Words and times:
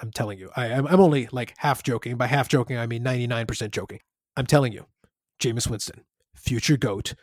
I'm 0.00 0.10
telling 0.10 0.38
you. 0.38 0.50
I, 0.56 0.66
I'm, 0.66 0.86
I'm 0.86 1.00
only 1.00 1.28
like 1.32 1.54
half 1.58 1.82
joking. 1.82 2.16
By 2.16 2.26
half 2.26 2.48
joking, 2.48 2.78
I 2.78 2.86
mean 2.86 3.04
99% 3.04 3.70
joking. 3.70 4.00
I'm 4.36 4.46
telling 4.46 4.72
you, 4.72 4.86
Jameis 5.40 5.68
Winston, 5.68 6.04
future 6.34 6.76
GOAT. 6.76 7.14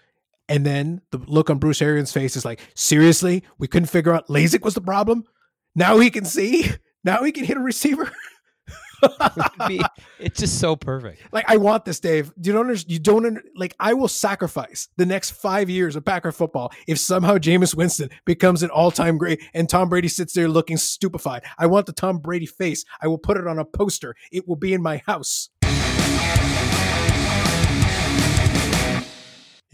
And 0.47 0.65
then 0.65 1.01
the 1.11 1.17
look 1.17 1.49
on 1.49 1.57
Bruce 1.57 1.81
Arians' 1.81 2.11
face 2.11 2.35
is 2.35 2.45
like, 2.45 2.59
seriously? 2.75 3.43
We 3.57 3.67
couldn't 3.67 3.89
figure 3.89 4.13
out 4.13 4.27
LASIK 4.27 4.63
was 4.63 4.75
the 4.75 4.81
problem? 4.81 5.25
Now 5.75 5.99
he 5.99 6.09
can 6.09 6.25
see? 6.25 6.71
Now 7.03 7.23
he 7.23 7.31
can 7.31 7.45
hit 7.45 7.57
a 7.57 7.61
receiver? 7.61 8.11
be, 9.67 9.81
it's 10.19 10.39
just 10.39 10.59
so 10.59 10.75
perfect. 10.75 11.21
Like 11.31 11.45
I 11.47 11.57
want 11.57 11.85
this, 11.85 11.99
Dave. 11.99 12.31
You 12.41 12.53
don't 12.53 12.61
understand. 12.61 12.91
You 12.91 12.99
don't 12.99 13.25
under, 13.25 13.43
like. 13.55 13.75
I 13.79 13.93
will 13.93 14.07
sacrifice 14.07 14.87
the 14.97 15.05
next 15.05 15.31
five 15.31 15.69
years 15.69 15.95
of 15.95 16.05
Packer 16.05 16.31
football 16.31 16.71
if 16.87 16.99
somehow 16.99 17.37
Jameis 17.37 17.75
Winston 17.75 18.09
becomes 18.25 18.63
an 18.63 18.69
all-time 18.69 19.17
great 19.17 19.41
and 19.53 19.69
Tom 19.69 19.89
Brady 19.89 20.07
sits 20.07 20.33
there 20.33 20.47
looking 20.47 20.77
stupefied. 20.77 21.43
I 21.57 21.67
want 21.67 21.85
the 21.85 21.93
Tom 21.93 22.19
Brady 22.19 22.45
face. 22.45 22.85
I 23.01 23.07
will 23.07 23.17
put 23.17 23.37
it 23.37 23.47
on 23.47 23.59
a 23.59 23.65
poster. 23.65 24.15
It 24.31 24.47
will 24.47 24.55
be 24.55 24.73
in 24.73 24.81
my 24.81 25.01
house. 25.05 25.49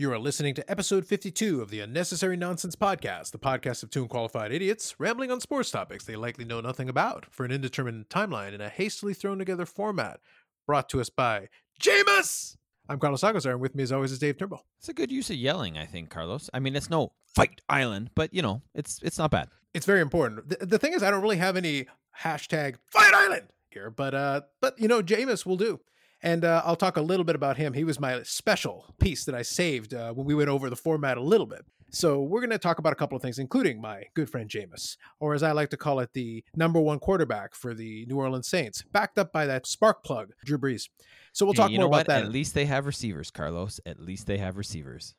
You 0.02 0.12
are 0.12 0.18
listening 0.18 0.56
to 0.56 0.68
episode 0.68 1.06
52 1.06 1.62
of 1.62 1.70
the 1.70 1.80
Unnecessary 1.80 2.36
Nonsense 2.36 2.76
Podcast, 2.76 3.30
the 3.30 3.38
podcast 3.38 3.84
of 3.84 3.92
two 3.92 4.02
unqualified 4.02 4.52
idiots 4.52 4.96
rambling 4.98 5.30
on 5.30 5.40
sports 5.40 5.70
topics 5.70 6.06
they 6.06 6.16
likely 6.16 6.44
know 6.44 6.60
nothing 6.60 6.90
about 6.90 7.28
for 7.30 7.46
an 7.46 7.52
indeterminate 7.52 8.10
timeline 8.10 8.54
in 8.54 8.62
a 8.62 8.70
hastily 8.70 9.14
thrown 9.14 9.38
together 9.38 9.68
format. 9.68 10.20
Brought 10.66 10.90
to 10.90 11.02
us 11.02 11.12
by 11.12 11.50
Jameis! 11.80 12.58
I'm 12.90 12.98
Carlos 12.98 13.22
Agazar, 13.22 13.52
and 13.52 13.62
with 13.62 13.76
me 13.76 13.84
as 13.84 13.92
always 13.92 14.12
is 14.12 14.18
Dave 14.18 14.40
Turnbull. 14.40 14.66
It's 14.80 14.90
a 14.90 14.94
good 14.94 15.12
use 15.12 15.30
of 15.30 15.36
yelling, 15.36 15.78
I 15.78 15.86
think, 15.86 16.10
Carlos. 16.10 16.50
I 16.52 16.58
mean, 16.58 16.76
it's 16.76 16.90
no 16.90 17.12
fight 17.28 17.62
island, 17.70 18.10
but 18.16 18.34
you 18.34 18.42
know, 18.42 18.64
it's 18.74 19.00
it's 19.04 19.20
not 19.20 19.30
bad. 19.30 19.50
It's 19.76 19.86
very 19.86 20.02
important. 20.02 20.50
The, 20.50 20.66
the 20.66 20.80
thing 20.80 20.94
is, 20.94 21.04
I 21.04 21.12
don't 21.12 21.22
really 21.22 21.38
have 21.38 21.56
any 21.56 21.86
hashtag 22.24 22.78
fight 22.90 23.14
island 23.14 23.50
here, 23.70 23.92
but 23.92 24.16
uh, 24.16 24.42
but 24.62 24.80
you 24.80 24.88
know, 24.88 25.04
Jameis 25.04 25.46
will 25.46 25.58
do. 25.58 25.80
And 26.24 26.46
uh, 26.46 26.62
I'll 26.66 26.76
talk 26.76 26.98
a 26.98 27.02
little 27.02 27.24
bit 27.24 27.36
about 27.36 27.58
him. 27.58 27.74
He 27.74 27.84
was 27.84 28.00
my 28.00 28.22
special 28.24 28.94
piece 29.00 29.26
that 29.26 29.36
I 29.36 29.42
saved 29.42 29.94
uh, 29.94 30.14
when 30.14 30.26
we 30.26 30.36
went 30.36 30.50
over 30.50 30.70
the 30.70 30.76
format 30.76 31.18
a 31.18 31.22
little 31.22 31.48
bit. 31.48 31.66
So 31.94 32.22
we're 32.22 32.40
going 32.40 32.52
to 32.52 32.58
talk 32.58 32.80
about 32.80 32.94
a 32.94 32.96
couple 32.96 33.18
of 33.18 33.22
things, 33.22 33.38
including 33.38 33.82
my 33.82 34.04
good 34.14 34.30
friend 34.30 34.50
Jameis, 34.50 34.96
or 35.20 35.34
as 35.34 35.44
I 35.44 35.52
like 35.52 35.70
to 35.72 35.78
call 35.78 36.00
it, 36.00 36.14
the 36.14 36.42
number 36.56 36.80
one 36.80 37.00
quarterback 37.00 37.54
for 37.54 37.74
the 37.74 38.06
New 38.06 38.16
Orleans 38.16 38.48
Saints, 38.48 38.82
backed 38.94 39.20
up 39.20 39.34
by 39.34 39.46
that 39.46 39.68
spark 39.68 40.02
plug, 40.04 40.32
Drew 40.46 40.58
Brees. 40.58 40.88
So 41.34 41.46
we'll 41.46 41.54
talk 41.54 41.72
more 41.72 41.88
about 41.88 41.92
what? 41.92 42.08
that. 42.08 42.24
At 42.24 42.32
least 42.32 42.54
they 42.54 42.66
have 42.66 42.86
receivers, 42.86 43.30
Carlos. 43.30 43.82
At 43.86 44.00
least 44.00 44.26
they 44.26 44.38
have 44.38 44.56
receivers. 44.56 45.16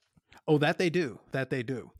Oh, 0.48 0.56
that 0.58 0.78
they 0.78 0.88
do. 0.88 1.18
That 1.32 1.50
they 1.50 1.62
do. 1.62 1.90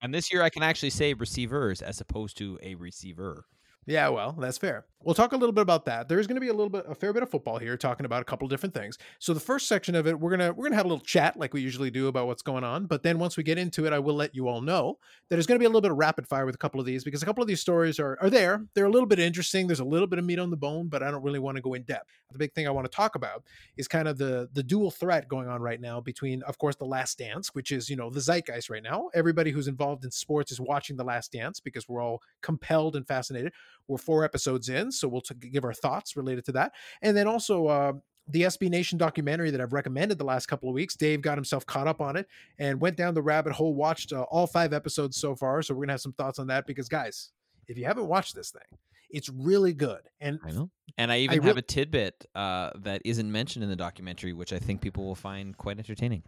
And 0.00 0.12
this 0.14 0.32
year 0.32 0.42
I 0.42 0.48
can 0.48 0.62
actually 0.62 0.90
say 0.90 1.12
receivers 1.12 1.82
as 1.82 2.00
opposed 2.00 2.38
to 2.38 2.58
a 2.62 2.76
receiver. 2.76 3.44
Yeah, 3.86 4.08
well, 4.08 4.32
that's 4.32 4.58
fair. 4.58 4.86
We'll 5.04 5.14
talk 5.14 5.32
a 5.32 5.36
little 5.36 5.52
bit 5.52 5.60
about 5.60 5.84
that. 5.84 6.08
There's 6.08 6.26
going 6.26 6.36
to 6.36 6.40
be 6.40 6.48
a 6.48 6.54
little 6.54 6.70
bit, 6.70 6.86
a 6.88 6.94
fair 6.94 7.12
bit 7.12 7.22
of 7.22 7.30
football 7.30 7.58
here, 7.58 7.76
talking 7.76 8.06
about 8.06 8.22
a 8.22 8.24
couple 8.24 8.48
different 8.48 8.74
things. 8.74 8.96
So 9.18 9.34
the 9.34 9.40
first 9.40 9.68
section 9.68 9.94
of 9.94 10.06
it, 10.06 10.18
we're 10.18 10.30
gonna 10.30 10.52
we're 10.54 10.64
gonna 10.64 10.76
have 10.76 10.86
a 10.86 10.88
little 10.88 11.04
chat 11.04 11.36
like 11.36 11.52
we 11.52 11.60
usually 11.60 11.90
do 11.90 12.06
about 12.08 12.26
what's 12.26 12.40
going 12.40 12.64
on. 12.64 12.86
But 12.86 13.02
then 13.02 13.18
once 13.18 13.36
we 13.36 13.42
get 13.42 13.58
into 13.58 13.84
it, 13.86 13.92
I 13.92 13.98
will 13.98 14.14
let 14.14 14.34
you 14.34 14.48
all 14.48 14.62
know 14.62 14.96
that 15.28 15.36
there's 15.36 15.46
going 15.46 15.56
to 15.56 15.62
be 15.62 15.66
a 15.66 15.68
little 15.68 15.82
bit 15.82 15.90
of 15.90 15.98
rapid 15.98 16.26
fire 16.26 16.46
with 16.46 16.54
a 16.54 16.58
couple 16.58 16.80
of 16.80 16.86
these 16.86 17.04
because 17.04 17.22
a 17.22 17.26
couple 17.26 17.42
of 17.42 17.48
these 17.48 17.60
stories 17.60 18.00
are 18.00 18.16
are 18.22 18.30
there. 18.30 18.64
They're 18.74 18.86
a 18.86 18.90
little 18.90 19.06
bit 19.06 19.18
interesting. 19.18 19.66
There's 19.66 19.80
a 19.80 19.84
little 19.84 20.06
bit 20.06 20.18
of 20.18 20.24
meat 20.24 20.38
on 20.38 20.48
the 20.48 20.56
bone, 20.56 20.88
but 20.88 21.02
I 21.02 21.10
don't 21.10 21.22
really 21.22 21.38
want 21.38 21.56
to 21.56 21.62
go 21.62 21.74
in 21.74 21.82
depth. 21.82 22.08
The 22.32 22.38
big 22.38 22.54
thing 22.54 22.66
I 22.66 22.70
want 22.70 22.90
to 22.90 22.96
talk 22.96 23.14
about 23.14 23.44
is 23.76 23.86
kind 23.86 24.08
of 24.08 24.16
the 24.16 24.48
the 24.54 24.62
dual 24.62 24.90
threat 24.90 25.28
going 25.28 25.48
on 25.48 25.60
right 25.60 25.80
now 25.80 26.00
between, 26.00 26.42
of 26.44 26.56
course, 26.56 26.76
the 26.76 26.86
Last 26.86 27.18
Dance, 27.18 27.54
which 27.54 27.72
is 27.72 27.90
you 27.90 27.96
know 27.96 28.08
the 28.08 28.20
zeitgeist 28.20 28.70
right 28.70 28.82
now. 28.82 29.10
Everybody 29.12 29.50
who's 29.50 29.68
involved 29.68 30.04
in 30.06 30.10
sports 30.10 30.50
is 30.50 30.60
watching 30.60 30.96
the 30.96 31.04
Last 31.04 31.30
Dance 31.30 31.60
because 31.60 31.86
we're 31.88 32.00
all 32.00 32.22
compelled 32.40 32.96
and 32.96 33.06
fascinated. 33.06 33.52
We're 33.88 33.98
four 33.98 34.24
episodes 34.24 34.68
in, 34.68 34.90
so 34.90 35.08
we'll 35.08 35.20
t- 35.20 35.34
give 35.34 35.64
our 35.64 35.74
thoughts 35.74 36.16
related 36.16 36.44
to 36.46 36.52
that. 36.52 36.72
And 37.02 37.16
then 37.16 37.26
also 37.26 37.66
uh, 37.66 37.92
the 38.28 38.42
SB 38.42 38.70
Nation 38.70 38.98
documentary 38.98 39.50
that 39.50 39.60
I've 39.60 39.72
recommended 39.72 40.18
the 40.18 40.24
last 40.24 40.46
couple 40.46 40.68
of 40.68 40.74
weeks. 40.74 40.96
Dave 40.96 41.20
got 41.20 41.36
himself 41.36 41.66
caught 41.66 41.86
up 41.86 42.00
on 42.00 42.16
it 42.16 42.26
and 42.58 42.80
went 42.80 42.96
down 42.96 43.14
the 43.14 43.22
rabbit 43.22 43.52
hole, 43.52 43.74
watched 43.74 44.12
uh, 44.12 44.22
all 44.30 44.46
five 44.46 44.72
episodes 44.72 45.16
so 45.16 45.34
far. 45.34 45.62
So 45.62 45.74
we're 45.74 45.80
going 45.80 45.88
to 45.88 45.94
have 45.94 46.00
some 46.00 46.14
thoughts 46.14 46.38
on 46.38 46.46
that 46.46 46.66
because, 46.66 46.88
guys, 46.88 47.30
if 47.68 47.76
you 47.76 47.84
haven't 47.84 48.06
watched 48.06 48.34
this 48.34 48.50
thing, 48.50 48.78
it's 49.10 49.28
really 49.28 49.72
good. 49.72 50.00
And 50.20 50.38
I 50.44 50.50
know. 50.50 50.70
And 50.96 51.12
I 51.12 51.18
even 51.18 51.38
I 51.38 51.42
re- 51.42 51.48
have 51.48 51.56
a 51.56 51.62
tidbit 51.62 52.26
uh, 52.34 52.70
that 52.80 53.02
isn't 53.04 53.30
mentioned 53.30 53.62
in 53.62 53.68
the 53.68 53.76
documentary, 53.76 54.32
which 54.32 54.52
I 54.52 54.58
think 54.58 54.80
people 54.80 55.04
will 55.04 55.14
find 55.14 55.56
quite 55.56 55.78
entertaining. 55.78 56.22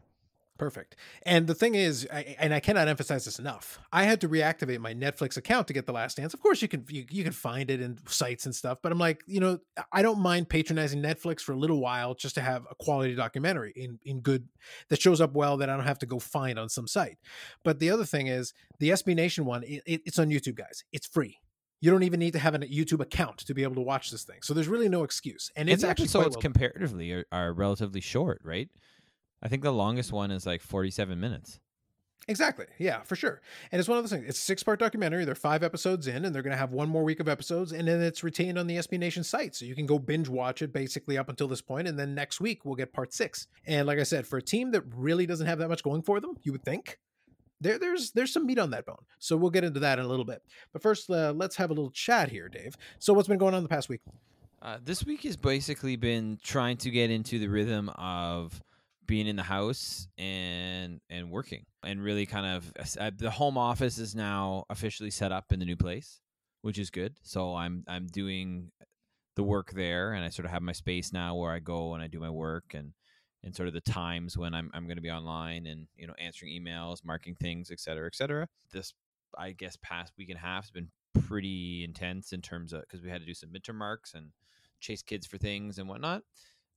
Perfect. 0.58 0.96
And 1.24 1.46
the 1.46 1.54
thing 1.54 1.74
is, 1.74 2.06
I, 2.12 2.36
and 2.38 2.54
I 2.54 2.60
cannot 2.60 2.88
emphasize 2.88 3.26
this 3.26 3.38
enough. 3.38 3.78
I 3.92 4.04
had 4.04 4.20
to 4.22 4.28
reactivate 4.28 4.78
my 4.78 4.94
Netflix 4.94 5.36
account 5.36 5.66
to 5.68 5.74
get 5.74 5.84
The 5.84 5.92
Last 5.92 6.16
Dance. 6.16 6.32
Of 6.32 6.40
course, 6.40 6.62
you 6.62 6.68
can 6.68 6.84
you, 6.88 7.04
you 7.10 7.24
can 7.24 7.32
find 7.32 7.70
it 7.70 7.80
in 7.80 7.98
sites 8.06 8.46
and 8.46 8.54
stuff, 8.54 8.78
but 8.82 8.90
I'm 8.90 8.98
like, 8.98 9.22
you 9.26 9.40
know, 9.40 9.58
I 9.92 10.02
don't 10.02 10.20
mind 10.20 10.48
patronizing 10.48 11.02
Netflix 11.02 11.40
for 11.40 11.52
a 11.52 11.56
little 11.56 11.80
while 11.80 12.14
just 12.14 12.36
to 12.36 12.40
have 12.40 12.64
a 12.70 12.74
quality 12.74 13.14
documentary 13.14 13.72
in 13.76 13.98
in 14.04 14.20
good 14.20 14.48
that 14.88 15.00
shows 15.00 15.20
up 15.20 15.34
well 15.34 15.58
that 15.58 15.68
I 15.68 15.76
don't 15.76 15.86
have 15.86 15.98
to 16.00 16.06
go 16.06 16.18
find 16.18 16.58
on 16.58 16.68
some 16.68 16.86
site. 16.86 17.18
But 17.62 17.78
the 17.78 17.90
other 17.90 18.04
thing 18.04 18.28
is, 18.28 18.54
the 18.78 18.90
SB 18.90 19.14
Nation 19.14 19.44
one, 19.44 19.62
it, 19.66 19.82
it's 19.86 20.18
on 20.18 20.30
YouTube, 20.30 20.54
guys. 20.54 20.84
It's 20.92 21.06
free. 21.06 21.38
You 21.82 21.90
don't 21.90 22.04
even 22.04 22.18
need 22.18 22.32
to 22.32 22.38
have 22.38 22.54
a 22.54 22.60
YouTube 22.60 23.00
account 23.00 23.38
to 23.38 23.54
be 23.54 23.62
able 23.62 23.74
to 23.74 23.82
watch 23.82 24.10
this 24.10 24.24
thing. 24.24 24.38
So 24.42 24.54
there's 24.54 24.68
really 24.68 24.88
no 24.88 25.04
excuse. 25.04 25.50
And 25.54 25.68
it's, 25.68 25.82
it's 25.82 25.90
actually 25.90 26.04
episodes 26.04 26.36
well 26.36 26.40
comparatively 26.40 27.12
are, 27.12 27.26
are 27.30 27.52
relatively 27.52 28.00
short, 28.00 28.40
right? 28.42 28.70
I 29.42 29.48
think 29.48 29.62
the 29.62 29.72
longest 29.72 30.12
one 30.12 30.30
is 30.30 30.46
like 30.46 30.60
47 30.60 31.18
minutes. 31.18 31.60
Exactly. 32.28 32.66
Yeah, 32.78 33.02
for 33.02 33.14
sure. 33.14 33.40
And 33.70 33.78
it's 33.78 33.88
one 33.88 33.98
of 33.98 34.04
those 34.04 34.10
things. 34.10 34.28
It's 34.28 34.38
a 34.38 34.42
six 34.42 34.62
part 34.62 34.80
documentary. 34.80 35.24
They're 35.24 35.36
five 35.36 35.62
episodes 35.62 36.08
in, 36.08 36.24
and 36.24 36.34
they're 36.34 36.42
going 36.42 36.52
to 36.52 36.58
have 36.58 36.72
one 36.72 36.88
more 36.88 37.04
week 37.04 37.20
of 37.20 37.28
episodes, 37.28 37.72
and 37.72 37.86
then 37.86 38.02
it's 38.02 38.24
retained 38.24 38.58
on 38.58 38.66
the 38.66 38.76
SB 38.78 38.98
Nation 38.98 39.22
site. 39.22 39.54
So 39.54 39.64
you 39.64 39.76
can 39.76 39.86
go 39.86 39.98
binge 39.98 40.28
watch 40.28 40.60
it 40.60 40.72
basically 40.72 41.16
up 41.16 41.28
until 41.28 41.46
this 41.46 41.62
point, 41.62 41.86
and 41.86 41.96
then 41.96 42.14
next 42.14 42.40
week 42.40 42.64
we'll 42.64 42.74
get 42.74 42.92
part 42.92 43.12
six. 43.14 43.46
And 43.64 43.86
like 43.86 44.00
I 44.00 44.02
said, 44.02 44.26
for 44.26 44.38
a 44.38 44.42
team 44.42 44.72
that 44.72 44.82
really 44.92 45.24
doesn't 45.24 45.46
have 45.46 45.58
that 45.58 45.68
much 45.68 45.84
going 45.84 46.02
for 46.02 46.18
them, 46.18 46.36
you 46.42 46.50
would 46.50 46.64
think. 46.64 46.98
There, 47.60 47.78
there's 47.78 48.10
there's 48.10 48.32
some 48.32 48.44
meat 48.44 48.58
on 48.58 48.70
that 48.70 48.84
bone, 48.84 49.04
so 49.18 49.36
we'll 49.36 49.50
get 49.50 49.64
into 49.64 49.80
that 49.80 49.98
in 49.98 50.04
a 50.04 50.08
little 50.08 50.26
bit. 50.26 50.42
But 50.72 50.82
first, 50.82 51.08
uh, 51.08 51.32
let's 51.34 51.56
have 51.56 51.70
a 51.70 51.74
little 51.74 51.90
chat 51.90 52.28
here, 52.30 52.48
Dave. 52.48 52.76
So, 52.98 53.14
what's 53.14 53.28
been 53.28 53.38
going 53.38 53.54
on 53.54 53.62
the 53.62 53.68
past 53.68 53.88
week? 53.88 54.02
Uh, 54.60 54.78
this 54.84 55.04
week 55.04 55.22
has 55.22 55.36
basically 55.36 55.96
been 55.96 56.38
trying 56.42 56.76
to 56.78 56.90
get 56.90 57.10
into 57.10 57.38
the 57.38 57.46
rhythm 57.46 57.88
of 57.90 58.60
being 59.06 59.26
in 59.26 59.36
the 59.36 59.42
house 59.42 60.08
and 60.18 61.00
and 61.10 61.30
working 61.30 61.64
and 61.84 62.02
really 62.02 62.26
kind 62.26 62.46
of 62.46 62.72
uh, 62.98 63.10
the 63.16 63.30
home 63.30 63.56
office 63.58 63.98
is 63.98 64.14
now 64.14 64.64
officially 64.70 65.10
set 65.10 65.32
up 65.32 65.52
in 65.52 65.58
the 65.58 65.64
new 65.64 65.76
place 65.76 66.20
which 66.66 66.80
is 66.80 66.90
good. 66.90 67.14
So 67.22 67.54
i'm 67.54 67.84
i'm 67.86 68.08
doing 68.08 68.72
the 69.36 69.44
work 69.44 69.70
there 69.70 70.14
and 70.14 70.24
i 70.24 70.28
sort 70.30 70.46
of 70.46 70.50
have 70.50 70.62
my 70.62 70.72
space 70.72 71.12
now 71.12 71.36
where 71.36 71.52
i 71.52 71.58
go 71.58 71.94
and 71.94 72.02
i 72.02 72.06
do 72.08 72.18
my 72.18 72.30
work 72.30 72.72
and 72.74 72.92
and 73.44 73.54
sort 73.54 73.68
of 73.68 73.74
the 73.74 73.80
times 73.82 74.36
when 74.36 74.52
i'm, 74.54 74.70
I'm 74.74 74.86
going 74.86 74.96
to 74.96 75.02
be 75.02 75.10
online 75.10 75.66
and 75.66 75.86
you 75.96 76.08
know 76.08 76.14
answering 76.18 76.50
emails 76.52 77.04
marking 77.04 77.36
things 77.36 77.70
et 77.70 77.78
cetera 77.78 78.06
et 78.06 78.16
cetera. 78.16 78.48
This 78.72 78.94
i 79.38 79.52
guess 79.52 79.76
past 79.80 80.12
week 80.18 80.30
and 80.30 80.38
a 80.38 80.40
half 80.40 80.64
has 80.64 80.70
been 80.70 80.88
pretty 81.20 81.84
intense 81.84 82.32
in 82.32 82.42
terms 82.42 82.72
of 82.72 82.80
because 82.80 83.02
we 83.02 83.10
had 83.10 83.20
to 83.20 83.26
do 83.26 83.34
some 83.34 83.50
midterm 83.50 83.76
marks 83.76 84.14
and 84.14 84.30
chase 84.80 85.02
kids 85.02 85.26
for 85.26 85.38
things 85.38 85.78
and 85.78 85.88
whatnot 85.88 86.22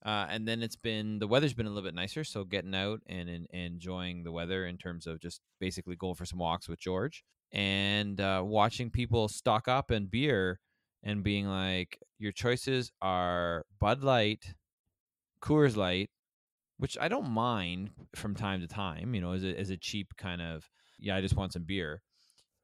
uh, 0.06 0.28
and 0.30 0.48
then 0.48 0.64
it's 0.64 0.78
been 0.78 1.20
the 1.20 1.28
weather's 1.28 1.54
been 1.54 1.66
a 1.66 1.70
little 1.70 1.84
bit 1.84 1.96
nicer, 1.96 2.24
so 2.24 2.46
getting 2.46 2.74
out 2.74 3.02
and, 3.08 3.30
and, 3.30 3.48
enjoying 3.52 4.24
the 4.24 4.32
weather 4.32 4.66
in 4.66 4.78
terms 4.78 5.06
of 5.06 5.20
just 5.20 5.42
basically 5.60 5.96
going 5.96 6.16
for 6.16 6.26
some 6.26 6.40
walks 6.40 6.70
with 6.70 6.80
George 6.80 7.24
and 7.52 8.22
uh, 8.22 8.42
watching 8.46 8.90
people 8.90 9.28
stock 9.28 9.68
up 9.68 9.92
in 9.92 10.06
beer 10.06 10.60
and 11.04 11.24
being 11.24 11.48
like, 11.48 12.00
your 12.18 12.32
choices 12.32 12.92
are 13.02 13.66
Bud 13.80 14.04
Light, 14.04 14.54
Coors 15.42 15.76
Light, 15.76 16.10
which 16.78 16.98
I 17.00 17.08
don't 17.10 17.30
mind 17.30 17.92
from 18.16 18.36
time 18.36 18.62
to 18.62 18.68
time, 18.68 19.14
you 19.14 19.22
know, 19.22 19.34
as 19.34 19.44
a, 19.44 19.58
as 19.60 19.70
a 19.70 19.78
cheap 19.78 20.08
kind 20.18 20.42
of, 20.42 20.70
yeah, 20.98 21.16
I 21.16 21.22
just 21.22 21.36
want 21.36 21.54
some 21.54 21.64
beer. 21.64 22.02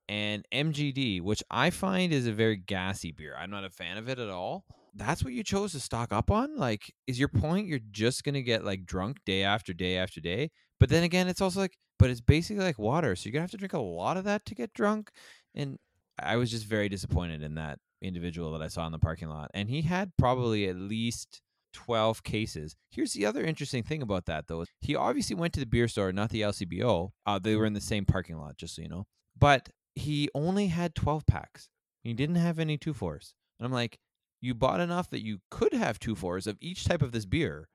And 0.07 0.45
MGD, 0.53 1.21
which 1.21 1.43
I 1.49 1.69
find 1.69 2.13
is 2.13 2.27
a 2.27 2.31
very 2.31 2.57
gassy 2.57 3.11
beer. 3.11 3.35
I'm 3.37 3.49
not 3.49 3.65
a 3.65 3.69
fan 3.69 3.97
of 3.97 4.07
it 4.07 4.19
at 4.19 4.29
all 4.29 4.63
that's 4.95 5.23
what 5.23 5.33
you 5.33 5.43
chose 5.43 5.73
to 5.73 5.79
stock 5.79 6.11
up 6.11 6.31
on? 6.31 6.57
Like, 6.57 6.93
is 7.07 7.19
your 7.19 7.27
point 7.27 7.67
you're 7.67 7.79
just 7.91 8.23
gonna 8.23 8.41
get 8.41 8.63
like 8.63 8.85
drunk 8.85 9.17
day 9.25 9.43
after 9.43 9.73
day 9.73 9.97
after 9.97 10.21
day? 10.21 10.51
But 10.79 10.89
then 10.89 11.03
again, 11.03 11.27
it's 11.27 11.41
also 11.41 11.59
like, 11.59 11.77
but 11.99 12.09
it's 12.09 12.21
basically 12.21 12.63
like 12.63 12.79
water, 12.79 13.15
so 13.15 13.25
you're 13.25 13.33
gonna 13.33 13.43
have 13.43 13.51
to 13.51 13.57
drink 13.57 13.73
a 13.73 13.79
lot 13.79 14.17
of 14.17 14.23
that 14.25 14.45
to 14.45 14.55
get 14.55 14.73
drunk. 14.73 15.11
And 15.53 15.77
I 16.19 16.37
was 16.37 16.51
just 16.51 16.65
very 16.65 16.89
disappointed 16.89 17.43
in 17.43 17.55
that 17.55 17.79
individual 18.01 18.51
that 18.51 18.61
I 18.61 18.67
saw 18.67 18.85
in 18.85 18.91
the 18.91 18.99
parking 18.99 19.29
lot, 19.29 19.51
and 19.53 19.69
he 19.69 19.81
had 19.81 20.11
probably 20.17 20.67
at 20.67 20.75
least 20.75 21.41
12 21.73 22.23
cases. 22.23 22.75
Here's 22.89 23.13
the 23.13 23.25
other 23.25 23.43
interesting 23.43 23.83
thing 23.83 24.01
about 24.01 24.25
that, 24.25 24.47
though. 24.47 24.65
He 24.79 24.95
obviously 24.95 25.35
went 25.35 25.53
to 25.53 25.59
the 25.59 25.65
beer 25.65 25.89
store, 25.89 26.11
not 26.13 26.29
the 26.29 26.41
LCBO. 26.41 27.09
Uh, 27.25 27.37
they 27.37 27.55
were 27.55 27.65
in 27.65 27.73
the 27.73 27.81
same 27.81 28.05
parking 28.05 28.37
lot, 28.37 28.57
just 28.57 28.75
so 28.75 28.81
you 28.81 28.87
know. 28.87 29.05
But 29.37 29.69
he 29.93 30.29
only 30.33 30.67
had 30.67 30.95
12 30.95 31.27
packs. 31.27 31.69
He 32.01 32.13
didn't 32.13 32.35
have 32.35 32.59
any 32.59 32.77
two 32.77 32.93
fours. 32.93 33.33
And 33.59 33.65
I'm 33.65 33.73
like, 33.73 33.99
you 34.45 34.53
bought 34.53 34.79
enough 34.79 35.09
that 35.09 35.25
you 35.25 35.39
could 35.49 35.73
have 35.73 35.99
two 35.99 36.15
fours 36.15 36.47
of 36.47 36.57
each 36.61 36.85
type 36.85 37.01
of 37.01 37.11
this 37.11 37.25
beer. 37.25 37.67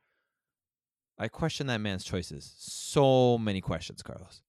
I 1.18 1.28
question 1.28 1.66
that 1.66 1.80
man's 1.80 2.04
choices. 2.04 2.54
So 2.56 3.36
many 3.36 3.60
questions, 3.60 4.02
Carlos. 4.02 4.42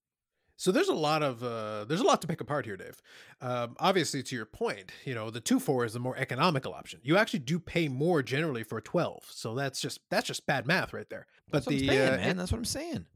So 0.55 0.71
there's 0.71 0.89
a 0.89 0.93
lot 0.93 1.23
of 1.23 1.43
uh, 1.43 1.85
there's 1.85 2.01
a 2.01 2.05
lot 2.05 2.21
to 2.21 2.27
pick 2.27 2.39
apart 2.39 2.65
here, 2.65 2.77
Dave. 2.77 3.01
Um, 3.41 3.75
obviously, 3.79 4.21
to 4.21 4.35
your 4.35 4.45
point, 4.45 4.91
you 5.05 5.15
know 5.15 5.31
the 5.31 5.39
two 5.39 5.59
four 5.59 5.85
is 5.85 5.93
the 5.93 5.99
more 5.99 6.15
economical 6.15 6.73
option. 6.73 6.99
You 7.03 7.17
actually 7.17 7.39
do 7.39 7.57
pay 7.57 7.87
more 7.87 8.21
generally 8.21 8.63
for 8.63 8.77
a 8.77 8.81
twelve, 8.81 9.25
so 9.31 9.55
that's 9.55 9.81
just 9.81 10.01
that's 10.11 10.27
just 10.27 10.45
bad 10.45 10.67
math 10.67 10.93
right 10.93 11.09
there. 11.09 11.25
But 11.49 11.65
That's 11.65 11.67
the 11.67 11.87
saying, 11.87 12.13
uh, 12.13 12.17
man. 12.17 12.37
That's 12.37 12.51
what 12.51 12.59
I'm 12.59 12.65
saying. 12.65 13.07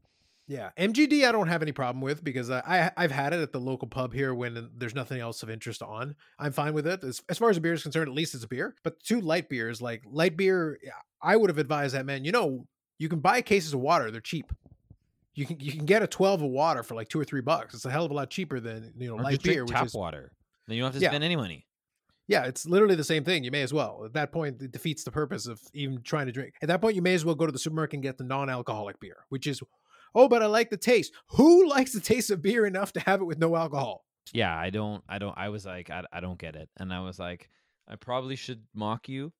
Yeah 0.48 0.70
MGD 0.78 1.26
I 1.28 1.32
don't 1.32 1.48
have 1.48 1.62
any 1.62 1.72
problem 1.72 2.00
with 2.00 2.22
because 2.22 2.50
I, 2.50 2.60
I 2.66 2.90
I've 3.04 3.10
had 3.10 3.32
it 3.32 3.40
at 3.40 3.52
the 3.52 3.60
local 3.60 3.88
pub 3.88 4.12
here 4.14 4.34
when 4.34 4.70
there's 4.76 4.94
nothing 4.94 5.20
else 5.20 5.42
of 5.42 5.50
interest 5.50 5.82
on. 5.82 6.14
I'm 6.38 6.52
fine 6.52 6.72
with 6.74 6.86
it 6.86 7.02
as, 7.04 7.22
as 7.28 7.38
far 7.38 7.50
as 7.50 7.56
a 7.56 7.60
beer 7.60 7.72
is 7.72 7.82
concerned. 7.82 8.08
At 8.08 8.14
least 8.14 8.34
it's 8.34 8.44
a 8.44 8.48
beer. 8.48 8.74
But 8.82 9.00
two 9.02 9.20
light 9.20 9.48
beers 9.48 9.80
like 9.82 10.02
light 10.10 10.36
beer, 10.36 10.78
I 11.22 11.36
would 11.36 11.50
have 11.50 11.58
advised 11.58 11.94
that 11.94 12.06
man. 12.06 12.24
You 12.24 12.32
know 12.32 12.66
you 12.98 13.08
can 13.08 13.20
buy 13.20 13.42
cases 13.42 13.74
of 13.74 13.80
water. 13.80 14.10
They're 14.10 14.20
cheap. 14.20 14.52
You 15.34 15.44
can 15.46 15.60
you 15.60 15.72
can 15.72 15.84
get 15.84 16.02
a 16.02 16.06
12 16.06 16.42
of 16.42 16.50
water 16.50 16.82
for 16.82 16.94
like 16.94 17.08
two 17.08 17.20
or 17.20 17.24
three 17.24 17.42
bucks. 17.42 17.74
It's 17.74 17.84
a 17.84 17.90
hell 17.90 18.04
of 18.06 18.10
a 18.10 18.14
lot 18.14 18.30
cheaper 18.30 18.58
than 18.60 18.92
you 18.96 19.08
know 19.08 19.16
Or 19.18 19.22
light 19.22 19.42
beer, 19.42 19.64
which 19.64 19.72
tap 19.72 19.86
is 19.86 19.94
water. 19.94 20.32
Then 20.66 20.76
you 20.76 20.82
don't 20.82 20.92
have 20.92 21.00
to 21.00 21.04
Yeah. 21.04 21.10
spend 21.10 21.24
any 21.24 21.36
money. 21.36 21.66
yeah, 22.28 22.44
it's 22.44 22.66
literally 22.66 22.94
the 22.94 23.04
same 23.04 23.22
thing. 23.22 23.44
You 23.44 23.50
may 23.50 23.62
as 23.62 23.72
well. 23.72 24.02
At 24.04 24.14
that 24.14 24.32
point, 24.32 24.62
it 24.62 24.72
defeats 24.72 25.04
the 25.04 25.10
purpose 25.12 25.46
of 25.46 25.60
even 25.74 26.02
trying 26.02 26.26
to 26.26 26.32
drink. 26.32 26.54
At 26.62 26.68
that 26.68 26.80
point, 26.80 26.96
you 26.96 27.02
may 27.02 27.14
as 27.14 27.24
well 27.24 27.34
go 27.34 27.46
to 27.46 27.52
the 27.52 27.58
supermarket 27.58 27.94
and 27.94 28.02
get 28.02 28.16
the 28.18 28.24
non-alcoholic 28.24 28.98
beer, 28.98 29.18
which 29.28 29.46
is, 29.46 29.60
oh, 30.16 30.28
but 30.28 30.42
I 30.42 30.46
like 30.46 30.70
the 30.70 30.76
taste. 30.76 31.12
Who 31.28 31.68
likes 31.68 31.92
the 31.92 32.00
taste 32.00 32.30
of 32.30 32.42
beer 32.42 32.66
enough 32.66 32.92
to 32.94 33.00
have 33.00 33.20
it 33.20 33.24
with 33.24 33.38
no 33.38 33.54
alcohol? 33.54 34.04
Yeah, 34.32 34.56
I 34.56 34.70
don't. 34.70 35.04
I 35.08 35.18
don't. 35.18 35.36
I 35.38 35.50
was 35.50 35.64
like, 35.64 35.90
I, 35.90 36.02
I 36.12 36.18
don't 36.18 36.38
get 36.38 36.56
it, 36.56 36.68
and 36.78 36.92
I 36.92 37.00
was 37.00 37.20
like, 37.20 37.48
I 37.86 37.94
probably 37.94 38.34
should 38.34 38.64
mock 38.74 39.08
you, 39.08 39.32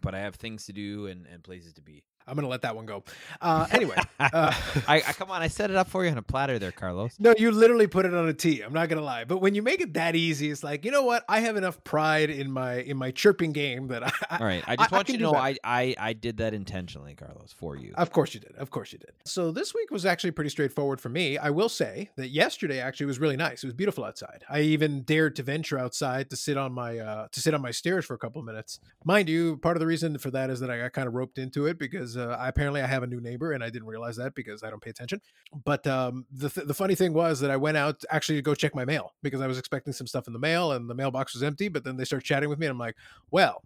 but 0.00 0.14
I 0.14 0.20
have 0.20 0.34
things 0.34 0.66
to 0.66 0.72
do 0.72 1.06
and, 1.06 1.26
and 1.26 1.44
places 1.44 1.74
to 1.74 1.82
be. 1.82 2.02
I'm 2.26 2.34
gonna 2.34 2.48
let 2.48 2.62
that 2.62 2.76
one 2.76 2.86
go. 2.86 3.04
Uh, 3.40 3.66
anyway, 3.70 3.96
uh, 4.20 4.52
I, 4.88 4.96
I 4.96 5.12
come 5.12 5.30
on. 5.30 5.42
I 5.42 5.48
set 5.48 5.70
it 5.70 5.76
up 5.76 5.88
for 5.88 6.04
you 6.04 6.10
on 6.10 6.18
a 6.18 6.22
platter 6.22 6.58
there, 6.58 6.72
Carlos. 6.72 7.16
no, 7.18 7.34
you 7.36 7.50
literally 7.50 7.86
put 7.86 8.06
it 8.06 8.14
on 8.14 8.28
a 8.28 8.32
tee. 8.32 8.60
I'm 8.62 8.72
not 8.72 8.88
gonna 8.88 9.02
lie, 9.02 9.24
but 9.24 9.38
when 9.38 9.54
you 9.54 9.62
make 9.62 9.80
it 9.80 9.94
that 9.94 10.16
easy, 10.16 10.50
it's 10.50 10.62
like 10.62 10.84
you 10.84 10.90
know 10.90 11.02
what? 11.02 11.24
I 11.28 11.40
have 11.40 11.56
enough 11.56 11.82
pride 11.84 12.30
in 12.30 12.50
my 12.50 12.74
in 12.76 12.96
my 12.96 13.10
chirping 13.10 13.52
game 13.52 13.88
that 13.88 14.04
I. 14.04 14.12
I 14.30 14.38
All 14.38 14.46
right, 14.46 14.64
I 14.66 14.76
just 14.76 14.92
I 14.92 14.96
want 14.96 15.06
can 15.06 15.14
you 15.14 15.18
to 15.20 15.32
know. 15.32 15.34
I, 15.34 15.56
I 15.64 15.94
I 15.98 16.12
did 16.12 16.38
that 16.38 16.54
intentionally, 16.54 17.14
Carlos, 17.14 17.54
for 17.56 17.76
you. 17.76 17.92
Of 17.96 18.10
course 18.12 18.34
you 18.34 18.40
did. 18.40 18.54
Of 18.56 18.70
course 18.70 18.92
you 18.92 18.98
did. 18.98 19.12
So 19.24 19.50
this 19.50 19.74
week 19.74 19.90
was 19.90 20.06
actually 20.06 20.32
pretty 20.32 20.50
straightforward 20.50 21.00
for 21.00 21.08
me. 21.08 21.38
I 21.38 21.50
will 21.50 21.68
say 21.68 22.10
that 22.16 22.28
yesterday 22.28 22.80
actually 22.80 23.06
was 23.06 23.18
really 23.18 23.36
nice. 23.36 23.62
It 23.62 23.66
was 23.66 23.74
beautiful 23.74 24.04
outside. 24.04 24.44
I 24.48 24.60
even 24.60 25.02
dared 25.02 25.36
to 25.36 25.42
venture 25.42 25.78
outside 25.78 26.30
to 26.30 26.36
sit 26.36 26.56
on 26.56 26.72
my 26.72 26.98
uh, 26.98 27.28
to 27.30 27.40
sit 27.40 27.54
on 27.54 27.62
my 27.62 27.70
stairs 27.70 28.04
for 28.04 28.14
a 28.14 28.18
couple 28.18 28.40
of 28.40 28.46
minutes. 28.46 28.80
Mind 29.04 29.28
you, 29.28 29.56
part 29.58 29.76
of 29.76 29.80
the 29.80 29.86
reason 29.86 30.18
for 30.18 30.30
that 30.30 30.50
is 30.50 30.60
that 30.60 30.70
I 30.70 30.78
got 30.78 30.92
kind 30.92 31.08
of 31.08 31.14
roped 31.14 31.38
into 31.38 31.66
it 31.66 31.78
because 31.78 32.11
uh, 32.16 32.36
I, 32.38 32.48
apparently 32.48 32.80
I 32.80 32.86
have 32.86 33.02
a 33.02 33.06
new 33.06 33.20
neighbor 33.20 33.52
and 33.52 33.62
I 33.62 33.70
didn't 33.70 33.88
realize 33.88 34.16
that 34.16 34.34
because 34.34 34.62
I 34.62 34.70
don't 34.70 34.82
pay 34.82 34.90
attention. 34.90 35.20
But 35.64 35.86
um, 35.86 36.26
the 36.30 36.48
th- 36.48 36.66
the 36.66 36.74
funny 36.74 36.94
thing 36.94 37.12
was 37.12 37.40
that 37.40 37.50
I 37.50 37.56
went 37.56 37.76
out 37.76 38.02
actually 38.10 38.36
to 38.36 38.42
go 38.42 38.54
check 38.54 38.74
my 38.74 38.84
mail 38.84 39.14
because 39.22 39.40
I 39.40 39.46
was 39.46 39.58
expecting 39.58 39.92
some 39.92 40.06
stuff 40.06 40.26
in 40.26 40.32
the 40.32 40.38
mail 40.38 40.72
and 40.72 40.88
the 40.88 40.94
mailbox 40.94 41.34
was 41.34 41.42
empty. 41.42 41.68
But 41.68 41.84
then 41.84 41.96
they 41.96 42.04
start 42.04 42.24
chatting 42.24 42.48
with 42.48 42.58
me 42.58 42.66
and 42.66 42.72
I'm 42.72 42.78
like, 42.78 42.96
well. 43.30 43.62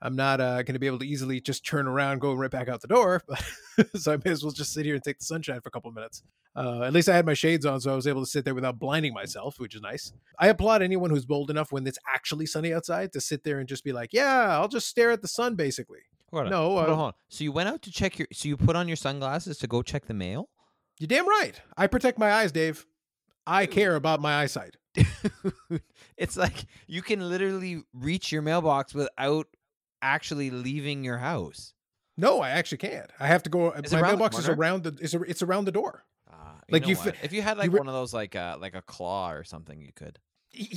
I'm 0.00 0.14
not 0.14 0.40
uh, 0.40 0.62
going 0.62 0.74
to 0.74 0.78
be 0.78 0.86
able 0.86 1.00
to 1.00 1.04
easily 1.04 1.40
just 1.40 1.66
turn 1.66 1.88
around, 1.88 2.20
go 2.20 2.32
right 2.32 2.50
back 2.50 2.68
out 2.68 2.80
the 2.80 2.86
door. 2.86 3.20
so 3.96 4.12
I 4.12 4.16
may 4.24 4.30
as 4.30 4.44
well 4.44 4.52
just 4.52 4.72
sit 4.72 4.86
here 4.86 4.94
and 4.94 5.02
take 5.02 5.18
the 5.18 5.24
sunshine 5.24 5.60
for 5.60 5.70
a 5.70 5.72
couple 5.72 5.88
of 5.88 5.96
minutes. 5.96 6.22
Uh, 6.54 6.82
at 6.82 6.92
least 6.92 7.08
I 7.08 7.14
had 7.14 7.26
my 7.26 7.34
shades 7.34 7.66
on, 7.66 7.80
so 7.80 7.92
I 7.92 7.96
was 7.96 8.06
able 8.06 8.22
to 8.22 8.30
sit 8.30 8.44
there 8.44 8.54
without 8.54 8.78
blinding 8.78 9.12
myself, 9.12 9.60
which 9.60 9.74
is 9.74 9.80
nice. 9.80 10.12
I 10.38 10.48
applaud 10.48 10.82
anyone 10.82 11.10
who's 11.10 11.26
bold 11.26 11.50
enough 11.50 11.72
when 11.72 11.86
it's 11.86 11.98
actually 12.12 12.46
sunny 12.46 12.72
outside 12.72 13.12
to 13.12 13.20
sit 13.20 13.44
there 13.44 13.60
and 13.60 13.68
just 13.68 13.84
be 13.84 13.92
like, 13.92 14.12
"Yeah, 14.12 14.58
I'll 14.58 14.68
just 14.68 14.88
stare 14.88 15.10
at 15.10 15.22
the 15.22 15.28
sun." 15.28 15.54
Basically, 15.54 16.00
Hold 16.30 16.44
on, 16.44 16.50
no, 16.50 16.62
hold 16.62 16.78
on, 16.78 16.84
uh, 16.84 16.86
hold 16.94 17.06
on. 17.08 17.12
So 17.28 17.44
you 17.44 17.52
went 17.52 17.68
out 17.68 17.82
to 17.82 17.90
check 17.90 18.18
your. 18.18 18.28
So 18.32 18.48
you 18.48 18.56
put 18.56 18.76
on 18.76 18.86
your 18.88 18.96
sunglasses 18.96 19.58
to 19.58 19.66
go 19.66 19.82
check 19.82 20.06
the 20.06 20.14
mail. 20.14 20.48
you're 20.98 21.08
damn 21.08 21.26
right. 21.28 21.60
I 21.76 21.86
protect 21.86 22.18
my 22.18 22.32
eyes, 22.32 22.52
Dave. 22.52 22.86
I 23.46 23.64
care 23.66 23.96
about 23.96 24.20
my 24.20 24.40
eyesight. 24.42 24.76
it's 26.16 26.36
like 26.36 26.66
you 26.86 27.02
can 27.02 27.28
literally 27.28 27.82
reach 27.92 28.30
your 28.32 28.42
mailbox 28.42 28.94
without 28.94 29.46
actually 30.02 30.50
leaving 30.50 31.04
your 31.04 31.18
house. 31.18 31.72
No, 32.16 32.40
I 32.40 32.50
actually 32.50 32.78
can't. 32.78 33.10
I 33.20 33.26
have 33.28 33.42
to 33.44 33.50
go. 33.50 33.70
Is 33.70 33.92
my 33.92 34.02
mailbox 34.02 34.38
is 34.38 34.48
around 34.48 34.82
the. 34.82 34.96
It's, 35.00 35.14
it's 35.14 35.42
around 35.42 35.64
the 35.66 35.72
door. 35.72 36.04
Uh, 36.30 36.34
Like, 36.70 36.82
know 36.82 36.88
you 36.88 36.96
fi- 36.96 37.12
if 37.22 37.32
you 37.32 37.42
had 37.42 37.58
like 37.58 37.72
re- 37.72 37.78
one 37.78 37.88
of 37.88 37.94
those 37.94 38.12
like 38.12 38.34
uh 38.36 38.56
like 38.60 38.74
a 38.74 38.82
claw 38.82 39.30
or 39.32 39.44
something, 39.44 39.80
you 39.80 39.92
could. 39.94 40.18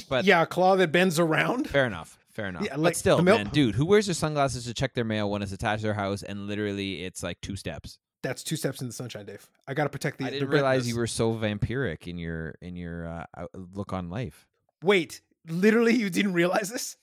But 0.07 0.25
yeah, 0.25 0.43
a 0.43 0.45
claw 0.45 0.75
that 0.75 0.91
bends 0.91 1.19
around. 1.19 1.67
Fair 1.69 1.85
enough. 1.87 2.19
Fair 2.33 2.47
enough. 2.47 2.63
Yeah, 2.63 2.77
but 2.77 2.95
still, 2.95 3.17
the 3.17 3.23
man, 3.23 3.49
dude, 3.49 3.75
who 3.75 3.85
wears 3.85 4.05
their 4.05 4.15
sunglasses 4.15 4.65
to 4.65 4.73
check 4.73 4.93
their 4.93 5.03
mail 5.03 5.29
when 5.29 5.41
it's 5.41 5.51
attached 5.51 5.81
to 5.81 5.87
their 5.87 5.93
house 5.93 6.23
and 6.23 6.47
literally 6.47 7.03
it's 7.03 7.23
like 7.23 7.39
two 7.41 7.55
steps? 7.55 7.99
That's 8.23 8.43
two 8.43 8.55
steps 8.55 8.81
in 8.81 8.87
the 8.87 8.93
sunshine, 8.93 9.25
Dave. 9.25 9.49
I 9.67 9.73
got 9.73 9.83
to 9.83 9.89
protect 9.89 10.19
the. 10.19 10.25
I 10.25 10.29
didn't 10.29 10.49
realize 10.49 10.87
you 10.87 10.95
were 10.95 11.07
so 11.07 11.33
vampiric 11.33 12.07
in 12.07 12.17
your 12.17 12.55
in 12.61 12.75
your 12.75 13.25
uh, 13.37 13.45
look 13.73 13.93
on 13.93 14.09
life. 14.09 14.47
Wait, 14.83 15.21
literally, 15.47 15.95
you 15.95 16.09
didn't 16.09 16.33
realize 16.33 16.69
this? 16.69 16.97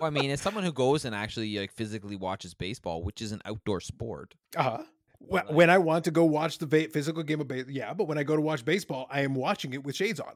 Well, 0.00 0.08
I 0.08 0.10
mean, 0.10 0.30
as 0.30 0.42
someone 0.42 0.62
who 0.62 0.72
goes 0.72 1.04
and 1.06 1.14
actually 1.14 1.58
like 1.58 1.72
physically 1.72 2.16
watches 2.16 2.52
baseball, 2.52 3.02
which 3.02 3.22
is 3.22 3.32
an 3.32 3.40
outdoor 3.46 3.80
sport, 3.80 4.34
Uh 4.56 4.62
huh. 4.62 4.82
When, 5.18 5.46
when 5.46 5.70
I 5.70 5.78
want 5.78 6.04
to 6.04 6.10
go 6.10 6.24
watch 6.24 6.58
the 6.58 6.66
physical 6.66 7.22
game 7.22 7.40
of 7.40 7.48
baseball, 7.48 7.72
yeah, 7.72 7.94
but 7.94 8.06
when 8.06 8.18
I 8.18 8.22
go 8.22 8.36
to 8.36 8.42
watch 8.42 8.64
baseball, 8.64 9.06
I 9.10 9.22
am 9.22 9.34
watching 9.34 9.72
it 9.72 9.82
with 9.82 9.96
shades 9.96 10.20
on. 10.20 10.34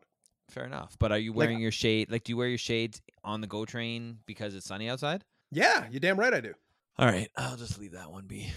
Fair 0.51 0.65
enough. 0.65 0.97
But 0.99 1.13
are 1.13 1.19
you 1.19 1.31
Like- 1.31 1.37
wearing 1.39 1.57
uh 1.57 1.61
your 1.61 1.73
shade? 1.73 2.11
Like, 2.11 2.25
do 2.25 2.33
you 2.33 2.37
wear 2.37 2.49
your 2.49 2.59
shades 2.59 3.01
on 3.25 3.41
the 3.41 3.47
go 3.47 3.65
train 3.65 4.19
because 4.27 4.55
it's 4.55 4.67
sunny 4.67 4.89
outside? 4.89 5.25
Yeah, 5.51 5.87
you're 5.91 6.01
damn 6.01 6.19
right 6.19 6.33
I 6.35 6.41
do. 6.41 6.55
All 6.99 7.07
right, 7.07 7.29
I'll 7.37 7.57
just 7.57 7.79
leave 7.79 7.93
that 7.93 8.11
one 8.11 8.27
be. 8.27 8.53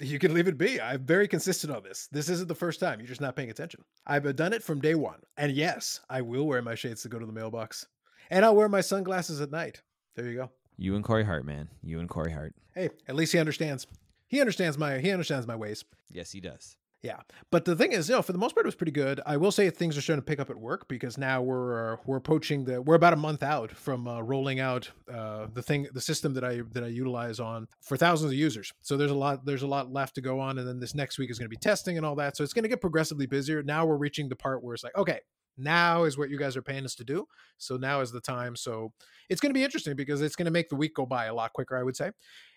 You 0.00 0.18
can 0.18 0.34
leave 0.34 0.48
it 0.48 0.58
be. 0.58 0.80
I'm 0.80 1.04
very 1.04 1.28
consistent 1.28 1.72
on 1.74 1.82
this. 1.84 2.08
This 2.10 2.28
isn't 2.28 2.48
the 2.48 2.54
first 2.54 2.80
time. 2.80 2.98
You're 2.98 3.08
just 3.08 3.20
not 3.20 3.36
paying 3.36 3.50
attention. 3.50 3.84
I've 4.06 4.26
uh, 4.26 4.32
done 4.32 4.52
it 4.52 4.62
from 4.62 4.80
day 4.80 4.94
one. 4.96 5.20
And 5.36 5.52
yes, 5.52 6.00
I 6.10 6.20
will 6.20 6.46
wear 6.46 6.60
my 6.62 6.74
shades 6.74 7.02
to 7.02 7.08
go 7.08 7.18
to 7.20 7.26
the 7.26 7.32
mailbox. 7.32 7.86
And 8.30 8.44
I'll 8.44 8.56
wear 8.56 8.68
my 8.68 8.80
sunglasses 8.80 9.40
at 9.40 9.50
night. 9.52 9.82
There 10.16 10.26
you 10.26 10.34
go. 10.36 10.50
You 10.76 10.96
and 10.96 11.04
Corey 11.04 11.24
Hart, 11.24 11.44
man. 11.44 11.68
You 11.82 12.00
and 12.00 12.08
Corey 12.08 12.32
Hart. 12.32 12.54
Hey, 12.74 12.90
at 13.06 13.14
least 13.14 13.32
he 13.32 13.38
understands. 13.38 13.86
He 14.26 14.40
understands 14.40 14.76
my 14.76 14.98
he 14.98 15.12
understands 15.12 15.46
my 15.46 15.54
ways. 15.54 15.84
Yes, 16.10 16.32
he 16.32 16.40
does. 16.40 16.76
Yeah, 17.04 17.18
but 17.50 17.66
the 17.66 17.76
thing 17.76 17.92
is, 17.92 18.08
you 18.08 18.14
know, 18.14 18.22
for 18.22 18.32
the 18.32 18.38
most 18.38 18.54
part, 18.54 18.64
it 18.64 18.68
was 18.68 18.74
pretty 18.74 18.90
good. 18.90 19.20
I 19.26 19.36
will 19.36 19.52
say 19.52 19.68
things 19.68 19.98
are 19.98 20.00
starting 20.00 20.22
to 20.22 20.26
pick 20.26 20.40
up 20.40 20.48
at 20.48 20.56
work 20.56 20.88
because 20.88 21.18
now 21.18 21.42
we're 21.42 21.92
uh, 21.92 21.96
we're 22.06 22.16
approaching 22.16 22.64
the 22.64 22.80
we're 22.80 22.94
about 22.94 23.12
a 23.12 23.16
month 23.16 23.42
out 23.42 23.70
from 23.70 24.08
uh, 24.08 24.22
rolling 24.22 24.58
out 24.58 24.90
uh, 25.12 25.46
the 25.52 25.60
thing 25.60 25.86
the 25.92 26.00
system 26.00 26.32
that 26.32 26.44
I 26.44 26.62
that 26.72 26.82
I 26.82 26.86
utilize 26.86 27.40
on 27.40 27.68
for 27.82 27.98
thousands 27.98 28.32
of 28.32 28.38
users. 28.38 28.72
So 28.80 28.96
there's 28.96 29.10
a 29.10 29.14
lot 29.14 29.44
there's 29.44 29.60
a 29.60 29.66
lot 29.66 29.92
left 29.92 30.14
to 30.14 30.22
go 30.22 30.40
on, 30.40 30.56
and 30.58 30.66
then 30.66 30.80
this 30.80 30.94
next 30.94 31.18
week 31.18 31.30
is 31.30 31.38
going 31.38 31.44
to 31.44 31.50
be 31.50 31.58
testing 31.58 31.98
and 31.98 32.06
all 32.06 32.14
that. 32.16 32.38
So 32.38 32.42
it's 32.42 32.54
going 32.54 32.62
to 32.62 32.70
get 32.70 32.80
progressively 32.80 33.26
busier. 33.26 33.62
Now 33.62 33.84
we're 33.84 33.98
reaching 33.98 34.30
the 34.30 34.36
part 34.36 34.64
where 34.64 34.72
it's 34.72 34.82
like, 34.82 34.96
okay, 34.96 35.20
now 35.58 36.04
is 36.04 36.16
what 36.16 36.30
you 36.30 36.38
guys 36.38 36.56
are 36.56 36.62
paying 36.62 36.86
us 36.86 36.94
to 36.94 37.04
do. 37.04 37.26
So 37.58 37.76
now 37.76 38.00
is 38.00 38.12
the 38.12 38.20
time. 38.22 38.56
So 38.56 38.94
it's 39.28 39.42
going 39.42 39.50
to 39.50 39.58
be 39.58 39.62
interesting 39.62 39.94
because 39.94 40.22
it's 40.22 40.36
going 40.36 40.46
to 40.46 40.50
make 40.50 40.70
the 40.70 40.76
week 40.76 40.94
go 40.94 41.04
by 41.04 41.26
a 41.26 41.34
lot 41.34 41.52
quicker, 41.52 41.76
I 41.76 41.82
would 41.82 41.96
say. 41.96 42.12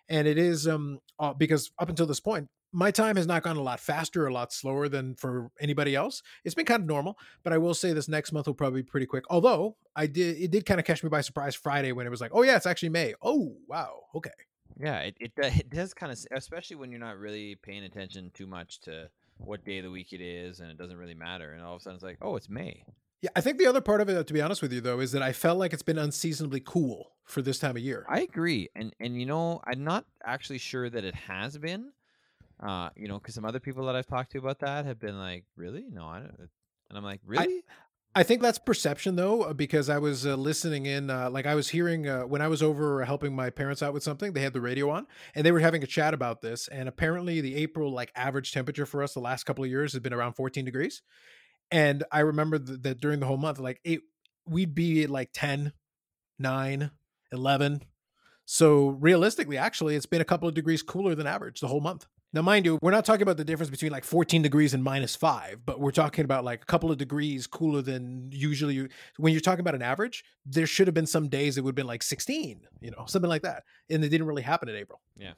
And 0.08 0.26
it 0.26 0.38
is 0.38 0.70
um 0.70 1.00
uh, 1.20 1.34
because 1.34 1.70
up 1.80 1.90
until 1.90 2.06
this 2.06 2.22
point, 2.22 2.48
my 2.72 2.92
time 2.92 3.16
has 3.16 3.28
not 3.28 3.44
gone 3.44 3.58
a 3.58 3.62
lot 3.62 3.80
faster, 3.80 4.28
a 4.28 4.34
lot 4.34 4.52
slower 4.52 4.90
than 4.90 5.16
for 5.16 5.52
anybody 5.60 5.96
else. 5.96 6.22
It's 6.44 6.56
been 6.56 6.66
kind 6.66 6.82
of 6.82 6.88
normal, 6.88 7.18
but 7.44 7.54
I 7.54 7.58
will 7.58 7.74
say 7.74 7.94
this 7.94 8.08
next 8.08 8.32
month 8.32 8.48
will 8.48 8.54
probably 8.54 8.82
be 8.82 8.88
pretty 8.88 9.06
quick. 9.06 9.24
Although 9.30 9.78
I 9.96 10.08
did, 10.08 10.38
it 10.38 10.52
did 10.52 10.66
kind 10.66 10.80
of 10.80 10.86
catch 10.86 11.04
me 11.04 11.10
by 11.10 11.22
surprise 11.22 11.56
Friday 11.56 11.92
when 11.92 12.06
it 12.06 12.10
was 12.10 12.22
like, 12.22 12.32
oh 12.34 12.44
yeah, 12.44 12.56
it's 12.56 12.66
actually 12.66 12.90
May. 12.90 13.14
Oh 13.22 13.56
wow, 13.68 14.02
okay. 14.16 14.30
Yeah, 14.80 15.00
it 15.00 15.18
it, 15.20 15.32
uh, 15.42 15.48
it 15.48 15.70
does 15.70 15.94
kind 15.94 16.12
of, 16.12 16.20
especially 16.32 16.76
when 16.76 16.92
you're 16.92 17.00
not 17.00 17.18
really 17.18 17.56
paying 17.56 17.84
attention 17.84 18.32
too 18.34 18.48
much 18.48 18.82
to 18.82 19.10
what 19.38 19.66
day 19.66 19.80
of 19.80 19.86
the 19.86 19.92
week 19.92 20.14
it 20.14 20.22
is, 20.22 20.60
and 20.60 20.70
it 20.70 20.78
doesn't 20.78 20.98
really 20.98 21.16
matter. 21.16 21.52
And 21.52 21.64
all 21.64 21.76
of 21.76 21.82
a 21.82 21.84
sudden, 21.84 21.96
it's 21.96 22.04
like, 22.04 22.18
oh, 22.22 22.36
it's 22.36 22.50
May. 22.50 22.84
Yeah, 23.22 23.32
I 23.36 23.42
think 23.42 23.58
the 23.58 23.66
other 23.66 23.82
part 23.82 24.02
of 24.02 24.10
it, 24.10 24.18
uh, 24.18 24.24
to 24.24 24.34
be 24.34 24.42
honest 24.42 24.62
with 24.62 24.72
you, 24.72 24.82
though, 24.82 25.00
is 25.00 25.12
that 25.14 25.24
I 25.24 25.34
felt 25.34 25.58
like 25.58 25.74
it's 25.74 25.82
been 25.82 25.98
unseasonably 25.98 26.62
cool 26.64 27.14
for 27.26 27.42
this 27.42 27.58
time 27.58 27.76
of 27.76 27.82
year. 27.82 28.06
I 28.08 28.22
agree, 28.22 28.70
and 28.76 28.94
and 29.00 29.20
you 29.20 29.26
know, 29.26 29.62
I'm 29.66 29.84
not 29.84 30.06
actually 30.24 30.60
sure 30.60 30.90
that 30.90 31.04
it 31.04 31.16
has 31.16 31.58
been. 31.58 31.92
Uh, 32.60 32.90
you 32.96 33.08
know, 33.08 33.20
because 33.20 33.36
some 33.36 33.46
other 33.46 33.60
people 33.60 33.86
that 33.86 33.96
I've 33.96 34.08
talked 34.08 34.32
to 34.32 34.40
about 34.40 34.60
that 34.60 34.86
have 34.86 35.00
been 35.00 35.18
like, 35.18 35.46
really? 35.56 35.86
No, 35.92 36.06
I 36.06 36.20
don't. 36.20 36.50
And 36.90 36.98
I'm 36.98 37.04
like, 37.04 37.22
really? 37.26 37.64
I 38.16 38.24
think 38.24 38.42
that's 38.42 38.58
perception 38.58 39.16
though, 39.16 39.44
uh, 39.44 39.54
because 39.54 39.90
I 39.90 40.00
was 40.00 40.26
uh, 40.26 40.36
listening 40.36 40.88
in, 40.88 41.12
uh, 41.12 41.30
like 41.30 41.46
I 41.46 41.54
was 41.54 41.70
hearing 41.70 42.08
uh, 42.08 42.22
when 42.22 42.42
I 42.42 42.48
was 42.48 42.64
over 42.64 43.06
helping 43.06 43.36
my 43.36 43.52
parents 43.52 43.84
out 43.84 43.94
with 43.94 44.02
something. 44.02 44.34
They 44.34 44.42
had 44.42 44.54
the 44.54 44.62
radio 44.62 44.90
on, 44.90 45.06
and 45.36 45.46
they 45.46 45.52
were 45.52 45.60
having 45.60 45.84
a 45.84 45.88
chat 45.88 46.16
about 46.16 46.42
this. 46.42 46.68
And 46.68 46.90
apparently, 46.90 47.42
the 47.42 47.56
April 47.56 47.92
like 47.92 48.12
average 48.16 48.54
temperature 48.54 48.88
for 48.88 49.04
us 49.04 49.14
the 49.14 49.20
last 49.20 49.44
couple 49.44 49.64
of 49.64 49.70
years 49.70 49.94
has 49.94 50.02
been 50.02 50.14
around 50.14 50.34
14 50.34 50.66
degrees. 50.66 51.04
And 51.70 52.04
I 52.12 52.22
remember 52.22 52.58
th- 52.58 52.82
that 52.82 53.00
during 53.00 53.20
the 53.20 53.28
whole 53.28 53.38
month, 53.38 53.60
like 53.60 53.80
it, 53.84 54.00
we'd 54.48 54.74
be 54.74 55.04
at 55.04 55.12
like 55.12 55.30
10, 55.34 55.74
9, 56.40 56.92
11. 57.32 57.84
So 58.46 58.88
realistically, 58.88 59.58
actually, 59.58 59.96
it's 59.96 60.06
been 60.08 60.22
a 60.22 60.26
couple 60.26 60.48
of 60.48 60.56
degrees 60.56 60.82
cooler 60.82 61.14
than 61.14 61.28
average 61.28 61.60
the 61.60 61.68
whole 61.68 61.82
month. 61.82 62.08
Now, 62.34 62.42
mind 62.42 62.66
you, 62.66 62.78
we're 62.82 62.92
not 62.92 63.06
talking 63.06 63.22
about 63.22 63.38
the 63.38 63.46
difference 63.46 63.70
between 63.70 63.92
like 63.92 64.04
14 64.04 64.42
degrees 64.42 64.74
and 64.74 64.84
minus 64.84 65.16
five, 65.16 65.66
but 65.66 65.80
we're 65.80 65.92
talking 65.92 66.26
about 66.26 66.44
like 66.44 66.62
a 66.62 66.66
couple 66.66 66.92
of 66.92 66.98
degrees 66.98 67.48
cooler 67.48 67.82
than 67.82 68.30
usually. 68.32 68.76
You, 68.76 68.90
when 69.18 69.32
you're 69.32 69.40
talking 69.40 69.62
about 69.62 69.76
an 69.76 69.82
average, 69.82 70.26
there 70.46 70.68
should 70.68 70.88
have 70.88 70.94
been 70.94 71.08
some 71.08 71.30
days 71.30 71.58
it 71.58 71.64
would 71.64 71.72
have 71.72 71.76
been 71.76 71.88
like 71.88 72.04
16, 72.04 72.62
you 72.82 72.92
know, 72.92 73.06
something 73.08 73.30
like 73.30 73.44
that. 73.44 73.64
And 73.90 74.04
it 74.04 74.10
didn't 74.10 74.28
really 74.28 74.42
happen 74.42 74.68
in 74.68 74.76
April. 74.76 75.00
Yeah, 75.18 75.34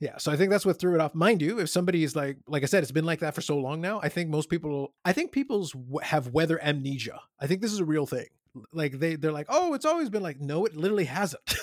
Yeah, 0.00 0.18
so 0.18 0.32
I 0.32 0.36
think 0.36 0.50
that's 0.50 0.66
what 0.66 0.78
threw 0.78 0.94
it 0.96 1.00
off. 1.00 1.14
Mind 1.14 1.40
you, 1.40 1.60
if 1.60 1.70
somebody 1.70 2.02
is 2.02 2.16
like, 2.16 2.38
like 2.48 2.64
I 2.64 2.66
said, 2.66 2.82
it's 2.82 2.92
been 2.92 3.06
like 3.06 3.20
that 3.20 3.34
for 3.34 3.40
so 3.40 3.56
long 3.56 3.80
now. 3.80 4.00
I 4.02 4.08
think 4.08 4.28
most 4.28 4.50
people, 4.50 4.92
I 5.04 5.12
think 5.12 5.30
people's 5.30 5.70
w- 5.72 6.00
have 6.02 6.28
weather 6.28 6.60
amnesia. 6.62 7.20
I 7.40 7.46
think 7.46 7.62
this 7.62 7.72
is 7.72 7.78
a 7.78 7.84
real 7.84 8.06
thing. 8.06 8.26
Like 8.72 8.98
they, 8.98 9.14
they're 9.14 9.32
like, 9.32 9.46
oh, 9.48 9.74
it's 9.74 9.86
always 9.86 10.10
been 10.10 10.22
like, 10.22 10.40
no, 10.40 10.64
it 10.64 10.76
literally 10.76 11.04
hasn't. 11.04 11.54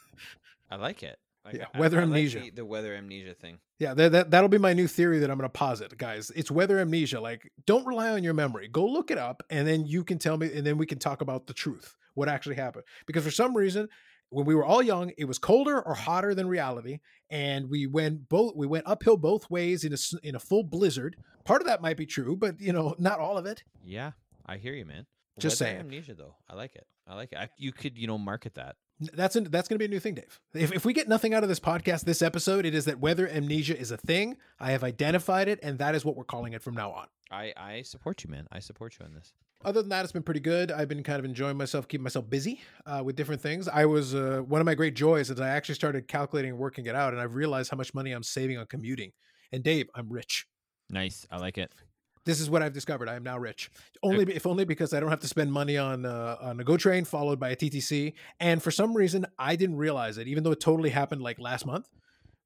I 0.70 0.76
like 0.76 1.02
it. 1.02 1.18
Like, 1.44 1.54
Yeah, 1.54 1.66
I- 1.74 1.78
weather 1.80 1.98
I 1.98 2.00
like 2.00 2.08
amnesia. 2.08 2.40
the, 2.40 2.50
the 2.50 2.64
weather 2.64 2.94
amnesia 2.94 3.34
thing. 3.34 3.58
yeah, 3.78 3.94
that, 3.94 4.12
that 4.12 4.30
that'll 4.30 4.48
be 4.48 4.58
my 4.58 4.72
new 4.74 4.86
theory 4.86 5.18
that 5.20 5.30
I'm 5.30 5.38
going 5.38 5.48
to 5.48 5.58
posit, 5.58 5.96
guys. 5.96 6.30
It's 6.36 6.50
weather 6.50 6.78
amnesia. 6.78 7.20
Like, 7.20 7.50
don't 7.66 7.86
rely 7.86 8.10
on 8.10 8.22
your 8.22 8.34
memory. 8.34 8.68
Go 8.68 8.84
look 8.86 9.10
it 9.10 9.18
up, 9.18 9.42
and 9.50 9.66
then 9.66 9.86
you 9.86 10.04
can 10.04 10.18
tell 10.18 10.36
me, 10.36 10.52
and 10.52 10.66
then 10.66 10.76
we 10.78 10.86
can 10.86 10.98
talk 10.98 11.22
about 11.22 11.46
the 11.46 11.54
truth, 11.54 11.96
what 12.14 12.28
actually 12.28 12.56
happened. 12.56 12.84
Because 13.06 13.24
for 13.24 13.30
some 13.30 13.56
reason, 13.56 13.88
when 14.28 14.44
we 14.46 14.54
were 14.54 14.64
all 14.64 14.82
young, 14.82 15.12
it 15.18 15.24
was 15.24 15.38
colder 15.38 15.80
or 15.80 15.94
hotter 15.94 16.34
than 16.34 16.46
reality, 16.46 16.98
and 17.30 17.68
we 17.70 17.86
went 17.86 18.28
both 18.28 18.54
we 18.54 18.66
went 18.66 18.86
uphill 18.86 19.16
both 19.16 19.48
ways 19.50 19.82
in 19.84 19.92
a 19.94 19.96
in 20.22 20.34
a 20.34 20.38
full 20.38 20.62
blizzard. 20.62 21.16
Part 21.44 21.62
of 21.62 21.66
that 21.68 21.80
might 21.80 21.96
be 21.96 22.06
true, 22.06 22.36
but 22.36 22.60
you 22.60 22.72
know, 22.72 22.94
not 22.98 23.18
all 23.18 23.38
of 23.38 23.46
it. 23.46 23.64
Yeah, 23.82 24.12
I 24.46 24.58
hear 24.58 24.74
you, 24.74 24.84
man. 24.84 25.06
Just 25.38 25.58
weather 25.60 25.70
saying. 25.72 25.80
amnesia 25.80 26.14
though. 26.14 26.36
I 26.50 26.54
like 26.54 26.76
it. 26.76 26.86
I 27.08 27.14
like 27.16 27.32
it. 27.32 27.38
I, 27.38 27.48
you 27.56 27.72
could, 27.72 27.96
you 27.98 28.06
know, 28.06 28.18
market 28.18 28.54
that. 28.56 28.76
That's 29.00 29.36
an, 29.36 29.44
that's 29.44 29.68
going 29.68 29.76
to 29.76 29.78
be 29.78 29.86
a 29.86 29.88
new 29.88 30.00
thing, 30.00 30.14
Dave. 30.14 30.38
If, 30.54 30.72
if 30.72 30.84
we 30.84 30.92
get 30.92 31.08
nothing 31.08 31.32
out 31.32 31.42
of 31.42 31.48
this 31.48 31.60
podcast, 31.60 32.04
this 32.04 32.20
episode, 32.20 32.66
it 32.66 32.74
is 32.74 32.84
that 32.84 33.00
weather 33.00 33.28
amnesia 33.28 33.78
is 33.78 33.90
a 33.90 33.96
thing. 33.96 34.36
I 34.58 34.72
have 34.72 34.84
identified 34.84 35.48
it, 35.48 35.58
and 35.62 35.78
that 35.78 35.94
is 35.94 36.04
what 36.04 36.16
we're 36.16 36.24
calling 36.24 36.52
it 36.52 36.62
from 36.62 36.74
now 36.74 36.92
on. 36.92 37.06
I, 37.30 37.52
I 37.56 37.82
support 37.82 38.24
you, 38.24 38.30
man. 38.30 38.46
I 38.52 38.58
support 38.58 38.96
you 38.98 39.06
on 39.06 39.14
this. 39.14 39.32
Other 39.64 39.80
than 39.82 39.90
that, 39.90 40.04
it's 40.04 40.12
been 40.12 40.22
pretty 40.22 40.40
good. 40.40 40.72
I've 40.72 40.88
been 40.88 41.02
kind 41.02 41.18
of 41.18 41.24
enjoying 41.24 41.56
myself, 41.56 41.86
keeping 41.86 42.04
myself 42.04 42.28
busy 42.28 42.60
uh, 42.86 43.02
with 43.04 43.16
different 43.16 43.40
things. 43.40 43.68
I 43.68 43.84
was 43.86 44.14
uh, 44.14 44.42
one 44.46 44.60
of 44.60 44.64
my 44.64 44.74
great 44.74 44.94
joys 44.94 45.30
is 45.30 45.40
I 45.40 45.48
actually 45.48 45.74
started 45.76 46.08
calculating 46.08 46.52
and 46.52 46.58
working 46.58 46.86
it 46.86 46.94
out, 46.94 47.12
and 47.12 47.20
I've 47.20 47.34
realized 47.34 47.70
how 47.70 47.76
much 47.76 47.94
money 47.94 48.12
I'm 48.12 48.22
saving 48.22 48.58
on 48.58 48.66
commuting. 48.66 49.12
And 49.52 49.62
Dave, 49.62 49.88
I'm 49.94 50.08
rich. 50.08 50.46
Nice. 50.88 51.26
I 51.30 51.38
like 51.38 51.58
it. 51.58 51.72
This 52.26 52.40
is 52.40 52.50
what 52.50 52.62
I've 52.62 52.72
discovered. 52.72 53.08
I 53.08 53.14
am 53.14 53.22
now 53.22 53.38
rich. 53.38 53.70
Only 54.02 54.24
if 54.34 54.46
only 54.46 54.64
because 54.64 54.92
I 54.92 55.00
don't 55.00 55.10
have 55.10 55.20
to 55.20 55.28
spend 55.28 55.52
money 55.52 55.78
on 55.78 56.04
uh, 56.04 56.36
on 56.40 56.60
a 56.60 56.64
GO 56.64 56.76
train 56.76 57.04
followed 57.04 57.40
by 57.40 57.50
a 57.50 57.56
TTC. 57.56 58.12
And 58.38 58.62
for 58.62 58.70
some 58.70 58.94
reason, 58.94 59.26
I 59.38 59.56
didn't 59.56 59.76
realize 59.76 60.18
it, 60.18 60.28
even 60.28 60.44
though 60.44 60.52
it 60.52 60.60
totally 60.60 60.90
happened 60.90 61.22
like 61.22 61.38
last 61.40 61.66
month. 61.66 61.88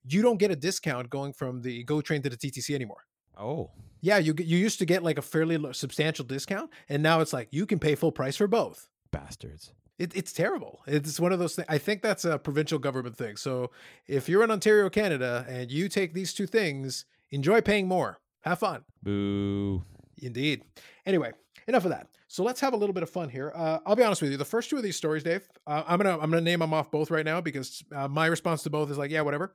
You 0.07 0.21
don't 0.23 0.37
get 0.37 0.50
a 0.50 0.57
discount 0.57 1.09
going 1.09 1.33
from 1.33 1.62
the 1.62 1.83
GO 1.85 2.02
train 2.02 2.21
to 2.23 2.31
the 2.31 2.37
TTC 2.37 2.75
anymore. 2.75 3.04
Oh, 3.38 3.71
Yeah, 4.00 4.19
you 4.19 4.35
you 4.38 4.59
used 4.59 4.78
to 4.78 4.87
get 4.87 5.02
like 5.02 5.19
a 5.19 5.23
fairly 5.23 5.59
substantial 5.73 6.25
discount, 6.25 6.71
and 6.88 7.02
now 7.02 7.21
it's 7.21 7.33
like 7.33 7.49
you 7.50 7.66
can 7.66 7.78
pay 7.78 7.95
full 7.95 8.12
price 8.12 8.37
for 8.37 8.47
both. 8.47 8.88
bastards. 9.11 9.73
It, 9.99 10.14
it's 10.16 10.33
terrible. 10.33 10.83
It's 10.88 11.21
one 11.21 11.33
of 11.33 11.38
those 11.38 11.54
things. 11.54 11.66
I 11.69 11.78
think 11.78 12.02
that's 12.02 12.25
a 12.25 12.37
provincial 12.38 12.81
government 12.81 13.16
thing. 13.16 13.37
So 13.37 13.71
if 14.09 14.28
you're 14.28 14.43
in 14.43 14.50
Ontario, 14.50 14.90
Canada, 14.90 15.47
and 15.49 15.71
you 15.71 15.88
take 15.88 16.14
these 16.14 16.35
two 16.35 16.47
things, 16.49 17.04
enjoy 17.31 17.61
paying 17.61 17.87
more. 17.87 18.19
Have 18.44 18.58
fun. 18.58 18.84
Boo. 19.02 19.82
Indeed. 20.20 20.62
Anyway, 21.06 21.32
enough 21.66 21.84
of 21.84 21.90
that. 21.90 22.08
So 22.28 22.42
let's 22.42 22.60
have 22.60 22.74
a 22.74 22.76
little 22.76 22.92
bit 22.92 23.02
of 23.02 23.10
fun 23.10 23.28
here. 23.28 23.52
Uh, 23.54 23.78
I'll 23.86 23.96
be 23.96 24.02
honest 24.02 24.20
with 24.20 24.30
you. 24.30 24.36
The 24.36 24.44
first 24.44 24.68
two 24.68 24.76
of 24.76 24.82
these 24.82 24.96
stories, 24.96 25.22
Dave, 25.22 25.48
uh, 25.66 25.82
I'm 25.86 25.98
gonna 25.98 26.18
I'm 26.18 26.30
gonna 26.30 26.40
name 26.40 26.58
them 26.58 26.74
off 26.74 26.90
both 26.90 27.10
right 27.10 27.24
now 27.24 27.40
because 27.40 27.82
uh, 27.94 28.08
my 28.08 28.26
response 28.26 28.62
to 28.64 28.70
both 28.70 28.90
is 28.90 28.98
like, 28.98 29.10
yeah, 29.10 29.22
whatever. 29.22 29.54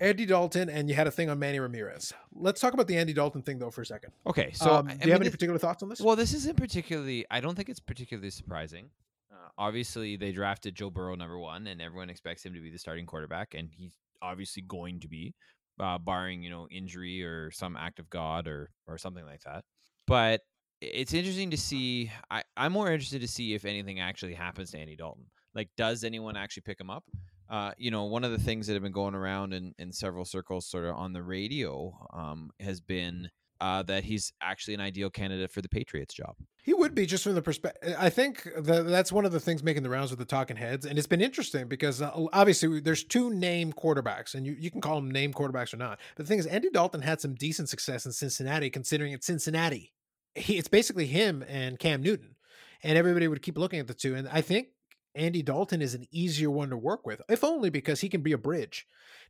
Andy 0.00 0.26
Dalton, 0.26 0.68
and 0.68 0.88
you 0.88 0.96
had 0.96 1.06
a 1.06 1.12
thing 1.12 1.30
on 1.30 1.38
Manny 1.38 1.60
Ramirez. 1.60 2.12
Let's 2.34 2.60
talk 2.60 2.74
about 2.74 2.88
the 2.88 2.96
Andy 2.96 3.12
Dalton 3.12 3.42
thing 3.42 3.60
though 3.60 3.70
for 3.70 3.82
a 3.82 3.86
second. 3.86 4.12
Okay, 4.26 4.50
so 4.52 4.74
um, 4.74 4.86
do 4.86 5.06
you 5.06 5.12
have 5.12 5.20
any 5.20 5.30
particular 5.30 5.58
thoughts 5.58 5.82
on 5.82 5.88
this? 5.88 6.00
Well, 6.00 6.16
this 6.16 6.34
isn't 6.34 6.56
particularly. 6.56 7.24
I 7.30 7.40
don't 7.40 7.54
think 7.54 7.68
it's 7.68 7.78
particularly 7.78 8.30
surprising. 8.30 8.90
Uh, 9.30 9.36
obviously, 9.58 10.16
they 10.16 10.32
drafted 10.32 10.74
Joe 10.74 10.90
Burrow 10.90 11.14
number 11.14 11.38
one, 11.38 11.68
and 11.68 11.80
everyone 11.80 12.10
expects 12.10 12.44
him 12.44 12.52
to 12.54 12.60
be 12.60 12.70
the 12.70 12.78
starting 12.78 13.06
quarterback, 13.06 13.54
and 13.54 13.68
he's 13.70 13.92
obviously 14.20 14.62
going 14.62 14.98
to 15.00 15.08
be, 15.08 15.34
uh, 15.80 15.98
barring 15.98 16.42
you 16.42 16.50
know 16.50 16.66
injury 16.70 17.22
or 17.22 17.50
some 17.50 17.76
act 17.76 17.98
of 17.98 18.10
God 18.10 18.46
or 18.46 18.70
or 18.86 18.98
something 18.98 19.24
like 19.24 19.42
that. 19.42 19.64
But 20.06 20.40
it's 20.80 21.14
interesting 21.14 21.50
to 21.50 21.56
see. 21.56 22.10
I, 22.30 22.42
I'm 22.56 22.72
more 22.72 22.90
interested 22.90 23.20
to 23.20 23.28
see 23.28 23.54
if 23.54 23.64
anything 23.64 24.00
actually 24.00 24.34
happens 24.34 24.72
to 24.72 24.78
Andy 24.78 24.96
Dalton. 24.96 25.26
Like, 25.54 25.68
does 25.76 26.02
anyone 26.02 26.36
actually 26.36 26.62
pick 26.62 26.80
him 26.80 26.90
up? 26.90 27.04
Uh, 27.48 27.72
you 27.76 27.90
know, 27.90 28.04
one 28.04 28.24
of 28.24 28.30
the 28.30 28.38
things 28.38 28.66
that 28.66 28.72
have 28.72 28.82
been 28.82 28.92
going 28.92 29.14
around 29.14 29.52
in, 29.52 29.74
in 29.78 29.92
several 29.92 30.24
circles, 30.24 30.66
sort 30.66 30.86
of 30.86 30.96
on 30.96 31.12
the 31.12 31.22
radio, 31.22 31.92
um, 32.14 32.50
has 32.58 32.80
been 32.80 33.28
uh, 33.62 33.80
that 33.84 34.02
he's 34.02 34.32
actually 34.42 34.74
an 34.74 34.80
ideal 34.80 35.08
candidate 35.08 35.52
for 35.52 35.62
the 35.62 35.68
Patriots 35.68 36.12
job. 36.12 36.34
He 36.64 36.74
would 36.74 36.96
be 36.96 37.06
just 37.06 37.22
from 37.22 37.36
the 37.36 37.42
perspective. 37.42 37.94
I 37.96 38.10
think 38.10 38.48
that 38.58 38.86
that's 38.86 39.12
one 39.12 39.24
of 39.24 39.30
the 39.30 39.38
things 39.38 39.62
making 39.62 39.84
the 39.84 39.88
rounds 39.88 40.10
with 40.10 40.18
the 40.18 40.24
talking 40.24 40.56
heads, 40.56 40.84
and 40.84 40.98
it's 40.98 41.06
been 41.06 41.20
interesting 41.20 41.68
because 41.68 42.02
uh, 42.02 42.10
obviously 42.32 42.80
there's 42.80 43.04
two 43.04 43.32
name 43.32 43.72
quarterbacks, 43.72 44.34
and 44.34 44.44
you, 44.44 44.56
you 44.58 44.68
can 44.68 44.80
call 44.80 44.96
them 44.96 45.12
name 45.12 45.32
quarterbacks 45.32 45.72
or 45.72 45.76
not. 45.76 46.00
But 46.16 46.26
the 46.26 46.28
thing 46.28 46.40
is, 46.40 46.46
Andy 46.46 46.70
Dalton 46.70 47.02
had 47.02 47.20
some 47.20 47.34
decent 47.34 47.68
success 47.68 48.04
in 48.04 48.10
Cincinnati, 48.10 48.68
considering 48.68 49.12
it's 49.12 49.26
Cincinnati. 49.26 49.92
He, 50.34 50.58
it's 50.58 50.68
basically 50.68 51.06
him 51.06 51.44
and 51.48 51.78
Cam 51.78 52.02
Newton, 52.02 52.34
and 52.82 52.98
everybody 52.98 53.28
would 53.28 53.42
keep 53.42 53.56
looking 53.56 53.78
at 53.78 53.86
the 53.86 53.94
two. 53.94 54.16
And 54.16 54.28
I 54.28 54.40
think 54.40 54.68
Andy 55.14 55.42
Dalton 55.42 55.82
is 55.82 55.94
an 55.94 56.06
easier 56.10 56.50
one 56.50 56.70
to 56.70 56.76
work 56.76 57.06
with, 57.06 57.22
if 57.28 57.44
only 57.44 57.70
because 57.70 58.00
he 58.00 58.08
can 58.08 58.22
be 58.22 58.32
a 58.32 58.38
bridge. 58.38 58.86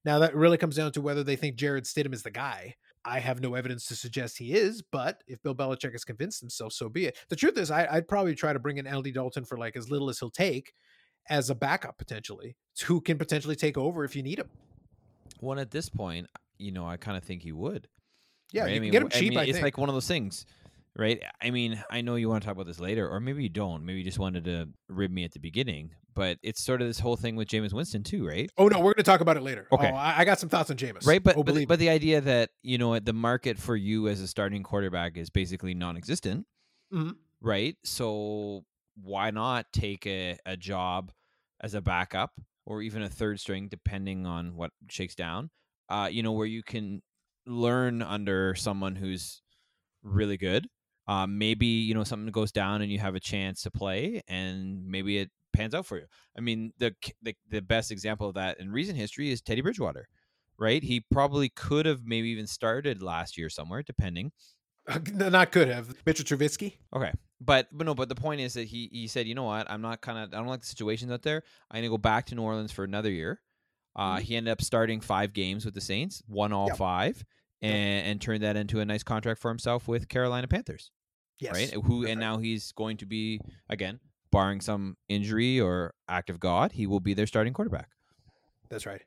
Now 0.06 0.20
that 0.20 0.34
really 0.34 0.56
comes 0.56 0.76
down 0.76 0.92
to 0.92 1.02
whether 1.02 1.22
they 1.22 1.36
think 1.36 1.56
Jarrett 1.56 1.84
Stidham 1.84 2.14
is 2.14 2.22
the 2.22 2.30
guy. 2.30 2.76
I 3.04 3.18
have 3.18 3.40
no 3.40 3.54
evidence 3.54 3.86
to 3.86 3.96
suggest 3.96 4.38
he 4.38 4.52
is, 4.52 4.82
but 4.82 5.22
if 5.26 5.42
Bill 5.42 5.54
Belichick 5.54 5.92
has 5.92 6.04
convinced 6.04 6.40
himself, 6.40 6.72
so 6.72 6.88
be 6.88 7.06
it. 7.06 7.18
The 7.28 7.36
truth 7.36 7.58
is, 7.58 7.70
I, 7.70 7.86
I'd 7.90 8.06
probably 8.08 8.34
try 8.34 8.52
to 8.52 8.58
bring 8.58 8.78
in 8.78 8.86
LD 8.86 9.12
Dalton 9.14 9.44
for 9.44 9.56
like 9.58 9.76
as 9.76 9.90
little 9.90 10.08
as 10.08 10.18
he'll 10.20 10.30
take 10.30 10.72
as 11.28 11.50
a 11.50 11.54
backup 11.54 11.98
potentially, 11.98 12.56
who 12.86 13.00
can 13.00 13.18
potentially 13.18 13.56
take 13.56 13.76
over 13.76 14.04
if 14.04 14.14
you 14.14 14.22
need 14.22 14.38
him. 14.38 14.48
Well, 15.40 15.58
at 15.58 15.70
this 15.70 15.88
point, 15.88 16.28
you 16.58 16.70
know, 16.70 16.86
I 16.86 16.96
kind 16.96 17.16
of 17.16 17.24
think 17.24 17.42
he 17.42 17.52
would. 17.52 17.88
Yeah, 18.52 18.62
right? 18.62 18.70
you 18.70 18.76
I 18.76 18.80
mean, 18.80 18.92
get 18.92 19.02
him 19.02 19.08
w- 19.08 19.18
I 19.18 19.20
cheap. 19.20 19.30
mean, 19.30 19.38
I, 19.38 19.42
it's 19.44 19.52
think. 19.52 19.64
like 19.64 19.78
one 19.78 19.88
of 19.88 19.94
those 19.94 20.06
things, 20.06 20.46
right? 20.96 21.20
I 21.40 21.50
mean, 21.50 21.82
I 21.90 22.00
know 22.00 22.16
you 22.16 22.28
want 22.28 22.42
to 22.42 22.46
talk 22.46 22.54
about 22.54 22.66
this 22.66 22.80
later, 22.80 23.08
or 23.08 23.20
maybe 23.20 23.42
you 23.42 23.48
don't. 23.48 23.84
Maybe 23.84 23.98
you 23.98 24.04
just 24.04 24.18
wanted 24.18 24.44
to 24.44 24.68
rib 24.88 25.10
me 25.10 25.24
at 25.24 25.32
the 25.32 25.38
beginning. 25.40 25.90
But 26.14 26.38
it's 26.42 26.62
sort 26.62 26.82
of 26.82 26.88
this 26.88 26.98
whole 27.00 27.16
thing 27.16 27.36
with 27.36 27.48
Jameis 27.48 27.72
Winston 27.72 28.02
too, 28.02 28.26
right? 28.26 28.50
oh 28.58 28.68
no, 28.68 28.78
we're 28.78 28.92
going 28.92 28.96
to 28.96 29.02
talk 29.02 29.20
about 29.20 29.38
it 29.38 29.42
later. 29.42 29.66
Okay. 29.72 29.90
Oh, 29.90 29.96
I, 29.96 30.26
got 30.26 30.38
some 30.38 30.50
thoughts 30.50 30.70
on 30.70 30.76
Jameis. 30.76 31.06
Right, 31.06 31.22
but 31.22 31.38
oh, 31.38 31.42
but, 31.42 31.54
the- 31.54 31.64
but 31.64 31.78
the 31.78 31.88
idea 31.88 32.20
that 32.20 32.50
you 32.62 32.76
know 32.76 32.98
the 32.98 33.14
market 33.14 33.56
for 33.58 33.74
you 33.76 34.08
as 34.08 34.20
a 34.20 34.28
starting 34.28 34.62
quarterback 34.62 35.16
is 35.16 35.30
basically 35.30 35.72
non-existent, 35.72 36.46
Mhm. 36.92 37.16
right? 37.40 37.76
So 37.84 38.66
why 39.02 39.30
not 39.30 39.72
take 39.72 40.06
a, 40.06 40.36
a 40.44 40.54
job 40.54 41.12
as 41.62 41.72
a 41.72 41.80
backup 41.80 42.32
or 42.66 42.82
even 42.82 43.00
a 43.02 43.08
third 43.08 43.40
string, 43.40 43.68
depending 43.68 44.26
on 44.26 44.54
what 44.54 44.70
shakes 44.90 45.14
down? 45.14 45.48
Uh, 45.88 46.10
you 46.12 46.22
know, 46.22 46.32
where 46.32 46.46
you 46.46 46.62
can 46.62 47.00
learn 47.46 48.02
under 48.02 48.54
someone 48.54 48.96
who's 48.96 49.40
really 50.02 50.36
good. 50.36 50.66
Uh, 51.08 51.26
maybe 51.26 51.66
you 51.66 51.94
know 51.94 52.04
something 52.04 52.30
goes 52.30 52.52
down 52.52 52.80
and 52.82 52.90
you 52.92 52.98
have 52.98 53.14
a 53.14 53.20
chance 53.20 53.62
to 53.62 53.70
play, 53.70 54.22
and 54.28 54.86
maybe 54.86 55.18
it 55.18 55.30
pans 55.52 55.74
out 55.74 55.84
for 55.86 55.98
you. 55.98 56.06
I 56.36 56.40
mean, 56.40 56.72
the 56.78 56.94
the, 57.22 57.34
the 57.48 57.60
best 57.60 57.90
example 57.90 58.28
of 58.28 58.34
that 58.34 58.60
in 58.60 58.70
recent 58.70 58.96
history 58.96 59.30
is 59.30 59.40
Teddy 59.42 59.60
Bridgewater 59.62 60.08
right? 60.58 60.82
He 60.82 61.00
probably 61.10 61.48
could 61.48 61.86
have 61.86 62.02
maybe 62.04 62.28
even 62.28 62.46
started 62.46 63.02
last 63.02 63.36
year 63.36 63.48
somewhere, 63.48 63.82
depending. 63.82 64.30
you. 64.88 65.12
not 65.30 65.50
could 65.52 65.68
have 65.68 65.92
Mitchell 66.06 66.24
Trubisky. 66.24 66.74
Okay, 66.94 67.12
but 67.40 67.68
but 67.72 67.84
no, 67.86 67.94
but 67.94 68.08
the 68.08 68.14
point 68.14 68.40
is 68.40 68.54
that 68.54 68.64
he 68.68 68.88
he 68.92 69.06
said, 69.08 69.26
you 69.26 69.34
know 69.34 69.44
what, 69.44 69.68
I'm 69.70 69.82
not 69.82 70.00
kind 70.00 70.18
of 70.18 70.32
I 70.32 70.36
don't 70.38 70.46
like 70.46 70.60
the 70.60 70.66
situations 70.66 71.10
out 71.10 71.22
there. 71.22 71.42
I'm 71.70 71.78
gonna 71.78 71.88
go 71.88 71.98
back 71.98 72.26
to 72.26 72.34
New 72.34 72.42
Orleans 72.42 72.72
for 72.72 72.84
another 72.84 73.10
year. 73.10 73.40
Uh, 73.96 74.16
Mhm. 74.16 74.20
He 74.20 74.36
ended 74.36 74.52
up 74.52 74.62
starting 74.62 75.00
five 75.00 75.32
games 75.32 75.64
with 75.64 75.74
the 75.74 75.80
Saints, 75.80 76.22
won 76.28 76.52
all 76.52 76.68
Yep. 76.68 76.76
five, 76.78 77.24
and 77.62 78.06
and 78.06 78.20
turned 78.20 78.42
that 78.42 78.56
into 78.56 78.80
a 78.80 78.84
nice 78.84 79.02
contract 79.02 79.40
for 79.40 79.50
himself 79.50 79.86
with 79.88 80.08
Carolina 80.08 80.48
Panthers, 80.48 80.90
Yes. 81.38 81.54
right? 81.54 81.70
Who 81.84 82.06
and 82.06 82.18
now 82.20 82.38
he's 82.38 82.72
going 82.72 82.96
to 82.98 83.06
be 83.06 83.40
again, 83.68 84.00
barring 84.30 84.60
some 84.60 84.96
injury 85.08 85.60
or 85.60 85.94
act 86.08 86.30
of 86.30 86.40
God, 86.40 86.72
he 86.72 86.86
will 86.86 87.00
be 87.00 87.14
their 87.14 87.26
starting 87.26 87.52
quarterback. 87.52 87.88
That's 88.68 88.86
right. 88.86 89.02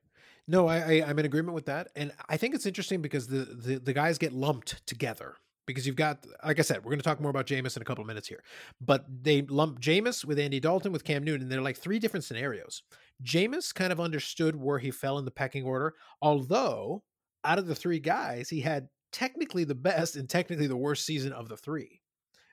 No, 0.48 0.68
I, 0.68 0.78
I 0.78 1.06
I'm 1.08 1.18
in 1.20 1.26
agreement 1.26 1.56
with 1.56 1.66
that, 1.66 1.88
and 1.96 2.12
I 2.30 2.38
think 2.38 2.54
it's 2.54 2.66
interesting 2.68 3.02
because 3.02 3.28
the 3.28 3.46
the, 3.46 3.80
the 3.80 3.94
guys 3.94 4.18
get 4.18 4.32
lumped 4.32 4.86
together 4.86 5.36
because 5.66 5.88
you've 5.88 5.96
got, 5.96 6.24
like 6.46 6.60
I 6.60 6.62
said, 6.62 6.78
we're 6.84 6.92
going 6.92 7.00
to 7.00 7.04
talk 7.04 7.20
more 7.20 7.32
about 7.32 7.48
Jameis 7.48 7.76
in 7.76 7.82
a 7.82 7.86
couple 7.86 8.04
of 8.04 8.08
minutes 8.08 8.28
here, 8.28 8.44
but 8.80 9.04
they 9.10 9.42
lump 9.42 9.80
Jameis 9.82 10.24
with 10.24 10.38
Andy 10.38 10.60
Dalton 10.60 10.92
with 10.92 11.04
Cam 11.04 11.24
Newton. 11.24 11.42
And 11.44 11.52
they're 11.52 11.62
like 11.62 11.78
three 11.78 11.98
different 11.98 12.24
scenarios. 12.24 12.84
Jameis 13.24 13.74
kind 13.74 13.92
of 13.92 14.00
understood 14.00 14.56
where 14.56 14.78
he 14.78 14.92
fell 14.92 15.18
in 15.18 15.26
the 15.26 15.32
pecking 15.32 15.64
order, 15.64 15.96
although 16.22 17.02
out 17.46 17.60
of 17.60 17.68
the 17.68 17.76
three 17.76 18.00
guys, 18.00 18.50
he 18.50 18.62
had 18.62 18.88
technically 19.12 19.64
the 19.64 19.76
best 19.76 20.16
and 20.16 20.30
technically 20.30 20.68
the 20.68 20.76
worst 20.76 21.06
season 21.06 21.32
of 21.32 21.48
the 21.48 21.58
three. 21.58 22.02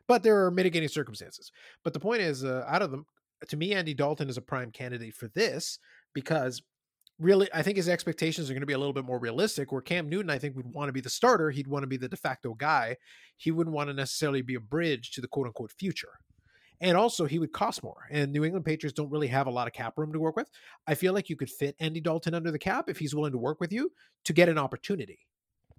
But 0.06 0.22
there 0.22 0.44
are 0.44 0.50
mitigating 0.50 0.88
circumstances. 0.88 1.50
But 1.84 1.92
the 1.92 2.00
point 2.00 2.22
is, 2.22 2.44
uh, 2.44 2.64
out 2.68 2.82
of 2.82 2.90
them, 2.90 3.06
to 3.48 3.56
me, 3.56 3.72
Andy 3.72 3.94
Dalton 3.94 4.28
is 4.28 4.36
a 4.36 4.42
prime 4.42 4.70
candidate 4.70 5.14
for 5.14 5.28
this 5.28 5.78
because 6.14 6.62
really, 7.18 7.48
I 7.52 7.62
think 7.62 7.76
his 7.76 7.88
expectations 7.88 8.50
are 8.50 8.52
going 8.52 8.62
to 8.62 8.66
be 8.66 8.72
a 8.72 8.78
little 8.78 8.92
bit 8.92 9.04
more 9.04 9.18
realistic. 9.18 9.72
Where 9.72 9.80
Cam 9.80 10.08
Newton, 10.08 10.30
I 10.30 10.38
think, 10.38 10.56
would 10.56 10.72
want 10.72 10.88
to 10.88 10.92
be 10.92 11.00
the 11.00 11.10
starter. 11.10 11.50
He'd 11.50 11.68
want 11.68 11.82
to 11.82 11.88
be 11.88 11.96
the 11.96 12.08
de 12.08 12.16
facto 12.16 12.54
guy. 12.54 12.96
He 13.36 13.50
wouldn't 13.50 13.74
want 13.74 13.88
to 13.88 13.94
necessarily 13.94 14.42
be 14.42 14.54
a 14.54 14.60
bridge 14.60 15.12
to 15.12 15.20
the 15.20 15.28
quote 15.28 15.46
unquote 15.46 15.72
future. 15.72 16.12
And 16.82 16.96
also, 16.96 17.26
he 17.26 17.38
would 17.38 17.52
cost 17.52 17.84
more. 17.84 18.08
And 18.10 18.32
New 18.32 18.44
England 18.44 18.66
Patriots 18.66 18.94
don't 18.94 19.10
really 19.10 19.28
have 19.28 19.46
a 19.46 19.50
lot 19.50 19.68
of 19.68 19.72
cap 19.72 19.94
room 19.96 20.12
to 20.12 20.18
work 20.18 20.36
with. 20.36 20.50
I 20.86 20.94
feel 20.94 21.14
like 21.14 21.30
you 21.30 21.36
could 21.36 21.48
fit 21.48 21.76
Andy 21.78 22.00
Dalton 22.00 22.34
under 22.34 22.50
the 22.50 22.58
cap 22.58 22.90
if 22.90 22.98
he's 22.98 23.14
willing 23.14 23.32
to 23.32 23.38
work 23.38 23.60
with 23.60 23.72
you 23.72 23.92
to 24.24 24.32
get 24.32 24.48
an 24.48 24.58
opportunity. 24.58 25.20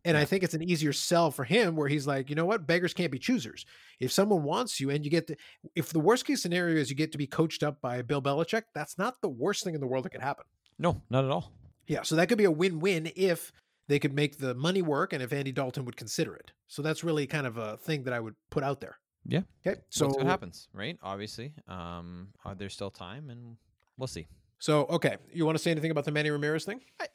And 0.06 0.18
I 0.18 0.24
think 0.26 0.44
it's 0.44 0.54
an 0.54 0.64
easier 0.64 0.94
sell 0.94 1.30
for 1.30 1.44
him 1.44 1.76
where 1.76 1.88
he's 1.88 2.08
like, 2.08 2.30
you 2.30 2.36
know 2.36 2.46
what, 2.46 2.68
beggars 2.68 2.94
can't 2.94 3.12
be 3.12 3.20
choosers. 3.20 3.66
If 4.00 4.12
someone 4.12 4.44
wants 4.44 4.80
you 4.80 4.90
and 4.90 5.04
you 5.04 5.12
get 5.12 5.28
to, 5.28 5.36
if 5.76 5.90
the 5.90 6.00
worst 6.00 6.26
case 6.26 6.42
scenario 6.42 6.78
is 6.78 6.90
you 6.90 6.96
get 6.96 7.12
to 7.14 7.18
be 7.18 7.28
coached 7.28 7.64
up 7.64 7.82
by 7.82 8.02
Bill 8.02 8.22
Belichick, 8.22 8.64
that's 8.74 8.98
not 8.98 9.22
the 9.22 9.30
worst 9.30 9.64
thing 9.64 9.76
in 9.76 9.82
the 9.82 9.88
world 9.88 10.06
that 10.06 10.12
could 10.12 10.22
happen. 10.22 10.46
No, 10.80 11.02
not 11.10 11.26
at 11.26 11.32
all. 11.32 11.52
Yeah, 11.88 12.02
so 12.04 12.16
that 12.16 12.30
could 12.30 12.38
be 12.38 12.46
a 12.46 12.52
win-win 12.52 13.12
if 13.16 13.52
they 13.90 14.00
could 14.00 14.14
make 14.14 14.38
the 14.38 14.56
money 14.56 14.82
work 14.82 15.12
and 15.12 15.22
if 15.22 15.34
Andy 15.34 15.52
Dalton 15.52 15.84
would 15.86 15.98
consider 15.98 16.34
it. 16.36 16.52
So 16.68 16.82
that's 16.82 17.04
really 17.04 17.28
kind 17.28 17.46
of 17.46 17.58
a 17.58 17.78
thing 17.78 18.04
that 18.04 18.14
I 18.14 18.22
would 18.22 18.36
put 18.50 18.64
out 18.64 18.80
there. 18.80 18.98
Yeah. 19.26 19.42
Okay. 19.66 19.80
So 19.90 20.08
what 20.08 20.26
happens, 20.26 20.68
right? 20.74 20.98
Obviously, 21.02 21.54
um, 21.68 22.30
uh, 22.46 22.54
there's 22.54 22.74
still 22.74 22.92
time, 22.92 23.30
and 23.30 23.58
we'll 23.98 24.08
see. 24.08 24.28
So 24.60 24.86
okay, 24.86 25.18
you 25.32 25.46
want 25.46 25.58
to 25.58 25.64
say 25.64 25.72
anything 25.72 25.92
about 25.92 26.06
the 26.06 26.12
Manny 26.12 26.30
Ramirez 26.30 26.66
thing? 26.66 26.82
I, 27.00 27.08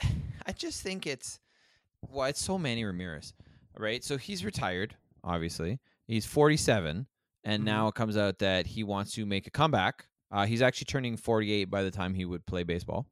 I 0.46 0.52
just 0.52 0.82
think 0.82 1.06
it's 1.06 1.40
well, 2.08 2.26
it's 2.28 2.40
so 2.42 2.56
Manny 2.58 2.84
Ramirez, 2.84 3.34
right? 3.76 4.02
So 4.04 4.16
he's 4.16 4.44
retired, 4.44 4.96
obviously. 5.24 5.78
He's 6.06 6.24
47, 6.24 7.06
and 7.44 7.62
Mhm. 7.62 7.66
now 7.66 7.88
it 7.88 7.94
comes 7.94 8.16
out 8.16 8.38
that 8.38 8.66
he 8.66 8.84
wants 8.84 9.12
to 9.12 9.26
make 9.26 9.46
a 9.46 9.50
comeback. 9.50 10.06
Uh, 10.30 10.46
he's 10.46 10.62
actually 10.62 10.86
turning 10.86 11.16
48 11.16 11.64
by 11.66 11.82
the 11.82 11.90
time 11.90 12.14
he 12.14 12.24
would 12.24 12.44
play 12.46 12.62
baseball 12.62 13.06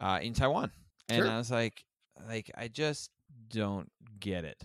uh, 0.00 0.18
in 0.22 0.32
Taiwan. 0.34 0.70
And 1.08 1.22
Sure. 1.24 1.30
I 1.30 1.38
was 1.38 1.50
like, 1.50 1.84
like 2.26 2.50
I 2.54 2.68
just 2.68 3.10
don't 3.50 3.90
get 4.20 4.44
it, 4.44 4.62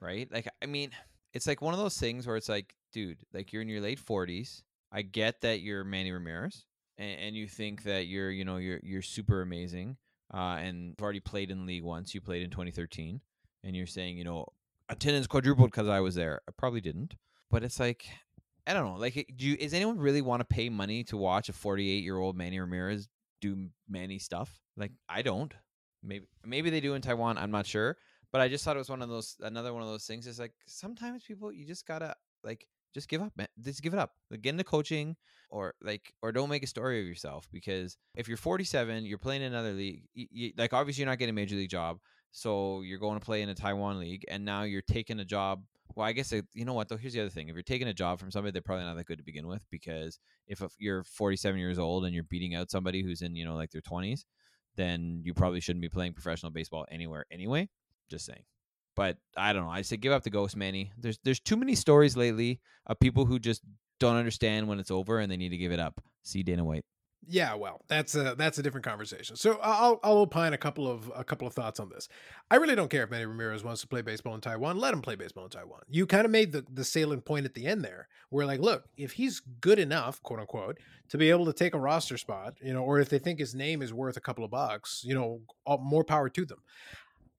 right? 0.00 0.30
Like, 0.30 0.48
I 0.62 0.66
mean, 0.66 0.90
it's 1.32 1.46
like 1.46 1.62
one 1.62 1.74
of 1.74 1.80
those 1.80 1.98
things 1.98 2.26
where 2.26 2.36
it's 2.36 2.48
like, 2.48 2.74
dude, 2.92 3.18
like 3.32 3.52
you're 3.52 3.62
in 3.62 3.68
your 3.68 3.80
late 3.80 4.04
40s. 4.04 4.62
I 4.92 5.02
get 5.02 5.40
that 5.40 5.60
you're 5.60 5.84
Manny 5.84 6.12
Ramirez, 6.12 6.66
and, 6.98 7.18
and 7.20 7.36
you 7.36 7.48
think 7.48 7.84
that 7.84 8.06
you're, 8.06 8.30
you 8.30 8.44
know, 8.44 8.58
you're 8.58 8.80
you're 8.82 9.02
super 9.02 9.40
amazing, 9.40 9.96
uh, 10.34 10.58
and 10.60 10.88
you've 10.88 11.02
already 11.02 11.20
played 11.20 11.50
in 11.50 11.64
league 11.64 11.82
once. 11.82 12.14
You 12.14 12.20
played 12.20 12.42
in 12.42 12.50
2013, 12.50 13.20
and 13.64 13.76
you're 13.76 13.86
saying, 13.86 14.18
you 14.18 14.24
know, 14.24 14.46
attendance 14.90 15.26
quadrupled 15.26 15.70
because 15.70 15.88
I 15.88 16.00
was 16.00 16.14
there. 16.14 16.42
I 16.46 16.52
probably 16.56 16.82
didn't, 16.82 17.14
but 17.50 17.64
it's 17.64 17.80
like, 17.80 18.06
I 18.66 18.74
don't 18.74 18.84
know. 18.84 19.00
Like, 19.00 19.32
do 19.36 19.46
you, 19.46 19.56
is 19.58 19.72
anyone 19.72 19.98
really 19.98 20.20
want 20.20 20.40
to 20.40 20.44
pay 20.44 20.68
money 20.68 21.04
to 21.04 21.16
watch 21.16 21.48
a 21.48 21.54
48 21.54 22.04
year 22.04 22.18
old 22.18 22.36
Manny 22.36 22.60
Ramirez 22.60 23.08
do 23.40 23.68
Manny 23.88 24.18
stuff? 24.18 24.60
Like, 24.76 24.92
I 25.08 25.22
don't. 25.22 25.54
Maybe 26.02 26.26
maybe 26.44 26.68
they 26.70 26.80
do 26.80 26.94
in 26.94 27.02
Taiwan. 27.02 27.38
I'm 27.38 27.52
not 27.52 27.64
sure, 27.64 27.96
but 28.32 28.40
I 28.40 28.48
just 28.48 28.64
thought 28.64 28.76
it 28.76 28.80
was 28.80 28.90
one 28.90 29.02
of 29.02 29.08
those 29.08 29.36
another 29.40 29.72
one 29.72 29.82
of 29.82 29.88
those 29.88 30.06
things. 30.06 30.26
Is 30.26 30.38
like 30.38 30.54
sometimes 30.66 31.22
people 31.24 31.52
you 31.52 31.66
just 31.66 31.86
gotta 31.86 32.14
like 32.42 32.66
just 32.94 33.08
give 33.08 33.22
up, 33.22 33.32
man. 33.36 33.48
Just 33.60 33.82
give 33.82 33.94
it 33.94 33.98
up. 33.98 34.12
Like, 34.30 34.42
get 34.42 34.50
into 34.50 34.64
coaching 34.64 35.16
or 35.50 35.74
like 35.82 36.12
or 36.22 36.32
don't 36.32 36.48
make 36.48 36.62
a 36.62 36.66
story 36.66 37.00
of 37.00 37.06
yourself 37.06 37.48
because 37.52 37.96
if 38.14 38.28
you're 38.28 38.36
47, 38.36 39.04
you're 39.04 39.18
playing 39.18 39.42
in 39.42 39.52
another 39.52 39.72
league. 39.72 40.04
y 40.16 40.26
y 40.34 40.52
like 40.56 40.72
obviously 40.72 41.02
you're 41.02 41.10
not 41.10 41.18
getting 41.18 41.34
a 41.34 41.40
major 41.40 41.56
league 41.56 41.70
job, 41.70 41.98
so 42.30 42.80
you're 42.82 42.98
going 42.98 43.18
to 43.18 43.24
play 43.24 43.42
in 43.42 43.48
a 43.48 43.54
Taiwan 43.54 43.98
league, 43.98 44.24
and 44.28 44.44
now 44.44 44.62
you're 44.62 44.82
taking 44.82 45.20
a 45.20 45.24
job. 45.24 45.62
Well, 45.94 46.06
I 46.06 46.12
guess 46.12 46.32
you 46.32 46.64
know 46.64 46.72
what 46.72 46.88
though. 46.88 46.96
Here's 46.96 47.12
the 47.12 47.20
other 47.20 47.30
thing: 47.30 47.48
if 47.48 47.54
you're 47.54 47.62
taking 47.62 47.88
a 47.88 47.94
job 47.94 48.18
from 48.18 48.30
somebody, 48.30 48.52
they're 48.52 48.62
probably 48.62 48.84
not 48.84 48.96
that 48.96 49.06
good 49.06 49.18
to 49.18 49.24
begin 49.24 49.46
with. 49.46 49.62
Because 49.70 50.18
if 50.46 50.62
you're 50.78 51.04
47 51.04 51.58
years 51.58 51.78
old 51.78 52.04
and 52.04 52.14
you're 52.14 52.24
beating 52.24 52.54
out 52.54 52.70
somebody 52.70 53.02
who's 53.02 53.22
in 53.22 53.36
you 53.36 53.44
know 53.44 53.54
like 53.54 53.70
their 53.70 53.82
20s, 53.82 54.24
then 54.76 55.20
you 55.22 55.34
probably 55.34 55.60
shouldn't 55.60 55.82
be 55.82 55.88
playing 55.88 56.14
professional 56.14 56.50
baseball 56.50 56.86
anywhere 56.90 57.26
anyway. 57.30 57.68
Just 58.12 58.26
saying. 58.26 58.44
But 58.94 59.16
I 59.36 59.52
don't 59.52 59.64
know. 59.64 59.70
I 59.70 59.82
say 59.82 59.96
give 59.96 60.12
up 60.12 60.22
the 60.22 60.30
ghost, 60.30 60.54
Manny. 60.54 60.92
There's 60.98 61.18
there's 61.24 61.40
too 61.40 61.56
many 61.56 61.74
stories 61.74 62.16
lately 62.16 62.60
of 62.86 63.00
people 63.00 63.24
who 63.24 63.38
just 63.38 63.62
don't 63.98 64.16
understand 64.16 64.68
when 64.68 64.78
it's 64.78 64.90
over 64.90 65.18
and 65.18 65.32
they 65.32 65.36
need 65.36 65.48
to 65.48 65.56
give 65.56 65.72
it 65.72 65.80
up. 65.80 66.02
See 66.22 66.42
Dana 66.42 66.62
White. 66.62 66.84
Yeah, 67.26 67.54
well, 67.54 67.82
that's 67.86 68.16
a 68.16 68.34
that's 68.36 68.58
a 68.58 68.62
different 68.62 68.84
conversation. 68.84 69.36
So 69.36 69.58
I'll 69.62 70.00
I'll 70.02 70.18
opine 70.18 70.52
a 70.54 70.58
couple 70.58 70.88
of 70.88 71.10
a 71.14 71.22
couple 71.22 71.46
of 71.46 71.54
thoughts 71.54 71.78
on 71.78 71.88
this. 71.88 72.08
I 72.50 72.56
really 72.56 72.74
don't 72.74 72.90
care 72.90 73.04
if 73.04 73.10
Manny 73.10 73.26
Ramirez 73.26 73.62
wants 73.62 73.80
to 73.82 73.86
play 73.86 74.02
baseball 74.02 74.34
in 74.34 74.40
Taiwan. 74.40 74.76
Let 74.76 74.92
him 74.92 75.02
play 75.02 75.14
baseball 75.14 75.44
in 75.44 75.50
Taiwan. 75.50 75.82
You 75.88 76.04
kind 76.04 76.24
of 76.24 76.32
made 76.32 76.50
the 76.50 76.66
the 76.68 76.84
salient 76.84 77.24
point 77.24 77.46
at 77.46 77.54
the 77.54 77.66
end 77.66 77.84
there, 77.84 78.08
where 78.30 78.44
like, 78.44 78.58
look, 78.60 78.84
if 78.96 79.12
he's 79.12 79.40
good 79.40 79.78
enough, 79.78 80.20
quote 80.22 80.40
unquote, 80.40 80.78
to 81.10 81.16
be 81.16 81.30
able 81.30 81.44
to 81.46 81.52
take 81.52 81.74
a 81.74 81.78
roster 81.78 82.18
spot, 82.18 82.54
you 82.60 82.72
know, 82.72 82.82
or 82.82 82.98
if 82.98 83.08
they 83.08 83.20
think 83.20 83.38
his 83.38 83.54
name 83.54 83.82
is 83.82 83.94
worth 83.94 84.16
a 84.16 84.20
couple 84.20 84.44
of 84.44 84.50
bucks, 84.50 85.02
you 85.04 85.14
know, 85.14 85.42
all, 85.64 85.78
more 85.78 86.02
power 86.02 86.28
to 86.28 86.44
them. 86.44 86.58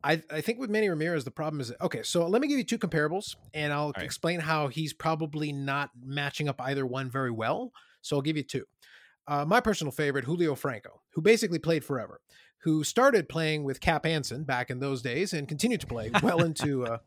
I, 0.03 0.21
I 0.29 0.41
think 0.41 0.59
with 0.59 0.69
Manny 0.69 0.89
Ramirez, 0.89 1.23
the 1.23 1.31
problem 1.31 1.61
is 1.61 1.71
okay. 1.81 2.03
So 2.03 2.27
let 2.27 2.41
me 2.41 2.47
give 2.47 2.57
you 2.57 2.63
two 2.63 2.77
comparables, 2.77 3.35
and 3.53 3.71
I'll 3.71 3.93
right. 3.95 4.03
explain 4.03 4.41
how 4.41 4.67
he's 4.67 4.93
probably 4.93 5.51
not 5.53 5.91
matching 6.03 6.49
up 6.49 6.59
either 6.59 6.85
one 6.85 7.09
very 7.09 7.31
well. 7.31 7.71
So 8.01 8.17
I'll 8.17 8.21
give 8.21 8.35
you 8.35 8.43
two. 8.43 8.65
Uh, 9.27 9.45
my 9.45 9.61
personal 9.61 9.91
favorite, 9.91 10.25
Julio 10.25 10.55
Franco, 10.55 11.01
who 11.11 11.21
basically 11.21 11.59
played 11.59 11.85
forever, 11.85 12.19
who 12.59 12.83
started 12.83 13.29
playing 13.29 13.63
with 13.63 13.79
Cap 13.79 14.05
Anson 14.05 14.43
back 14.43 14.69
in 14.69 14.79
those 14.79 15.01
days 15.01 15.31
and 15.31 15.47
continued 15.47 15.79
to 15.81 15.87
play 15.87 16.11
well 16.21 16.43
into, 16.43 16.85
uh, 16.85 16.97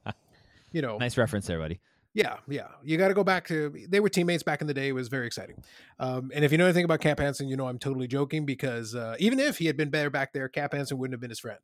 you 0.73 0.81
know, 0.81 0.97
Nice 0.97 1.19
reference 1.19 1.47
there, 1.47 1.59
buddy. 1.59 1.81
yeah, 2.15 2.37
yeah. 2.49 2.69
You 2.83 2.97
got 2.97 3.09
to 3.09 3.15
go 3.15 3.25
back 3.25 3.47
to 3.49 3.75
they 3.91 4.01
were 4.01 4.09
teammates 4.09 4.43
back 4.43 4.63
in 4.63 4.67
the 4.67 4.73
day. 4.73 4.89
It 4.89 4.93
was 4.93 5.09
very 5.09 5.27
exciting. 5.27 5.63
Um, 5.99 6.31
and 6.35 6.43
if 6.47 6.53
you 6.53 6.57
know 6.57 6.65
anything 6.65 6.87
about 6.87 7.01
Cap 7.01 7.21
Anson, 7.21 7.49
you 7.49 7.57
know 7.59 7.69
I'm 7.69 7.79
totally 7.79 8.07
joking 8.07 8.47
because 8.47 8.95
uh, 8.95 9.17
even 9.19 9.39
if 9.39 9.59
he 9.59 9.67
had 9.67 9.77
been 9.77 9.91
better 9.91 10.09
back 10.09 10.33
there, 10.33 10.49
Cap 10.49 10.73
Anson 10.73 10.97
wouldn't 10.97 11.13
have 11.13 11.21
been 11.21 11.31
his 11.31 11.41
friend. 11.41 11.59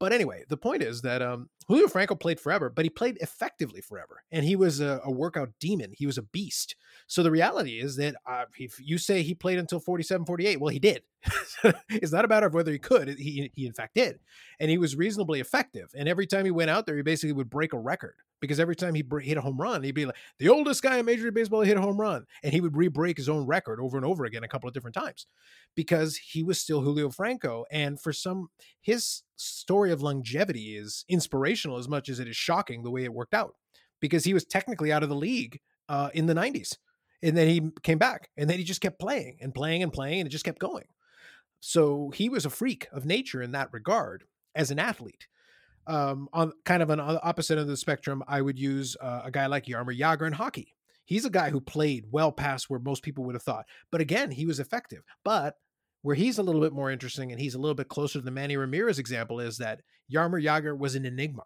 But 0.00 0.14
anyway, 0.14 0.44
the 0.48 0.56
point 0.56 0.82
is 0.82 1.02
that 1.02 1.20
um, 1.20 1.50
Julio 1.68 1.86
Franco 1.86 2.14
played 2.14 2.40
forever, 2.40 2.70
but 2.70 2.86
he 2.86 2.90
played 2.90 3.18
effectively 3.20 3.82
forever, 3.82 4.22
and 4.32 4.46
he 4.46 4.56
was 4.56 4.80
a, 4.80 5.00
a 5.04 5.10
workout 5.10 5.50
demon. 5.60 5.92
He 5.94 6.06
was 6.06 6.16
a 6.16 6.22
beast. 6.22 6.74
So 7.06 7.22
the 7.22 7.30
reality 7.30 7.78
is 7.78 7.96
that 7.96 8.16
uh, 8.26 8.46
if 8.58 8.80
you 8.80 8.96
say 8.96 9.22
he 9.22 9.34
played 9.34 9.58
until 9.58 9.78
47, 9.78 10.24
48, 10.24 10.58
well, 10.58 10.70
he 10.70 10.78
did. 10.78 11.02
it's 11.90 12.12
not 12.12 12.24
a 12.24 12.28
matter 12.28 12.46
of 12.46 12.54
whether 12.54 12.72
he 12.72 12.78
could. 12.78 13.08
He, 13.08 13.50
he 13.54 13.66
in 13.66 13.72
fact 13.72 13.94
did, 13.94 14.20
and 14.58 14.70
he 14.70 14.78
was 14.78 14.96
reasonably 14.96 15.40
effective. 15.40 15.90
And 15.94 16.08
every 16.08 16.26
time 16.26 16.44
he 16.44 16.50
went 16.50 16.70
out 16.70 16.86
there, 16.86 16.96
he 16.96 17.02
basically 17.02 17.32
would 17.32 17.50
break 17.50 17.72
a 17.72 17.78
record 17.78 18.14
because 18.40 18.58
every 18.58 18.74
time 18.74 18.94
he 18.94 19.04
hit 19.22 19.36
a 19.36 19.42
home 19.42 19.60
run, 19.60 19.82
he'd 19.82 19.94
be 19.94 20.06
like 20.06 20.16
the 20.38 20.48
oldest 20.48 20.82
guy 20.82 20.98
in 20.98 21.04
Major 21.04 21.24
League 21.24 21.34
Baseball 21.34 21.60
hit 21.60 21.76
a 21.76 21.80
home 21.80 22.00
run, 22.00 22.26
and 22.42 22.52
he 22.52 22.60
would 22.60 22.76
re-break 22.76 23.18
his 23.18 23.28
own 23.28 23.46
record 23.46 23.80
over 23.80 23.96
and 23.96 24.06
over 24.06 24.24
again 24.24 24.44
a 24.44 24.48
couple 24.48 24.66
of 24.68 24.74
different 24.74 24.94
times 24.94 25.26
because 25.74 26.16
he 26.16 26.42
was 26.42 26.60
still 26.60 26.80
Julio 26.80 27.10
Franco. 27.10 27.64
And 27.70 28.00
for 28.00 28.12
some, 28.12 28.48
his 28.80 29.22
story 29.36 29.92
of 29.92 30.02
longevity 30.02 30.76
is 30.76 31.04
inspirational 31.08 31.76
as 31.76 31.88
much 31.88 32.08
as 32.08 32.18
it 32.18 32.28
is 32.28 32.36
shocking 32.36 32.82
the 32.82 32.90
way 32.90 33.04
it 33.04 33.12
worked 33.12 33.34
out 33.34 33.54
because 34.00 34.24
he 34.24 34.34
was 34.34 34.44
technically 34.44 34.90
out 34.92 35.02
of 35.02 35.08
the 35.08 35.14
league 35.14 35.60
uh, 35.88 36.08
in 36.14 36.26
the 36.26 36.34
90s. 36.34 36.76
And 37.22 37.36
then 37.36 37.48
he 37.48 37.70
came 37.82 37.98
back 37.98 38.30
and 38.36 38.48
then 38.48 38.56
he 38.56 38.64
just 38.64 38.80
kept 38.80 38.98
playing 38.98 39.38
and 39.42 39.54
playing 39.54 39.82
and 39.82 39.92
playing 39.92 40.20
and 40.20 40.26
it 40.26 40.30
just 40.30 40.44
kept 40.44 40.58
going. 40.58 40.84
So 41.60 42.10
he 42.14 42.28
was 42.28 42.46
a 42.46 42.50
freak 42.50 42.88
of 42.92 43.04
nature 43.04 43.42
in 43.42 43.52
that 43.52 43.72
regard 43.72 44.24
as 44.54 44.70
an 44.70 44.78
athlete. 44.78 45.28
Um, 45.86 46.28
on 46.32 46.52
kind 46.64 46.82
of 46.82 46.90
an 46.90 47.00
opposite 47.00 47.54
end 47.54 47.62
of 47.62 47.68
the 47.68 47.76
spectrum, 47.76 48.22
I 48.28 48.40
would 48.40 48.58
use 48.58 48.96
uh, 49.00 49.22
a 49.24 49.30
guy 49.30 49.46
like 49.46 49.66
Jaromir 49.66 49.98
Jagr 49.98 50.26
in 50.26 50.32
hockey. 50.32 50.74
He's 51.04 51.24
a 51.24 51.30
guy 51.30 51.50
who 51.50 51.60
played 51.60 52.06
well 52.10 52.30
past 52.30 52.70
where 52.70 52.78
most 52.78 53.02
people 53.02 53.24
would 53.24 53.34
have 53.34 53.42
thought. 53.42 53.66
But 53.90 54.00
again, 54.00 54.30
he 54.30 54.46
was 54.46 54.60
effective. 54.60 55.02
But 55.24 55.56
where 56.02 56.14
he's 56.14 56.38
a 56.38 56.42
little 56.42 56.60
bit 56.60 56.72
more 56.72 56.90
interesting 56.90 57.32
and 57.32 57.40
he's 57.40 57.54
a 57.54 57.58
little 57.58 57.74
bit 57.74 57.88
closer 57.88 58.18
to 58.18 58.24
the 58.24 58.30
Manny 58.30 58.56
Ramirez 58.56 58.98
example 58.98 59.40
is 59.40 59.58
that 59.58 59.80
Jaromir 60.12 60.42
Jagr 60.42 60.76
was 60.76 60.94
an 60.94 61.04
enigma. 61.04 61.44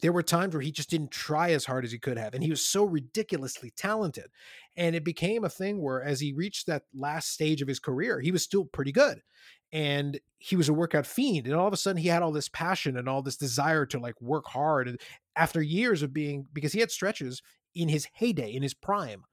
There 0.00 0.12
were 0.12 0.22
times 0.22 0.54
where 0.54 0.62
he 0.62 0.72
just 0.72 0.90
didn't 0.90 1.12
try 1.12 1.50
as 1.50 1.64
hard 1.64 1.84
as 1.84 1.92
he 1.92 1.98
could 1.98 2.18
have, 2.18 2.34
and 2.34 2.42
he 2.42 2.50
was 2.50 2.64
so 2.64 2.84
ridiculously 2.84 3.72
talented. 3.76 4.30
And 4.76 4.96
it 4.96 5.04
became 5.04 5.44
a 5.44 5.50
thing 5.50 5.80
where, 5.80 6.02
as 6.02 6.20
he 6.20 6.32
reached 6.32 6.66
that 6.66 6.84
last 6.94 7.30
stage 7.30 7.62
of 7.62 7.68
his 7.68 7.78
career, 7.78 8.20
he 8.20 8.32
was 8.32 8.42
still 8.42 8.64
pretty 8.64 8.90
good. 8.90 9.22
And 9.70 10.18
he 10.38 10.56
was 10.56 10.68
a 10.68 10.74
workout 10.74 11.06
fiend. 11.06 11.46
And 11.46 11.54
all 11.54 11.66
of 11.66 11.72
a 11.72 11.76
sudden, 11.76 12.02
he 12.02 12.08
had 12.08 12.22
all 12.22 12.32
this 12.32 12.48
passion 12.48 12.96
and 12.96 13.08
all 13.08 13.22
this 13.22 13.36
desire 13.36 13.86
to 13.86 13.98
like 13.98 14.20
work 14.20 14.46
hard. 14.46 14.88
And 14.88 15.00
after 15.36 15.62
years 15.62 16.02
of 16.02 16.12
being, 16.12 16.46
because 16.52 16.72
he 16.72 16.80
had 16.80 16.90
stretches 16.90 17.42
in 17.74 17.88
his 17.88 18.08
heyday, 18.12 18.52
in 18.52 18.62
his 18.62 18.74
prime, 18.74 19.24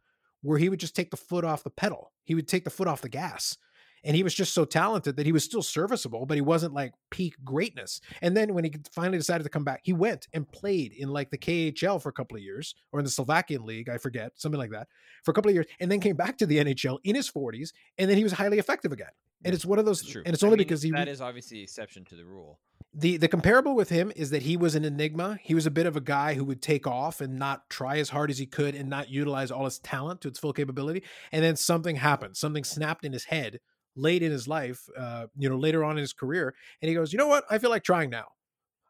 where 0.42 0.58
he 0.58 0.70
would 0.70 0.80
just 0.80 0.96
take 0.96 1.12
the 1.12 1.18
foot 1.18 1.44
off 1.44 1.64
the 1.64 1.70
pedal, 1.70 2.12
he 2.24 2.36
would 2.36 2.48
take 2.48 2.64
the 2.64 2.70
foot 2.70 2.88
off 2.88 3.02
the 3.02 3.10
gas 3.10 3.58
and 4.04 4.16
he 4.16 4.24
was 4.24 4.34
just 4.34 4.54
so 4.54 4.66
talented 4.66 5.18
that 5.18 5.26
he 5.26 5.32
was 5.32 5.44
still 5.44 5.62
serviceable, 5.62 6.26
but 6.26 6.36
he 6.36 6.42
wasn't 6.42 6.74
like 6.74 6.94
peak 7.10 7.36
greatness. 7.44 8.02
And 8.22 8.36
then 8.36 8.54
when 8.54 8.64
he 8.64 8.74
finally 8.94 9.18
decided 9.18 9.44
to 9.44 9.50
come 9.50 9.64
back, 9.64 9.82
he 9.84 9.94
went 9.94 10.28
and 10.34 10.50
played 10.52 10.94
in 10.94 11.10
like 11.10 11.30
the 11.30 11.38
KHL 11.38 12.02
for 12.02 12.10
a 12.10 12.14
couple 12.14 12.38
of 12.38 12.44
years, 12.44 12.76
or 12.92 13.00
in 13.00 13.06
the 13.06 13.12
Slovakian 13.12 13.66
league, 13.66 13.90
I 13.90 13.98
forget, 13.98 14.34
something 14.36 14.60
like 14.60 14.72
that, 14.72 14.88
for 15.24 15.32
a 15.32 15.34
couple 15.34 15.50
of 15.50 15.56
years, 15.56 15.68
and 15.80 15.92
then 15.92 16.00
came 16.00 16.16
back 16.16 16.38
to 16.40 16.46
the 16.46 16.58
NHL 16.58 17.00
in 17.04 17.16
his 17.16 17.30
40s, 17.30 17.72
and 17.98 18.10
then 18.10 18.18
he 18.18 18.24
was 18.24 18.34
highly 18.34 18.60
effective 18.60 18.92
again. 18.92 19.10
And 19.46 19.54
it's 19.54 19.66
one 19.66 19.80
of 19.80 19.86
those, 19.86 20.04
true. 20.04 20.22
and 20.26 20.34
it's 20.34 20.44
only 20.44 20.56
I 20.56 20.58
mean, 20.58 20.68
because 20.68 20.82
he 20.82 20.92
that 20.92 21.08
is 21.08 21.22
obviously 21.22 21.58
the 21.58 21.64
exception 21.64 22.04
to 22.06 22.16
the 22.16 22.26
rule. 22.26 22.60
the 22.94 23.16
the 23.16 23.30
comparable 23.30 23.74
with 23.74 23.88
him 23.88 24.12
is 24.18 24.32
that 24.32 24.42
he 24.42 24.58
was 24.58 24.76
an 24.76 24.84
enigma. 24.84 25.40
He 25.42 25.56
was 25.56 25.66
a 25.66 25.72
bit 25.72 25.86
of 25.86 25.96
a 25.96 26.02
guy 26.02 26.34
who 26.34 26.44
would 26.44 26.62
take 26.62 26.86
off 26.86 27.22
and 27.22 27.40
not 27.40 27.70
try 27.70 28.00
as 28.00 28.10
hard 28.10 28.32
as 28.32 28.38
he 28.38 28.46
could 28.46 28.76
and 28.76 28.90
not 28.90 29.10
utilize 29.10 29.50
all 29.50 29.64
his 29.64 29.80
talent 29.80 30.20
to 30.22 30.28
its 30.28 30.40
full 30.40 30.52
capability. 30.52 31.04
And 31.32 31.42
then 31.42 31.56
something 31.56 31.96
happened. 31.96 32.36
Something 32.36 32.66
snapped 32.66 33.06
in 33.06 33.14
his 33.14 33.26
head 33.26 33.62
late 33.96 34.24
in 34.24 34.32
his 34.32 34.48
life, 34.48 34.88
uh, 34.98 35.28
you 35.38 35.50
know, 35.50 35.58
later 35.58 35.84
on 35.84 35.92
in 35.92 36.02
his 36.02 36.14
career, 36.14 36.54
and 36.82 36.90
he 36.90 36.96
goes, 36.96 37.12
"You 37.12 37.20
know 37.20 37.28
what? 37.28 37.46
I 37.50 37.58
feel 37.58 37.70
like 37.70 37.84
trying 37.84 38.10
now. 38.10 38.28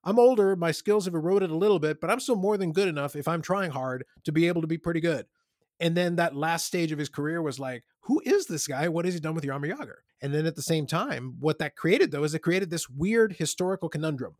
I'm 0.03 0.19
older, 0.19 0.55
my 0.55 0.71
skills 0.71 1.05
have 1.05 1.13
eroded 1.13 1.51
a 1.51 1.57
little 1.57 1.79
bit, 1.79 1.99
but 1.99 2.09
I'm 2.09 2.19
still 2.19 2.37
more 2.37 2.57
than 2.57 2.71
good 2.71 2.87
enough 2.87 3.15
if 3.15 3.27
I'm 3.27 3.41
trying 3.41 3.71
hard 3.71 4.05
to 4.23 4.31
be 4.31 4.47
able 4.47 4.61
to 4.61 4.67
be 4.67 4.77
pretty 4.77 5.01
good." 5.01 5.25
And 5.79 5.95
then 5.95 6.17
that 6.17 6.35
last 6.35 6.65
stage 6.65 6.91
of 6.91 6.99
his 6.99 7.07
career 7.07 7.41
was 7.41 7.57
like, 7.57 7.83
who 8.09 8.21
is 8.25 8.47
this 8.47 8.67
guy? 8.67 8.87
What 8.87 9.05
has 9.05 9.13
he 9.13 9.19
done 9.19 9.35
with 9.35 9.43
Jaromir 9.43 9.77
Jagr? 9.77 9.97
And 10.21 10.33
then 10.33 10.45
at 10.45 10.55
the 10.55 10.61
same 10.61 10.87
time, 10.87 11.35
what 11.39 11.59
that 11.59 11.75
created 11.75 12.11
though 12.11 12.23
is 12.23 12.33
it 12.33 12.39
created 12.39 12.69
this 12.69 12.89
weird 12.89 13.33
historical 13.33 13.87
conundrum 13.87 14.35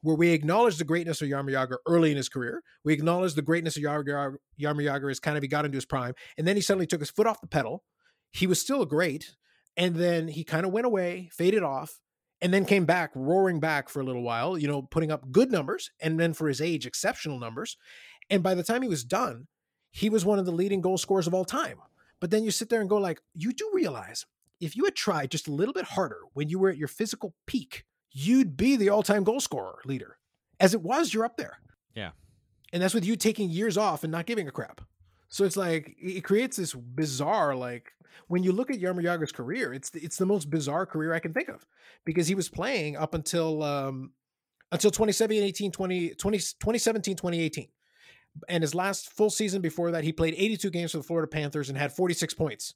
where 0.00 0.16
we 0.16 0.30
acknowledge 0.30 0.78
the 0.78 0.84
greatness 0.84 1.20
of 1.20 1.28
Jaromir 1.28 1.52
Jagr 1.52 1.76
early 1.86 2.10
in 2.10 2.16
his 2.16 2.30
career. 2.30 2.62
We 2.82 2.94
acknowledge 2.94 3.34
the 3.34 3.42
greatness 3.42 3.76
of 3.76 3.82
Jaromir 3.82 4.38
Jagr 4.58 5.10
as 5.10 5.20
kind 5.20 5.36
of 5.36 5.42
he 5.42 5.48
got 5.48 5.66
into 5.66 5.76
his 5.76 5.84
prime, 5.84 6.14
and 6.38 6.48
then 6.48 6.56
he 6.56 6.62
suddenly 6.62 6.86
took 6.86 7.00
his 7.00 7.10
foot 7.10 7.26
off 7.26 7.42
the 7.42 7.46
pedal. 7.46 7.84
He 8.32 8.46
was 8.46 8.58
still 8.58 8.86
great, 8.86 9.36
and 9.76 9.96
then 9.96 10.28
he 10.28 10.44
kind 10.44 10.66
of 10.66 10.72
went 10.72 10.86
away, 10.86 11.30
faded 11.32 11.62
off, 11.62 12.00
and 12.40 12.52
then 12.52 12.64
came 12.64 12.86
back, 12.86 13.10
roaring 13.14 13.60
back 13.60 13.88
for 13.88 14.00
a 14.00 14.04
little 14.04 14.22
while. 14.22 14.58
You 14.58 14.68
know, 14.68 14.82
putting 14.82 15.10
up 15.10 15.30
good 15.30 15.50
numbers, 15.50 15.90
and 16.00 16.18
then 16.18 16.32
for 16.32 16.48
his 16.48 16.60
age, 16.60 16.86
exceptional 16.86 17.38
numbers. 17.38 17.76
And 18.28 18.42
by 18.42 18.54
the 18.54 18.62
time 18.62 18.82
he 18.82 18.88
was 18.88 19.04
done, 19.04 19.46
he 19.90 20.08
was 20.08 20.24
one 20.24 20.38
of 20.38 20.46
the 20.46 20.52
leading 20.52 20.80
goal 20.80 20.98
scorers 20.98 21.26
of 21.26 21.34
all 21.34 21.44
time. 21.44 21.78
But 22.20 22.30
then 22.30 22.44
you 22.44 22.50
sit 22.50 22.68
there 22.68 22.80
and 22.80 22.88
go 22.88 22.98
like, 22.98 23.20
you 23.34 23.52
do 23.52 23.70
realize 23.72 24.26
if 24.60 24.76
you 24.76 24.84
had 24.84 24.94
tried 24.94 25.30
just 25.30 25.48
a 25.48 25.52
little 25.52 25.74
bit 25.74 25.84
harder 25.84 26.18
when 26.34 26.48
you 26.48 26.58
were 26.58 26.68
at 26.68 26.76
your 26.76 26.86
physical 26.86 27.34
peak, 27.46 27.84
you'd 28.12 28.56
be 28.56 28.76
the 28.76 28.90
all-time 28.90 29.24
goal 29.24 29.40
scorer 29.40 29.78
leader. 29.84 30.18
As 30.60 30.74
it 30.74 30.82
was, 30.82 31.14
you're 31.14 31.24
up 31.24 31.38
there. 31.38 31.58
Yeah. 31.94 32.10
And 32.72 32.82
that's 32.82 32.94
with 32.94 33.06
you 33.06 33.16
taking 33.16 33.50
years 33.50 33.76
off 33.78 34.04
and 34.04 34.12
not 34.12 34.26
giving 34.26 34.46
a 34.46 34.52
crap. 34.52 34.82
So 35.30 35.44
it's 35.44 35.56
like 35.56 35.96
it 35.98 36.22
creates 36.22 36.56
this 36.56 36.74
bizarre 36.74 37.54
like 37.56 37.92
when 38.26 38.42
you 38.42 38.52
look 38.52 38.70
at 38.70 38.78
Jagr's 38.78 39.32
career, 39.32 39.72
it's 39.72 39.90
it's 39.94 40.16
the 40.16 40.26
most 40.26 40.50
bizarre 40.50 40.86
career 40.86 41.14
I 41.14 41.18
can 41.18 41.32
think 41.32 41.48
of 41.48 41.66
because 42.04 42.28
he 42.28 42.34
was 42.34 42.48
playing 42.48 42.96
up 42.96 43.14
until 43.14 43.62
um 43.62 44.12
until 44.72 44.90
2017 44.90 45.42
18 45.42 45.72
20, 45.72 46.10
20 46.10 46.38
2017 46.38 47.16
2018 47.16 47.68
and 48.48 48.62
his 48.62 48.74
last 48.74 49.10
full 49.10 49.30
season 49.30 49.60
before 49.60 49.90
that, 49.92 50.04
he 50.04 50.12
played 50.12 50.34
82 50.36 50.70
games 50.70 50.92
for 50.92 50.98
the 50.98 51.04
Florida 51.04 51.26
Panthers 51.26 51.68
and 51.68 51.76
had 51.76 51.92
46 51.92 52.34
points. 52.34 52.74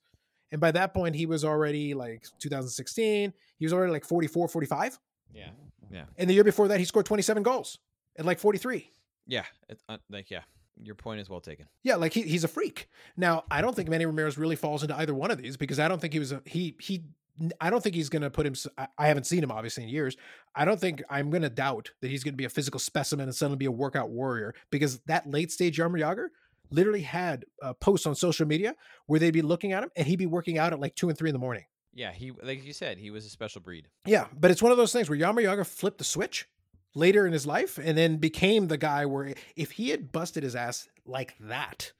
And 0.52 0.60
by 0.60 0.70
that 0.72 0.94
point, 0.94 1.16
he 1.16 1.26
was 1.26 1.44
already 1.44 1.94
like 1.94 2.26
2016, 2.40 3.32
he 3.58 3.64
was 3.64 3.72
already 3.72 3.92
like 3.92 4.04
44, 4.04 4.48
45. 4.48 4.98
Yeah. 5.32 5.50
Yeah. 5.90 6.04
And 6.16 6.28
the 6.28 6.34
year 6.34 6.44
before 6.44 6.68
that, 6.68 6.78
he 6.78 6.84
scored 6.84 7.06
27 7.06 7.42
goals 7.42 7.78
at 8.18 8.24
like 8.24 8.38
43. 8.38 8.90
Yeah. 9.26 9.44
It, 9.68 9.80
uh, 9.88 9.98
like, 10.10 10.30
yeah. 10.30 10.42
Your 10.82 10.94
point 10.94 11.20
is 11.20 11.30
well 11.30 11.40
taken. 11.40 11.66
Yeah, 11.82 11.96
like 11.96 12.12
he, 12.12 12.22
he's 12.22 12.44
a 12.44 12.48
freak. 12.48 12.88
Now, 13.16 13.44
I 13.50 13.60
don't 13.60 13.76
think 13.76 13.88
Manny 13.88 14.06
Ramirez 14.06 14.36
really 14.36 14.56
falls 14.56 14.82
into 14.82 14.96
either 14.96 15.14
one 15.14 15.30
of 15.30 15.38
these 15.38 15.56
because 15.56 15.78
I 15.78 15.88
don't 15.88 16.00
think 16.00 16.12
he 16.12 16.18
was 16.18 16.32
a 16.32 16.42
he 16.44 16.76
he 16.80 17.04
I 17.60 17.70
don't 17.70 17.82
think 17.82 17.94
he's 17.94 18.08
going 18.08 18.22
to 18.22 18.30
put 18.30 18.46
him. 18.46 18.54
I 18.98 19.06
haven't 19.08 19.24
seen 19.24 19.42
him 19.42 19.50
obviously 19.50 19.84
in 19.84 19.88
years. 19.88 20.16
I 20.54 20.64
don't 20.64 20.80
think 20.80 21.02
I'm 21.10 21.30
going 21.30 21.42
to 21.42 21.50
doubt 21.50 21.90
that 22.00 22.10
he's 22.10 22.24
going 22.24 22.34
to 22.34 22.38
be 22.38 22.44
a 22.44 22.50
physical 22.50 22.78
specimen 22.78 23.24
and 23.24 23.34
suddenly 23.34 23.56
be 23.56 23.64
a 23.64 23.72
workout 23.72 24.10
warrior 24.10 24.54
because 24.70 25.00
that 25.06 25.28
late 25.28 25.50
stage 25.50 25.78
Jaromir 25.78 26.00
Jagr 26.00 26.26
literally 26.70 27.02
had 27.02 27.44
uh, 27.62 27.72
posts 27.74 28.06
on 28.06 28.14
social 28.14 28.46
media 28.46 28.74
where 29.06 29.20
they'd 29.20 29.30
be 29.32 29.42
looking 29.42 29.72
at 29.72 29.82
him 29.82 29.90
and 29.96 30.06
he'd 30.06 30.16
be 30.16 30.26
working 30.26 30.58
out 30.58 30.72
at 30.72 30.80
like 30.80 30.94
two 30.94 31.08
and 31.08 31.18
three 31.18 31.28
in 31.28 31.34
the 31.34 31.40
morning. 31.40 31.64
Yeah, 31.92 32.12
he 32.12 32.32
like 32.42 32.64
you 32.64 32.72
said, 32.72 32.98
he 32.98 33.10
was 33.10 33.24
a 33.24 33.30
special 33.30 33.60
breed. 33.60 33.88
Yeah, 34.04 34.26
but 34.38 34.50
it's 34.50 34.62
one 34.62 34.72
of 34.72 34.78
those 34.78 34.92
things 34.92 35.08
where 35.08 35.18
Jaromir 35.18 35.44
Jagr 35.44 35.66
flipped 35.66 35.98
the 35.98 36.04
switch 36.04 36.48
later 36.94 37.26
in 37.26 37.32
his 37.32 37.46
life 37.46 37.78
and 37.78 37.98
then 37.98 38.16
became 38.16 38.68
the 38.68 38.76
guy 38.76 39.04
where 39.06 39.34
if 39.56 39.72
he 39.72 39.90
had 39.90 40.12
busted 40.12 40.42
his 40.42 40.56
ass 40.56 40.88
like 41.04 41.34
that 41.40 41.92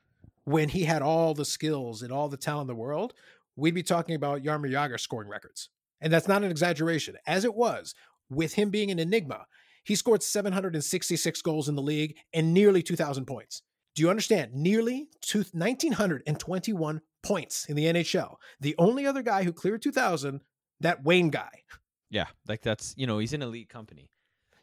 when 0.45 0.69
he 0.69 0.85
had 0.85 1.03
all 1.03 1.35
the 1.35 1.45
skills 1.45 2.03
and 2.03 2.13
all 2.13 2.29
the 2.29 2.37
talent 2.37 2.71
in 2.71 2.77
the 2.77 2.81
world, 2.81 3.15
we'd 3.57 3.75
be 3.75 3.83
talking 3.83 4.15
about 4.15 4.43
Jaromir 4.43 4.71
Jagr 4.71 5.01
scoring 5.01 5.29
records. 5.29 5.71
And 6.01 6.13
that's 6.13 6.29
not 6.29 6.45
an 6.45 6.51
exaggeration. 6.51 7.17
As 7.27 7.45
it 7.45 7.55
was, 7.55 7.95
with 8.31 8.55
him 8.55 8.71
being 8.71 8.91
an 8.91 8.99
enigma, 8.99 9.47
he 9.85 9.95
scored 9.95 10.23
766 10.23 11.43
goals 11.43 11.69
in 11.69 11.77
the 11.77 11.83
league 11.83 12.17
and 12.33 12.53
nearly 12.55 12.83
2,000 12.83 13.27
points. 13.27 13.63
Do 13.95 14.03
you 14.03 14.11
understand? 14.11 14.55
Nearly 14.55 15.09
1,921 15.31 17.01
points 17.23 17.67
in 17.67 17.77
the 17.77 17.85
NHL. 17.85 18.37
The 18.61 18.75
only 18.79 19.07
other 19.07 19.23
guy 19.23 19.45
who 19.45 19.53
cleared 19.53 19.83
2,000, 19.83 20.41
that 20.81 21.05
Wayne 21.05 21.31
guy. 21.31 21.63
Yeah, 22.11 22.27
like 22.49 22.63
that's, 22.63 22.95
you 22.97 23.07
know, 23.07 23.19
he's 23.19 23.33
in 23.33 23.43
elite 23.43 23.69
company. 23.69 24.09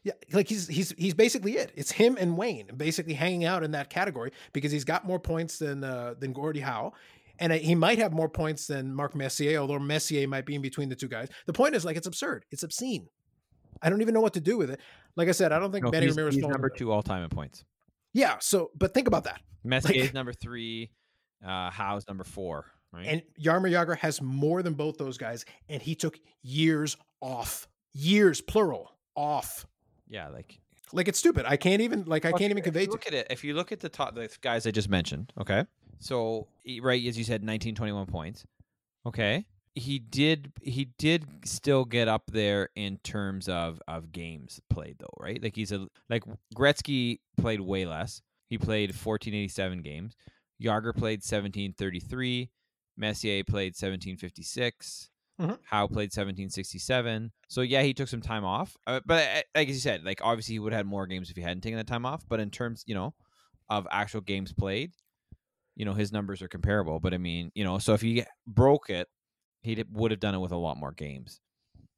Yeah, 0.04 0.14
like 0.32 0.48
he's 0.48 0.66
he's 0.66 0.92
he's 0.98 1.14
basically 1.14 1.56
it. 1.56 1.72
It's 1.76 1.92
him 1.92 2.16
and 2.18 2.36
Wayne 2.36 2.68
basically 2.76 3.14
hanging 3.14 3.44
out 3.44 3.62
in 3.62 3.70
that 3.70 3.88
category 3.88 4.32
because 4.52 4.72
he's 4.72 4.84
got 4.84 5.06
more 5.06 5.20
points 5.20 5.58
than 5.58 5.84
uh, 5.84 6.14
than 6.18 6.32
Gordie 6.32 6.60
Howe 6.60 6.92
and 7.38 7.52
he 7.52 7.74
might 7.74 7.98
have 7.98 8.12
more 8.12 8.28
points 8.28 8.66
than 8.68 8.94
Mark 8.94 9.14
Messier, 9.14 9.58
although 9.58 9.78
Messier 9.78 10.28
might 10.28 10.46
be 10.46 10.54
in 10.54 10.62
between 10.62 10.88
the 10.88 10.94
two 10.94 11.08
guys. 11.08 11.28
The 11.46 11.52
point 11.52 11.74
is, 11.74 11.84
like, 11.84 11.96
it's 11.96 12.06
absurd. 12.06 12.44
It's 12.52 12.62
obscene. 12.62 13.08
I 13.82 13.90
don't 13.90 14.00
even 14.00 14.14
know 14.14 14.20
what 14.20 14.34
to 14.34 14.40
do 14.40 14.56
with 14.56 14.70
it. 14.70 14.80
Like 15.16 15.28
I 15.28 15.32
said, 15.32 15.50
I 15.50 15.58
don't 15.58 15.72
think 15.72 15.84
no, 15.84 15.90
Manny 15.90 16.06
he's, 16.06 16.16
Ramirez. 16.16 16.36
He's 16.36 16.44
number 16.44 16.68
two 16.68 16.92
all 16.92 17.02
time 17.02 17.24
in 17.24 17.30
points. 17.30 17.64
Yeah. 18.12 18.36
So, 18.40 18.70
but 18.78 18.94
think 18.94 19.08
about 19.08 19.24
that. 19.24 19.40
Messier 19.64 20.02
like, 20.02 20.14
number 20.14 20.32
three. 20.32 20.90
Uh, 21.44 21.70
Howe's 21.70 22.06
number 22.06 22.22
four. 22.22 22.66
Right. 22.92 23.06
And 23.06 23.22
Jaromir 23.40 23.72
Jagr 23.72 23.96
has 23.98 24.22
more 24.22 24.62
than 24.62 24.74
both 24.74 24.98
those 24.98 25.18
guys, 25.18 25.44
and 25.68 25.82
he 25.82 25.94
took 25.94 26.20
years 26.42 26.96
off. 27.20 27.66
Years, 27.92 28.40
plural, 28.40 28.94
off. 29.16 29.66
Yeah, 30.12 30.28
like 30.28 30.60
like 30.92 31.08
it's 31.08 31.18
stupid. 31.18 31.46
I 31.48 31.56
can't 31.56 31.80
even 31.80 32.04
like 32.06 32.26
I 32.26 32.32
can't 32.32 32.50
even 32.50 32.62
convey. 32.62 32.84
Look 32.86 33.06
at 33.06 33.14
it. 33.14 33.28
If 33.30 33.44
you 33.44 33.54
look 33.54 33.72
at 33.72 33.80
the 33.80 33.88
top, 33.88 34.14
the 34.14 34.28
guys 34.42 34.66
I 34.66 34.70
just 34.70 34.90
mentioned, 34.90 35.32
okay, 35.40 35.64
so 36.00 36.48
right 36.82 37.02
as 37.06 37.16
you 37.16 37.24
said, 37.24 37.42
nineteen 37.42 37.74
twenty 37.74 37.92
one 37.92 38.06
points. 38.06 38.44
Okay, 39.06 39.46
he 39.74 39.98
did 39.98 40.52
he 40.60 40.90
did 40.98 41.24
still 41.46 41.86
get 41.86 42.08
up 42.08 42.24
there 42.30 42.68
in 42.76 42.98
terms 42.98 43.48
of 43.48 43.80
of 43.88 44.12
games 44.12 44.60
played 44.68 44.96
though, 44.98 45.14
right? 45.18 45.42
Like 45.42 45.56
he's 45.56 45.72
a 45.72 45.86
like 46.10 46.24
Gretzky 46.54 47.20
played 47.40 47.62
way 47.62 47.86
less. 47.86 48.20
He 48.50 48.58
played 48.58 48.94
fourteen 48.94 49.32
eighty 49.32 49.48
seven 49.48 49.80
games. 49.80 50.14
Jagr 50.62 50.94
played 50.94 51.24
seventeen 51.24 51.72
thirty 51.72 52.00
three. 52.00 52.50
Messier 52.98 53.42
played 53.44 53.74
seventeen 53.74 54.18
fifty 54.18 54.42
six. 54.42 55.08
Mm-hmm. 55.40 55.54
Howe 55.64 55.86
played 55.86 56.12
1767. 56.12 57.32
So 57.48 57.62
yeah, 57.62 57.82
he 57.82 57.94
took 57.94 58.08
some 58.08 58.20
time 58.20 58.44
off. 58.44 58.76
Uh, 58.86 59.00
but 59.04 59.26
uh, 59.36 59.42
like 59.54 59.68
you 59.68 59.74
said, 59.74 60.04
like 60.04 60.20
obviously 60.22 60.54
he 60.54 60.58
would 60.58 60.72
have 60.72 60.80
had 60.80 60.86
more 60.86 61.06
games 61.06 61.30
if 61.30 61.36
he 61.36 61.42
hadn't 61.42 61.62
taken 61.62 61.78
that 61.78 61.86
time 61.86 62.06
off. 62.06 62.22
But 62.28 62.40
in 62.40 62.50
terms, 62.50 62.84
you 62.86 62.94
know, 62.94 63.14
of 63.68 63.86
actual 63.90 64.20
games 64.20 64.52
played, 64.52 64.92
you 65.74 65.84
know 65.84 65.94
his 65.94 66.12
numbers 66.12 66.42
are 66.42 66.48
comparable. 66.48 67.00
But 67.00 67.14
I 67.14 67.18
mean, 67.18 67.50
you 67.54 67.64
know, 67.64 67.78
so 67.78 67.94
if 67.94 68.02
he 68.02 68.24
broke 68.46 68.90
it, 68.90 69.08
he 69.62 69.82
would 69.90 70.10
have 70.10 70.20
done 70.20 70.34
it 70.34 70.40
with 70.40 70.52
a 70.52 70.56
lot 70.56 70.76
more 70.76 70.92
games. 70.92 71.40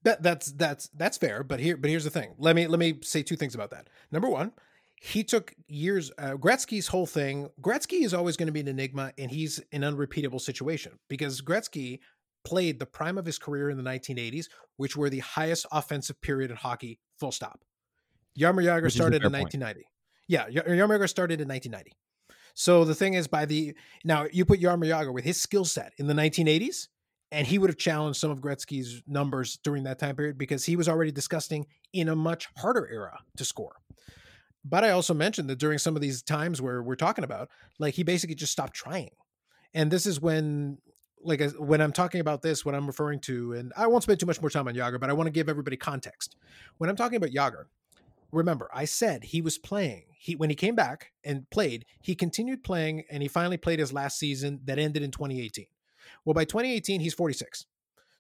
That 0.05 0.23
that's 0.23 0.53
that's 0.53 0.89
that's 0.95 1.19
fair. 1.19 1.43
But 1.43 1.61
here, 1.61 1.77
but 1.77 1.91
here's 1.91 2.05
the 2.05 2.11
thing. 2.11 2.35
Let 2.39 2.55
me 2.55 2.67
let 2.67 2.79
me 2.79 2.99
say 3.03 3.23
two 3.23 3.37
things 3.37 3.55
about 3.55 3.71
that. 3.71 3.89
Number 4.13 4.29
one, 4.29 4.53
he 5.01 5.25
took 5.25 5.55
years. 5.67 6.13
Uh, 6.19 6.33
Gretzky's 6.33 6.89
whole 6.89 7.07
thing. 7.07 7.49
Gretzky 7.61 8.05
is 8.05 8.15
always 8.15 8.37
going 8.37 8.47
to 8.47 8.53
be 8.53 8.61
an 8.61 8.69
enigma, 8.69 9.13
and 9.19 9.31
he's 9.31 9.61
an 9.73 9.83
unrepeatable 9.83 10.39
situation 10.39 10.99
because 11.09 11.41
Gretzky 11.41 12.01
played 12.45 12.79
the 12.79 12.87
prime 12.87 13.19
of 13.19 13.27
his 13.27 13.39
career 13.39 13.71
in 13.71 13.77
the 13.77 13.83
1980s, 13.83 14.47
which 14.77 14.97
were 14.97 15.11
the 15.11 15.21
highest 15.21 15.67
offensive 15.73 16.21
period 16.21 16.51
in 16.51 16.57
hockey. 16.57 16.99
Full 17.19 17.33
stop. 17.33 17.61
Jaromir 18.39 18.65
Jagr 18.65 18.91
started 18.91 19.25
in 19.25 19.33
1990. 19.33 19.75
Point. 19.75 19.87
Yeah, 20.29 20.49
Jaromir 20.49 20.99
Jagr 20.99 21.09
started 21.09 21.41
in 21.41 21.49
1990. 21.49 21.93
So 22.55 22.85
the 22.85 22.95
thing 22.95 23.15
is, 23.15 23.27
by 23.27 23.47
the 23.47 23.75
now 24.05 24.27
you 24.31 24.45
put 24.45 24.61
Jaromir 24.61 24.89
Jagr 24.89 25.13
with 25.13 25.25
his 25.25 25.41
skill 25.41 25.65
set 25.65 25.93
in 25.99 26.07
the 26.07 26.15
1980s, 26.15 26.89
and 27.33 27.47
he 27.47 27.59
would 27.59 27.71
have 27.71 27.79
challenged 27.79 28.21
some 28.21 28.31
of 28.31 28.41
Gretzky's 28.41 29.03
numbers 29.07 29.59
during 29.65 29.85
that 29.85 29.99
time 29.99 30.17
period 30.17 30.39
because 30.39 30.65
he 30.65 30.77
was 30.77 30.89
already 30.89 31.11
disgusting 31.13 31.67
in 31.93 32.09
a 32.09 32.17
much 32.17 32.49
harder 32.59 32.89
era 32.93 33.21
to 33.37 33.45
score. 33.45 33.77
But 34.65 34.85
I 34.85 34.91
also 34.91 35.15
mentioned 35.15 35.51
that 35.51 35.59
during 35.59 35.79
some 35.79 35.97
of 35.97 36.03
these 36.03 36.23
times 36.23 36.61
where 36.63 36.83
we're 36.83 36.95
talking 36.97 37.25
about, 37.25 37.49
like 37.79 37.95
he 37.95 38.03
basically 38.03 38.35
just 38.35 38.53
stopped 38.53 38.75
trying, 38.75 39.11
and 39.73 39.91
this 39.91 40.07
is 40.07 40.21
when. 40.21 40.79
Like 41.25 41.43
when 41.59 41.81
I'm 41.81 41.93
talking 41.93 42.21
about 42.21 42.43
this, 42.43 42.65
what 42.65 42.75
I'm 42.75 42.87
referring 42.87 43.21
to, 43.21 43.55
and 43.55 43.73
I 43.77 43.87
won't 43.87 44.03
spend 44.03 44.21
too 44.21 44.27
much 44.27 44.41
more 44.41 44.51
time 44.51 44.69
on 44.69 44.75
Jagr, 44.75 45.01
but 45.01 45.11
I 45.11 45.13
want 45.13 45.27
to 45.27 45.33
give 45.33 45.49
everybody 45.49 45.77
context. 45.77 46.37
When 46.79 46.91
I'm 46.91 46.97
talking 46.97 47.17
about 47.17 47.31
Jagr, 47.31 47.65
remember 48.33 48.69
I 48.75 48.85
said 48.85 49.25
he 49.25 49.41
was 49.41 49.59
playing. 49.59 50.05
He 50.17 50.37
when 50.37 50.51
he 50.51 50.57
came 50.57 50.75
back 50.75 51.13
and 51.25 51.49
played, 51.51 51.85
he 52.01 52.15
continued 52.15 52.65
playing 52.65 53.05
and 53.11 53.23
he 53.23 53.29
finally 53.29 53.57
played 53.57 53.79
his 53.79 53.93
last 53.93 54.19
season 54.19 54.61
that 54.65 54.79
ended 54.79 55.03
in 55.03 55.11
2018. 55.11 55.67
Well, 56.25 56.35
by 56.35 56.45
2018 56.45 57.01
he's 57.01 57.15
46. 57.15 57.67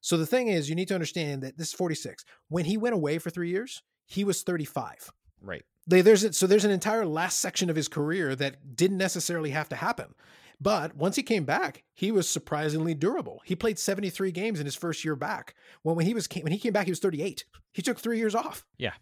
So 0.00 0.18
the 0.18 0.26
thing 0.26 0.48
is, 0.48 0.68
you 0.68 0.74
need 0.74 0.88
to 0.88 0.94
understand 0.94 1.42
that 1.42 1.56
this 1.56 1.68
is 1.68 1.74
46. 1.74 2.24
When 2.48 2.66
he 2.66 2.76
went 2.76 2.94
away 2.94 3.18
for 3.18 3.30
3 3.30 3.48
years, 3.48 3.82
he 4.06 4.22
was 4.22 4.42
35. 4.42 5.10
Right. 5.40 5.64
There's 5.86 6.24
a, 6.24 6.32
so 6.32 6.46
there's 6.46 6.64
an 6.64 6.70
entire 6.70 7.06
last 7.06 7.40
section 7.40 7.70
of 7.70 7.76
his 7.76 7.88
career 7.88 8.34
that 8.36 8.76
didn't 8.76 8.98
necessarily 8.98 9.50
have 9.50 9.68
to 9.70 9.76
happen. 9.76 10.14
But 10.60 10.96
once 10.96 11.16
he 11.16 11.22
came 11.22 11.44
back, 11.44 11.84
he 11.92 12.12
was 12.12 12.28
surprisingly 12.28 12.94
durable. 12.94 13.40
He 13.44 13.56
played 13.56 13.78
73 13.78 14.32
games 14.32 14.60
in 14.60 14.66
his 14.66 14.74
first 14.74 15.04
year 15.04 15.16
back. 15.16 15.54
When 15.82 15.96
when 15.96 16.06
he 16.06 16.14
was 16.14 16.28
when 16.40 16.52
he 16.52 16.58
came 16.58 16.72
back, 16.72 16.86
he 16.86 16.92
was 16.92 17.00
38. 17.00 17.44
He 17.72 17.82
took 17.82 17.98
three 17.98 18.18
years 18.18 18.34
off. 18.34 18.64
Yeah. 18.78 18.92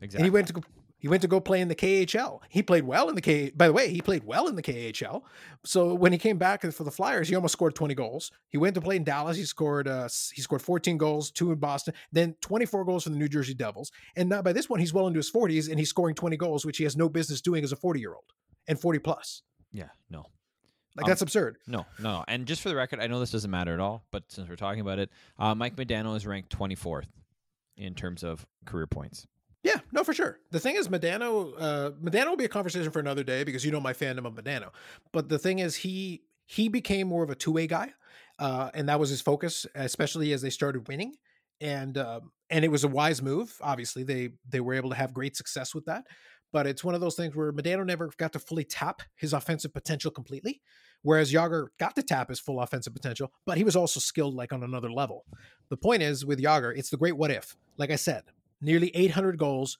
Exactly. 0.00 0.18
And 0.18 0.24
he 0.24 0.30
went 0.30 0.48
to 0.48 0.62
he 0.98 1.08
went 1.08 1.22
to 1.22 1.28
go 1.28 1.40
play 1.40 1.60
in 1.60 1.68
the 1.68 1.74
KHL. 1.74 2.40
He 2.48 2.62
played 2.62 2.84
well 2.84 3.08
in 3.08 3.14
the 3.14 3.20
K. 3.20 3.50
By 3.50 3.66
the 3.66 3.72
way, 3.72 3.92
he 3.92 4.00
played 4.00 4.24
well 4.24 4.48
in 4.48 4.56
the 4.56 4.62
KHL. 4.62 5.22
So 5.64 5.94
when 5.94 6.10
he 6.10 6.18
came 6.18 6.38
back 6.38 6.62
for 6.62 6.84
the 6.84 6.90
Flyers, 6.90 7.28
he 7.28 7.34
almost 7.34 7.52
scored 7.52 7.74
20 7.74 7.94
goals. 7.94 8.32
He 8.48 8.56
went 8.58 8.74
to 8.76 8.80
play 8.80 8.96
in 8.96 9.04
Dallas. 9.04 9.36
He 9.36 9.44
scored 9.44 9.88
uh, 9.88 10.08
he 10.34 10.40
scored 10.40 10.62
14 10.62 10.96
goals, 10.96 11.30
two 11.30 11.52
in 11.52 11.58
Boston, 11.58 11.94
then 12.12 12.34
24 12.40 12.84
goals 12.84 13.04
for 13.04 13.10
the 13.10 13.16
New 13.16 13.28
Jersey 13.28 13.54
Devils. 13.54 13.92
And 14.16 14.28
now 14.28 14.42
by 14.42 14.52
this 14.52 14.70
one, 14.70 14.80
he's 14.80 14.94
well 14.94 15.06
into 15.06 15.18
his 15.18 15.30
40s 15.30 15.68
and 15.68 15.78
he's 15.78 15.90
scoring 15.90 16.14
20 16.14 16.36
goals, 16.38 16.64
which 16.64 16.78
he 16.78 16.84
has 16.84 16.96
no 16.96 17.08
business 17.08 17.40
doing 17.40 17.62
as 17.62 17.72
a 17.72 17.76
40 17.76 18.00
year 18.00 18.14
old 18.14 18.32
and 18.66 18.80
40 18.80 18.98
plus. 19.00 19.42
Yeah, 19.72 19.90
no. 20.10 20.24
Like 20.96 21.04
Um, 21.04 21.08
that's 21.10 21.22
absurd. 21.22 21.58
No, 21.66 21.86
no. 21.98 22.24
And 22.26 22.46
just 22.46 22.62
for 22.62 22.68
the 22.68 22.76
record, 22.76 23.00
I 23.00 23.06
know 23.06 23.20
this 23.20 23.30
doesn't 23.30 23.50
matter 23.50 23.74
at 23.74 23.80
all, 23.80 24.04
but 24.10 24.24
since 24.28 24.48
we're 24.48 24.56
talking 24.56 24.80
about 24.80 24.98
it, 24.98 25.10
uh, 25.38 25.54
Mike 25.54 25.76
Modano 25.76 26.16
is 26.16 26.26
ranked 26.26 26.56
24th 26.56 27.08
in 27.76 27.94
terms 27.94 28.22
of 28.22 28.46
career 28.64 28.86
points. 28.86 29.26
Yeah, 29.62 29.80
no, 29.92 30.04
for 30.04 30.14
sure. 30.14 30.38
The 30.52 30.60
thing 30.60 30.76
is, 30.76 30.88
Modano, 30.88 31.52
uh, 31.58 31.90
Modano 32.02 32.28
will 32.28 32.36
be 32.36 32.44
a 32.44 32.48
conversation 32.48 32.90
for 32.92 33.00
another 33.00 33.24
day 33.24 33.42
because 33.42 33.64
you 33.64 33.72
know 33.72 33.80
my 33.80 33.92
fandom 33.92 34.24
of 34.24 34.34
Modano. 34.34 34.70
But 35.12 35.28
the 35.28 35.38
thing 35.38 35.58
is, 35.58 35.74
he 35.74 36.22
he 36.46 36.68
became 36.68 37.08
more 37.08 37.24
of 37.24 37.30
a 37.30 37.34
two 37.34 37.50
way 37.50 37.66
guy, 37.66 37.92
uh, 38.38 38.70
and 38.74 38.88
that 38.88 39.00
was 39.00 39.10
his 39.10 39.20
focus, 39.20 39.66
especially 39.74 40.32
as 40.32 40.40
they 40.40 40.50
started 40.50 40.86
winning. 40.86 41.14
And 41.60 41.98
um, 41.98 42.30
and 42.48 42.64
it 42.64 42.70
was 42.70 42.84
a 42.84 42.88
wise 42.88 43.20
move. 43.22 43.56
Obviously, 43.60 44.04
they 44.04 44.30
they 44.48 44.60
were 44.60 44.74
able 44.74 44.90
to 44.90 44.96
have 44.96 45.12
great 45.12 45.36
success 45.36 45.74
with 45.74 45.86
that. 45.86 46.04
But 46.52 46.68
it's 46.68 46.84
one 46.84 46.94
of 46.94 47.00
those 47.00 47.16
things 47.16 47.34
where 47.34 47.52
Modano 47.52 47.84
never 47.84 48.10
got 48.18 48.32
to 48.34 48.38
fully 48.38 48.64
tap 48.64 49.02
his 49.16 49.32
offensive 49.32 49.74
potential 49.74 50.12
completely, 50.12 50.62
whereas 51.02 51.32
Jagr 51.32 51.68
got 51.78 51.94
to 51.96 52.02
tap 52.02 52.28
his 52.28 52.40
full 52.40 52.60
offensive 52.60 52.94
potential, 52.94 53.32
but 53.44 53.58
he 53.58 53.64
was 53.64 53.76
also 53.76 54.00
skilled 54.00 54.34
like 54.34 54.52
on 54.52 54.62
another 54.62 54.90
level. 54.90 55.24
The 55.68 55.76
point 55.76 56.02
is 56.02 56.24
with 56.24 56.40
Jagr, 56.40 56.76
it's 56.76 56.90
the 56.90 56.96
great 56.96 57.16
what 57.16 57.30
if. 57.30 57.56
Like 57.76 57.90
I 57.90 57.96
said, 57.96 58.24
nearly 58.60 58.90
800 58.94 59.38
goals, 59.38 59.78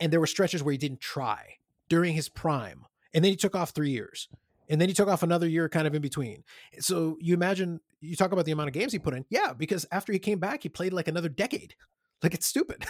and 0.00 0.12
there 0.12 0.20
were 0.20 0.26
stretches 0.26 0.62
where 0.62 0.72
he 0.72 0.78
didn't 0.78 1.00
try 1.00 1.56
during 1.88 2.14
his 2.14 2.28
prime, 2.28 2.84
and 3.14 3.24
then 3.24 3.30
he 3.30 3.36
took 3.36 3.54
off 3.54 3.70
three 3.70 3.90
years, 3.90 4.28
and 4.68 4.80
then 4.80 4.88
he 4.88 4.94
took 4.94 5.08
off 5.08 5.22
another 5.22 5.48
year 5.48 5.68
kind 5.68 5.86
of 5.86 5.94
in 5.94 6.02
between. 6.02 6.42
So 6.80 7.16
you 7.20 7.34
imagine 7.34 7.80
you 8.00 8.16
talk 8.16 8.32
about 8.32 8.44
the 8.44 8.52
amount 8.52 8.68
of 8.68 8.74
games 8.74 8.92
he 8.92 8.98
put 8.98 9.14
in, 9.14 9.24
yeah, 9.28 9.52
because 9.52 9.86
after 9.92 10.12
he 10.12 10.18
came 10.18 10.38
back, 10.38 10.62
he 10.62 10.68
played 10.68 10.92
like 10.92 11.08
another 11.08 11.28
decade. 11.28 11.74
Like 12.22 12.34
it's 12.34 12.46
stupid. 12.46 12.84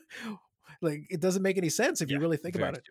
like 0.80 1.04
it 1.10 1.20
doesn't 1.20 1.42
make 1.42 1.58
any 1.58 1.68
sense 1.68 2.00
if 2.00 2.10
you 2.10 2.18
really 2.18 2.36
think 2.36 2.56
about 2.56 2.76
it. 2.76 2.84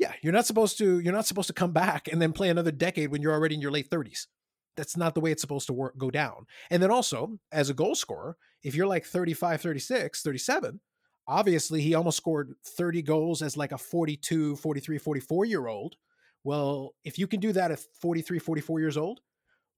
Yeah, 0.00 0.14
you're 0.22 0.32
not 0.32 0.46
supposed 0.46 0.78
to 0.78 0.98
you're 1.00 1.12
not 1.12 1.26
supposed 1.26 1.48
to 1.48 1.52
come 1.52 1.72
back 1.72 2.08
and 2.08 2.22
then 2.22 2.32
play 2.32 2.48
another 2.48 2.72
decade 2.72 3.10
when 3.10 3.20
you're 3.20 3.34
already 3.34 3.54
in 3.54 3.60
your 3.60 3.70
late 3.70 3.90
30s. 3.90 4.28
That's 4.74 4.96
not 4.96 5.14
the 5.14 5.20
way 5.20 5.30
it's 5.30 5.42
supposed 5.42 5.66
to 5.66 5.74
work 5.74 5.98
go 5.98 6.10
down. 6.10 6.46
And 6.70 6.82
then 6.82 6.90
also, 6.90 7.38
as 7.52 7.68
a 7.68 7.74
goal 7.74 7.94
scorer, 7.94 8.38
if 8.62 8.74
you're 8.74 8.86
like 8.86 9.04
35, 9.04 9.60
36, 9.60 10.22
37, 10.22 10.80
obviously 11.28 11.82
he 11.82 11.94
almost 11.94 12.16
scored 12.16 12.54
30 12.64 13.02
goals 13.02 13.42
as 13.42 13.58
like 13.58 13.72
a 13.72 13.78
42, 13.78 14.56
43, 14.56 14.96
44 14.96 15.44
year 15.44 15.66
old. 15.66 15.96
Well, 16.44 16.94
if 17.04 17.18
you 17.18 17.26
can 17.26 17.38
do 17.38 17.52
that 17.52 17.70
at 17.70 17.80
43, 18.00 18.38
44 18.38 18.80
years 18.80 18.96
old, 18.96 19.20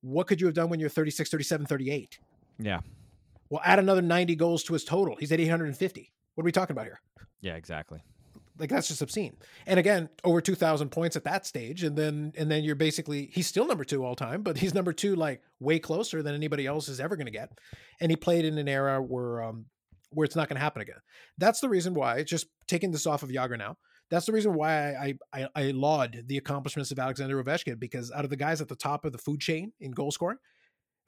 what 0.03 0.29
could 0.29 0.41
you 0.41 0.47
have 0.47 0.55
done 0.55 0.69
when 0.69 0.79
you're 0.79 0.89
36, 0.89 1.31
37, 1.31 1.67
38? 1.67 2.21
Yeah. 2.61 2.79
Well, 3.51 3.61
add 3.65 3.81
another 3.81 4.03
90 4.03 4.37
goals 4.37 4.63
to 4.65 4.75
his 4.75 4.85
total. 4.85 5.17
He's 5.17 5.33
at 5.33 5.41
850. 5.41 6.13
What 6.37 6.43
are 6.43 6.45
we 6.45 6.53
talking 6.53 6.75
about 6.75 6.85
here? 6.85 7.01
Yeah, 7.41 7.57
exactly. 7.57 8.05
Like 8.63 8.71
that's 8.71 8.87
just 8.87 9.03
obscene. 9.03 9.37
And 9.67 9.81
again 9.81 10.09
over 10.23 10.41
2000 10.41 10.91
points 10.91 11.17
at 11.17 11.25
that 11.25 11.45
stage 11.45 11.83
and 11.83 11.99
then 11.99 12.33
and 12.39 12.49
then 12.49 12.63
you're 12.63 12.77
basically 12.77 13.29
he's 13.35 13.49
still 13.49 13.67
number 13.67 13.83
two 13.83 14.05
all 14.05 14.15
time 14.15 14.45
but 14.45 14.57
he's 14.57 14.73
number 14.73 14.93
two 14.93 15.17
like 15.17 15.43
way 15.59 15.81
closer 15.81 16.23
than 16.23 16.37
anybody 16.37 16.65
else 16.65 16.89
is 16.89 17.01
ever 17.01 17.17
going 17.17 17.27
to 17.27 17.33
get. 17.33 17.51
And 18.01 18.13
he 18.13 18.17
played 18.17 18.45
in 18.45 18.59
an 18.59 18.69
era 18.69 19.03
where 19.03 19.43
um 19.43 19.67
where 20.11 20.25
it's 20.25 20.37
not 20.37 20.49
going 20.49 20.57
to 20.57 20.63
happen 20.63 20.81
again. 20.81 21.01
That's 21.39 21.59
the 21.59 21.69
reason 21.69 21.93
why 21.93 22.23
just 22.23 22.47
taking 22.69 22.93
this 22.93 23.05
off 23.05 23.25
of 23.25 23.31
Jagr 23.31 23.59
now 23.59 23.79
that's 24.13 24.27
the 24.27 24.33
reason 24.33 24.53
why 24.53 24.93
I, 24.93 25.15
I 25.33 25.49
I 25.57 25.63
laud 25.71 26.25
the 26.27 26.37
accomplishments 26.37 26.91
of 26.93 26.99
Alexander 26.99 27.43
Ovechkin 27.43 27.81
because 27.81 28.13
out 28.13 28.25
of 28.25 28.31
the 28.31 28.37
guys 28.37 28.61
at 28.61 28.69
the 28.69 28.77
top 28.77 29.05
of 29.05 29.11
the 29.13 29.19
food 29.19 29.41
chain 29.41 29.73
in 29.81 29.91
goal 29.91 30.13
scoring, 30.13 30.37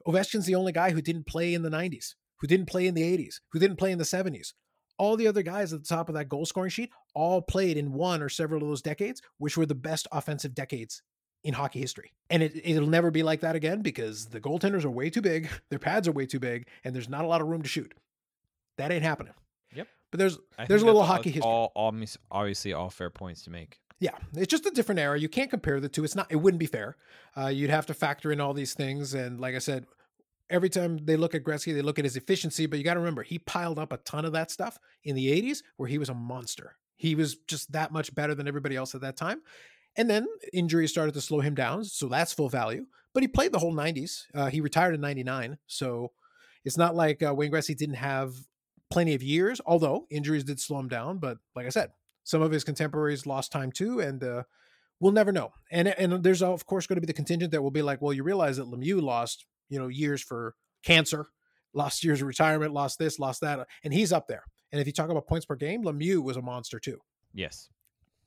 Ovechkin's 0.09 0.47
the 0.47 0.55
only 0.55 0.73
guy 0.73 0.91
who 0.91 1.03
didn't 1.03 1.27
play 1.27 1.53
in 1.53 1.63
the 1.63 1.71
90s, 1.71 2.15
who 2.41 2.47
didn't 2.47 2.67
play 2.67 2.87
in 2.87 2.95
the 2.95 3.03
80s, 3.03 3.37
who 3.53 3.59
didn't 3.59 3.77
play 3.77 3.93
in 3.93 3.99
the 3.99 4.05
70s. 4.05 4.55
All 4.99 5.17
the 5.17 5.27
other 5.27 5.43
guys 5.43 5.73
at 5.73 5.83
the 5.83 5.89
top 5.89 6.09
of 6.09 6.15
that 6.15 6.29
goal 6.29 6.47
scoring 6.47 6.71
sheet 6.71 6.91
all 7.15 7.43
played 7.43 7.77
in 7.77 7.93
one 7.93 8.23
or 8.23 8.29
several 8.29 8.63
of 8.63 8.69
those 8.69 8.83
decades, 8.83 9.21
which 9.39 9.57
were 9.57 9.67
the 9.67 9.75
best 9.75 10.07
offensive 10.13 10.55
decades 10.55 11.03
in 11.43 11.55
hockey 11.55 11.81
history. 11.81 12.13
And 12.31 12.43
it, 12.43 12.53
it'll 12.65 12.89
never 12.89 13.11
be 13.11 13.23
like 13.23 13.41
that 13.41 13.55
again 13.57 13.83
because 13.83 14.27
the 14.27 14.41
goaltenders 14.41 14.85
are 14.85 14.91
way 14.91 15.11
too 15.11 15.21
big, 15.21 15.49
their 15.71 15.79
pads 15.79 16.09
are 16.09 16.13
way 16.13 16.27
too 16.27 16.41
big, 16.41 16.69
and 16.85 16.95
there's 16.95 17.09
not 17.09 17.25
a 17.25 17.29
lot 17.29 17.41
of 17.41 17.49
room 17.49 17.63
to 17.63 17.69
shoot. 17.69 17.93
That 18.79 18.91
ain't 18.91 19.05
happening. 19.05 19.35
Yep. 19.75 19.89
But 20.11 20.19
there's 20.19 20.39
I 20.59 20.67
There's 20.67 20.83
a 20.83 20.87
little 20.87 21.05
hockey 21.05 21.31
history. 21.31 21.51
All, 21.51 21.73
obvious- 21.77 22.19
obviously, 22.31 22.73
all 22.73 22.91
fair 22.91 23.11
points 23.11 23.43
to 23.43 23.51
make. 23.51 23.79
Yeah, 24.01 24.17
it's 24.35 24.51
just 24.51 24.67
a 24.67 24.71
different 24.71 24.99
era. 24.99 25.19
You 25.19 25.29
can't 25.29 25.49
compare 25.49 25.81
the 25.81 25.89
two. 25.89 26.03
It's 26.05 26.17
not. 26.17 26.27
It 26.31 26.37
wouldn't 26.37 26.59
be 26.59 26.67
fair. 26.67 26.97
Uh, 27.37 27.47
you'd 27.47 27.71
have 27.71 27.87
to 27.87 27.95
factor 27.95 28.33
in 28.33 28.41
all 28.41 28.53
these 28.53 28.75
things. 28.75 29.15
And 29.15 29.41
like 29.41 29.55
I 29.55 29.59
said, 29.59 29.87
every 30.51 30.69
time 30.69 30.99
they 31.05 31.17
look 31.17 31.35
at 31.35 31.45
Gretzky, 31.45 31.75
they 31.75 31.83
look 31.83 31.99
at 31.99 32.05
his 32.05 32.17
efficiency. 32.17 32.67
But 32.67 32.79
you 32.79 32.85
got 32.85 32.95
to 32.95 33.01
remember, 33.01 33.23
he 33.23 33.39
piled 33.39 33.79
up 33.79 33.93
a 33.93 33.99
ton 33.99 34.25
of 34.25 34.33
that 34.33 34.51
stuff 34.51 34.79
in 35.05 35.15
the 35.15 35.27
'80s, 35.29 35.63
where 35.77 35.89
he 35.89 35.99
was 35.99 36.09
a 36.09 36.15
monster. 36.15 36.77
He 36.97 37.15
was 37.15 37.37
just 37.37 37.73
that 37.73 37.93
much 37.93 38.15
better 38.15 38.35
than 38.35 38.49
everybody 38.49 38.77
else 38.77 38.95
at 38.95 39.01
that 39.01 39.17
time. 39.17 39.43
And 39.97 40.11
then 40.11 40.27
injuries 40.53 40.91
started 40.91 41.15
to 41.15 41.21
slow 41.21 41.41
him 41.41 41.55
down, 41.55 41.85
so 41.85 42.09
that's 42.09 42.33
full 42.33 42.49
value. 42.49 42.87
But 43.13 43.23
he 43.23 43.29
played 43.29 43.53
the 43.53 43.59
whole 43.59 43.75
'90s. 43.75 44.25
Uh, 44.35 44.47
he 44.47 44.61
retired 44.61 44.95
in 44.95 45.01
'99, 45.01 45.59
so 45.67 46.13
it's 46.65 46.79
not 46.79 46.95
like 46.95 47.23
uh, 47.23 47.35
Wayne 47.35 47.53
Gretzky 47.53 47.77
didn't 47.77 47.97
have 47.97 48.35
plenty 48.91 49.15
of 49.15 49.23
years. 49.23 49.61
Although 49.67 50.07
injuries 50.11 50.45
did 50.45 50.61
slow 50.61 50.79
him 50.79 50.89
down, 50.89 51.19
but 51.19 51.39
like 51.55 51.67
I 51.67 51.71
said, 51.71 51.91
some 52.25 52.43
of 52.43 52.51
his 52.51 52.65
contemporaries 52.65 53.27
lost 53.27 53.53
time 53.53 53.71
too, 53.71 54.01
and 54.01 54.23
uh, 54.25 54.43
we'll 54.99 55.13
never 55.13 55.33
know. 55.33 55.53
And 55.71 55.89
and 55.89 56.25
there's 56.25 56.43
of 56.43 56.67
course 56.67 56.87
going 56.87 56.97
to 56.97 57.01
be 57.01 57.07
the 57.07 57.13
contingent 57.13 57.53
that 57.53 57.63
will 57.63 57.71
be 57.71 57.83
like, 57.83 58.03
well, 58.03 58.13
you 58.13 58.25
realize 58.25 58.57
that 58.57 58.67
Lemieux 58.67 59.03
lost 59.03 59.47
you 59.69 59.79
know 59.79 59.89
years 59.89 60.23
for 60.23 60.55
cancer, 60.85 61.27
lost 61.73 62.05
years 62.05 62.21
of 62.21 62.29
retirement, 62.29 62.73
lost 62.73 62.99
this, 62.99 63.19
lost 63.19 63.41
that, 63.41 63.67
and 63.83 63.93
he's 63.93 64.13
up 64.13 64.29
there. 64.29 64.45
And 64.73 64.81
if 64.81 64.87
you 64.87 64.93
talk 64.93 65.11
about 65.11 65.27
points 65.27 65.47
per 65.47 65.57
game, 65.57 65.85
Lemieux 65.85 66.23
was 66.23 66.37
a 66.37 66.43
monster 66.43 66.79
too. 66.79 66.99
Yes. 67.33 67.69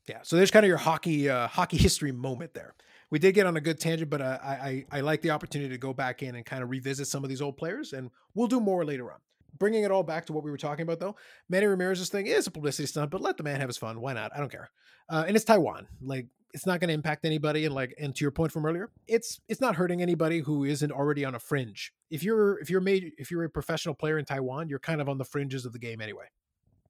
Yeah, 0.07 0.19
so 0.23 0.37
there's 0.37 0.51
kind 0.51 0.63
of 0.65 0.69
your 0.69 0.77
hockey 0.77 1.29
uh, 1.29 1.47
hockey 1.47 1.77
history 1.87 2.11
moment 2.11 2.53
there. 2.53 2.73
We 3.09 3.19
did 3.19 3.35
get 3.35 3.45
on 3.45 3.57
a 3.57 3.61
good 3.61 3.79
tangent, 3.79 4.09
but 4.09 4.21
uh, 4.21 4.39
I, 4.41 4.51
I 4.51 4.85
I 4.97 5.01
like 5.01 5.21
the 5.21 5.31
opportunity 5.31 5.69
to 5.69 5.77
go 5.77 5.93
back 5.93 6.23
in 6.23 6.35
and 6.35 6.45
kind 6.45 6.63
of 6.63 6.69
revisit 6.69 7.07
some 7.07 7.23
of 7.23 7.29
these 7.29 7.41
old 7.41 7.57
players, 7.57 7.93
and 7.93 8.09
we'll 8.33 8.47
do 8.47 8.59
more 8.59 8.85
later 8.85 9.11
on. 9.11 9.19
Bringing 9.57 9.83
it 9.83 9.91
all 9.91 10.03
back 10.03 10.25
to 10.27 10.33
what 10.33 10.43
we 10.43 10.51
were 10.51 10.57
talking 10.57 10.83
about, 10.83 10.99
though, 10.99 11.15
Manny 11.49 11.65
Ramirez's 11.65 12.09
thing 12.09 12.27
is 12.27 12.47
a 12.47 12.51
publicity 12.51 12.85
stunt, 12.85 13.11
but 13.11 13.21
let 13.21 13.37
the 13.37 13.43
man 13.43 13.59
have 13.59 13.69
his 13.69 13.77
fun. 13.77 13.99
Why 13.99 14.13
not? 14.13 14.31
I 14.35 14.39
don't 14.39 14.51
care. 14.51 14.69
Uh, 15.09 15.25
and 15.27 15.35
it's 15.35 15.45
Taiwan. 15.45 15.87
Like 16.01 16.27
it's 16.53 16.65
not 16.65 16.79
going 16.79 16.87
to 16.87 16.93
impact 16.93 17.25
anybody. 17.25 17.65
And 17.65 17.75
like, 17.75 17.93
and 17.99 18.15
to 18.15 18.23
your 18.23 18.31
point 18.31 18.51
from 18.51 18.65
earlier, 18.65 18.89
it's 19.07 19.39
it's 19.47 19.61
not 19.61 19.75
hurting 19.75 20.01
anybody 20.01 20.39
who 20.39 20.63
isn't 20.63 20.91
already 20.91 21.25
on 21.25 21.35
a 21.35 21.39
fringe. 21.39 21.93
If 22.09 22.23
you're 22.23 22.59
if 22.59 22.69
you're 22.69 22.81
made 22.81 23.11
if 23.17 23.31
you're 23.31 23.43
a 23.43 23.49
professional 23.49 23.95
player 23.95 24.17
in 24.17 24.25
Taiwan, 24.25 24.69
you're 24.69 24.79
kind 24.79 25.01
of 25.01 25.09
on 25.09 25.17
the 25.17 25.25
fringes 25.25 25.65
of 25.65 25.73
the 25.73 25.79
game 25.79 26.01
anyway. 26.01 26.25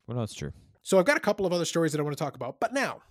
Well, 0.08 0.18
that's 0.18 0.34
true. 0.34 0.52
So 0.84 1.00
I've 1.00 1.06
got 1.06 1.18
a 1.18 1.22
couple 1.22 1.46
of 1.46 1.54
other 1.54 1.66
stories 1.66 1.92
that 1.92 2.00
I 2.00 2.04
want 2.04 2.18
to 2.18 2.24
talk 2.24 2.36
about, 2.36 2.60
but 2.60 2.74
now 2.74 3.02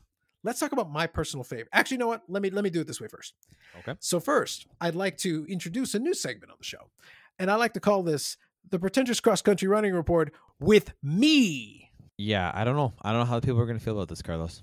let's 0.45 0.61
talk 0.61 0.73
about 0.73 0.91
my 0.91 1.07
personal 1.07 1.45
favorite. 1.45 1.69
Actually, 1.73 1.97
you 1.97 1.99
know 1.99 2.07
what? 2.07 2.23
Let 2.29 2.43
me 2.43 2.51
let 2.51 2.65
me 2.65 2.71
do 2.71 2.81
it 2.81 2.87
this 2.87 3.01
way 3.01 3.09
first. 3.09 3.35
Okay. 3.81 3.95
So 4.01 4.21
first, 4.21 4.67
I'd 4.81 4.95
like 4.95 5.19
to 5.19 5.45
introduce 5.49 5.95
a 5.95 5.99
new 5.99 6.15
segment 6.15 6.51
on 6.51 6.57
the 6.59 6.65
show, 6.65 6.91
and 7.39 7.51
I 7.51 7.57
like 7.57 7.75
to 7.75 7.81
call 7.81 8.03
this 8.03 8.37
the 8.69 8.79
pretentious 8.79 9.21
cross 9.21 9.43
country 9.43 9.69
running 9.69 9.93
report 9.93 10.33
with 10.59 10.93
me. 11.03 11.91
Yeah, 12.19 12.51
I 12.55 12.65
don't 12.65 12.77
know. 12.77 12.95
I 13.03 13.11
don't 13.11 13.21
know 13.21 13.27
how 13.27 13.41
people 13.41 13.61
are 13.61 13.67
going 13.67 13.79
to 13.79 13.85
feel 13.85 13.95
about 13.95 14.09
this, 14.09 14.23
Carlos. 14.23 14.63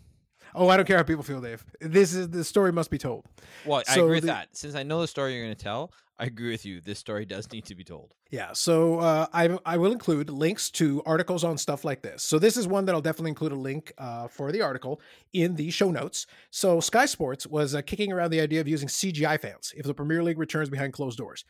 Oh, 0.56 0.68
I 0.70 0.78
don't 0.78 0.86
care 0.86 0.98
how 0.98 1.04
people 1.04 1.24
feel, 1.24 1.42
Dave. 1.42 1.64
This 1.82 2.14
is 2.14 2.30
the 2.30 2.44
story 2.44 2.72
must 2.72 2.90
be 2.92 2.98
told. 2.98 3.26
Well, 3.66 3.84
I 3.88 3.96
So 3.96 4.04
agree 4.06 4.16
with 4.18 4.24
the- 4.24 4.28
that. 4.28 4.50
Since 4.56 4.76
I 4.76 4.84
know 4.84 5.02
the 5.02 5.08
story 5.08 5.34
you're 5.36 5.44
going 5.46 5.56
to 5.56 5.64
tell, 5.64 5.92
I 6.20 6.26
agree 6.26 6.52
with 6.52 6.66
you. 6.66 6.80
This 6.80 7.00
story 7.00 7.26
does 7.26 7.52
need 7.52 7.66
to 7.66 7.76
be 7.76 7.84
told. 7.84 8.14
Yeah, 8.30 8.54
so 8.54 9.00
uh, 9.00 9.28
I 9.34 9.58
I 9.66 9.78
will 9.78 9.92
include 9.92 10.30
links 10.30 10.70
to 10.72 11.02
articles 11.06 11.44
on 11.44 11.58
stuff 11.58 11.84
like 11.84 12.02
this. 12.02 12.24
So 12.24 12.40
this 12.40 12.56
is 12.58 12.68
one 12.68 12.86
that 12.86 12.94
I'll 12.96 13.02
definitely 13.02 13.30
include 13.30 13.52
a 13.52 13.56
link 13.58 13.92
uh, 13.98 14.28
for 14.28 14.52
the 14.52 14.62
article 14.62 15.02
in 15.34 15.56
the 15.56 15.70
show 15.72 15.92
notes. 15.92 16.26
So 16.52 16.80
Sky 16.80 17.06
Sports 17.06 17.46
was 17.48 17.74
uh, 17.76 17.82
kicking 17.82 18.12
around 18.12 18.30
the 18.32 18.42
idea 18.42 18.62
of 18.62 18.68
using 18.68 18.88
CGI 18.88 19.40
fans 19.40 19.74
if 19.76 19.86
the 19.86 19.94
Premier 19.94 20.24
League 20.24 20.40
returns 20.40 20.70
behind 20.70 20.94
closed 20.94 21.18
doors. 21.18 21.46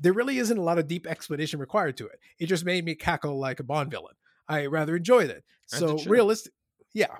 There 0.00 0.12
really 0.12 0.38
isn't 0.38 0.56
a 0.56 0.62
lot 0.62 0.78
of 0.78 0.86
deep 0.86 1.06
explanation 1.08 1.58
required 1.58 1.96
to 1.96 2.06
it. 2.06 2.20
It 2.38 2.46
just 2.46 2.64
made 2.64 2.84
me 2.84 2.94
cackle 2.94 3.38
like 3.38 3.58
a 3.58 3.64
Bond 3.64 3.90
villain. 3.90 4.14
I 4.48 4.66
rather 4.66 4.94
enjoyed 4.96 5.30
it. 5.30 5.42
So 5.66 5.98
realistic, 6.06 6.52
yeah. 6.94 7.16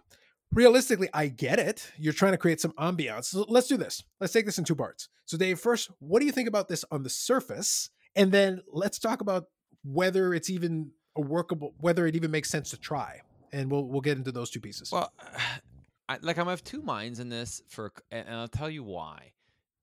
Realistically, 0.52 1.08
I 1.12 1.28
get 1.28 1.58
it. 1.58 1.92
You're 1.98 2.14
trying 2.14 2.32
to 2.32 2.38
create 2.38 2.60
some 2.60 2.72
ambiance. 2.72 3.26
So 3.26 3.44
let's 3.48 3.68
do 3.68 3.76
this. 3.76 4.02
Let's 4.20 4.32
take 4.32 4.46
this 4.46 4.58
in 4.58 4.64
two 4.64 4.74
parts. 4.74 5.08
So, 5.26 5.36
Dave, 5.36 5.60
first, 5.60 5.90
what 5.98 6.20
do 6.20 6.26
you 6.26 6.32
think 6.32 6.48
about 6.48 6.68
this 6.68 6.84
on 6.90 7.02
the 7.02 7.10
surface? 7.10 7.90
And 8.16 8.32
then 8.32 8.62
let's 8.72 8.98
talk 8.98 9.20
about 9.20 9.44
whether 9.84 10.32
it's 10.32 10.48
even 10.48 10.92
a 11.16 11.20
workable, 11.20 11.74
whether 11.80 12.06
it 12.06 12.16
even 12.16 12.30
makes 12.30 12.50
sense 12.50 12.70
to 12.70 12.78
try. 12.78 13.20
And 13.52 13.70
we'll 13.70 13.84
we'll 13.84 14.00
get 14.00 14.16
into 14.16 14.32
those 14.32 14.50
two 14.50 14.60
pieces. 14.60 14.90
Well, 14.90 15.12
I, 16.08 16.16
like 16.22 16.38
I'm 16.38 16.48
of 16.48 16.64
two 16.64 16.80
minds 16.80 17.20
in 17.20 17.28
this 17.28 17.60
for, 17.68 17.92
and 18.10 18.30
I'll 18.30 18.48
tell 18.48 18.70
you 18.70 18.82
why. 18.82 19.32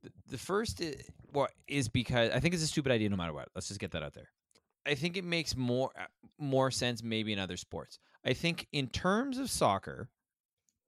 The, 0.02 0.12
the 0.30 0.38
first 0.40 0.82
is, 0.82 1.04
well, 1.32 1.48
is 1.68 1.88
because 1.88 2.32
I 2.32 2.40
think 2.40 2.56
it's 2.56 2.64
a 2.64 2.68
stupid 2.68 2.92
idea 2.92 3.10
no 3.10 3.16
matter 3.16 3.34
what. 3.34 3.50
Let's 3.54 3.68
just 3.68 3.80
get 3.80 3.92
that 3.92 4.02
out 4.02 4.16
there. 4.16 4.30
I 4.88 4.96
think 4.96 5.18
it 5.18 5.24
makes 5.24 5.56
more 5.56 5.92
uh, 6.00 6.06
more 6.40 6.72
sense 6.72 7.04
maybe 7.04 7.34
in 7.34 7.40
other 7.40 7.58
sports. 7.58 8.00
I 8.26 8.34
think 8.34 8.68
in 8.72 8.88
terms 8.88 9.38
of 9.38 9.50
soccer, 9.52 10.10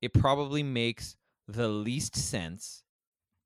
it 0.01 0.13
probably 0.13 0.63
makes 0.63 1.15
the 1.47 1.67
least 1.67 2.15
sense 2.15 2.83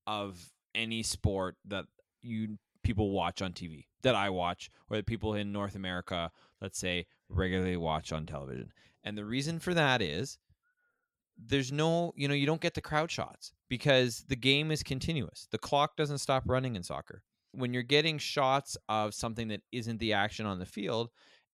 of 0.08 0.52
any 0.76 1.04
sport 1.04 1.56
that 1.66 1.86
you 2.22 2.58
people 2.84 3.12
watch 3.12 3.42
on 3.42 3.54
TV 3.54 3.86
that 4.02 4.16
I 4.16 4.30
watch 4.30 4.70
or 4.90 4.98
that 4.98 5.06
people 5.06 5.36
in 5.36 5.52
North 5.52 5.76
America, 5.76 6.32
let's 6.62 6.80
say, 6.80 7.06
regularly 7.30 7.78
watch 7.78 8.12
on 8.12 8.26
television. 8.26 8.72
And 9.04 9.18
the 9.18 9.26
reason 9.26 9.60
for 9.60 9.74
that 9.74 10.02
is 10.02 10.38
there's 11.38 11.72
no, 11.72 12.14
you 12.16 12.28
know, 12.28 12.34
you 12.34 12.46
don't 12.46 12.62
get 12.62 12.74
the 12.74 12.82
crowd 12.82 13.12
shots 13.12 13.54
because 13.70 14.26
the 14.28 14.36
game 14.36 14.72
is 14.72 14.84
continuous. 14.84 15.48
The 15.52 15.58
clock 15.58 15.96
doesn't 15.96 16.20
stop 16.20 16.44
running 16.46 16.76
in 16.76 16.84
soccer. 16.84 17.24
When 17.54 17.74
you're 17.74 17.84
getting 17.84 18.18
shots 18.18 18.78
of 18.90 19.14
something 19.14 19.50
that 19.50 19.62
isn't 19.72 20.00
the 20.00 20.14
action 20.14 20.46
on 20.46 20.60
the 20.60 20.66
field, 20.66 21.10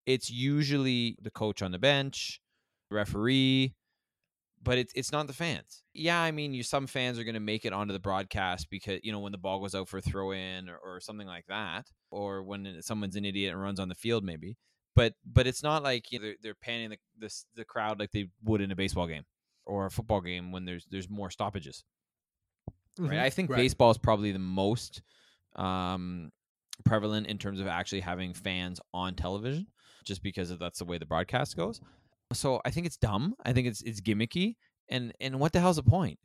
it's 0.06 0.30
usually 0.30 1.18
the 1.22 1.32
coach 1.32 1.62
on 1.62 1.72
the 1.72 1.80
bench, 1.80 2.42
referee, 2.92 3.76
but 4.68 4.78
it's 4.78 4.92
it's 4.96 5.14
not 5.14 5.28
the 5.28 5.34
fans. 5.34 5.82
Yeah, 5.94 6.22
I 6.22 6.32
mean, 6.32 6.54
you 6.54 6.62
some 6.62 6.88
fans 6.88 7.18
are 7.18 7.24
going 7.24 7.36
to 7.36 7.40
make 7.40 7.64
it 7.64 7.72
onto 7.72 7.94
the 7.94 8.00
broadcast 8.00 8.70
because 8.70 9.00
you 9.02 9.14
know 9.14 9.20
when 9.20 9.32
the 9.32 9.38
ball 9.38 9.62
goes 9.62 9.74
out 9.74 9.88
for 9.88 10.00
a 10.00 10.02
throw 10.02 10.32
in 10.32 10.68
or, 10.68 10.78
or 10.78 11.00
something 11.00 11.26
like 11.26 11.46
that, 11.48 11.88
or 12.12 12.44
when 12.44 12.82
someone's 12.82 13.16
an 13.16 13.24
idiot 13.24 13.54
and 13.54 13.62
runs 13.62 13.80
on 13.80 13.88
the 13.88 13.96
field, 13.96 14.26
maybe. 14.26 14.58
But 14.94 15.14
but 15.26 15.48
it's 15.48 15.64
not 15.64 15.84
like 15.84 16.12
you 16.12 16.20
know, 16.20 16.26
they're, 16.26 16.36
they're 16.44 16.56
panning 16.56 16.90
the, 16.90 16.98
the 17.18 17.34
the 17.56 17.66
crowd 17.66 17.98
like 17.98 18.12
they 18.12 18.28
would 18.44 18.60
in 18.60 18.72
a 18.72 18.76
baseball 18.76 19.08
game 19.08 19.24
or 19.66 19.86
a 19.86 19.92
football 19.92 20.20
game 20.20 20.52
when 20.52 20.66
there's 20.66 20.86
there's 20.92 21.10
more 21.10 21.32
stoppages. 21.32 21.86
Mm-hmm. 23.00 23.12
Right. 23.12 23.20
I 23.20 23.30
think 23.30 23.50
right. 23.50 23.58
baseball 23.58 23.92
is 23.92 23.98
probably 23.98 24.34
the 24.34 24.40
most 24.40 25.02
um, 25.56 26.32
prevalent 26.84 27.28
in 27.28 27.38
terms 27.38 27.62
of 27.62 27.68
actually 27.68 28.02
having 28.02 28.34
fans 28.34 28.82
on 28.94 29.16
television, 29.16 29.68
just 30.04 30.22
because 30.22 30.52
of 30.52 30.60
that's 30.60 30.80
the 30.80 30.86
way 30.86 30.98
the 30.98 31.06
broadcast 31.06 31.56
goes. 31.56 31.80
So 32.34 32.62
I 32.66 32.72
think 32.72 32.86
it's 32.86 32.98
dumb. 32.98 33.36
I 33.46 33.54
think 33.54 33.68
it's 33.68 33.82
it's 33.82 34.02
gimmicky. 34.02 34.56
And 34.90 35.14
and 35.20 35.40
what 35.40 35.54
the 35.54 35.60
hell's 35.60 35.78
the 35.78 35.84
point, 35.84 36.20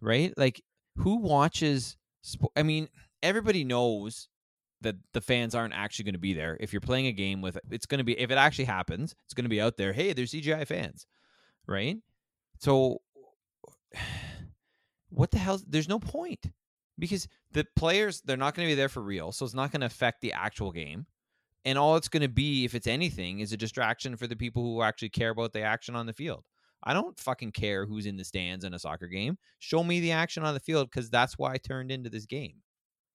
right? 0.00 0.32
Like 0.36 0.62
who 0.96 1.16
watches? 1.16 1.96
I 2.56 2.62
mean, 2.62 2.88
everybody 3.22 3.64
knows 3.64 4.28
that 4.80 4.96
the 5.12 5.20
fans 5.20 5.54
aren't 5.54 5.74
actually 5.74 6.04
going 6.04 6.14
to 6.14 6.20
be 6.20 6.34
there. 6.34 6.56
If 6.60 6.72
you're 6.72 6.80
playing 6.80 7.06
a 7.06 7.12
game 7.12 7.40
with, 7.40 7.58
it's 7.70 7.86
going 7.86 7.98
to 7.98 8.04
be 8.04 8.18
if 8.18 8.30
it 8.30 8.38
actually 8.38 8.66
happens, 8.66 9.14
it's 9.24 9.34
going 9.34 9.44
to 9.44 9.50
be 9.50 9.60
out 9.60 9.76
there. 9.76 9.92
Hey, 9.92 10.12
there's 10.12 10.32
CGI 10.32 10.66
fans, 10.66 11.06
right? 11.66 11.98
So 12.58 13.00
what 15.10 15.30
the 15.30 15.38
hell? 15.38 15.60
There's 15.66 15.88
no 15.88 15.98
point 15.98 16.50
because 16.98 17.28
the 17.52 17.66
players 17.76 18.20
they're 18.22 18.36
not 18.36 18.54
going 18.54 18.66
to 18.66 18.70
be 18.70 18.76
there 18.76 18.88
for 18.88 19.02
real, 19.02 19.32
so 19.32 19.44
it's 19.44 19.54
not 19.54 19.72
going 19.72 19.80
to 19.80 19.86
affect 19.86 20.20
the 20.20 20.32
actual 20.32 20.70
game 20.70 21.06
and 21.64 21.78
all 21.78 21.96
it's 21.96 22.08
going 22.08 22.22
to 22.22 22.28
be 22.28 22.64
if 22.64 22.74
it's 22.74 22.86
anything 22.86 23.40
is 23.40 23.52
a 23.52 23.56
distraction 23.56 24.16
for 24.16 24.26
the 24.26 24.36
people 24.36 24.62
who 24.62 24.82
actually 24.82 25.10
care 25.10 25.30
about 25.30 25.52
the 25.52 25.62
action 25.62 25.96
on 25.96 26.06
the 26.06 26.12
field. 26.12 26.44
I 26.82 26.94
don't 26.94 27.18
fucking 27.18 27.52
care 27.52 27.86
who's 27.86 28.06
in 28.06 28.16
the 28.16 28.24
stands 28.24 28.64
in 28.64 28.74
a 28.74 28.78
soccer 28.78 29.08
game. 29.08 29.36
Show 29.58 29.82
me 29.82 30.00
the 30.00 30.12
action 30.12 30.44
on 30.44 30.54
the 30.54 30.60
field 30.60 30.90
because 30.90 31.10
that's 31.10 31.36
why 31.36 31.52
i 31.52 31.56
turned 31.56 31.90
into 31.90 32.10
this 32.10 32.26
game. 32.26 32.56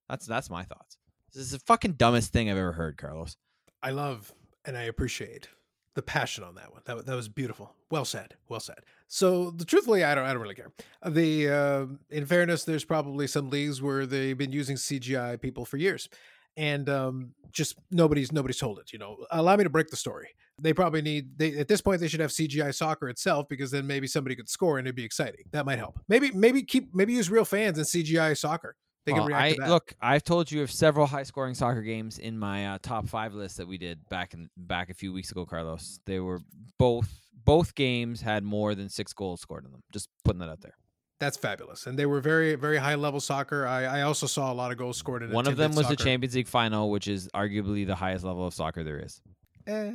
That's 0.09 0.25
that's 0.25 0.49
my 0.49 0.63
thoughts. 0.63 0.97
This 1.33 1.43
is 1.43 1.51
the 1.51 1.59
fucking 1.59 1.93
dumbest 1.93 2.33
thing 2.33 2.49
i've 2.49 2.57
ever 2.57 2.73
heard 2.73 2.97
carlos. 2.97 3.37
I 3.81 3.91
love 3.91 4.33
and 4.65 4.77
i 4.77 4.83
appreciate 4.83 5.47
the 5.95 6.01
passion 6.01 6.43
on 6.43 6.55
that 6.55 6.71
one. 6.71 6.81
That, 6.85 7.05
that 7.05 7.15
was 7.15 7.29
beautiful. 7.29 7.73
Well 7.89 8.05
said 8.05 8.35
well 8.49 8.59
said. 8.59 8.79
So 9.07 9.51
the 9.51 9.65
truthfully 9.65 10.03
i 10.03 10.13
don't 10.13 10.25
i 10.25 10.33
don't 10.33 10.41
really 10.41 10.55
care. 10.55 10.71
The 11.05 11.49
uh, 11.49 11.85
in 12.09 12.25
fairness 12.25 12.65
there's 12.65 12.85
probably 12.85 13.27
some 13.27 13.49
leagues 13.49 13.81
where 13.81 14.05
they've 14.05 14.37
been 14.37 14.51
using 14.51 14.75
cgi 14.75 15.41
people 15.41 15.63
for 15.63 15.77
years 15.77 16.09
and 16.57 16.89
um, 16.89 17.33
just 17.51 17.77
nobody's 17.91 18.31
nobody's 18.31 18.57
told 18.57 18.79
it. 18.79 18.91
You 18.91 18.99
know, 18.99 19.17
allow 19.31 19.55
me 19.55 19.63
to 19.63 19.69
break 19.69 19.89
the 19.89 19.97
story. 19.97 20.29
They 20.61 20.73
probably 20.73 21.01
need 21.01 21.37
they 21.37 21.57
at 21.57 21.67
this 21.67 21.81
point 21.81 21.99
they 21.99 22.07
should 22.07 22.19
have 22.19 22.31
CGI 22.31 22.73
soccer 22.73 23.09
itself 23.09 23.47
because 23.49 23.71
then 23.71 23.87
maybe 23.87 24.07
somebody 24.07 24.35
could 24.35 24.49
score 24.49 24.77
and 24.77 24.87
it'd 24.87 24.95
be 24.95 25.03
exciting. 25.03 25.45
That 25.51 25.65
might 25.65 25.79
help. 25.79 25.99
Maybe 26.07 26.31
maybe 26.31 26.63
keep 26.63 26.93
maybe 26.93 27.13
use 27.13 27.29
real 27.29 27.45
fans 27.45 27.77
in 27.77 27.85
CGI 27.85 28.37
soccer. 28.37 28.75
They 29.05 29.11
well, 29.11 29.27
can 29.27 29.35
react 29.35 29.59
I, 29.61 29.67
Look, 29.67 29.93
I've 30.01 30.23
told 30.23 30.49
you 30.49 30.61
of 30.61 30.71
several 30.71 31.05
high 31.05 31.23
scoring 31.23 31.55
soccer 31.55 31.81
games 31.81 32.19
in 32.19 32.37
my 32.37 32.67
uh, 32.67 32.77
top 32.81 33.07
five 33.07 33.33
list 33.33 33.57
that 33.57 33.67
we 33.67 33.77
did 33.77 34.07
back 34.09 34.33
in 34.33 34.49
back 34.55 34.89
a 34.89 34.93
few 34.93 35.11
weeks 35.11 35.31
ago, 35.31 35.45
Carlos. 35.45 35.99
They 36.05 36.19
were 36.19 36.39
both 36.77 37.09
both 37.45 37.75
games 37.75 38.21
had 38.21 38.43
more 38.43 38.75
than 38.75 38.89
six 38.89 39.11
goals 39.11 39.41
scored 39.41 39.65
in 39.65 39.71
them. 39.71 39.83
Just 39.91 40.07
putting 40.23 40.39
that 40.39 40.49
out 40.49 40.61
there 40.61 40.75
that's 41.19 41.37
fabulous. 41.37 41.87
And 41.87 41.97
they 41.97 42.05
were 42.05 42.19
very, 42.19 42.55
very 42.55 42.77
high 42.77 42.95
level 42.95 43.19
soccer. 43.19 43.65
I, 43.65 43.83
I 43.83 44.01
also 44.01 44.27
saw 44.27 44.51
a 44.51 44.55
lot 44.55 44.71
of 44.71 44.77
goals 44.77 44.97
scored 44.97 45.23
in. 45.23 45.31
One 45.31 45.47
of 45.47 45.57
them 45.57 45.71
was 45.71 45.85
soccer. 45.85 45.95
the 45.95 46.03
Champions 46.03 46.35
League 46.35 46.47
final, 46.47 46.89
which 46.89 47.07
is 47.07 47.29
arguably 47.33 47.85
the 47.85 47.95
highest 47.95 48.25
level 48.25 48.45
of 48.45 48.53
soccer 48.53 48.83
there 48.83 48.99
is. 48.99 49.21
Eh, 49.67 49.91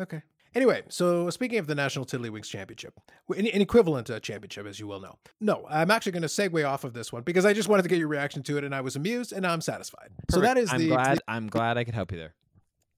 okay. 0.00 0.22
Anyway, 0.54 0.82
so 0.88 1.30
speaking 1.30 1.58
of 1.58 1.66
the 1.66 1.74
National 1.74 2.04
Tiddlywinks 2.04 2.44
Championship, 2.44 3.00
an, 3.30 3.46
an 3.46 3.62
equivalent 3.62 4.10
uh, 4.10 4.20
championship, 4.20 4.66
as 4.66 4.78
you 4.78 4.86
well 4.86 5.00
know. 5.00 5.16
No, 5.40 5.64
I'm 5.68 5.90
actually 5.90 6.12
going 6.12 6.22
to 6.22 6.28
segue 6.28 6.68
off 6.68 6.84
of 6.84 6.92
this 6.92 7.10
one 7.10 7.22
because 7.22 7.46
I 7.46 7.54
just 7.54 7.70
wanted 7.70 7.84
to 7.84 7.88
get 7.88 7.98
your 7.98 8.08
reaction 8.08 8.42
to 8.44 8.58
it, 8.58 8.64
and 8.64 8.74
I 8.74 8.82
was 8.82 8.94
amused, 8.94 9.32
and 9.32 9.42
now 9.42 9.52
I'm 9.52 9.62
satisfied. 9.62 10.10
Perfect. 10.10 10.32
So 10.32 10.40
that 10.40 10.58
is 10.58 10.70
I'm 10.70 10.78
the. 10.78 10.88
Glad, 10.88 11.16
the, 11.18 11.22
I'm 11.26 11.46
glad 11.46 11.78
I 11.78 11.84
could 11.84 11.94
help 11.94 12.12
you 12.12 12.18
there. 12.18 12.34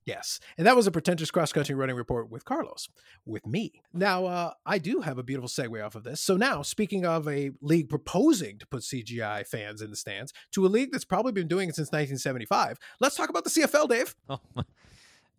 Yes. 0.07 0.39
And 0.59 0.67
that 0.67 0.77
was 0.77 0.87
a 0.87 0.91
pretentious 0.91 1.31
cross 1.31 1.53
country 1.53 1.75
running 1.75 1.97
report 1.97 2.31
with 2.31 2.45
Carlos, 2.45 2.89
with 3.25 3.47
me. 3.47 3.81
Now, 3.93 4.27
uh, 4.27 4.53
I 4.67 4.79
do 4.79 5.01
have 5.01 5.17
a 5.17 5.23
beautiful 5.23 5.49
segue 5.49 5.85
off 5.85 5.95
of 5.95 6.05
this. 6.05 6.21
So, 6.21 6.37
now, 6.37 6.63
speaking 6.63 7.07
of 7.07 7.27
a 7.27 7.53
league 7.63 7.89
proposing 7.89 8.59
to 8.59 8.67
put 8.67 8.83
CGI 8.83 9.47
fans 9.47 9.81
in 9.81 9.91
the 9.91 9.97
stands 9.97 10.33
to 10.53 10.67
a 10.67 10.69
league 10.69 10.93
that's 10.93 11.07
probably 11.07 11.33
been 11.33 11.49
doing 11.49 11.71
it 11.71 11.75
since 11.75 11.89
1975, 11.89 12.79
let's 13.01 13.17
talk 13.17 13.31
about 13.31 13.45
the 13.45 13.51
CFL, 13.51 13.89
Dave. 13.89 14.15
Oh, 14.29 14.41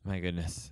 my 0.05 0.19
goodness. 0.19 0.71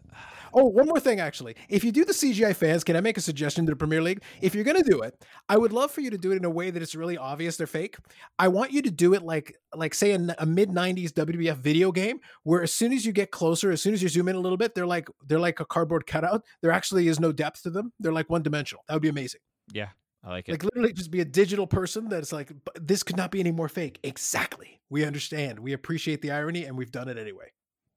Oh, 0.53 0.65
one 0.65 0.85
more 0.85 0.99
thing, 0.99 1.19
actually. 1.19 1.55
If 1.67 1.83
you 1.83 1.91
do 1.91 2.05
the 2.05 2.13
CGI 2.13 2.55
fans, 2.55 2.83
can 2.83 2.95
I 2.95 3.01
make 3.01 3.17
a 3.17 3.21
suggestion 3.21 3.65
to 3.65 3.71
the 3.71 3.75
Premier 3.75 4.01
League? 4.01 4.21
If 4.39 4.53
you're 4.53 4.63
going 4.63 4.81
to 4.81 4.87
do 4.87 5.01
it, 5.01 5.25
I 5.49 5.57
would 5.57 5.73
love 5.73 5.89
for 5.89 6.01
you 6.01 6.11
to 6.11 6.17
do 6.17 6.31
it 6.31 6.37
in 6.37 6.45
a 6.45 6.49
way 6.49 6.69
that 6.69 6.81
it's 6.81 6.93
really 6.93 7.17
obvious 7.17 7.57
they're 7.57 7.65
fake. 7.65 7.97
I 8.37 8.49
want 8.49 8.71
you 8.71 8.83
to 8.83 8.91
do 8.91 9.15
it 9.15 9.23
like, 9.23 9.55
like 9.73 9.95
say, 9.95 10.11
a, 10.11 10.35
a 10.37 10.45
mid 10.45 10.69
'90s 10.69 11.11
WWF 11.11 11.55
video 11.55 11.91
game, 11.91 12.19
where 12.43 12.61
as 12.61 12.71
soon 12.71 12.93
as 12.93 13.05
you 13.05 13.11
get 13.11 13.31
closer, 13.31 13.71
as 13.71 13.81
soon 13.81 13.95
as 13.95 14.03
you 14.03 14.09
zoom 14.09 14.27
in 14.27 14.35
a 14.35 14.39
little 14.39 14.57
bit, 14.57 14.75
they're 14.75 14.85
like 14.85 15.07
they're 15.25 15.39
like 15.39 15.59
a 15.59 15.65
cardboard 15.65 16.05
cutout. 16.05 16.43
There 16.61 16.71
actually 16.71 17.07
is 17.07 17.19
no 17.19 17.31
depth 17.31 17.63
to 17.63 17.71
them. 17.71 17.91
They're 17.99 18.13
like 18.13 18.29
one 18.29 18.43
dimensional. 18.43 18.83
That 18.87 18.93
would 18.93 19.01
be 19.01 19.09
amazing. 19.09 19.41
Yeah, 19.71 19.89
I 20.23 20.29
like 20.29 20.49
it. 20.49 20.51
Like 20.51 20.63
literally 20.63 20.93
just 20.93 21.11
be 21.11 21.21
a 21.21 21.25
digital 21.25 21.67
person 21.67 22.09
that's 22.09 22.31
like, 22.31 22.51
this 22.75 23.03
could 23.03 23.17
not 23.17 23.31
be 23.31 23.39
any 23.39 23.51
more 23.51 23.69
fake. 23.69 23.99
Exactly. 24.03 24.79
We 24.89 25.03
understand. 25.03 25.59
We 25.59 25.73
appreciate 25.73 26.21
the 26.21 26.31
irony 26.31 26.65
and 26.65 26.77
we've 26.77 26.91
done 26.91 27.09
it 27.09 27.17
anyway. 27.17 27.51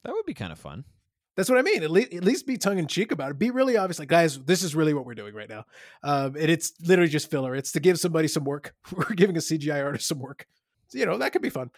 That 0.04 0.12
would 0.12 0.26
be 0.26 0.34
kind 0.34 0.52
of 0.52 0.58
fun. 0.58 0.84
That's 1.36 1.50
what 1.50 1.58
I 1.58 1.62
mean. 1.62 1.82
At 1.82 1.90
least, 1.90 2.14
at 2.14 2.24
least 2.24 2.46
be 2.46 2.56
tongue 2.56 2.78
in 2.78 2.86
cheek 2.86 3.12
about 3.12 3.30
it. 3.30 3.38
Be 3.38 3.50
really 3.50 3.76
obvious, 3.76 3.98
like 3.98 4.08
guys, 4.08 4.38
this 4.44 4.62
is 4.62 4.74
really 4.74 4.94
what 4.94 5.04
we're 5.04 5.14
doing 5.14 5.34
right 5.34 5.48
now, 5.48 5.64
um, 6.02 6.34
and 6.34 6.50
it's 6.50 6.72
literally 6.80 7.10
just 7.10 7.30
filler. 7.30 7.54
It's 7.54 7.72
to 7.72 7.80
give 7.80 8.00
somebody 8.00 8.28
some 8.28 8.44
work. 8.44 8.74
we're 8.96 9.14
giving 9.14 9.36
a 9.36 9.40
CGI 9.40 9.84
artist 9.84 10.08
some 10.08 10.18
work. 10.18 10.46
So, 10.88 10.98
you 10.98 11.06
know 11.06 11.18
that 11.18 11.32
could 11.32 11.42
be 11.42 11.50
fun. 11.50 11.70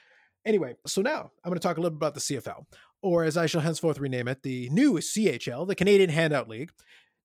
Anyway, 0.46 0.76
so 0.86 1.02
now 1.02 1.30
I'm 1.44 1.50
going 1.50 1.58
to 1.58 1.66
talk 1.66 1.76
a 1.76 1.80
little 1.80 1.98
bit 1.98 2.06
about 2.06 2.14
the 2.14 2.20
CFL, 2.20 2.64
or 3.02 3.24
as 3.24 3.36
I 3.36 3.46
shall 3.46 3.60
henceforth 3.60 3.98
rename 3.98 4.28
it, 4.28 4.42
the 4.42 4.68
new 4.70 4.94
CHL, 4.94 5.66
the 5.66 5.74
Canadian 5.74 6.10
Handout 6.10 6.48
League. 6.48 6.70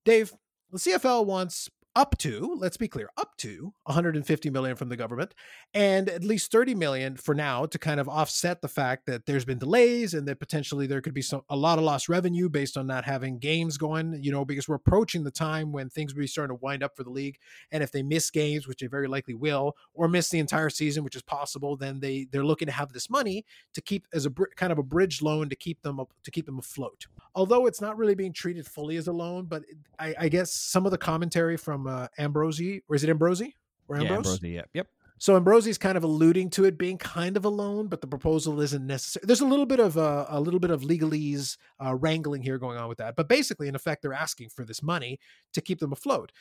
Dave, 0.04 0.34
the 0.72 0.80
CFL 0.80 1.26
wants 1.26 1.70
up 1.96 2.18
to 2.18 2.56
let's 2.60 2.78
be 2.78 2.88
clear 2.88 3.10
up 3.18 3.38
to 3.38 3.72
150 3.84 4.50
million 4.50 4.76
from 4.76 4.90
the 4.90 4.98
government 4.98 5.34
and 5.76 6.10
at 6.10 6.24
least 6.24 6.52
30 6.52 6.74
million 6.74 7.16
for 7.16 7.36
now 7.36 7.66
to 7.68 7.78
kind 7.78 8.00
of 8.00 8.10
offset 8.10 8.62
the 8.62 8.68
fact 8.68 9.06
that 9.06 9.28
there's 9.28 9.46
been 9.46 9.60
delays 9.60 10.16
and 10.16 10.28
that 10.28 10.40
potentially 10.40 10.88
there 10.88 11.02
could 11.02 11.14
be 11.14 11.22
some 11.22 11.42
a 11.50 11.56
lot 11.56 11.78
of 11.78 11.84
lost 11.84 12.10
revenue 12.10 12.50
based 12.50 12.78
on 12.78 12.88
not 12.88 13.06
having 13.06 13.38
games 13.38 13.78
going 13.78 14.18
you 14.24 14.32
know 14.32 14.44
because 14.44 14.68
we're 14.68 14.76
approaching 14.76 15.24
the 15.24 15.32
time 15.32 15.72
when 15.72 15.88
things 15.88 16.14
will 16.14 16.22
be 16.22 16.28
starting 16.28 16.58
to 16.58 16.62
wind 16.64 16.82
up 16.84 16.96
for 16.96 17.04
the 17.04 17.10
league. 17.10 17.38
And 17.72 17.84
if 17.84 17.92
they 17.92 18.02
miss 18.02 18.32
games 18.32 18.68
which 18.68 18.80
they 18.80 18.88
very 18.88 19.08
likely 19.08 19.36
will 19.36 19.76
or 19.94 20.08
miss 20.08 20.30
the 20.30 20.40
entire 20.40 20.70
season 20.72 21.04
which 21.04 21.16
is 21.16 21.22
possible 21.22 21.76
then 21.78 22.00
they 22.00 22.28
they're 22.32 22.46
looking 22.46 22.66
to 22.66 22.72
have 22.72 22.92
this 22.92 23.10
money 23.10 23.46
to 23.74 23.82
keep 23.82 24.08
as 24.14 24.26
a 24.26 24.32
kind 24.56 24.72
of 24.72 24.80
a 24.80 24.84
bridge 24.84 25.22
loan 25.22 25.50
to 25.50 25.56
keep 25.56 25.82
them 25.84 26.00
up, 26.00 26.12
to 26.24 26.32
keep 26.32 26.46
them 26.48 26.58
afloat. 26.58 27.06
Although 27.36 27.68
it's 27.68 27.82
not 27.82 27.98
really 27.98 28.16
being 28.16 28.34
treated 28.34 28.66
fully 28.66 28.98
as 28.98 29.08
a 29.08 29.14
loan 29.14 29.46
but 29.46 29.64
I, 30.00 30.16
I 30.20 30.30
guess 30.30 30.52
some 30.52 30.86
of 30.86 30.92
the 30.92 30.98
commentary 30.98 31.56
from 31.58 31.83
uh, 31.88 32.08
Ambrosie, 32.18 32.82
or 32.90 32.96
is 32.96 33.04
it 33.04 33.10
Ambrosie? 33.10 33.56
Or 33.88 33.98
Ambrose? 33.98 34.10
Yeah, 34.10 34.16
Ambrosie, 34.16 34.50
yeah. 34.50 34.62
Yep. 34.74 34.88
So 35.18 35.38
Ambrosie's 35.38 35.78
kind 35.78 35.96
of 35.96 36.04
alluding 36.04 36.50
to 36.52 36.66
it 36.66 36.78
being 36.78 36.98
kind 36.98 37.38
of 37.38 37.46
a 37.46 37.50
loan, 37.50 37.88
but 37.88 38.02
the 38.02 38.08
proposal 38.08 38.60
isn't 38.60 38.86
necessary. 38.86 39.24
There's 39.26 39.42
a 39.42 39.46
little 39.46 39.66
bit 39.66 39.80
of 39.80 39.98
uh, 39.98 40.26
a 40.28 40.42
little 40.42 40.60
bit 40.60 40.70
of 40.70 40.82
legalese 40.82 41.58
uh, 41.84 41.96
wrangling 41.96 42.42
here 42.42 42.58
going 42.58 42.78
on 42.78 42.90
with 42.90 42.98
that, 42.98 43.16
but 43.16 43.30
basically, 43.30 43.68
in 43.68 43.76
effect, 43.76 44.02
they're 44.02 44.14
asking 44.14 44.50
for 44.50 44.66
this 44.66 44.84
money 44.84 45.20
to 45.54 45.62
keep 45.62 45.80
them 45.80 45.94
afloat. 45.94 46.32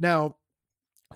Now, 0.00 0.36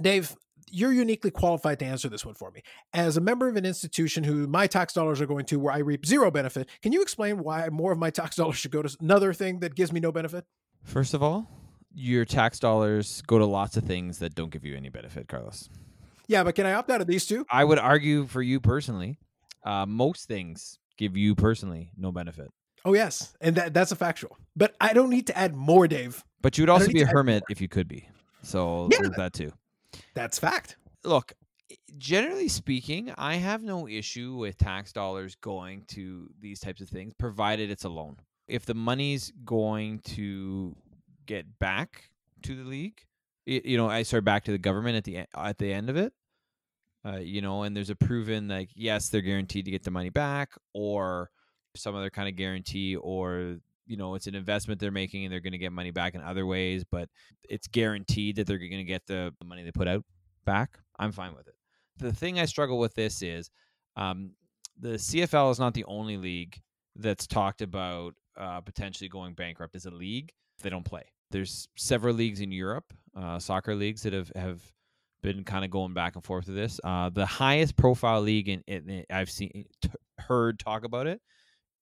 Dave, 0.01 0.37
you're 0.71 0.93
uniquely 0.93 1.31
qualified 1.31 1.79
to 1.81 1.87
answer 1.87 2.09
this 2.09 2.25
one 2.25 2.35
for 2.35 2.51
me. 2.51 2.63
As 2.93 3.17
a 3.17 3.21
member 3.21 3.49
of 3.49 3.57
an 3.57 3.67
institution 3.67 4.25
who 4.25 4.47
my 4.47 4.67
tax 4.67 4.93
dollars 4.93 5.21
are 5.21 5.27
going 5.27 5.47
to 5.47 5.59
where 5.59 5.75
I 5.75 5.79
reap 5.79 6.07
zero 6.07 6.31
benefit, 6.31 6.69
can 6.83 6.93
you 6.93 7.03
explain 7.03 7.39
why 7.43 7.69
more 7.69 7.93
of 7.93 7.99
my 7.99 8.11
tax 8.11 8.37
dollars 8.37 8.57
should 8.59 8.71
go 8.71 8.83
to 8.83 8.97
another 9.01 9.33
thing 9.33 9.61
that 9.61 9.75
gives 9.75 9.93
me 9.93 10.01
no 10.01 10.13
benefit? 10.13 10.45
First 10.85 11.15
of 11.15 11.23
all, 11.23 11.51
your 11.99 12.25
tax 12.25 12.61
dollars 12.61 13.23
go 13.27 13.39
to 13.39 13.45
lots 13.45 13.77
of 13.77 13.85
things 13.85 14.19
that 14.21 14.35
don't 14.35 14.51
give 14.51 14.65
you 14.65 14.77
any 14.77 14.89
benefit, 14.89 15.29
Carlos. 15.29 15.69
Yeah, 16.29 16.45
but 16.45 16.55
can 16.55 16.65
I 16.65 16.75
opt 16.75 16.91
out 16.91 17.01
of 17.01 17.07
these 17.07 17.27
two? 17.27 17.45
I 17.51 17.65
would 17.65 17.79
argue 17.79 18.27
for 18.27 18.41
you 18.41 18.61
personally, 18.61 19.19
uh, 19.65 19.85
most 19.87 20.29
things 20.29 20.79
give 20.97 21.17
you 21.17 21.35
personally 21.35 21.91
no 21.97 22.13
benefit. 22.13 22.49
Oh 22.85 22.95
yes, 22.95 23.35
and 23.41 23.57
that 23.57 23.75
that's 23.75 23.91
a 23.91 23.97
factual. 23.97 24.37
But 24.55 24.77
I 24.81 24.93
don't 24.93 25.11
need 25.11 25.27
to 25.27 25.37
add 25.37 25.57
more, 25.57 25.89
Dave. 25.89 26.25
But 26.41 26.57
you'd 26.57 26.69
also 26.69 26.93
be 26.93 27.03
a 27.03 27.07
hermit 27.07 27.43
if 27.51 27.61
you 27.61 27.69
could 27.69 27.89
be. 27.89 28.09
So 28.43 28.89
yeah, 28.93 29.09
that 29.17 29.33
too. 29.33 29.53
That's 30.15 30.39
fact. 30.39 30.77
Look, 31.03 31.33
generally 31.97 32.49
speaking, 32.49 33.13
I 33.19 33.35
have 33.35 33.63
no 33.65 33.89
issue 33.89 34.37
with 34.37 34.57
tax 34.59 34.93
dollars 34.93 35.35
going 35.35 35.85
to 35.89 36.31
these 36.41 36.61
types 36.61 36.81
of 36.81 36.89
things, 36.89 37.15
provided 37.19 37.71
it's 37.71 37.85
a 37.85 37.89
loan. 37.89 38.17
If 38.47 38.65
the 38.65 38.75
money's 38.75 39.33
going 39.45 39.99
to 40.01 40.77
get 41.29 41.59
back 41.61 42.11
to 42.43 42.57
the 42.57 42.69
league, 42.69 43.01
you 43.47 43.77
know, 43.77 43.89
I 43.89 44.03
start 44.03 44.25
back 44.25 44.45
to 44.45 44.51
the 44.51 44.59
government 44.59 44.97
at 44.97 45.05
the 45.05 45.25
at 45.35 45.59
the 45.59 45.73
end 45.73 45.89
of 45.89 45.97
it. 45.97 46.13
Uh, 47.07 47.19
you 47.19 47.41
know, 47.41 47.63
and 47.63 47.77
there's 47.77 47.91
a 47.91 47.95
proven 47.95 48.49
like 48.49 48.71
yes, 48.75 49.09
they're 49.09 49.21
guaranteed 49.21 49.65
to 49.67 49.71
get 49.71 49.85
the 49.85 49.91
money 49.91 50.11
back, 50.11 50.51
or 50.75 51.31
some 51.77 51.95
other 51.95 52.11
kind 52.11 52.29
of 52.29 52.35
guarantee, 52.35 52.97
or 52.97 53.59
you 53.87 53.97
know, 53.97 54.15
it's 54.15 54.27
an 54.27 54.35
investment 54.35 54.81
they're 54.81 54.91
making 54.91 55.25
and 55.25 55.33
they're 55.33 55.41
going 55.41 55.53
to 55.53 55.59
get 55.59 55.73
money 55.73 55.91
back 55.91 56.15
in 56.15 56.21
other 56.21 56.45
ways, 56.45 56.85
but 56.85 57.09
it's 57.49 57.67
guaranteed 57.67 58.37
that 58.37 58.47
they're 58.47 58.59
going 58.59 58.73
to 58.73 58.85
get 58.85 59.07
the 59.07 59.33
money 59.43 59.63
they 59.63 59.73
put 59.73 59.89
out 59.89 60.05
back. 60.45 60.79
I'm 60.99 61.11
fine 61.11 61.35
with 61.35 61.49
it. 61.49 61.55
The 61.97 62.13
thing 62.13 62.39
I 62.39 62.45
struggle 62.45 62.79
with 62.79 62.95
this 62.95 63.23
is 63.23 63.51
um, 63.97 64.33
the 64.79 64.91
CFL 64.91 65.51
is 65.51 65.59
not 65.59 65.73
the 65.73 65.87
only 65.87 66.19
league 66.19 66.61
that's 66.97 67.27
talked 67.27 67.63
about 67.63 68.15
uh, 68.37 68.61
potentially 68.61 69.09
going 69.09 69.33
bankrupt 69.33 69.75
as 69.75 69.87
a 69.87 69.91
league 69.91 70.33
if 70.59 70.63
they 70.63 70.71
don't 70.71 70.85
play. 70.85 71.05
There's 71.31 71.69
several 71.77 72.15
leagues 72.15 72.41
in 72.41 72.53
Europe, 72.53 72.93
uh, 73.17 73.39
soccer 73.39 73.75
leagues 73.75 74.03
that 74.03 74.13
have 74.13 74.33
have 74.35 74.61
been 75.23 75.45
kind 75.45 75.65
of 75.65 75.71
going 75.71 75.95
back 75.95 76.15
and 76.15 76.25
forth 76.25 76.47
with 76.47 76.57
this. 76.57 76.81
Uh, 76.85 77.11
the 77.11 77.27
highest 77.27 77.77
profile 77.77 78.21
league 78.21 78.49
in, 78.49 78.63
in, 78.67 78.89
in 78.89 79.05
I've 79.11 79.31
seen 79.31 79.65
t- 79.83 79.91
heard 80.19 80.59
talk 80.59 80.85
about 80.85 81.07
it 81.07 81.21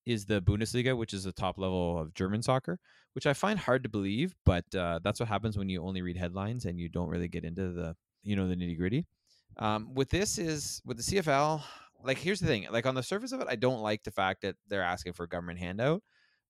is 0.07 0.25
the 0.25 0.41
Bundesliga, 0.41 0.97
which 0.97 1.13
is 1.13 1.25
the 1.25 1.33
top 1.33 1.59
level 1.59 1.99
of 1.99 2.15
German 2.15 2.43
soccer, 2.43 2.79
which 3.13 3.27
I 3.27 3.33
find 3.33 3.59
hard 3.59 3.83
to 3.83 3.89
believe, 3.89 4.35
but 4.45 4.65
uh, 4.75 5.01
that's 5.03 5.21
what 5.21 5.29
happens 5.29 5.59
when 5.59 5.69
you 5.69 5.83
only 5.83 6.01
read 6.01 6.17
headlines 6.17 6.65
and 6.65 6.79
you 6.79 6.89
don't 6.89 7.09
really 7.09 7.29
get 7.29 7.45
into 7.45 7.73
the 7.73 7.97
you 8.23 8.37
know 8.37 8.49
the 8.49 8.57
nitty 8.57 8.79
gritty. 8.79 9.07
Um, 9.59 9.95
with 9.95 10.11
this 10.11 10.39
is 10.39 10.81
with 10.85 10.97
the 10.97 11.03
CFL, 11.03 11.63
like 12.05 12.19
here's 12.19 12.41
the 12.41 12.47
thing, 12.47 12.67
like 12.71 12.87
on 12.87 12.95
the 12.95 13.03
surface 13.03 13.33
of 13.33 13.41
it, 13.41 13.49
I 13.51 13.57
don't 13.57 13.81
like 13.81 14.03
the 14.05 14.11
fact 14.11 14.43
that 14.43 14.57
they're 14.69 14.83
asking 14.83 15.15
for 15.15 15.25
a 15.25 15.29
government 15.29 15.59
handout, 15.59 16.03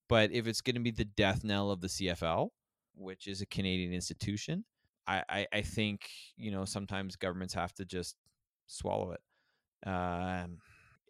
but 0.08 0.32
if 0.32 0.46
it's 0.46 0.60
going 0.60 0.76
to 0.76 0.80
be 0.80 0.90
the 0.90 1.04
death 1.04 1.44
knell 1.44 1.70
of 1.70 1.80
the 1.80 1.88
CFL, 1.88 2.48
which 2.96 3.26
is 3.26 3.40
a 3.40 3.46
Canadian 3.46 3.92
institution, 3.92 4.64
I, 5.06 5.22
I, 5.28 5.46
I 5.52 5.62
think 5.62 6.08
you 6.36 6.50
know 6.50 6.64
sometimes 6.64 7.16
governments 7.16 7.54
have 7.54 7.72
to 7.74 7.84
just 7.84 8.16
swallow 8.66 9.12
it. 9.12 9.88
Um, 9.88 10.58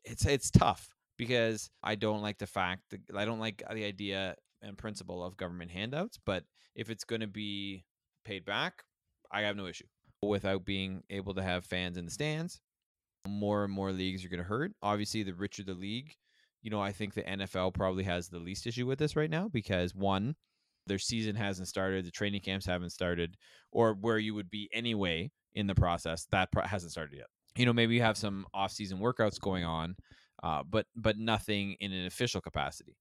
it's 0.04 0.26
it's 0.26 0.50
tough 0.50 0.88
because 1.16 1.70
I 1.82 1.94
don't 1.94 2.22
like 2.22 2.38
the 2.38 2.46
fact 2.46 2.82
that 2.90 3.16
I 3.16 3.24
don't 3.24 3.40
like 3.40 3.62
the 3.72 3.84
idea 3.84 4.36
and 4.62 4.76
principle 4.76 5.24
of 5.24 5.36
government 5.36 5.70
handouts. 5.70 6.18
But 6.24 6.44
if 6.74 6.90
it's 6.90 7.04
going 7.04 7.20
to 7.20 7.26
be 7.26 7.84
paid 8.24 8.44
back, 8.44 8.84
I 9.30 9.42
have 9.42 9.56
no 9.56 9.66
issue 9.66 9.86
without 10.22 10.64
being 10.64 11.02
able 11.10 11.34
to 11.34 11.42
have 11.42 11.64
fans 11.64 11.96
in 11.96 12.04
the 12.04 12.10
stands. 12.10 12.60
More 13.26 13.64
and 13.64 13.72
more 13.72 13.92
leagues 13.92 14.24
are 14.24 14.28
going 14.28 14.38
to 14.38 14.44
hurt. 14.44 14.72
Obviously, 14.82 15.22
the 15.22 15.34
richer 15.34 15.64
the 15.64 15.74
league, 15.74 16.14
you 16.62 16.70
know, 16.70 16.80
I 16.80 16.92
think 16.92 17.14
the 17.14 17.22
NFL 17.22 17.74
probably 17.74 18.04
has 18.04 18.28
the 18.28 18.38
least 18.38 18.66
issue 18.66 18.86
with 18.86 18.98
this 18.98 19.16
right 19.16 19.30
now 19.30 19.48
because 19.48 19.94
one, 19.94 20.36
their 20.86 20.98
season 20.98 21.36
hasn't 21.36 21.68
started, 21.68 22.04
the 22.04 22.10
training 22.10 22.40
camps 22.40 22.66
haven't 22.66 22.90
started, 22.90 23.36
or 23.72 23.94
where 23.94 24.18
you 24.18 24.34
would 24.34 24.50
be 24.50 24.68
anyway 24.72 25.30
in 25.54 25.66
the 25.66 25.74
process, 25.74 26.26
that 26.30 26.52
pro- 26.52 26.64
hasn't 26.64 26.92
started 26.92 27.16
yet. 27.16 27.26
You 27.56 27.66
know, 27.66 27.72
maybe 27.72 27.94
you 27.94 28.02
have 28.02 28.16
some 28.16 28.46
off-season 28.52 28.98
workouts 28.98 29.40
going 29.40 29.64
on, 29.64 29.96
uh, 30.42 30.62
but 30.68 30.86
but 30.94 31.18
nothing 31.18 31.76
in 31.80 31.92
an 31.92 32.06
official 32.06 32.40
capacity. 32.40 32.96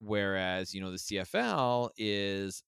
Whereas 0.00 0.74
you 0.74 0.80
know 0.80 0.90
the 0.90 0.96
CFL 0.96 1.90
is 1.96 2.62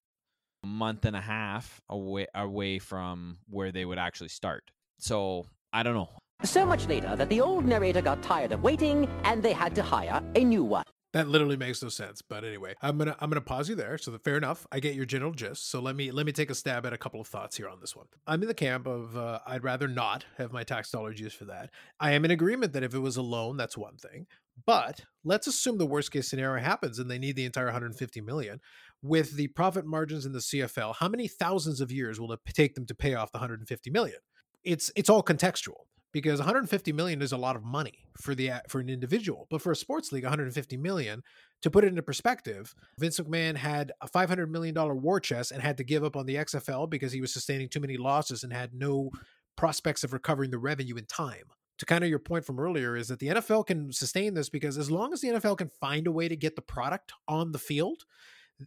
a 0.62 0.66
month 0.66 1.04
and 1.04 1.16
a 1.16 1.20
half 1.20 1.80
away 1.88 2.26
away 2.34 2.78
from 2.78 3.38
where 3.48 3.72
they 3.72 3.84
would 3.84 3.98
actually 3.98 4.28
start. 4.28 4.70
So 4.98 5.46
I 5.72 5.82
don't 5.82 5.94
know. 5.94 6.10
So 6.44 6.66
much 6.66 6.88
later 6.88 7.14
that 7.16 7.28
the 7.28 7.40
old 7.40 7.64
narrator 7.64 8.02
got 8.02 8.22
tired 8.22 8.52
of 8.52 8.62
waiting 8.62 9.08
and 9.24 9.42
they 9.42 9.52
had 9.52 9.74
to 9.76 9.82
hire 9.82 10.20
a 10.34 10.44
new 10.44 10.64
one. 10.64 10.84
That 11.12 11.28
literally 11.28 11.58
makes 11.58 11.82
no 11.82 11.90
sense. 11.90 12.22
But 12.22 12.42
anyway, 12.42 12.74
I'm 12.80 12.96
gonna 12.96 13.14
I'm 13.20 13.28
gonna 13.28 13.42
pause 13.42 13.68
you 13.68 13.74
there. 13.74 13.98
So 13.98 14.16
fair 14.18 14.36
enough. 14.36 14.66
I 14.72 14.80
get 14.80 14.94
your 14.94 15.04
general 15.04 15.32
gist. 15.32 15.70
So 15.70 15.80
let 15.80 15.94
me 15.94 16.10
let 16.10 16.24
me 16.24 16.32
take 16.32 16.50
a 16.50 16.54
stab 16.54 16.86
at 16.86 16.92
a 16.92 16.98
couple 16.98 17.20
of 17.20 17.26
thoughts 17.26 17.56
here 17.56 17.68
on 17.68 17.80
this 17.80 17.94
one. 17.94 18.06
I'm 18.26 18.40
in 18.42 18.48
the 18.48 18.54
camp 18.54 18.86
of 18.86 19.16
uh, 19.16 19.40
I'd 19.46 19.64
rather 19.64 19.88
not 19.88 20.24
have 20.38 20.52
my 20.52 20.64
tax 20.64 20.90
dollars 20.90 21.20
used 21.20 21.36
for 21.36 21.44
that. 21.46 21.70
I 22.00 22.12
am 22.12 22.24
in 22.24 22.30
agreement 22.30 22.72
that 22.72 22.82
if 22.82 22.94
it 22.94 22.98
was 22.98 23.16
a 23.18 23.22
loan, 23.22 23.56
that's 23.56 23.76
one 23.76 23.96
thing. 23.96 24.26
But 24.66 25.04
let's 25.24 25.46
assume 25.46 25.78
the 25.78 25.86
worst 25.86 26.12
case 26.12 26.28
scenario 26.28 26.62
happens 26.62 26.98
and 26.98 27.10
they 27.10 27.18
need 27.18 27.36
the 27.36 27.44
entire 27.44 27.66
150 27.66 28.20
million. 28.20 28.60
With 29.02 29.36
the 29.36 29.48
profit 29.48 29.84
margins 29.84 30.24
in 30.24 30.32
the 30.32 30.38
CFL, 30.38 30.96
how 30.96 31.08
many 31.08 31.26
thousands 31.26 31.80
of 31.80 31.90
years 31.90 32.20
will 32.20 32.32
it 32.32 32.40
take 32.54 32.74
them 32.74 32.86
to 32.86 32.94
pay 32.94 33.14
off 33.14 33.32
the 33.32 33.38
150 33.38 33.90
million? 33.90 34.18
It's 34.64 34.90
it's 34.96 35.10
all 35.10 35.22
contextual 35.22 35.86
because 36.12 36.38
150 36.38 36.92
million 36.92 37.22
is 37.22 37.32
a 37.32 37.36
lot 37.36 37.56
of 37.56 37.64
money 37.64 38.06
for 38.20 38.34
the 38.34 38.50
uh, 38.50 38.60
for 38.68 38.80
an 38.80 38.88
individual 38.88 39.46
but 39.50 39.60
for 39.60 39.72
a 39.72 39.76
sports 39.76 40.12
league 40.12 40.24
150 40.24 40.76
million 40.76 41.22
to 41.62 41.70
put 41.70 41.84
it 41.84 41.88
into 41.88 42.02
perspective 42.02 42.74
vince 42.98 43.18
mcmahon 43.18 43.56
had 43.56 43.92
a 44.00 44.06
500 44.06 44.50
million 44.50 44.74
dollar 44.74 44.94
war 44.94 45.18
chest 45.18 45.50
and 45.50 45.62
had 45.62 45.76
to 45.76 45.84
give 45.84 46.04
up 46.04 46.16
on 46.16 46.26
the 46.26 46.36
xfl 46.36 46.88
because 46.88 47.12
he 47.12 47.20
was 47.20 47.32
sustaining 47.32 47.68
too 47.68 47.80
many 47.80 47.96
losses 47.96 48.44
and 48.44 48.52
had 48.52 48.74
no 48.74 49.10
prospects 49.56 50.04
of 50.04 50.12
recovering 50.12 50.50
the 50.50 50.58
revenue 50.58 50.96
in 50.96 51.06
time 51.06 51.44
to 51.78 51.86
kind 51.86 52.04
of 52.04 52.10
your 52.10 52.18
point 52.18 52.44
from 52.44 52.60
earlier 52.60 52.96
is 52.96 53.08
that 53.08 53.18
the 53.18 53.28
nfl 53.28 53.66
can 53.66 53.92
sustain 53.92 54.34
this 54.34 54.48
because 54.48 54.78
as 54.78 54.90
long 54.90 55.12
as 55.12 55.20
the 55.20 55.28
nfl 55.28 55.56
can 55.56 55.68
find 55.68 56.06
a 56.06 56.12
way 56.12 56.28
to 56.28 56.36
get 56.36 56.56
the 56.56 56.62
product 56.62 57.12
on 57.26 57.52
the 57.52 57.58
field 57.58 58.04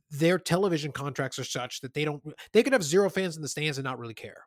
their 0.09 0.37
television 0.37 0.91
contracts 0.91 1.39
are 1.39 1.45
such 1.45 1.79
that 1.81 1.93
they 1.93 2.03
don't 2.03 2.21
they 2.51 2.63
could 2.63 2.73
have 2.73 2.83
zero 2.83 3.09
fans 3.09 3.35
in 3.35 3.41
the 3.41 3.47
stands 3.47 3.77
and 3.77 3.85
not 3.85 3.99
really 3.99 4.13
care 4.13 4.45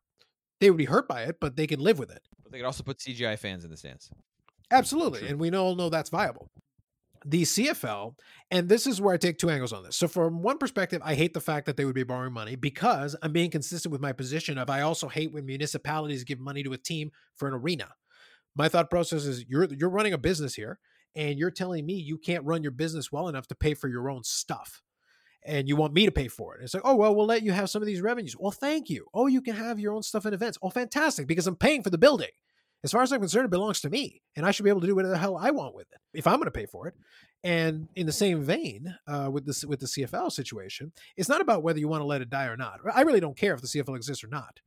they 0.61 0.70
would 0.70 0.78
be 0.78 0.86
hurt 0.86 1.09
by 1.09 1.22
it, 1.22 1.36
but 1.40 1.57
they 1.57 1.66
can 1.66 1.80
live 1.80 1.99
with 1.99 2.11
it. 2.11 2.22
But 2.49 2.53
they 2.53 2.59
could 2.61 2.66
also 2.66 2.82
put 2.82 2.99
CGI 2.99 3.38
fans 3.38 3.64
in 3.64 3.70
the 3.70 3.76
stands. 3.76 4.11
Absolutely. 4.70 5.20
True. 5.20 5.28
And 5.28 5.38
we 5.38 5.51
all 5.51 5.76
know 5.76 5.90
that's 5.90 6.09
viable. 6.09 6.51
The 7.26 7.42
CFL, 7.42 8.14
and 8.51 8.70
this 8.70 8.86
is 8.86 9.03
where 9.03 9.12
I 9.12 9.18
take 9.18 9.36
two 9.36 9.51
angles 9.51 9.72
on 9.72 9.82
this. 9.82 9.96
So, 9.96 10.09
from 10.09 10.40
one 10.40 10.57
perspective, 10.57 11.03
I 11.05 11.14
hate 11.14 11.34
the 11.34 11.40
fact 11.40 11.66
that 11.66 11.76
they 11.76 11.84
would 11.84 11.94
be 11.94 12.05
borrowing 12.05 12.32
money 12.32 12.57
because 12.57 13.16
I'm 13.22 13.32
being 13.32 13.51
consistent 13.51 13.92
with 13.92 14.01
my 14.01 14.12
position 14.12 14.57
of 14.57 14.70
I 14.70 14.80
also 14.80 15.09
hate 15.09 15.32
when 15.32 15.44
municipalities 15.44 16.24
give 16.24 16.38
money 16.38 16.62
to 16.62 16.72
a 16.72 16.78
team 16.78 17.11
for 17.36 17.49
an 17.49 17.55
arena. 17.55 17.88
My 18.57 18.68
thought 18.68 18.88
process 18.88 19.26
is 19.26 19.44
you're 19.46 19.64
you're 19.64 19.90
running 19.90 20.14
a 20.14 20.18
business 20.18 20.55
here, 20.55 20.78
and 21.14 21.38
you're 21.38 21.51
telling 21.51 21.84
me 21.84 21.94
you 21.94 22.16
can't 22.16 22.44
run 22.44 22.62
your 22.62 22.72
business 22.72 23.12
well 23.12 23.28
enough 23.28 23.49
to 23.49 23.55
pay 23.55 23.74
for 23.74 23.88
your 23.88 24.09
own 24.09 24.22
stuff 24.22 24.80
and 25.45 25.68
you 25.68 25.76
want 25.76 25.95
me 25.95 26.05
to 26.05 26.12
pay 26.12 26.28
for 26.28 26.57
it. 26.57 26.62
It's 26.62 26.74
like, 26.74 26.82
oh, 26.84 26.97
well, 26.97 27.14
we'll 27.14 27.26
let 27.26 27.43
you 27.43 27.53
have 27.53 27.70
some 27.70 27.82
of 27.82 27.86
these 27.86 28.01
revenues. 28.01 28.36
Well, 28.39 28.51
thank 28.51 28.91
you. 28.91 29.07
Oh, 29.14 29.26
you 29.26 29.41
can 29.41 29.55
have 29.55 29.78
your 29.78 29.93
own 29.93 30.03
stuff 30.03 30.24
and 30.24 30.34
events. 30.34 30.59
Oh, 30.62 30.70
fantastic, 30.70 31.26
because 31.26 31.47
I'm 31.47 31.57
paying 31.57 31.82
for 31.82 31.91
the 31.91 31.99
building. 31.99 32.30
As 32.84 32.93
far 32.93 33.03
as 33.03 33.12
I'm 33.12 33.20
concerned, 33.20 33.47
it 33.47 33.51
belongs 33.51 33.80
to 33.80 33.91
me, 33.91 34.22
and 34.36 34.47
I 34.47 34.53
should 34.53 34.62
be 34.62 34.70
able 34.70 34.82
to 34.82 34.86
do 34.86 34.95
whatever 34.95 35.12
the 35.12 35.18
hell 35.18 35.36
I 35.36 35.51
want 35.51 35.74
with 35.74 35.91
it 35.91 35.99
if 36.14 36.26
I'm 36.26 36.36
going 36.36 36.45
to 36.45 36.53
pay 36.53 36.66
for 36.66 36.86
it. 36.86 36.95
And 37.43 37.89
in 37.97 38.07
the 38.07 38.12
same 38.12 38.43
vein, 38.43 38.95
uh, 39.07 39.30
with 39.32 39.47
this 39.47 39.64
with 39.64 39.80
the 39.80 39.86
CFL 39.86 40.30
situation, 40.30 40.93
it's 41.16 41.28
not 41.28 41.41
about 41.41 41.62
whether 41.62 41.78
you 41.78 41.89
want 41.89 42.03
to 42.03 42.07
let 42.07 42.20
it 42.20 42.30
die 42.30 42.47
or 42.47 42.57
not. 42.57 42.80
I 42.93 43.03
really 43.03 43.20
don't 43.20 43.36
care 43.36 43.55
if 43.55 43.61
the 43.61 43.66
CFL 43.66 43.97
exists 43.97 44.22
or 44.22 44.28
not. 44.28 44.61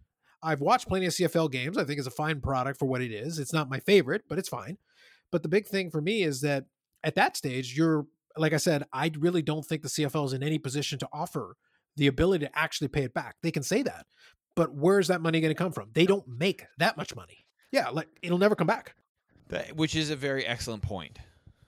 I've 0.44 0.62
watched 0.62 0.88
plenty 0.88 1.06
of 1.06 1.14
CFL 1.14 1.52
games. 1.52 1.78
I 1.78 1.84
think 1.84 2.00
it's 2.00 2.08
a 2.08 2.12
fine 2.12 2.42
product 2.42 2.80
for 2.80 2.88
what 2.88 3.02
it 3.02 3.12
is. 3.12 3.40
It's 3.40 3.54
not 3.54 3.70
my 3.70 3.80
favorite, 3.80 4.24
but 4.28 4.40
it's 4.40 4.50
fine. 4.50 4.78
But 5.32 5.44
the 5.44 5.50
big 5.50 5.68
thing 5.68 5.90
for 5.90 6.02
me 6.02 6.24
is 6.24 6.42
that 6.42 6.66
at 7.04 7.16
that 7.16 7.38
stage, 7.38 7.78
you're 7.78 8.08
like 8.38 8.54
I 8.54 8.58
said, 8.58 8.84
I 8.94 9.12
really 9.18 9.42
don't 9.42 9.66
think 9.66 9.82
the 9.82 9.90
CFL 9.90 10.26
is 10.28 10.34
in 10.34 10.44
any 10.44 10.58
position 10.58 11.00
to 11.00 11.10
offer 11.12 11.56
the 11.98 12.08
ability 12.08 12.46
to 12.46 12.58
actually 12.58 12.88
pay 12.88 13.04
it 13.04 13.14
back. 13.14 13.36
They 13.42 13.52
can 13.52 13.64
say 13.64 13.84
that, 13.84 14.06
but 14.56 14.74
where's 14.74 15.08
that 15.08 15.22
money 15.22 15.42
going 15.42 15.52
to 15.54 15.56
come 15.56 15.72
from? 15.72 15.90
They 15.94 16.06
don't 16.06 16.28
make 16.28 16.66
that 16.78 16.98
much 16.98 17.16
money. 17.16 17.46
Yeah, 17.72 17.90
like 17.90 18.08
it'll 18.22 18.38
never 18.38 18.56
come 18.56 18.68
back. 18.68 18.96
That, 19.50 19.76
which 19.76 19.96
is 19.96 20.10
a 20.10 20.16
very 20.16 20.46
excellent 20.46 20.84
point. 20.84 21.20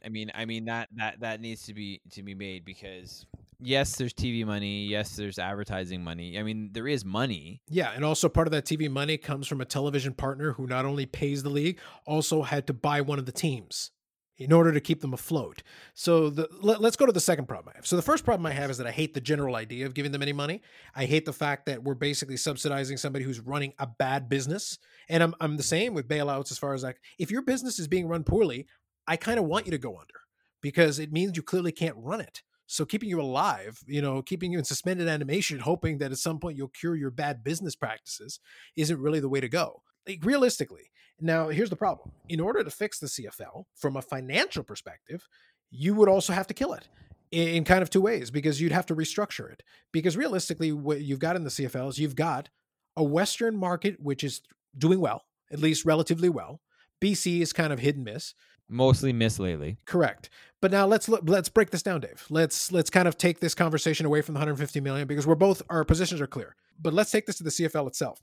I 0.06 0.10
mean, 0.10 0.32
I 0.34 0.46
mean 0.46 0.66
that 0.66 0.90
that 0.98 1.22
that 1.22 1.42
needs 1.42 1.66
to 1.68 1.74
be 1.74 2.02
to 2.12 2.24
be 2.24 2.36
made 2.36 2.66
because 2.66 3.26
yes, 3.60 3.96
there's 3.96 4.14
TV 4.14 4.46
money. 4.46 4.86
Yes, 4.86 5.16
there's 5.16 5.40
advertising 5.40 6.04
money. 6.04 6.38
I 6.38 6.44
mean, 6.44 6.72
there 6.74 6.88
is 6.88 7.06
money. 7.06 7.62
Yeah, 7.70 7.92
and 7.96 8.04
also 8.04 8.28
part 8.28 8.48
of 8.48 8.52
that 8.52 8.66
TV 8.66 8.90
money 8.90 9.18
comes 9.18 9.48
from 9.48 9.62
a 9.62 9.66
television 9.66 10.14
partner 10.14 10.54
who 10.54 10.68
not 10.68 10.86
only 10.86 11.06
pays 11.06 11.44
the 11.44 11.50
league, 11.50 11.80
also 12.06 12.42
had 12.42 12.68
to 12.68 12.74
buy 12.74 13.02
one 13.02 13.20
of 13.20 13.26
the 13.26 13.32
teams 13.32 13.92
in 14.38 14.52
order 14.52 14.72
to 14.72 14.80
keep 14.80 15.02
them 15.02 15.14
afloat. 15.14 15.62
So 15.94 16.30
the, 16.30 16.48
let, 16.62 16.82
us 16.82 16.96
go 16.96 17.06
to 17.06 17.12
the 17.12 17.20
second 17.20 17.48
problem 17.48 17.72
I 17.74 17.78
have. 17.78 17.86
So 17.86 17.96
the 17.96 18.02
first 18.02 18.26
problem 18.26 18.46
I 18.46 18.52
have 18.52 18.72
is 18.72 18.78
that 18.80 18.88
I 18.88 18.92
hate 18.92 19.14
the 19.14 19.22
general 19.22 19.56
idea 19.56 19.86
of 19.86 19.94
giving 19.94 20.12
them 20.12 20.24
any 20.24 20.34
money. 20.34 20.62
I 20.96 21.06
hate 21.06 21.26
the 21.26 21.34
fact 21.34 21.68
that 21.68 21.84
we're 21.84 21.94
basically 21.94 22.38
subsidizing 22.38 22.98
somebody 22.98 23.26
who's 23.26 23.40
running 23.40 23.74
a 23.78 23.88
bad 23.88 24.30
business. 24.30 24.80
And 25.08 25.22
I'm 25.22 25.36
I'm 25.40 25.58
the 25.58 25.64
same 25.64 25.94
with 25.94 26.08
bailouts 26.08 26.52
as 26.52 26.58
far 26.58 26.74
as 26.74 26.84
like 26.84 27.00
if 27.20 27.30
your 27.30 27.44
business 27.44 27.80
is 27.80 27.88
being 27.88 28.08
run 28.08 28.24
poorly, 28.24 28.68
I 29.08 29.18
kind 29.18 29.38
of 29.38 29.46
want 29.46 29.66
you 29.66 29.72
to 29.72 29.78
go 29.78 29.98
under 29.98 30.22
because 30.62 30.98
it 30.98 31.12
means 31.12 31.38
you 31.38 31.44
clearly 31.44 31.72
can't 31.72 31.96
run 31.98 32.22
it. 32.22 32.42
So 32.66 32.86
keeping 32.86 33.10
you 33.10 33.22
alive, 33.22 33.84
you 33.86 34.02
know, 34.02 34.22
keeping 34.22 34.52
you 34.52 34.58
in 34.58 34.64
suspended 34.64 35.08
animation, 35.08 35.60
hoping 35.60 36.00
that 36.00 36.12
at 36.12 36.18
some 36.18 36.40
point 36.40 36.58
you'll 36.58 36.70
cure 36.70 36.96
your 36.96 37.12
bad 37.12 37.44
business 37.44 37.76
practices 37.76 38.40
isn't 38.76 39.00
really 39.00 39.20
the 39.20 39.30
way 39.30 39.42
to 39.42 39.50
go. 39.50 39.84
Like 40.08 40.20
realistically, 40.24 40.90
now, 41.20 41.50
here's 41.50 41.70
the 41.70 41.76
problem. 41.76 42.12
In 42.30 42.40
order 42.40 42.64
to 42.64 42.70
fix 42.70 43.00
the 43.00 43.08
CFL 43.08 43.66
from 43.76 43.96
a 43.96 44.02
financial 44.02 44.64
perspective, 44.64 45.28
you 45.72 45.94
would 45.96 46.10
also 46.10 46.34
have 46.34 46.48
to 46.48 46.54
kill 46.54 46.74
it 46.74 46.88
in 47.32 47.64
kind 47.64 47.82
of 47.82 47.90
two 47.90 48.02
ways 48.02 48.30
because 48.30 48.62
you'd 48.62 48.72
have 48.72 48.86
to 48.88 48.96
restructure 48.96 49.52
it. 49.52 49.64
Because 49.92 50.18
realistically, 50.18 50.72
what 50.72 51.02
you've 51.02 51.20
got 51.20 51.36
in 51.36 51.44
the 51.44 51.50
CFL 51.50 51.90
is 51.90 52.00
you've 52.00 52.16
got 52.16 52.50
a 52.96 53.04
Western 53.04 53.56
market 53.56 54.00
which 54.00 54.24
is 54.24 54.42
doing 54.78 55.00
well, 55.00 55.26
at 55.52 55.60
least 55.60 55.86
relatively 55.86 56.30
well. 56.30 56.62
BC 57.02 57.42
is 57.42 57.54
kind 57.54 57.74
of 57.74 57.80
hit 57.80 57.96
and 57.96 58.06
miss. 58.06 58.34
Mostly 58.70 59.12
miss 59.12 59.40
lately. 59.40 59.78
Correct. 59.86 60.30
But 60.62 60.72
now 60.72 60.86
let's 60.86 61.10
look, 61.10 61.22
let's 61.26 61.50
break 61.50 61.72
this 61.72 61.84
down, 61.84 62.02
Dave. 62.02 62.26
Let's 62.30 62.72
let's 62.72 62.90
kind 62.90 63.08
of 63.08 63.18
take 63.18 63.40
this 63.40 63.54
conversation 63.54 64.06
away 64.06 64.22
from 64.22 64.34
the 64.34 64.40
150 64.40 64.80
million 64.80 65.08
because 65.08 65.28
we're 65.28 65.36
both 65.36 65.62
our 65.70 65.84
positions 65.84 66.22
are 66.22 66.28
clear. 66.28 66.56
But 66.82 66.94
let's 66.94 67.12
take 67.12 67.26
this 67.26 67.38
to 67.38 67.44
the 67.44 67.50
CFL 67.50 67.88
itself 67.88 68.22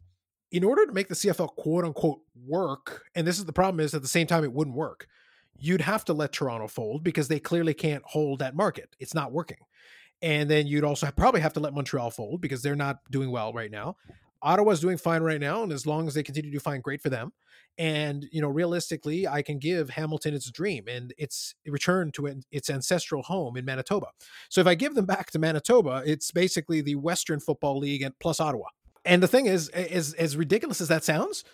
in 0.51 0.64
order 0.64 0.86
to 0.86 0.92
make 0.92 1.09
the 1.09 1.14
CFL 1.14 1.55
quote 1.57 1.84
unquote 1.84 2.20
work, 2.46 3.05
and 3.14 3.26
this 3.26 3.38
is 3.38 3.44
the 3.44 3.53
problem 3.53 3.80
is 3.80 3.94
at 3.94 4.03
the 4.03 4.09
same 4.09 4.26
time 4.26 4.44
it 4.44 4.53
wouldn't 4.53 4.76
work, 4.76 5.07
you'd 5.59 5.82
have 5.82 6.05
to 6.07 6.12
let 6.12 6.32
Toronto 6.32 6.66
fold 6.66 7.05
because 7.05 7.28
they 7.28 7.38
clearly 7.38 7.74
can't 7.74 8.03
hold 8.05 8.38
that 8.38 8.57
market. 8.57 8.96
It's 8.98 9.14
not 9.14 9.32
working. 9.32 9.59
And 10.22 10.51
then 10.51 10.66
you'd 10.66 10.84
also 10.84 11.11
probably 11.11 11.40
have 11.40 11.53
to 11.55 11.61
let 11.61 11.74
Montreal 11.74 12.11
fold 12.11 12.40
because 12.40 12.62
they're 12.62 12.76
not 12.76 12.98
doing 13.11 13.30
well 13.30 13.53
right 13.53 13.70
now. 13.70 13.96
Ottawa's 14.42 14.80
doing 14.80 14.96
fine 14.96 15.22
right 15.22 15.40
now, 15.40 15.62
and 15.62 15.72
as 15.72 15.86
long 15.86 16.07
as 16.07 16.14
they 16.14 16.22
continue 16.22 16.51
to 16.51 16.57
do 16.57 16.61
fine, 16.61 16.80
great 16.80 17.03
for 17.03 17.11
them. 17.11 17.32
And 17.76 18.26
you 18.32 18.40
know, 18.40 18.48
realistically, 18.48 19.28
I 19.28 19.42
can 19.42 19.59
give 19.59 19.90
Hamilton 19.90 20.34
its 20.34 20.51
dream 20.51 20.84
and 20.88 21.12
its 21.18 21.55
return 21.66 22.11
to 22.12 22.40
its 22.51 22.70
ancestral 22.70 23.22
home 23.22 23.57
in 23.57 23.64
Manitoba. 23.64 24.09
So 24.48 24.61
if 24.61 24.66
I 24.66 24.74
give 24.74 24.94
them 24.94 25.05
back 25.05 25.30
to 25.32 25.38
Manitoba, 25.38 26.03
it's 26.07 26.30
basically 26.30 26.80
the 26.80 26.96
Western 26.96 27.38
Football 27.38 27.78
League 27.78 28.03
and 28.03 28.18
plus 28.18 28.40
Ottawa. 28.40 28.68
And 29.05 29.22
the 29.22 29.28
thing 29.28 29.46
is, 29.46 29.68
as 29.70 30.14
as 30.14 30.36
ridiculous 30.36 30.80
as 30.80 30.88
that 30.88 31.05
sounds, 31.05 31.44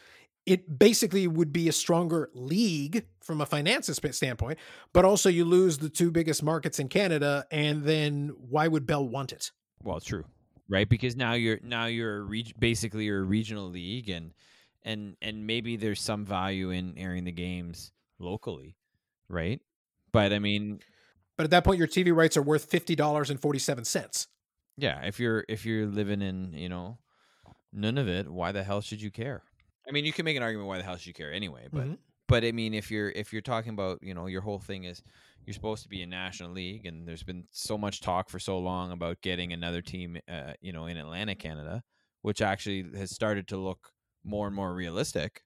it 0.47 0.79
basically 0.79 1.27
would 1.27 1.53
be 1.53 1.69
a 1.69 1.73
stronger 1.73 2.31
league 2.33 3.05
from 3.21 3.41
a 3.41 3.47
finances 3.47 4.01
standpoint, 4.13 4.59
but 4.93 5.05
also 5.05 5.29
you 5.29 5.45
lose 5.45 5.79
the 5.79 5.89
two 5.89 6.11
biggest 6.11 6.43
markets 6.43 6.79
in 6.79 6.89
Canada, 6.89 7.47
and 7.51 7.83
then 7.83 8.33
why 8.49 8.69
would 8.69 8.87
Bell 8.87 9.07
want 9.07 9.33
it? 9.33 9.51
Well, 9.83 10.01
true, 10.01 10.25
right? 10.69 10.89
Because 10.89 11.17
now 11.17 11.33
you're 11.33 11.59
now 11.63 11.87
you're 11.87 12.27
basically 12.59 13.05
you're 13.05 13.21
a 13.21 13.25
regional 13.25 13.69
league, 13.69 14.09
and 14.09 14.33
and 14.85 15.17
and 15.21 15.47
maybe 15.47 15.77
there's 15.77 16.01
some 16.01 16.25
value 16.25 16.71
in 16.71 16.97
airing 16.97 17.25
the 17.25 17.33
games 17.33 17.93
locally, 18.19 18.77
right? 19.29 19.61
But 20.13 20.33
I 20.33 20.39
mean, 20.39 20.79
but 21.37 21.45
at 21.45 21.51
that 21.51 21.65
point, 21.65 21.79
your 21.79 21.89
TV 21.89 22.15
rights 22.15 22.37
are 22.37 22.43
worth 22.43 22.65
fifty 22.65 22.95
dollars 22.95 23.31
and 23.31 23.41
forty 23.41 23.59
seven 23.59 23.85
cents. 23.85 24.29
Yeah, 24.77 25.03
if 25.03 25.19
you're 25.19 25.45
if 25.49 25.67
you're 25.67 25.87
living 25.87 26.23
in 26.23 26.53
you 26.53 26.69
know 26.69 26.99
none 27.77 27.99
of 27.99 28.09
it, 28.09 28.29
why 28.29 28.53
the 28.53 28.65
hell 28.65 28.81
should 28.81 29.01
you 29.01 29.11
care? 29.11 29.43
I 29.89 29.93
mean, 29.93 30.05
you 30.05 30.13
can 30.13 30.25
make 30.25 30.37
an 30.37 30.43
argument 30.43 30.69
why 30.69 30.79
the 30.79 30.85
hell 30.85 30.97
should 30.97 31.07
you 31.07 31.15
care 31.15 31.33
anyway, 31.33 31.69
but 31.73 31.85
mm-hmm. 31.85 31.95
but 32.27 32.45
I 32.45 32.53
mean, 32.53 32.75
if 32.75 32.91
you're 32.91 33.11
if 33.11 33.33
you're 33.33 33.43
talking 33.43 33.73
about 33.73 33.99
you 34.03 34.15
know 34.15 34.27
your 34.27 34.41
whole 34.41 34.59
thing 34.59 34.85
is 34.85 35.03
you're 35.45 35.55
supposed 35.55 35.85
to 35.85 35.89
be 35.89 36.03
a 36.03 36.07
national 36.07 36.51
league, 36.51 36.87
and 36.87 37.07
there's 37.07 37.23
been 37.23 37.45
so 37.53 37.79
much 37.79 38.01
talk 38.01 38.29
for 38.29 38.41
so 38.41 38.59
long 38.59 38.91
about 38.91 39.21
getting 39.21 39.53
another 39.53 39.81
team, 39.81 40.19
uh, 40.29 40.55
you 40.61 40.73
know, 40.73 40.87
in 40.87 40.97
Atlantic 40.97 41.39
Canada, 41.39 41.83
which 42.23 42.43
actually 42.43 42.85
has 42.97 43.13
started 43.13 43.47
to 43.49 43.57
look 43.57 43.91
more 44.25 44.49
and 44.49 44.57
more 44.57 44.75
realistic. 44.75 45.43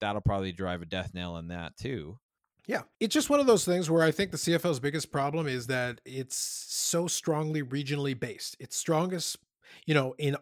That'll 0.00 0.22
probably 0.22 0.52
drive 0.52 0.80
a 0.80 0.86
death 0.86 1.12
nail 1.12 1.36
in 1.36 1.48
that 1.48 1.76
too. 1.76 2.18
Yeah, 2.66 2.82
it's 2.98 3.12
just 3.12 3.28
one 3.28 3.40
of 3.40 3.46
those 3.46 3.66
things 3.66 3.90
where 3.90 4.02
I 4.02 4.10
think 4.10 4.30
the 4.30 4.38
CFL's 4.38 4.80
biggest 4.80 5.12
problem 5.12 5.46
is 5.46 5.66
that 5.66 6.00
it's 6.06 6.36
so 6.36 7.06
strongly 7.06 7.62
regionally 7.62 8.18
based. 8.18 8.56
It's 8.58 8.76
strongest, 8.76 9.36
you 9.84 9.92
know, 9.92 10.14
in 10.16 10.36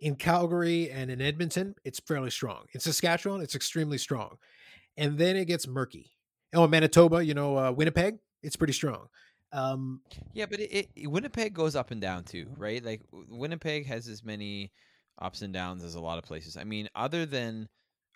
in 0.00 0.16
Calgary 0.16 0.90
and 0.90 1.10
in 1.10 1.20
Edmonton, 1.20 1.74
it's 1.84 2.00
fairly 2.00 2.30
strong. 2.30 2.64
In 2.72 2.80
Saskatchewan, 2.80 3.40
it's 3.40 3.54
extremely 3.54 3.98
strong. 3.98 4.38
And 4.96 5.18
then 5.18 5.36
it 5.36 5.46
gets 5.46 5.66
murky. 5.66 6.12
Oh, 6.54 6.66
Manitoba, 6.66 7.24
you 7.24 7.34
know, 7.34 7.56
uh, 7.56 7.70
Winnipeg, 7.70 8.18
it's 8.42 8.56
pretty 8.56 8.72
strong. 8.72 9.08
Um, 9.52 10.00
yeah, 10.32 10.46
but 10.46 10.60
it, 10.60 10.88
it, 10.94 11.06
Winnipeg 11.06 11.54
goes 11.54 11.76
up 11.76 11.90
and 11.90 12.00
down 12.00 12.24
too, 12.24 12.46
right? 12.56 12.84
Like 12.84 13.02
Winnipeg 13.12 13.86
has 13.86 14.08
as 14.08 14.24
many 14.24 14.72
ups 15.20 15.42
and 15.42 15.52
downs 15.52 15.84
as 15.84 15.94
a 15.94 16.00
lot 16.00 16.18
of 16.18 16.24
places. 16.24 16.56
I 16.56 16.64
mean, 16.64 16.88
other 16.94 17.26
than 17.26 17.68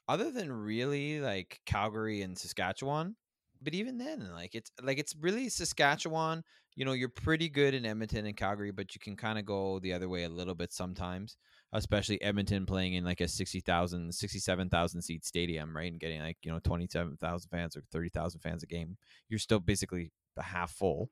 other 0.09 0.31
than 0.31 0.53
really 0.53 1.21
like 1.21 1.61
Calgary 1.67 2.23
and 2.23 2.39
Saskatchewan, 2.39 3.17
but 3.63 3.75
even 3.75 3.99
then, 3.99 4.31
like 4.33 4.55
it's 4.55 4.71
like 4.83 4.99
it's 4.99 5.15
really 5.21 5.49
Saskatchewan. 5.49 6.45
You 6.77 6.85
know, 6.85 6.93
you're 6.93 7.09
pretty 7.09 7.49
good 7.49 7.75
in 7.75 7.87
Edmonton 7.87 8.27
and 8.27 8.37
Calgary, 8.37 8.73
but 8.73 8.95
you 8.95 9.01
can 9.01 9.17
kind 9.17 9.39
of 9.39 9.45
go 9.45 9.79
the 9.79 9.93
other 9.93 10.09
way 10.09 10.25
a 10.25 10.29
little 10.29 10.57
bit 10.57 10.73
sometimes 10.73 11.37
especially 11.75 12.23
Edmonton 12.23 12.65
playing 12.67 12.95
in 12.95 13.05
like 13.05 13.21
a 13.21 13.29
60,000, 13.29 14.15
67,000 14.15 15.03
seat 15.03 15.25
stadium, 15.25 15.77
right? 15.77 15.91
And 15.91 16.01
getting 16.01 16.21
like, 16.21 16.39
you 16.43 16.53
know, 16.53 16.61
27,000 16.61 17.51
fans 17.51 17.77
or 17.77 17.83
30,000 17.91 18.41
fans 18.41 18.63
a 18.63 18.67
game. 18.67 18.97
You're 19.29 19.41
still 19.41 19.59
basically 19.61 20.13
half 20.41 20.73
full. 20.73 21.11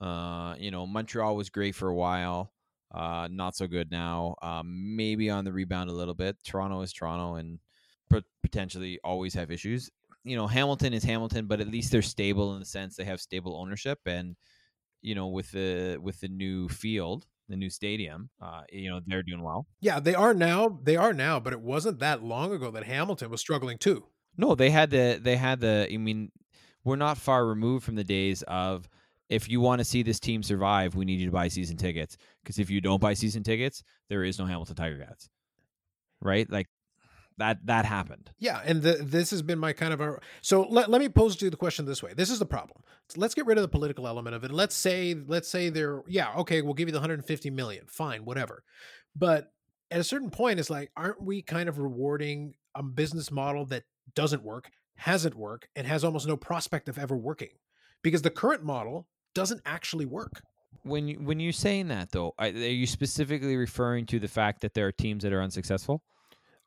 Uh, 0.00 0.54
you 0.58 0.70
know, 0.70 0.86
Montreal 0.86 1.34
was 1.34 1.48
great 1.48 1.74
for 1.74 1.88
a 1.88 1.94
while. 1.94 2.52
Uh, 2.94 3.28
not 3.30 3.56
so 3.56 3.66
good 3.66 3.90
now. 3.90 4.36
Um, 4.42 4.94
maybe 4.94 5.30
on 5.30 5.44
the 5.44 5.52
rebound 5.52 5.88
a 5.88 5.94
little 5.94 6.14
bit. 6.14 6.36
Toronto 6.44 6.82
is 6.82 6.92
Toronto 6.92 7.36
and 7.36 7.58
potentially 8.42 9.00
always 9.02 9.32
have 9.32 9.50
issues. 9.50 9.90
You 10.24 10.36
know, 10.36 10.46
Hamilton 10.46 10.92
is 10.92 11.02
Hamilton, 11.02 11.46
but 11.46 11.60
at 11.60 11.68
least 11.68 11.90
they're 11.90 12.02
stable 12.02 12.52
in 12.52 12.60
the 12.60 12.66
sense 12.66 12.94
they 12.94 13.04
have 13.04 13.20
stable 13.20 13.56
ownership 13.56 13.98
and 14.04 14.36
you 15.00 15.16
know 15.16 15.26
with 15.26 15.50
the 15.50 15.98
with 16.00 16.20
the 16.20 16.28
new 16.28 16.68
field 16.68 17.26
the 17.52 17.56
new 17.56 17.70
stadium. 17.70 18.30
Uh, 18.40 18.62
you 18.72 18.90
know, 18.90 19.00
they're 19.06 19.22
doing 19.22 19.42
well. 19.42 19.66
Yeah, 19.80 20.00
they 20.00 20.14
are 20.14 20.34
now. 20.34 20.80
They 20.82 20.96
are 20.96 21.12
now, 21.12 21.38
but 21.38 21.52
it 21.52 21.60
wasn't 21.60 22.00
that 22.00 22.24
long 22.24 22.52
ago 22.52 22.70
that 22.72 22.84
Hamilton 22.84 23.30
was 23.30 23.40
struggling 23.40 23.78
too. 23.78 24.06
No, 24.36 24.54
they 24.54 24.70
had 24.70 24.90
the 24.90 25.20
they 25.22 25.36
had 25.36 25.60
the. 25.60 25.86
I 25.92 25.96
mean, 25.98 26.32
we're 26.82 26.96
not 26.96 27.18
far 27.18 27.46
removed 27.46 27.84
from 27.84 27.94
the 27.94 28.04
days 28.04 28.42
of 28.42 28.88
if 29.28 29.48
you 29.48 29.60
want 29.60 29.80
to 29.80 29.84
see 29.84 30.02
this 30.02 30.18
team 30.18 30.42
survive, 30.42 30.94
we 30.94 31.04
need 31.04 31.20
you 31.20 31.26
to 31.26 31.32
buy 31.32 31.48
season 31.48 31.76
tickets. 31.76 32.16
Because 32.42 32.58
if 32.58 32.70
you 32.70 32.80
don't 32.80 33.00
buy 33.00 33.14
season 33.14 33.42
tickets, 33.42 33.82
there 34.08 34.24
is 34.24 34.38
no 34.38 34.46
Hamilton 34.46 34.74
Tiger 34.74 34.98
Cats. 34.98 35.28
Right? 36.20 36.50
Like 36.50 36.68
that 37.38 37.66
that 37.66 37.84
happened. 37.84 38.30
Yeah, 38.38 38.60
and 38.64 38.82
the, 38.82 38.94
this 38.94 39.30
has 39.30 39.42
been 39.42 39.58
my 39.58 39.72
kind 39.72 39.92
of 39.92 40.00
a 40.00 40.18
so 40.40 40.66
let, 40.68 40.90
let 40.90 41.00
me 41.00 41.08
pose 41.08 41.36
to 41.36 41.46
you 41.46 41.50
the 41.50 41.56
question 41.56 41.86
this 41.86 42.02
way. 42.02 42.12
This 42.14 42.30
is 42.30 42.38
the 42.38 42.46
problem. 42.46 42.82
So 43.08 43.20
let's 43.20 43.34
get 43.34 43.46
rid 43.46 43.58
of 43.58 43.62
the 43.62 43.68
political 43.68 44.06
element 44.06 44.36
of 44.36 44.44
it. 44.44 44.50
Let's 44.50 44.74
say 44.74 45.14
let's 45.26 45.48
say 45.48 45.68
they're 45.68 46.02
yeah, 46.06 46.34
okay, 46.38 46.62
we'll 46.62 46.74
give 46.74 46.88
you 46.88 46.92
the 46.92 46.98
150 46.98 47.50
million. 47.50 47.84
Fine, 47.88 48.24
whatever. 48.24 48.64
But 49.16 49.52
at 49.90 50.00
a 50.00 50.04
certain 50.04 50.30
point 50.30 50.60
it's 50.60 50.70
like 50.70 50.90
aren't 50.96 51.22
we 51.22 51.42
kind 51.42 51.68
of 51.68 51.78
rewarding 51.78 52.54
a 52.74 52.82
business 52.82 53.30
model 53.30 53.66
that 53.66 53.84
doesn't 54.14 54.42
work, 54.42 54.70
hasn't 54.96 55.34
worked 55.34 55.68
and 55.76 55.86
has 55.86 56.04
almost 56.04 56.26
no 56.26 56.36
prospect 56.36 56.88
of 56.88 56.98
ever 56.98 57.16
working? 57.16 57.50
Because 58.02 58.22
the 58.22 58.30
current 58.30 58.64
model 58.64 59.06
doesn't 59.34 59.62
actually 59.64 60.06
work. 60.06 60.42
When 60.84 61.08
you 61.08 61.16
when 61.16 61.38
you're 61.38 61.52
saying 61.52 61.88
that 61.88 62.10
though, 62.10 62.34
are 62.38 62.48
you 62.48 62.86
specifically 62.86 63.56
referring 63.56 64.06
to 64.06 64.18
the 64.18 64.28
fact 64.28 64.62
that 64.62 64.74
there 64.74 64.86
are 64.86 64.92
teams 64.92 65.22
that 65.22 65.32
are 65.32 65.42
unsuccessful? 65.42 66.02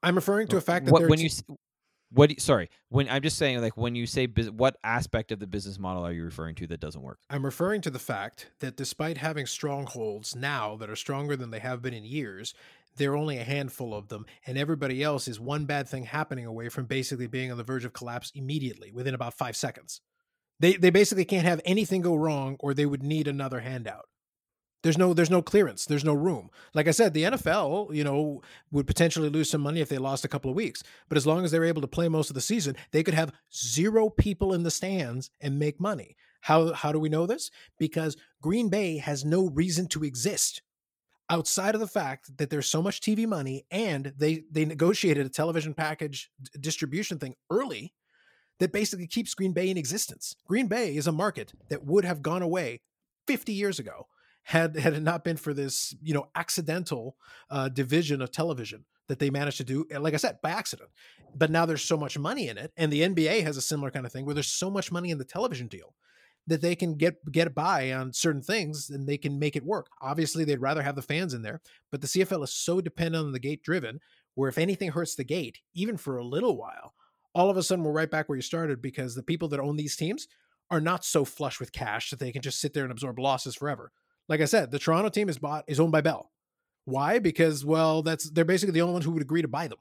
I'm 0.03 0.15
referring 0.15 0.47
to 0.49 0.57
a 0.57 0.61
fact 0.61 0.85
that 0.85 0.91
what, 0.91 1.07
when 1.07 1.19
you 1.19 1.29
what 2.11 2.39
sorry 2.39 2.69
when 2.89 3.09
i'm 3.09 3.21
just 3.21 3.37
saying 3.37 3.59
like 3.61 3.75
when 3.75 3.95
you 3.95 4.05
say 4.05 4.27
what 4.27 4.77
aspect 4.83 5.31
of 5.31 5.39
the 5.39 5.47
business 5.47 5.79
model 5.79 6.05
are 6.05 6.13
you 6.13 6.23
referring 6.23 6.55
to 6.55 6.67
that 6.67 6.79
doesn't 6.79 7.01
work? 7.01 7.19
I'm 7.29 7.43
referring 7.43 7.81
to 7.81 7.89
the 7.89 7.99
fact 7.99 8.51
that 8.59 8.77
despite 8.77 9.17
having 9.17 9.45
strongholds 9.45 10.35
now 10.35 10.75
that 10.77 10.89
are 10.89 10.95
stronger 10.95 11.35
than 11.35 11.51
they 11.51 11.59
have 11.59 11.81
been 11.81 11.93
in 11.93 12.05
years 12.05 12.53
there 12.97 13.11
are 13.11 13.17
only 13.17 13.37
a 13.37 13.43
handful 13.43 13.93
of 13.93 14.07
them 14.07 14.25
and 14.45 14.57
everybody 14.57 15.03
else 15.03 15.27
is 15.27 15.39
one 15.39 15.65
bad 15.65 15.87
thing 15.87 16.05
happening 16.05 16.45
away 16.45 16.69
from 16.69 16.85
basically 16.85 17.27
being 17.27 17.51
on 17.51 17.57
the 17.57 17.63
verge 17.63 17.85
of 17.85 17.93
collapse 17.93 18.31
immediately 18.35 18.91
within 18.91 19.13
about 19.13 19.33
five 19.33 19.55
seconds. 19.55 20.01
They, 20.59 20.77
they 20.77 20.89
basically 20.89 21.25
can't 21.25 21.45
have 21.45 21.59
anything 21.65 22.01
go 22.01 22.15
wrong 22.15 22.55
or 22.61 22.73
they 22.73 22.85
would 22.85 23.03
need 23.03 23.27
another 23.27 23.59
handout 23.59 24.05
there's 24.85 24.99
no 24.99 25.15
there's 25.15 25.31
no 25.31 25.41
clearance. 25.41 25.87
There's 25.87 26.05
no 26.05 26.13
room. 26.13 26.51
Like 26.75 26.87
I 26.87 26.91
said, 26.91 27.15
the 27.15 27.23
NFL, 27.23 27.95
you 27.95 28.03
know, 28.03 28.43
would 28.71 28.85
potentially 28.85 29.29
lose 29.29 29.49
some 29.49 29.61
money 29.61 29.81
if 29.81 29.89
they 29.89 29.97
lost 29.97 30.23
a 30.23 30.27
couple 30.27 30.51
of 30.51 30.55
weeks. 30.55 30.83
But 31.09 31.17
as 31.17 31.25
long 31.25 31.43
as 31.43 31.49
they're 31.49 31.65
able 31.65 31.81
to 31.81 31.87
play 31.87 32.07
most 32.07 32.29
of 32.29 32.35
the 32.35 32.41
season, 32.41 32.75
they 32.91 33.01
could 33.01 33.15
have 33.15 33.33
zero 33.51 34.11
people 34.11 34.53
in 34.53 34.61
the 34.61 34.69
stands 34.69 35.31
and 35.41 35.57
make 35.57 35.79
money. 35.81 36.15
How 36.41 36.71
how 36.73 36.91
do 36.91 36.99
we 36.99 37.09
know 37.09 37.25
this? 37.25 37.49
Because 37.79 38.15
Green 38.43 38.69
Bay 38.69 38.97
has 38.97 39.25
no 39.25 39.49
reason 39.49 39.87
to 39.87 40.03
exist 40.03 40.61
outside 41.31 41.73
of 41.73 41.81
the 41.81 41.87
fact 41.87 42.37
that 42.37 42.51
there's 42.51 42.67
so 42.67 42.83
much 42.83 43.01
TV 43.01 43.27
money 43.27 43.65
and 43.71 44.13
they 44.15 44.43
they 44.51 44.65
negotiated 44.65 45.25
a 45.25 45.29
television 45.29 45.73
package 45.73 46.29
distribution 46.59 47.17
thing 47.17 47.33
early 47.49 47.95
that 48.59 48.71
basically 48.71 49.07
keeps 49.07 49.33
Green 49.33 49.51
Bay 49.51 49.71
in 49.71 49.77
existence. 49.79 50.35
Green 50.45 50.67
Bay 50.67 50.95
is 50.95 51.07
a 51.07 51.11
market 51.11 51.53
that 51.69 51.83
would 51.83 52.05
have 52.05 52.21
gone 52.21 52.43
away 52.43 52.81
50 53.25 53.51
years 53.51 53.79
ago 53.79 54.05
had 54.45 54.77
had 54.77 54.93
it 54.93 55.01
not 55.01 55.23
been 55.23 55.37
for 55.37 55.53
this 55.53 55.95
you 56.01 56.13
know 56.13 56.27
accidental 56.35 57.17
uh, 57.49 57.67
division 57.67 58.21
of 58.21 58.31
television 58.31 58.85
that 59.07 59.19
they 59.19 59.29
managed 59.29 59.57
to 59.57 59.63
do 59.63 59.85
like 59.99 60.13
i 60.13 60.17
said 60.17 60.39
by 60.41 60.51
accident. 60.51 60.89
But 61.37 61.51
now 61.51 61.65
there's 61.65 61.81
so 61.81 61.97
much 61.97 62.17
money 62.17 62.47
in 62.47 62.57
it 62.57 62.71
and 62.77 62.93
the 62.93 63.01
nba 63.01 63.43
has 63.43 63.57
a 63.57 63.61
similar 63.61 63.91
kind 63.91 64.05
of 64.05 64.11
thing 64.11 64.25
where 64.25 64.35
there's 64.35 64.47
so 64.47 64.69
much 64.69 64.91
money 64.91 65.09
in 65.09 65.17
the 65.17 65.25
television 65.25 65.67
deal 65.67 65.95
that 66.47 66.61
they 66.61 66.75
can 66.75 66.93
get 66.95 67.31
get 67.31 67.53
by 67.55 67.91
on 67.91 68.13
certain 68.13 68.41
things 68.41 68.89
and 68.89 69.07
they 69.07 69.17
can 69.17 69.39
make 69.39 69.55
it 69.55 69.65
work. 69.65 69.87
Obviously 69.99 70.45
they'd 70.45 70.61
rather 70.61 70.83
have 70.83 70.95
the 70.95 71.01
fans 71.01 71.33
in 71.33 71.41
there 71.41 71.59
but 71.91 72.01
the 72.01 72.07
cfl 72.07 72.43
is 72.43 72.53
so 72.53 72.79
dependent 72.79 73.25
on 73.25 73.31
the 73.31 73.39
gate 73.39 73.63
driven 73.63 73.99
where 74.35 74.49
if 74.49 74.59
anything 74.59 74.91
hurts 74.91 75.15
the 75.15 75.23
gate 75.23 75.59
even 75.73 75.97
for 75.97 76.17
a 76.17 76.23
little 76.23 76.55
while 76.55 76.93
all 77.33 77.49
of 77.49 77.57
a 77.57 77.63
sudden 77.63 77.83
we're 77.83 77.91
right 77.91 78.11
back 78.11 78.29
where 78.29 78.35
you 78.35 78.43
started 78.43 78.79
because 78.79 79.15
the 79.15 79.23
people 79.23 79.47
that 79.47 79.59
own 79.59 79.75
these 79.75 79.95
teams 79.95 80.27
are 80.69 80.81
not 80.81 81.03
so 81.03 81.25
flush 81.25 81.59
with 81.59 81.71
cash 81.71 82.11
that 82.11 82.19
they 82.19 82.31
can 82.31 82.41
just 82.41 82.59
sit 82.61 82.73
there 82.73 82.83
and 82.83 82.91
absorb 82.91 83.19
losses 83.19 83.55
forever 83.55 83.91
like 84.27 84.41
I 84.41 84.45
said, 84.45 84.71
the 84.71 84.79
Toronto 84.79 85.09
team 85.09 85.29
is 85.29 85.37
bought 85.37 85.65
is 85.67 85.79
owned 85.79 85.91
by 85.91 86.01
Bell. 86.01 86.31
Why? 86.85 87.19
Because 87.19 87.65
well, 87.65 88.01
that's 88.03 88.29
they're 88.29 88.45
basically 88.45 88.73
the 88.73 88.81
only 88.81 88.93
ones 88.93 89.05
who 89.05 89.11
would 89.11 89.21
agree 89.21 89.41
to 89.41 89.47
buy 89.47 89.67
them. 89.67 89.79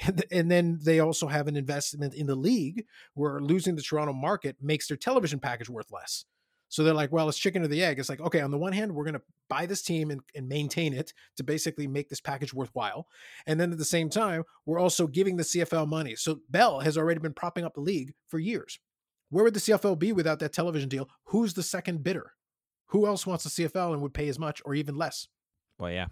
And, 0.32 0.50
then 0.50 0.80
they 0.82 0.98
also 0.98 1.28
have 1.28 1.46
an 1.46 1.56
investment 1.56 2.14
in 2.14 2.26
the 2.26 2.34
league 2.34 2.84
where 3.14 3.40
losing 3.40 3.76
the 3.76 3.82
Toronto 3.82 4.12
market 4.12 4.56
makes 4.60 4.88
their 4.88 4.96
television 4.96 5.38
package 5.38 5.70
worth 5.70 5.92
less. 5.92 6.24
So 6.68 6.82
they're 6.82 6.92
like, 6.92 7.12
well, 7.12 7.28
it's 7.28 7.38
chicken 7.38 7.62
or 7.62 7.68
the 7.68 7.84
egg. 7.84 8.00
It's 8.00 8.08
like, 8.08 8.20
okay, 8.20 8.40
on 8.40 8.50
the 8.50 8.58
one 8.58 8.72
hand, 8.72 8.92
we're 8.92 9.04
going 9.04 9.14
to 9.14 9.22
buy 9.48 9.66
this 9.66 9.82
team 9.82 10.10
and, 10.10 10.20
and 10.34 10.48
maintain 10.48 10.92
it 10.92 11.12
to 11.36 11.44
basically 11.44 11.86
make 11.86 12.08
this 12.08 12.20
package 12.20 12.52
worthwhile. 12.52 13.06
And 13.46 13.60
then 13.60 13.70
at 13.70 13.78
the 13.78 13.84
same 13.84 14.10
time, 14.10 14.42
we're 14.66 14.80
also 14.80 15.06
giving 15.06 15.36
the 15.36 15.44
CFL 15.44 15.86
money. 15.86 16.16
So 16.16 16.40
Bell 16.50 16.80
has 16.80 16.98
already 16.98 17.20
been 17.20 17.32
propping 17.32 17.64
up 17.64 17.74
the 17.74 17.80
league 17.80 18.14
for 18.26 18.40
years. 18.40 18.80
Where 19.30 19.44
would 19.44 19.54
the 19.54 19.60
CFL 19.60 19.98
be 19.98 20.12
without 20.12 20.40
that 20.40 20.52
television 20.52 20.88
deal? 20.88 21.08
Who's 21.26 21.54
the 21.54 21.62
second 21.62 22.02
bidder? 22.02 22.32
Who 22.94 23.08
else 23.08 23.26
wants 23.26 23.42
the 23.42 23.50
CFL 23.50 23.92
and 23.92 24.02
would 24.02 24.14
pay 24.14 24.28
as 24.28 24.38
much 24.38 24.62
or 24.64 24.72
even 24.72 24.96
less? 24.96 25.26
Well, 25.80 25.90
yeah. 25.90 26.06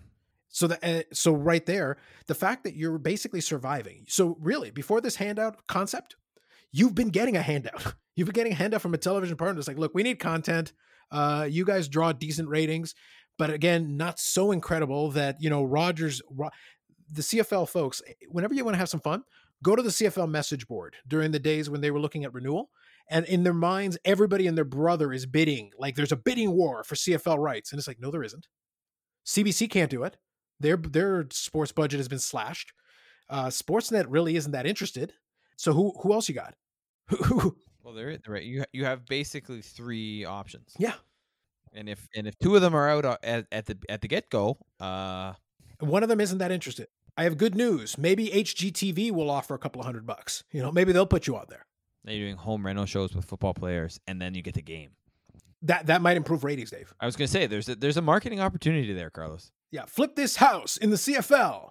So 0.49 0.67
that 0.67 0.83
uh, 0.83 1.03
so 1.13 1.33
right 1.33 1.65
there, 1.65 1.97
the 2.27 2.35
fact 2.35 2.65
that 2.65 2.75
you're 2.75 2.99
basically 2.99 3.41
surviving. 3.41 4.05
So 4.09 4.37
really, 4.41 4.73
before 4.73 5.01
this 5.01 5.15
handout 5.15 5.65
concept, 5.69 6.17
you've 6.73 6.97
been 6.97 7.11
getting 7.11 7.37
a 7.37 7.43
handout. 7.43 7.95
You've 8.17 8.27
been 8.27 8.35
getting 8.35 8.53
a 8.53 8.57
handout 8.57 8.83
from 8.83 8.93
a 8.93 8.99
television 8.99 9.39
partner. 9.39 9.59
It's 9.59 9.67
like, 9.67 9.79
look, 9.79 9.95
we 9.95 10.03
need 10.03 10.19
content. 10.19 10.75
Uh, 11.11 11.49
you 11.49 11.65
guys 11.65 11.89
draw 11.89 12.13
decent 12.13 12.47
ratings, 12.47 12.95
but 13.39 13.49
again, 13.49 13.97
not 13.97 14.19
so 14.19 14.51
incredible 14.51 15.13
that 15.13 15.37
you 15.41 15.49
know 15.49 15.63
Rogers, 15.63 16.21
the 17.11 17.23
CFL 17.23 17.69
folks. 17.69 18.03
Eh, 18.07 18.13
whenever 18.29 18.53
you 18.53 18.65
want 18.65 18.75
to 18.75 18.79
have 18.79 18.91
some 18.91 19.01
fun, 19.01 19.23
go 19.63 19.77
to 19.77 19.83
the 19.83 19.89
CFL 19.89 20.29
message 20.29 20.67
board 20.67 20.97
during 21.07 21.31
the 21.31 21.39
days 21.39 21.71
when 21.71 21.81
they 21.81 21.93
were 21.93 22.01
looking 22.01 22.25
at 22.25 22.35
renewal. 22.35 22.71
And 23.11 23.27
in 23.27 23.43
their 23.43 23.55
minds, 23.55 23.99
everybody 24.05 24.47
and 24.47 24.57
their 24.57 24.65
brother 24.65 25.13
is 25.13 25.27
bidding. 25.27 25.71
Like 25.79 25.97
there's 25.97 26.13
a 26.13 26.17
bidding 26.17 26.53
war 26.53 26.85
for 26.85 26.95
CFL 26.95 27.39
rights. 27.39 27.73
And 27.73 27.79
it's 27.79 27.89
like, 27.89 28.01
no, 28.01 28.11
there 28.11 28.23
isn't. 28.23 28.47
CBC 29.27 29.71
can't 29.71 29.91
do 29.91 30.03
it. 30.03 30.17
Their 30.61 30.77
their 30.77 31.27
sports 31.31 31.73
budget 31.73 31.99
has 31.99 32.09
been 32.09 32.19
slashed. 32.19 32.73
Uh, 33.29 33.47
Sportsnet 33.47 34.07
really 34.09 34.37
isn't 34.37 34.53
that 34.53 34.67
interested. 34.67 35.13
So 35.57 35.73
who 35.73 35.93
who 36.03 36.13
else 36.13 36.29
you 36.29 36.35
got? 36.35 36.55
well, 37.83 37.95
there 37.95 38.11
is 38.11 38.21
right. 38.29 38.43
You 38.43 38.65
you 38.73 38.85
have 38.85 39.07
basically 39.07 39.63
three 39.63 40.25
options. 40.25 40.73
Yeah, 40.79 40.95
and 41.73 41.89
if 41.89 42.09
and 42.15 42.27
if 42.27 42.39
two 42.39 42.55
of 42.55 42.63
them 42.63 42.75
are 42.75 42.89
out 42.89 43.05
uh, 43.05 43.17
at, 43.23 43.47
at 43.51 43.67
the 43.67 43.79
at 43.89 44.01
the 44.01 44.09
get 44.09 44.31
go, 44.31 44.59
uh, 44.81 45.35
one 45.81 46.03
of 46.03 46.09
them 46.09 46.21
isn't 46.21 46.39
that 46.39 46.53
interested. 46.53 46.89
I 47.17 47.25
have 47.25 47.37
good 47.37 47.55
news. 47.55 47.99
Maybe 47.99 48.29
HGTV 48.29 49.11
will 49.11 49.31
offer 49.31 49.55
a 49.55 49.59
couple 49.59 49.81
of 49.81 49.87
hundred 49.87 50.07
bucks. 50.07 50.45
You 50.51 50.63
know, 50.63 50.73
maybe 50.73 50.93
they'll 50.93 51.07
put 51.07 51.27
you 51.27 51.37
on 51.37 51.47
there. 51.49 51.67
Now 52.05 52.13
you're 52.13 52.27
doing 52.27 52.37
home 52.37 52.67
rental 52.67 52.87
shows 52.87 53.15
with 53.15 53.25
football 53.25 53.55
players, 53.55 54.01
and 54.07 54.21
then 54.21 54.35
you 54.35 54.43
get 54.43 54.55
the 54.55 54.63
game. 54.63 54.91
That 55.63 55.87
that 55.87 56.03
might 56.03 56.17
improve 56.17 56.43
ratings, 56.43 56.71
Dave. 56.71 56.93
I 57.01 57.07
was 57.07 57.15
going 57.15 57.27
to 57.27 57.33
say 57.33 57.47
there's 57.47 57.69
a, 57.69 57.77
there's 57.77 57.97
a 57.97 58.03
marketing 58.03 58.41
opportunity 58.41 58.93
there, 58.93 59.11
Carlos. 59.11 59.53
Yeah, 59.71 59.85
flip 59.87 60.17
this 60.17 60.37
house 60.37 60.77
in 60.77 60.91
the 60.91 60.97
CFL. 60.97 61.71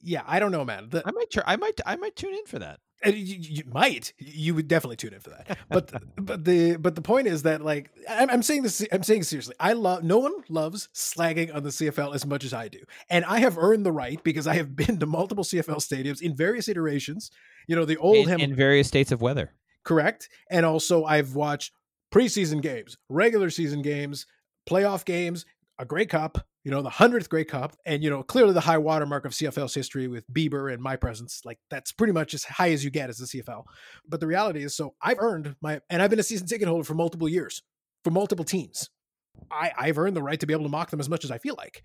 Yeah, 0.00 0.22
I 0.26 0.38
don't 0.38 0.52
know, 0.52 0.64
man. 0.64 0.88
The, 0.90 1.02
I 1.04 1.10
might 1.10 1.30
try, 1.30 1.42
I 1.44 1.56
might 1.56 1.80
I 1.84 1.96
might 1.96 2.14
tune 2.14 2.34
in 2.34 2.46
for 2.46 2.60
that. 2.60 2.78
You, 3.04 3.12
you, 3.12 3.62
might 3.72 4.12
you 4.18 4.54
would 4.54 4.66
definitely 4.66 4.96
tune 4.96 5.14
in 5.14 5.20
for 5.20 5.30
that. 5.30 5.58
But 5.68 5.92
but 6.16 6.44
the 6.44 6.76
but 6.76 6.94
the 6.94 7.00
point 7.00 7.28
is 7.28 7.42
that 7.44 7.62
like 7.62 7.90
I'm, 8.08 8.28
I'm 8.28 8.42
saying 8.42 8.64
this 8.64 8.84
i'm 8.92 9.02
saying 9.04 9.22
seriously. 9.22 9.54
I 9.60 9.74
love 9.74 10.02
no 10.02 10.18
one 10.18 10.32
loves 10.48 10.88
slagging 10.94 11.54
on 11.54 11.62
the 11.62 11.70
cfl 11.70 12.14
as 12.14 12.26
much 12.26 12.44
as 12.44 12.52
i 12.52 12.66
do. 12.68 12.80
And 13.08 13.24
i 13.24 13.38
have 13.38 13.56
earned 13.56 13.86
the 13.86 13.92
right 13.92 14.22
because 14.24 14.46
i 14.46 14.54
have 14.54 14.74
been 14.74 14.98
to 14.98 15.06
multiple 15.06 15.44
cfl 15.44 15.76
stadiums 15.76 16.20
in 16.20 16.34
various 16.34 16.68
iterations. 16.68 17.30
You 17.68 17.76
know 17.76 17.84
the 17.84 17.96
old 17.98 18.16
in, 18.16 18.28
Hem- 18.28 18.40
in 18.40 18.56
various 18.56 18.88
states 18.88 19.12
of 19.12 19.20
weather. 19.20 19.52
Correct. 19.84 20.28
And 20.50 20.66
also 20.66 21.04
i've 21.04 21.34
watched 21.34 21.72
preseason 22.12 22.62
games 22.62 22.96
regular 23.08 23.50
season 23.50 23.82
games 23.82 24.26
playoff 24.68 25.04
games 25.04 25.44
a 25.78 25.84
Grey 25.84 26.06
Cup, 26.06 26.44
you 26.64 26.70
know, 26.70 26.82
the 26.82 26.90
hundredth 26.90 27.28
Grey 27.28 27.44
Cup, 27.44 27.76
and 27.86 28.02
you 28.02 28.10
know, 28.10 28.22
clearly 28.22 28.52
the 28.52 28.60
high 28.60 28.78
watermark 28.78 29.24
of 29.24 29.32
CFL's 29.32 29.74
history 29.74 30.08
with 30.08 30.30
Bieber 30.32 30.72
and 30.72 30.82
my 30.82 30.96
presence. 30.96 31.42
Like 31.44 31.58
that's 31.70 31.92
pretty 31.92 32.12
much 32.12 32.34
as 32.34 32.44
high 32.44 32.70
as 32.72 32.84
you 32.84 32.90
get 32.90 33.08
as 33.08 33.18
the 33.18 33.26
CFL. 33.26 33.64
But 34.08 34.20
the 34.20 34.26
reality 34.26 34.62
is, 34.62 34.76
so 34.76 34.94
I've 35.00 35.18
earned 35.18 35.54
my, 35.60 35.80
and 35.88 36.02
I've 36.02 36.10
been 36.10 36.18
a 36.18 36.24
season 36.24 36.46
ticket 36.46 36.68
holder 36.68 36.84
for 36.84 36.94
multiple 36.94 37.28
years, 37.28 37.62
for 38.04 38.10
multiple 38.10 38.44
teams. 38.44 38.90
I, 39.50 39.72
I've 39.78 39.98
earned 39.98 40.16
the 40.16 40.22
right 40.22 40.38
to 40.40 40.46
be 40.46 40.52
able 40.52 40.64
to 40.64 40.70
mock 40.70 40.90
them 40.90 41.00
as 41.00 41.08
much 41.08 41.24
as 41.24 41.30
I 41.30 41.38
feel 41.38 41.54
like. 41.56 41.84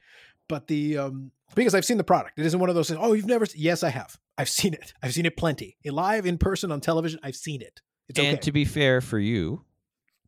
But 0.49 0.67
the 0.67 0.97
um 0.97 1.31
because 1.55 1.75
I've 1.75 1.85
seen 1.85 1.97
the 1.97 2.03
product. 2.03 2.39
It 2.39 2.45
isn't 2.45 2.59
one 2.59 2.69
of 2.69 2.75
those 2.75 2.87
things, 2.87 2.99
oh, 3.01 3.13
you've 3.13 3.27
never 3.27 3.45
yes, 3.55 3.83
I 3.83 3.89
have. 3.89 4.17
I've 4.37 4.49
seen 4.59 4.73
it. 4.73 4.93
I've 5.01 5.13
seen 5.13 5.25
it 5.25 5.37
plenty. 5.37 5.77
Live 5.85 6.25
in 6.25 6.37
person 6.37 6.71
on 6.71 6.81
television, 6.81 7.19
I've 7.23 7.35
seen 7.35 7.61
it. 7.61 7.81
It's 8.09 8.19
and 8.19 8.29
okay. 8.29 8.37
to 8.37 8.51
be 8.51 8.65
fair 8.65 8.99
for 8.99 9.19
you, 9.19 9.63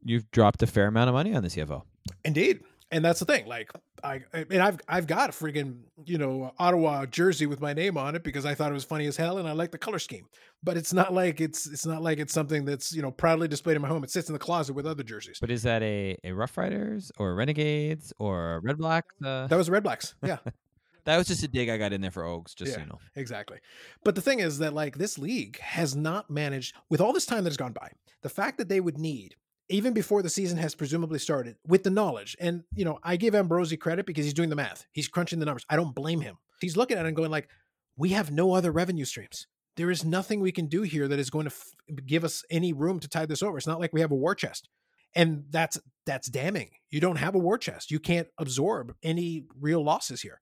you've 0.04 0.30
dropped 0.32 0.64
a 0.64 0.68
fair 0.68 0.88
amount 0.88 1.10
of 1.10 1.14
money 1.14 1.34
on 1.36 1.44
the 1.44 1.50
CFL. 1.50 1.82
Indeed 2.24 2.62
and 2.92 3.04
that's 3.04 3.20
the 3.20 3.26
thing. 3.26 3.48
Like 3.48 3.72
I, 4.04 4.22
and 4.34 4.62
I've 4.62 4.80
I've 4.88 5.08
got 5.08 5.30
a 5.30 5.34
freaking 5.34 5.80
you 6.06 6.18
know 6.18 6.54
Ottawa 6.60 7.06
jersey 7.06 7.46
with 7.46 7.62
my 7.62 7.74
name 7.74 7.98
on 7.98 8.16
it 8.16 8.24
because 8.24 8.46
I 8.46 8.54
thought 8.54 8.72
it 8.72 8.74
was 8.74 8.84
funny 8.84 9.06
as 9.08 9.18
hell 9.18 9.38
and 9.38 9.48
I 9.48 9.54
like 9.54 9.72
the 9.72 9.78
color 9.78 10.00
scheme. 10.00 10.28
But 10.64 10.78
it's 10.78 10.94
not 10.94 11.14
like 11.14 11.42
it's 11.42 11.68
it's 11.68 11.86
not 11.86 12.02
like 12.02 12.20
it's 12.20 12.34
something 12.34 12.66
that's 12.66 12.94
you 12.94 13.02
know 13.02 13.12
proudly 13.12 13.48
displayed 13.48 13.76
in 13.76 13.82
my 13.82 13.88
home. 13.88 14.04
It 14.04 14.12
sits 14.12 14.30
in 14.30 14.34
the 14.34 14.40
closet 14.40 14.74
with 14.74 14.86
other 14.86 15.04
jerseys. 15.04 15.40
But 15.40 15.52
is 15.52 15.64
that 15.64 15.82
a 15.84 16.18
a 16.24 16.32
Rough 16.32 16.58
Riders 16.58 17.12
or 17.18 17.36
Renegades 17.36 18.14
or 18.20 18.62
Redblacks? 18.66 19.02
Uh... 19.24 19.48
That 19.48 19.58
was 19.58 19.70
Redblacks. 19.70 20.14
Yeah. 20.24 20.38
that 21.06 21.18
was 21.18 21.28
just 21.28 21.44
a 21.44 21.48
dig 21.48 21.70
I 21.70 21.78
got 21.78 21.94
in 21.94 22.02
there 22.02 22.12
for 22.12 22.24
Oaks, 22.24 22.54
just 22.54 22.70
yeah, 22.70 22.76
so 22.76 22.82
you 22.82 22.88
know. 22.88 23.00
Exactly. 23.16 23.58
But 24.04 24.16
the 24.16 24.22
thing 24.22 24.40
is 24.40 24.60
that 24.60 24.74
like 24.74 24.98
this 24.98 25.18
league 25.18 25.60
has 25.60 25.96
not 25.96 26.30
managed 26.30 26.76
with 26.90 27.02
all 27.02 27.14
this 27.14 27.26
time 27.26 27.44
that 27.44 27.50
has 27.50 27.58
gone 27.58 27.74
by. 27.74 27.92
The 28.22 28.30
fact 28.30 28.58
that 28.58 28.70
they 28.70 28.80
would 28.80 28.98
need 28.98 29.36
even 29.70 29.94
before 29.94 30.22
the 30.22 30.30
season 30.30 30.58
has 30.58 30.76
presumably 30.76 31.20
started 31.20 31.56
with 31.68 31.84
the 31.84 31.90
knowledge. 31.90 32.36
And, 32.40 32.64
you 32.74 32.86
know, 32.86 33.00
I 33.04 33.16
give 33.16 33.34
Ambrosie 33.34 33.78
credit 33.78 34.06
because 34.06 34.26
he's 34.26 34.34
doing 34.34 34.50
the 34.50 34.56
math. 34.56 34.86
He's 34.92 35.08
crunching 35.08 35.40
the 35.40 35.46
numbers. 35.46 35.66
I 35.70 35.76
don't 35.76 35.96
blame 35.96 36.22
him. 36.22 36.38
He's 36.62 36.78
looking 36.78 36.98
at 36.98 37.06
it 37.06 37.08
and 37.08 37.16
going 37.16 37.32
like, 37.32 37.50
we 37.98 38.10
have 38.10 38.32
no 38.32 38.54
other 38.54 38.72
revenue 38.72 39.06
streams. 39.06 39.48
There 39.78 39.92
is 39.92 40.06
nothing 40.06 40.40
we 40.40 40.52
can 40.52 40.68
do 40.68 40.84
here 40.84 41.08
that 41.08 41.20
is 41.20 41.30
going 41.30 41.46
to 41.46 41.52
f- 41.52 42.06
give 42.06 42.24
us 42.24 42.44
any 42.50 42.74
room 42.74 43.00
to 43.00 43.10
tide 43.10 43.28
this 43.28 43.44
over. 43.44 43.58
It's 43.58 43.68
not 43.68 43.80
like 43.80 43.94
we 43.94 44.02
have 44.02 44.12
a 44.12 44.16
war 44.16 44.36
chest. 44.36 44.70
And 45.16 45.46
that's 45.50 45.80
that's 46.06 46.30
damning. 46.30 46.72
You 46.92 47.00
don't 47.00 47.16
have 47.18 47.36
a 47.36 47.40
war 47.40 47.58
chest. 47.58 47.90
You 47.90 48.00
can't 48.00 48.28
absorb 48.38 48.94
any 49.02 49.46
real 49.60 49.84
losses 49.84 50.22
here. 50.22 50.42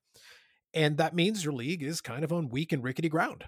And 0.73 0.97
that 0.97 1.15
means 1.15 1.43
your 1.43 1.53
league 1.53 1.83
is 1.83 2.01
kind 2.01 2.23
of 2.23 2.33
on 2.33 2.49
weak 2.49 2.71
and 2.71 2.83
rickety 2.83 3.09
ground. 3.09 3.45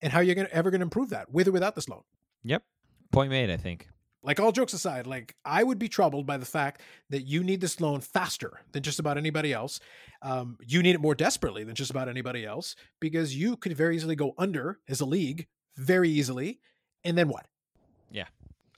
And 0.00 0.12
how 0.12 0.20
are 0.20 0.22
you 0.22 0.36
gonna, 0.36 0.48
ever 0.52 0.70
going 0.70 0.80
to 0.80 0.84
improve 0.84 1.10
that 1.10 1.30
with 1.32 1.48
or 1.48 1.52
without 1.52 1.74
this 1.74 1.88
loan? 1.88 2.02
Yep. 2.44 2.62
Point 3.10 3.30
made, 3.30 3.50
I 3.50 3.56
think 3.56 3.88
like 4.22 4.40
all 4.40 4.52
jokes 4.52 4.72
aside, 4.72 5.06
like 5.06 5.34
I 5.44 5.62
would 5.62 5.78
be 5.78 5.88
troubled 5.88 6.26
by 6.26 6.36
the 6.36 6.46
fact 6.46 6.82
that 7.10 7.22
you 7.22 7.44
need 7.44 7.60
this 7.60 7.80
loan 7.80 8.00
faster 8.00 8.60
than 8.72 8.82
just 8.82 8.98
about 8.98 9.16
anybody 9.16 9.52
else. 9.52 9.80
Um, 10.22 10.58
you 10.66 10.82
need 10.82 10.94
it 10.94 11.00
more 11.00 11.14
desperately 11.14 11.64
than 11.64 11.74
just 11.74 11.90
about 11.90 12.08
anybody 12.08 12.44
else 12.44 12.74
because 13.00 13.36
you 13.36 13.56
could 13.56 13.76
very 13.76 13.96
easily 13.96 14.16
go 14.16 14.34
under 14.36 14.80
as 14.88 15.00
a 15.00 15.06
league 15.06 15.46
very 15.76 16.10
easily, 16.10 16.60
and 17.04 17.16
then 17.16 17.28
what? 17.28 17.46
Yeah. 18.10 18.26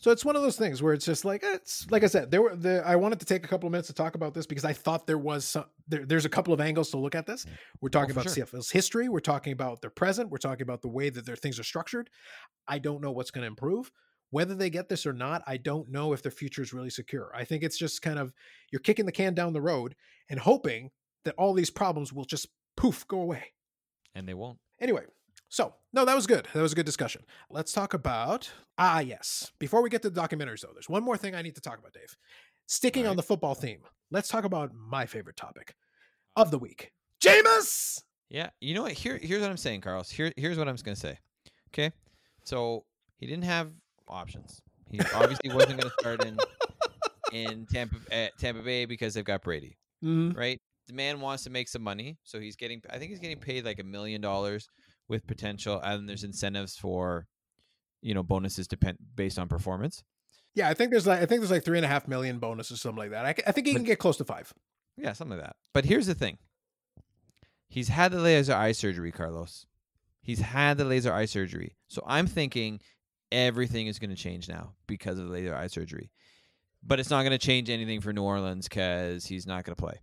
So 0.01 0.11
it's 0.11 0.24
one 0.24 0.34
of 0.34 0.41
those 0.41 0.57
things 0.57 0.82
where 0.82 0.95
it's 0.95 1.05
just 1.05 1.26
like 1.26 1.43
it's 1.43 1.86
like 1.91 2.05
I 2.05 2.07
said. 2.07 2.30
There 2.30 2.41
were 2.41 2.57
the 2.57 2.82
I 2.86 2.97
wanted 2.97 3.20
to 3.20 3.26
take 3.26 3.45
a 3.45 3.49
couple 3.49 3.66
of 3.66 3.72
minutes 3.72 3.88
to 3.88 3.95
talk 3.95 4.14
about 4.14 4.32
this 4.32 4.47
because 4.47 4.64
I 4.64 4.72
thought 4.72 5.07
there 5.07 5.18
was 5.18 5.45
some 5.45 5.66
there, 5.88 6.07
there's 6.07 6.24
a 6.24 6.30
couple 6.30 6.55
of 6.55 6.61
angles 6.61 6.91
to 6.91 6.97
look 6.97 7.14
at 7.14 7.26
this. 7.26 7.45
We're 7.82 7.91
talking 7.91 8.16
oh, 8.16 8.20
about 8.20 8.34
sure. 8.34 8.47
CFL's 8.47 8.70
history. 8.70 9.11
We're 9.11 9.20
talking 9.20 9.53
about 9.53 9.82
their 9.82 9.91
present. 9.91 10.30
We're 10.30 10.38
talking 10.38 10.62
about 10.62 10.80
the 10.80 10.88
way 10.88 11.11
that 11.11 11.26
their 11.26 11.36
things 11.36 11.61
are 11.61 11.64
structured. 11.64 12.09
I 12.66 12.78
don't 12.78 13.03
know 13.03 13.12
what's 13.12 13.30
going 13.30 13.43
to 13.43 13.49
improve. 13.49 13.91
Whether 14.31 14.55
they 14.55 14.70
get 14.70 14.89
this 14.89 15.07
or 15.07 15.12
not, 15.12 15.43
I 15.47 15.57
don't 15.57 15.91
know 15.91 16.12
if 16.12 16.22
their 16.22 16.33
future 16.33 16.62
is 16.62 16.72
really 16.72 16.91
secure. 16.91 17.33
I 17.35 17.45
think 17.45 17.62
it's 17.62 17.78
just 17.78 18.03
kind 18.03 18.18
of 18.18 18.33
you're 18.70 18.81
kicking 18.81 19.07
the 19.07 19.12
can 19.12 19.35
down 19.35 19.53
the 19.53 19.61
road 19.61 19.95
and 20.28 20.39
hoping 20.39 20.91
that 21.24 21.35
all 21.37 21.53
these 21.53 21.70
problems 21.70 22.12
will 22.12 22.24
just 22.24 22.47
poof 22.76 23.07
go 23.09 23.20
away. 23.20 23.53
And 24.14 24.28
they 24.28 24.35
won't. 24.35 24.59
Anyway, 24.81 25.05
so 25.49 25.74
no, 25.93 26.05
that 26.05 26.14
was 26.14 26.26
good. 26.26 26.47
That 26.55 26.62
was 26.62 26.72
a 26.72 26.76
good 26.76 26.87
discussion. 26.87 27.22
Let's 27.51 27.72
talk 27.72 27.93
about 27.95 28.51
ah 28.78 29.01
yes. 29.01 29.51
Before 29.59 29.83
we 29.83 29.91
get 29.91 30.03
to 30.03 30.11
the 30.11 30.20
documentaries 30.20 30.61
though, 30.61 30.72
there's 30.72 30.89
one 30.89 31.03
more 31.03 31.16
thing 31.16 31.35
I 31.35 31.43
need 31.43 31.57
to 31.57 31.61
talk 31.61 31.78
about, 31.78 31.93
Dave. 31.93 32.16
Sticking 32.66 33.05
right. 33.05 33.11
on 33.11 33.16
the 33.16 33.22
football 33.22 33.55
theme, 33.55 33.81
let's 34.12 34.28
talk 34.28 34.45
about 34.45 34.72
my 34.74 35.07
favorite 35.07 35.37
topic 35.37 35.74
of 36.37 36.53
the 36.53 36.59
week. 36.59 36.93
Jameis! 37.20 38.03
Yeah, 38.28 38.51
you 38.61 38.74
know 38.74 38.83
what? 38.83 38.93
Here, 38.93 39.18
here's 39.20 39.43
what 39.43 39.51
I'm 39.51 39.57
saying, 39.57 39.81
Carlos. 39.81 40.09
Here, 40.09 40.33
here's 40.37 40.57
what 40.57 40.68
I'm 40.68 40.76
going 40.76 40.95
to 40.95 41.01
say. 41.01 41.18
Okay, 41.74 41.93
so 42.45 42.85
he 43.18 43.26
didn't 43.26 43.45
have 43.45 43.72
options. 44.11 44.61
He 44.90 45.00
obviously 45.14 45.50
wasn't 45.52 45.80
going 45.80 45.90
to 45.90 45.96
start 46.00 46.24
in 46.24 46.38
in 47.32 47.66
Tampa 47.72 47.96
at 48.11 48.36
Tampa 48.38 48.62
Bay 48.62 48.84
because 48.84 49.14
they've 49.14 49.24
got 49.24 49.42
Brady, 49.42 49.78
mm-hmm. 50.04 50.36
right? 50.36 50.61
The 50.88 50.94
man 50.94 51.20
wants 51.20 51.44
to 51.44 51.50
make 51.50 51.68
some 51.68 51.82
money, 51.82 52.18
so 52.24 52.40
he's 52.40 52.56
getting. 52.56 52.82
I 52.90 52.98
think 52.98 53.11
he's 53.11 53.20
getting 53.20 53.38
paid 53.38 53.64
like 53.64 53.78
a 53.78 53.84
million 53.84 54.20
dollars 54.20 54.68
with 55.08 55.26
potential, 55.26 55.80
and 55.80 56.08
there's 56.08 56.24
incentives 56.24 56.76
for, 56.76 57.26
you 58.02 58.14
know, 58.14 58.22
bonuses 58.22 58.66
depend 58.66 58.98
based 59.14 59.38
on 59.38 59.48
performance. 59.48 60.02
Yeah, 60.54 60.68
I 60.68 60.74
think 60.74 60.90
there's 60.90 61.06
like 61.06 61.20
I 61.20 61.26
think 61.26 61.40
there's 61.40 61.50
like 61.50 61.64
three 61.64 61.78
and 61.78 61.84
a 61.84 61.88
half 61.88 62.08
million 62.08 62.38
bonuses, 62.38 62.80
something 62.80 62.98
like 62.98 63.11
that. 63.11 63.24
I, 63.24 63.34
I 63.46 63.52
think 63.52 63.66
he 63.66 63.72
but, 63.72 63.78
can 63.78 63.86
get 63.86 63.98
close 63.98 64.16
to 64.16 64.24
five. 64.24 64.52
Yeah, 64.96 65.12
something 65.12 65.38
like 65.38 65.46
that. 65.46 65.56
But 65.72 65.84
here's 65.84 66.06
the 66.06 66.14
thing: 66.14 66.38
he's 67.68 67.88
had 67.88 68.11
the 68.11 68.18
laser 68.18 68.54
eye 68.54 68.72
surgery, 68.72 69.12
Carlos. 69.12 69.66
He's 70.22 70.40
had 70.40 70.76
the 70.76 70.84
laser 70.84 71.12
eye 71.12 71.24
surgery. 71.26 71.76
So 71.88 72.02
I'm 72.06 72.26
thinking 72.26 72.80
everything 73.33 73.87
is 73.87 73.99
going 73.99 74.11
to 74.11 74.16
change 74.16 74.49
now 74.49 74.72
because 74.87 75.18
of 75.18 75.26
the 75.26 75.33
laser 75.33 75.55
eye 75.55 75.66
surgery. 75.66 76.11
But 76.83 76.99
it's 76.99 77.11
not 77.11 77.22
going 77.22 77.33
to 77.33 77.39
change 77.39 77.68
anything 77.68 78.01
for 78.01 78.12
New 78.12 78.22
Orleans 78.22 78.68
because 78.68 79.26
he's 79.26 79.47
not 79.47 79.64
going 79.64 79.76
to 79.76 79.81
play. 79.81 80.01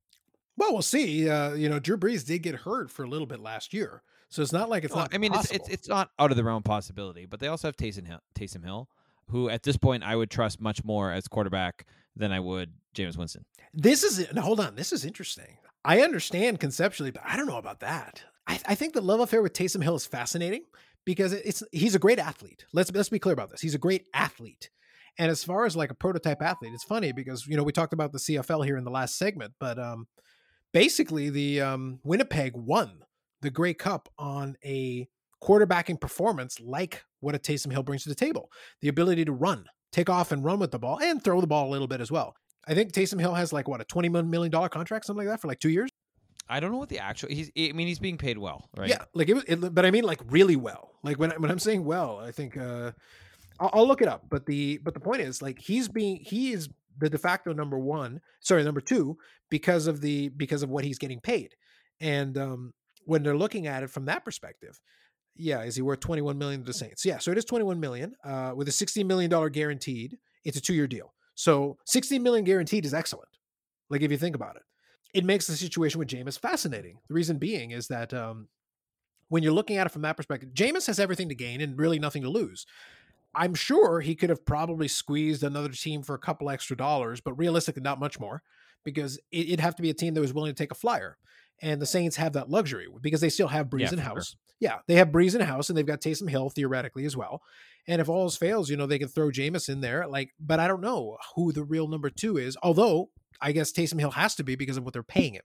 Well, 0.57 0.73
we'll 0.73 0.81
see. 0.81 1.29
Uh, 1.29 1.53
you 1.53 1.69
know, 1.69 1.79
Drew 1.79 1.97
Brees 1.97 2.25
did 2.25 2.39
get 2.39 2.55
hurt 2.55 2.89
for 2.89 3.03
a 3.03 3.07
little 3.07 3.27
bit 3.27 3.39
last 3.39 3.73
year, 3.73 4.01
so 4.29 4.41
it's 4.41 4.51
not 4.51 4.69
like 4.69 4.83
it's 4.83 4.93
well, 4.93 5.03
not. 5.03 5.13
I 5.13 5.17
mean, 5.19 5.33
it's, 5.33 5.51
it's 5.51 5.69
it's 5.69 5.87
not 5.87 6.09
out 6.17 6.31
of 6.31 6.37
the 6.37 6.43
realm 6.43 6.63
possibility. 6.63 7.25
But 7.25 7.39
they 7.39 7.47
also 7.47 7.67
have 7.67 7.77
Taysom 7.77 8.07
Hill, 8.07 8.19
Taysom 8.35 8.63
Hill, 8.63 8.89
who 9.27 9.49
at 9.49 9.63
this 9.63 9.77
point 9.77 10.03
I 10.03 10.15
would 10.15 10.31
trust 10.31 10.59
much 10.59 10.83
more 10.83 11.11
as 11.11 11.27
quarterback 11.27 11.85
than 12.15 12.31
I 12.31 12.39
would 12.39 12.73
Jameis 12.95 13.17
Winston. 13.17 13.45
This 13.73 14.03
is 14.03 14.31
now, 14.33 14.41
hold 14.41 14.59
on. 14.59 14.75
This 14.75 14.91
is 14.91 15.05
interesting. 15.05 15.57
I 15.85 16.01
understand 16.01 16.59
conceptually, 16.59 17.11
but 17.11 17.21
I 17.25 17.37
don't 17.37 17.47
know 17.47 17.57
about 17.57 17.79
that. 17.81 18.23
I, 18.47 18.59
I 18.65 18.75
think 18.75 18.93
the 18.93 19.01
love 19.01 19.19
affair 19.19 19.41
with 19.41 19.53
Taysom 19.53 19.83
Hill 19.83 19.95
is 19.95 20.05
fascinating 20.05 20.63
because 21.07 21.31
it's 21.31 21.63
he's 21.71 21.95
a 21.95 21.99
great 21.99 22.19
athlete. 22.19 22.65
Let's 22.73 22.91
let's 22.91 23.07
be 23.07 23.17
clear 23.17 23.31
about 23.31 23.49
this. 23.49 23.61
He's 23.61 23.73
a 23.73 23.79
great 23.79 24.07
athlete. 24.13 24.69
And 25.17 25.31
as 25.31 25.41
far 25.41 25.65
as 25.65 25.73
like 25.73 25.89
a 25.89 25.95
prototype 25.95 26.41
athlete, 26.41 26.73
it's 26.73 26.83
funny 26.83 27.13
because 27.13 27.47
you 27.47 27.55
know 27.55 27.63
we 27.63 27.71
talked 27.71 27.93
about 27.93 28.11
the 28.11 28.19
CFL 28.19 28.65
here 28.65 28.75
in 28.75 28.83
the 28.83 28.91
last 28.91 29.17
segment, 29.17 29.53
but 29.57 29.79
um, 29.79 30.07
basically 30.73 31.29
the 31.29 31.61
um, 31.61 32.01
Winnipeg 32.03 32.51
won 32.55 33.05
the 33.41 33.49
Grey 33.49 33.73
Cup 33.73 34.09
on 34.19 34.57
a 34.65 35.07
quarterbacking 35.41 36.01
performance 36.01 36.59
like 36.59 37.05
what 37.21 37.33
a 37.33 37.39
Taysom 37.39 37.71
Hill 37.71 37.83
brings 37.83 38.03
to 38.03 38.09
the 38.09 38.15
table: 38.15 38.51
the 38.81 38.89
ability 38.89 39.23
to 39.23 39.31
run, 39.31 39.63
take 39.93 40.09
off 40.09 40.33
and 40.33 40.43
run 40.43 40.59
with 40.59 40.71
the 40.71 40.79
ball, 40.79 40.99
and 41.01 41.23
throw 41.23 41.39
the 41.39 41.47
ball 41.47 41.69
a 41.69 41.71
little 41.71 41.87
bit 41.87 42.01
as 42.01 42.11
well. 42.11 42.35
I 42.67 42.73
think 42.73 42.91
Taysom 42.91 43.21
Hill 43.21 43.33
has 43.33 43.53
like 43.53 43.69
what 43.69 43.79
a 43.79 43.85
twenty 43.85 44.09
million 44.09 44.51
dollar 44.51 44.67
contract, 44.67 45.05
something 45.05 45.25
like 45.25 45.33
that, 45.33 45.39
for 45.39 45.47
like 45.47 45.61
two 45.61 45.69
years. 45.69 45.89
I 46.49 46.59
don't 46.59 46.71
know 46.71 46.77
what 46.77 46.89
the 46.89 46.99
actual. 46.99 47.29
He's. 47.29 47.51
I 47.57 47.71
mean, 47.73 47.87
he's 47.87 47.99
being 47.99 48.17
paid 48.17 48.37
well, 48.37 48.69
right? 48.77 48.89
Yeah, 48.89 49.03
like 49.13 49.29
it 49.29 49.33
was, 49.33 49.43
it, 49.45 49.73
but 49.73 49.85
I 49.85 49.91
mean, 49.91 50.03
like 50.03 50.21
really 50.29 50.55
well. 50.55 50.91
Like 51.03 51.19
when 51.19 51.31
when 51.31 51.51
I'm 51.51 51.59
saying 51.59 51.83
well, 51.83 52.19
I 52.19 52.31
think 52.31 52.57
uh, 52.57 52.91
I'll, 53.59 53.69
I'll 53.73 53.87
look 53.87 54.01
it 54.01 54.07
up. 54.07 54.25
But 54.29 54.45
the 54.45 54.77
but 54.77 54.93
the 54.93 54.99
point 54.99 55.21
is, 55.21 55.41
like 55.41 55.59
he's 55.59 55.87
being 55.87 56.17
he 56.23 56.51
is 56.51 56.69
the 56.97 57.09
de 57.09 57.17
facto 57.17 57.53
number 57.53 57.77
one, 57.77 58.21
sorry, 58.39 58.63
number 58.63 58.81
two, 58.81 59.17
because 59.49 59.87
of 59.87 60.01
the 60.01 60.29
because 60.29 60.63
of 60.63 60.69
what 60.69 60.83
he's 60.83 60.97
getting 60.97 61.19
paid, 61.19 61.55
and 61.99 62.37
um, 62.37 62.73
when 63.05 63.23
they're 63.23 63.37
looking 63.37 63.67
at 63.67 63.83
it 63.83 63.89
from 63.89 64.05
that 64.05 64.23
perspective, 64.25 64.79
yeah, 65.35 65.63
is 65.63 65.75
he 65.75 65.81
worth 65.81 65.99
21 65.99 66.37
million 66.37 66.61
to 66.61 66.65
the 66.65 66.73
Saints? 66.73 67.05
Yeah, 67.05 67.19
so 67.19 67.31
it 67.31 67.37
is 67.37 67.45
21 67.45 67.79
million 67.79 68.15
uh, 68.23 68.53
with 68.55 68.67
a 68.67 68.71
60 68.71 69.03
million 69.03 69.29
dollar 69.29 69.49
guaranteed. 69.49 70.17
It's 70.43 70.57
a 70.57 70.61
two 70.61 70.73
year 70.73 70.87
deal, 70.87 71.13
so 71.35 71.77
60 71.85 72.19
million 72.19 72.45
guaranteed 72.45 72.85
is 72.85 72.93
excellent. 72.93 73.29
Like 73.89 74.01
if 74.01 74.11
you 74.11 74.17
think 74.17 74.35
about 74.35 74.55
it, 74.55 74.63
it 75.13 75.25
makes 75.25 75.47
the 75.47 75.53
situation 75.53 75.99
with 75.99 76.07
Jameis 76.07 76.39
fascinating. 76.39 76.99
The 77.07 77.13
reason 77.13 77.37
being 77.37 77.71
is 77.71 77.87
that 77.87 78.13
um, 78.13 78.47
when 79.29 79.43
you're 79.43 79.53
looking 79.53 79.77
at 79.77 79.87
it 79.87 79.91
from 79.91 80.01
that 80.03 80.17
perspective, 80.17 80.49
Jameis 80.53 80.87
has 80.87 80.99
everything 80.99 81.29
to 81.29 81.35
gain 81.35 81.61
and 81.61 81.77
really 81.77 81.99
nothing 81.99 82.23
to 82.23 82.29
lose. 82.29 82.65
I'm 83.35 83.53
sure 83.53 84.01
he 84.01 84.15
could 84.15 84.29
have 84.29 84.45
probably 84.45 84.87
squeezed 84.87 85.43
another 85.43 85.69
team 85.69 86.01
for 86.01 86.15
a 86.15 86.19
couple 86.19 86.49
extra 86.49 86.75
dollars, 86.75 87.21
but 87.21 87.33
realistically, 87.33 87.83
not 87.83 87.99
much 87.99 88.19
more 88.19 88.41
because 88.83 89.19
it'd 89.31 89.59
have 89.59 89.75
to 89.75 89.81
be 89.81 89.89
a 89.89 89.93
team 89.93 90.13
that 90.13 90.21
was 90.21 90.33
willing 90.33 90.53
to 90.53 90.57
take 90.57 90.71
a 90.71 90.75
flyer. 90.75 91.17
And 91.61 91.81
the 91.81 91.85
Saints 91.85 92.15
have 92.17 92.33
that 92.33 92.49
luxury 92.49 92.87
because 93.01 93.21
they 93.21 93.29
still 93.29 93.47
have 93.47 93.67
Brees 93.67 93.81
Yeah, 93.81 93.93
in 93.93 93.97
house. 93.99 94.35
Yeah, 94.59 94.77
they 94.87 94.95
have 94.95 95.09
Brees 95.09 95.35
in 95.35 95.41
house 95.41 95.69
and 95.69 95.77
they've 95.77 95.85
got 95.85 96.01
Taysom 96.01 96.29
Hill 96.29 96.49
theoretically 96.49 97.05
as 97.05 97.17
well. 97.17 97.41
And 97.87 98.01
if 98.01 98.09
all 98.09 98.23
else 98.23 98.37
fails, 98.37 98.69
you 98.69 98.77
know, 98.77 98.85
they 98.85 98.99
could 98.99 99.13
throw 99.13 99.29
Jameis 99.29 99.69
in 99.69 99.81
there. 99.81 100.07
Like, 100.07 100.31
but 100.39 100.59
I 100.59 100.67
don't 100.67 100.81
know 100.81 101.17
who 101.35 101.51
the 101.51 101.63
real 101.63 101.87
number 101.87 102.09
two 102.09 102.37
is. 102.37 102.57
Although 102.63 103.09
I 103.41 103.51
guess 103.51 103.71
Taysom 103.71 103.99
Hill 103.99 104.11
has 104.11 104.35
to 104.35 104.43
be 104.43 104.55
because 104.55 104.77
of 104.77 104.83
what 104.83 104.93
they're 104.93 105.03
paying 105.03 105.33
him. 105.33 105.43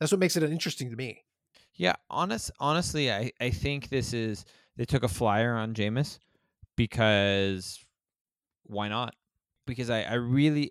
That's 0.00 0.12
what 0.12 0.20
makes 0.20 0.36
it 0.36 0.42
interesting 0.42 0.90
to 0.90 0.96
me. 0.96 1.24
Yeah, 1.74 1.94
honest, 2.08 2.50
honestly, 2.58 3.12
I, 3.12 3.32
I 3.40 3.50
think 3.50 3.88
this 3.88 4.12
is 4.12 4.44
they 4.76 4.84
took 4.84 5.02
a 5.02 5.08
flyer 5.08 5.54
on 5.54 5.74
Jameis 5.74 6.18
because 6.76 7.84
why 8.64 8.88
not? 8.88 9.14
Because 9.66 9.90
I, 9.90 10.02
I 10.02 10.14
really, 10.14 10.70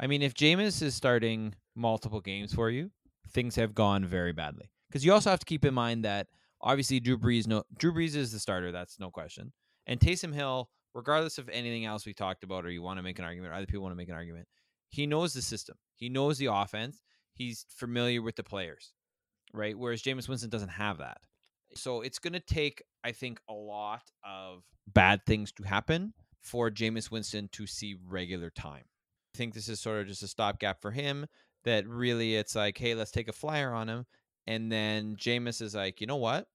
I 0.00 0.06
mean, 0.06 0.22
if 0.22 0.34
Jameis 0.34 0.82
is 0.82 0.94
starting 0.94 1.54
multiple 1.74 2.20
games 2.20 2.54
for 2.54 2.70
you, 2.70 2.90
things 3.30 3.56
have 3.56 3.74
gone 3.74 4.04
very 4.04 4.32
badly. 4.32 4.70
Because 4.88 5.04
you 5.04 5.12
also 5.12 5.30
have 5.30 5.40
to 5.40 5.46
keep 5.46 5.64
in 5.64 5.74
mind 5.74 6.04
that 6.04 6.28
obviously 6.60 7.00
Drew 7.00 7.18
Brees, 7.18 7.46
no, 7.46 7.62
Drew 7.78 7.92
Brees 7.92 8.16
is 8.16 8.32
the 8.32 8.38
starter. 8.38 8.72
That's 8.72 8.98
no 8.98 9.10
question. 9.10 9.52
And 9.86 10.00
Taysom 10.00 10.34
Hill, 10.34 10.70
regardless 10.94 11.38
of 11.38 11.48
anything 11.50 11.84
else 11.84 12.06
we 12.06 12.14
talked 12.14 12.44
about, 12.44 12.64
or 12.64 12.70
you 12.70 12.82
want 12.82 12.98
to 12.98 13.02
make 13.02 13.18
an 13.18 13.24
argument, 13.24 13.52
or 13.52 13.56
other 13.56 13.66
people 13.66 13.82
want 13.82 13.92
to 13.92 13.96
make 13.96 14.08
an 14.08 14.14
argument, 14.14 14.48
he 14.88 15.06
knows 15.06 15.34
the 15.34 15.42
system. 15.42 15.76
He 15.94 16.08
knows 16.08 16.38
the 16.38 16.46
offense. 16.46 17.02
He's 17.34 17.66
familiar 17.68 18.22
with 18.22 18.36
the 18.36 18.42
players, 18.42 18.92
right? 19.52 19.78
Whereas 19.78 20.02
Jameis 20.02 20.28
Winston 20.28 20.50
doesn't 20.50 20.68
have 20.68 20.98
that. 20.98 21.18
So 21.74 22.00
it's 22.00 22.18
going 22.18 22.32
to 22.32 22.40
take, 22.40 22.82
I 23.04 23.12
think, 23.12 23.40
a 23.48 23.52
lot 23.52 24.02
of 24.24 24.64
bad 24.86 25.24
things 25.26 25.52
to 25.52 25.62
happen 25.62 26.14
for 26.40 26.70
Jameis 26.70 27.10
Winston 27.10 27.48
to 27.52 27.66
see 27.66 27.96
regular 28.06 28.50
time. 28.50 28.84
I 29.34 29.38
think 29.38 29.54
this 29.54 29.68
is 29.68 29.80
sort 29.80 30.00
of 30.00 30.06
just 30.06 30.22
a 30.22 30.28
stopgap 30.28 30.80
for 30.80 30.90
him. 30.90 31.26
That 31.64 31.86
really, 31.86 32.36
it's 32.36 32.54
like, 32.54 32.78
hey, 32.78 32.94
let's 32.94 33.10
take 33.10 33.28
a 33.28 33.32
flyer 33.32 33.72
on 33.72 33.88
him, 33.88 34.06
and 34.46 34.70
then 34.70 35.16
Jameis 35.16 35.60
is 35.60 35.74
like, 35.74 36.00
you 36.00 36.06
know 36.06 36.16
what? 36.16 36.46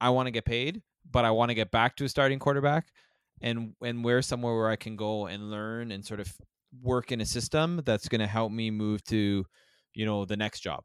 I 0.00 0.10
want 0.10 0.28
to 0.28 0.30
get 0.30 0.44
paid, 0.44 0.82
but 1.10 1.24
I 1.24 1.32
want 1.32 1.50
to 1.50 1.54
get 1.54 1.72
back 1.72 1.96
to 1.96 2.04
a 2.04 2.08
starting 2.08 2.38
quarterback, 2.38 2.86
and 3.42 3.74
and 3.82 4.04
where 4.04 4.22
somewhere 4.22 4.54
where 4.54 4.70
I 4.70 4.76
can 4.76 4.96
go 4.96 5.26
and 5.26 5.50
learn 5.50 5.90
and 5.90 6.06
sort 6.06 6.20
of 6.20 6.32
work 6.82 7.12
in 7.12 7.20
a 7.20 7.26
system 7.26 7.82
that's 7.84 8.08
going 8.08 8.20
to 8.20 8.26
help 8.26 8.52
me 8.52 8.70
move 8.70 9.02
to, 9.04 9.44
you 9.94 10.06
know, 10.06 10.24
the 10.24 10.36
next 10.36 10.60
job, 10.60 10.84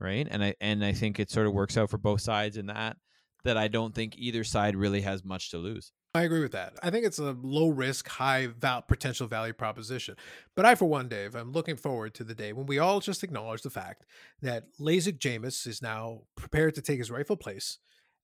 right? 0.00 0.26
And 0.30 0.42
I 0.42 0.54
and 0.60 0.84
I 0.84 0.92
think 0.92 1.18
it 1.20 1.30
sort 1.30 1.46
of 1.46 1.52
works 1.52 1.76
out 1.76 1.90
for 1.90 1.98
both 1.98 2.20
sides 2.20 2.56
in 2.56 2.66
that 2.66 2.96
that 3.44 3.56
I 3.56 3.68
don't 3.68 3.94
think 3.94 4.14
either 4.16 4.44
side 4.44 4.74
really 4.76 5.02
has 5.02 5.24
much 5.24 5.50
to 5.50 5.58
lose. 5.58 5.92
I 6.14 6.22
agree 6.22 6.40
with 6.40 6.52
that. 6.52 6.72
I 6.82 6.90
think 6.90 7.04
it's 7.04 7.18
a 7.18 7.36
low 7.42 7.68
risk, 7.68 8.08
high 8.08 8.46
val- 8.46 8.82
potential 8.82 9.26
value 9.26 9.52
proposition. 9.52 10.16
But 10.54 10.64
I, 10.64 10.74
for 10.74 10.86
one, 10.86 11.08
Dave, 11.08 11.34
I'm 11.34 11.52
looking 11.52 11.76
forward 11.76 12.14
to 12.14 12.24
the 12.24 12.34
day 12.34 12.54
when 12.54 12.66
we 12.66 12.78
all 12.78 13.00
just 13.00 13.22
acknowledge 13.22 13.60
the 13.60 13.70
fact 13.70 14.06
that 14.40 14.64
Lasik 14.80 15.18
Jameis 15.18 15.66
is 15.66 15.82
now 15.82 16.22
prepared 16.34 16.74
to 16.74 16.82
take 16.82 16.98
his 16.98 17.10
rightful 17.10 17.36
place 17.36 17.78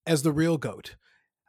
as 0.06 0.22
the 0.22 0.32
real 0.32 0.56
GOAT 0.56 0.96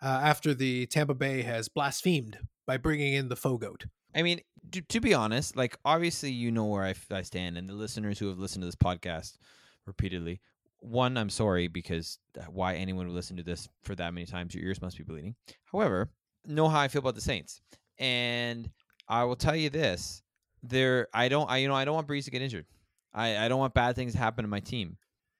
uh, 0.01 0.19
after 0.21 0.53
the 0.53 0.85
Tampa 0.87 1.13
Bay 1.13 1.43
has 1.43 1.69
blasphemed 1.69 2.37
by 2.67 2.75
bringing 2.75 3.13
in 3.13 3.29
the 3.29 3.37
faux 3.37 3.65
GOAT. 3.65 3.85
I 4.13 4.21
mean, 4.21 4.41
to, 4.71 4.81
to 4.81 4.99
be 4.99 5.13
honest, 5.13 5.55
like 5.55 5.77
obviously 5.85 6.31
you 6.31 6.51
know 6.51 6.65
where 6.65 6.83
I 6.83 7.21
stand, 7.21 7.57
and 7.57 7.67
the 7.67 7.73
listeners 7.73 8.19
who 8.19 8.27
have 8.27 8.39
listened 8.39 8.61
to 8.61 8.67
this 8.67 8.75
podcast 8.75 9.37
repeatedly. 9.85 10.41
One, 10.79 11.17
I'm 11.17 11.29
sorry 11.29 11.67
because 11.67 12.19
why 12.49 12.75
anyone 12.75 13.07
would 13.07 13.15
listen 13.15 13.37
to 13.37 13.43
this 13.43 13.69
for 13.83 13.95
that 13.95 14.13
many 14.13 14.25
times, 14.25 14.53
your 14.53 14.65
ears 14.65 14.81
must 14.81 14.97
be 14.97 15.03
bleeding. 15.03 15.35
However, 15.71 16.09
know 16.45 16.67
how 16.67 16.79
I 16.79 16.89
feel 16.89 16.99
about 16.99 17.15
the 17.15 17.21
Saints, 17.21 17.61
and 17.99 18.69
I 19.07 19.23
will 19.23 19.35
tell 19.35 19.55
you 19.55 19.69
this: 19.69 20.21
there, 20.61 21.07
I 21.13 21.29
don't, 21.29 21.49
I 21.49 21.57
you 21.57 21.67
know, 21.67 21.75
I 21.75 21.85
don't 21.85 21.95
want 21.95 22.07
Brees 22.07 22.25
to 22.25 22.31
get 22.31 22.41
injured. 22.41 22.65
I, 23.13 23.45
I 23.45 23.47
don't 23.47 23.59
want 23.59 23.73
bad 23.73 23.95
things 23.95 24.13
to 24.13 24.19
happen 24.19 24.43
to 24.43 24.49
my 24.49 24.59
team, 24.59 24.97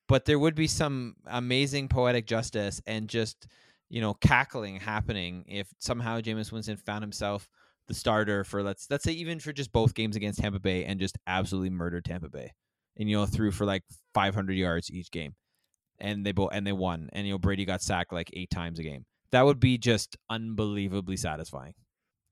but 0.08 0.26
there 0.26 0.40
would 0.40 0.56
be 0.56 0.68
some 0.68 1.16
amazing 1.26 1.88
poetic 1.88 2.28
justice 2.28 2.82
and 2.86 3.08
just 3.08 3.48
you 3.90 4.00
know 4.02 4.14
cackling 4.14 4.80
happening 4.80 5.46
if 5.48 5.68
somehow 5.80 6.20
Jameis 6.22 6.52
Winston 6.52 6.78
found 6.78 7.04
himself 7.04 7.50
the 7.88 7.94
starter 7.94 8.44
for 8.44 8.64
let's 8.64 8.88
let's 8.90 9.04
say 9.04 9.12
even 9.12 9.40
for 9.40 9.54
just 9.54 9.72
both 9.72 9.94
games 9.94 10.16
against 10.16 10.40
Tampa 10.40 10.60
Bay 10.60 10.86
and 10.86 11.00
just 11.00 11.18
absolutely 11.28 11.70
murdered 11.70 12.06
Tampa 12.06 12.30
Bay, 12.30 12.52
and 12.98 13.10
you 13.10 13.18
know 13.18 13.26
threw 13.26 13.52
for 13.52 13.66
like 13.66 13.84
500 14.14 14.54
yards 14.54 14.92
each 14.92 15.12
game, 15.12 15.36
and 16.00 16.26
they 16.26 16.32
both 16.32 16.50
and 16.54 16.66
they 16.66 16.72
won, 16.72 17.10
and 17.14 17.28
you 17.28 17.34
know 17.34 17.40
Brady 17.40 17.66
got 17.66 17.82
sacked 17.82 18.14
like 18.14 18.30
eight 18.34 18.50
times 18.50 18.80
a 18.80 18.84
game. 18.84 19.06
That 19.32 19.46
would 19.46 19.60
be 19.60 19.78
just 19.78 20.16
unbelievably 20.30 21.18
satisfying 21.18 21.74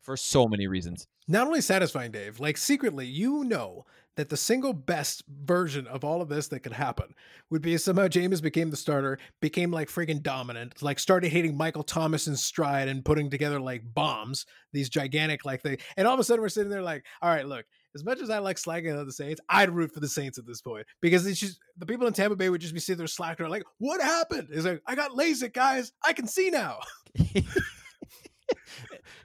for 0.01 0.17
so 0.17 0.47
many 0.47 0.67
reasons. 0.67 1.07
Not 1.27 1.47
only 1.47 1.61
satisfying, 1.61 2.11
Dave, 2.11 2.39
like 2.39 2.57
secretly, 2.57 3.05
you 3.05 3.43
know 3.43 3.85
that 4.17 4.29
the 4.29 4.37
single 4.37 4.73
best 4.73 5.23
version 5.27 5.87
of 5.87 6.03
all 6.03 6.21
of 6.21 6.29
this 6.29 6.49
that 6.49 6.59
could 6.59 6.73
happen 6.73 7.15
would 7.49 7.61
be 7.61 7.77
somehow 7.77 8.07
Jameis 8.07 8.41
became 8.41 8.69
the 8.69 8.77
starter, 8.77 9.17
became 9.39 9.71
like 9.71 9.87
freaking 9.87 10.21
dominant, 10.21 10.81
like 10.81 10.99
started 10.99 11.31
hitting 11.31 11.55
Michael 11.55 11.83
Thomas 11.83 12.27
in 12.27 12.35
stride 12.35 12.89
and 12.89 13.05
putting 13.05 13.29
together 13.29 13.59
like 13.59 13.93
bombs, 13.93 14.45
these 14.73 14.89
gigantic 14.89 15.45
like 15.45 15.61
things. 15.61 15.81
And 15.95 16.07
all 16.07 16.13
of 16.13 16.19
a 16.19 16.23
sudden 16.23 16.41
we're 16.41 16.49
sitting 16.49 16.69
there 16.69 16.81
like, 16.81 17.05
all 17.21 17.29
right, 17.29 17.47
look, 17.47 17.65
as 17.95 18.03
much 18.03 18.21
as 18.21 18.29
I 18.29 18.39
like 18.39 18.57
slagging 18.57 18.97
on 18.97 19.05
the 19.05 19.11
Saints, 19.11 19.41
I'd 19.49 19.69
root 19.69 19.93
for 19.93 19.99
the 19.99 20.07
Saints 20.07 20.37
at 20.37 20.45
this 20.45 20.61
point 20.61 20.85
because 21.01 21.25
it's 21.25 21.39
just 21.39 21.59
the 21.77 21.85
people 21.85 22.07
in 22.07 22.13
Tampa 22.13 22.35
Bay 22.35 22.49
would 22.49 22.61
just 22.61 22.73
be 22.73 22.79
sitting 22.79 22.97
there 22.97 23.07
slacking 23.07 23.47
like, 23.47 23.63
what 23.79 24.01
happened? 24.01 24.49
It's 24.51 24.65
like, 24.65 24.81
I 24.85 24.95
got 24.95 25.11
LASIK, 25.11 25.53
guys. 25.53 25.91
I 26.03 26.13
can 26.13 26.27
see 26.27 26.49
now. 26.49 26.79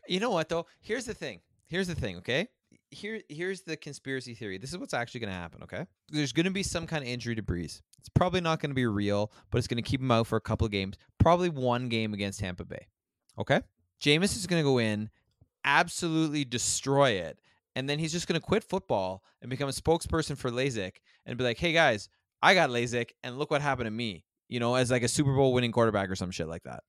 you 0.08 0.20
know 0.20 0.30
what 0.30 0.48
though? 0.48 0.66
Here's 0.80 1.04
the 1.04 1.14
thing. 1.14 1.40
Here's 1.66 1.88
the 1.88 1.94
thing, 1.94 2.16
okay? 2.18 2.48
Here 2.90 3.20
here's 3.28 3.62
the 3.62 3.76
conspiracy 3.76 4.34
theory. 4.34 4.58
This 4.58 4.70
is 4.70 4.78
what's 4.78 4.94
actually 4.94 5.20
going 5.20 5.32
to 5.32 5.38
happen, 5.38 5.62
okay? 5.64 5.86
There's 6.10 6.32
going 6.32 6.44
to 6.44 6.52
be 6.52 6.62
some 6.62 6.86
kind 6.86 7.02
of 7.02 7.08
injury 7.08 7.34
to 7.34 7.42
Brees. 7.42 7.80
It's 7.98 8.08
probably 8.14 8.40
not 8.40 8.60
going 8.60 8.70
to 8.70 8.74
be 8.74 8.86
real, 8.86 9.32
but 9.50 9.58
it's 9.58 9.66
going 9.66 9.82
to 9.82 9.88
keep 9.88 10.00
him 10.00 10.10
out 10.10 10.26
for 10.26 10.36
a 10.36 10.40
couple 10.40 10.64
of 10.64 10.70
games. 10.70 10.96
Probably 11.18 11.48
one 11.48 11.88
game 11.88 12.14
against 12.14 12.40
Tampa 12.40 12.64
Bay. 12.64 12.86
Okay? 13.38 13.60
Jameis 14.00 14.36
is 14.36 14.46
going 14.46 14.62
to 14.62 14.68
go 14.68 14.78
in, 14.78 15.10
absolutely 15.64 16.44
destroy 16.44 17.10
it, 17.10 17.38
and 17.74 17.88
then 17.88 17.98
he's 17.98 18.12
just 18.12 18.28
going 18.28 18.40
to 18.40 18.46
quit 18.46 18.62
football 18.62 19.22
and 19.40 19.50
become 19.50 19.68
a 19.68 19.72
spokesperson 19.72 20.36
for 20.36 20.50
LASIK 20.50 20.92
and 21.24 21.36
be 21.36 21.44
like, 21.44 21.58
"Hey 21.58 21.72
guys, 21.72 22.08
I 22.42 22.54
got 22.54 22.70
LASIK 22.70 23.10
and 23.22 23.38
look 23.38 23.50
what 23.50 23.62
happened 23.62 23.86
to 23.86 23.90
me." 23.90 24.24
You 24.48 24.60
know, 24.60 24.76
as 24.76 24.90
like 24.90 25.02
a 25.02 25.08
Super 25.08 25.34
Bowl 25.34 25.52
winning 25.52 25.72
quarterback 25.72 26.08
or 26.08 26.14
some 26.14 26.30
shit 26.30 26.48
like 26.48 26.62
that. 26.62 26.84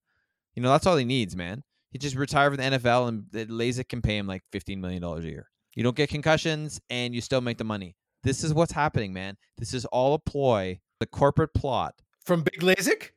You 0.54 0.62
know, 0.62 0.70
that's 0.70 0.86
all 0.86 0.98
he 0.98 1.06
needs, 1.06 1.36
man. 1.36 1.64
He 1.92 1.98
just 1.98 2.16
retire 2.16 2.50
from 2.50 2.58
the 2.58 2.78
NFL 2.78 3.08
and 3.08 3.26
the 3.32 3.46
LASIK 3.46 3.90
can 3.90 4.02
pay 4.02 4.18
him 4.18 4.28
like 4.28 4.44
$15 4.54 4.80
million 4.80 5.04
a 5.04 5.20
year. 5.22 5.50
You 5.76 5.84
don't 5.84 5.96
get 5.96 6.10
concussions 6.10 6.82
and 6.90 7.14
you 7.16 7.22
still 7.22 7.42
make 7.42 7.58
the 7.58 7.64
money. 7.64 7.96
This 8.24 8.44
is 8.44 8.54
what's 8.54 8.74
happening, 8.74 9.14
man. 9.14 9.38
This 9.58 9.74
is 9.74 9.86
all 9.86 10.14
a 10.14 10.20
ploy, 10.20 10.80
the 11.00 11.06
corporate 11.06 11.54
plot. 11.54 11.96
From 12.26 12.44
Big 12.44 12.62
LASIK? 12.62 13.12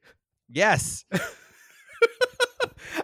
Yes. 0.49 1.05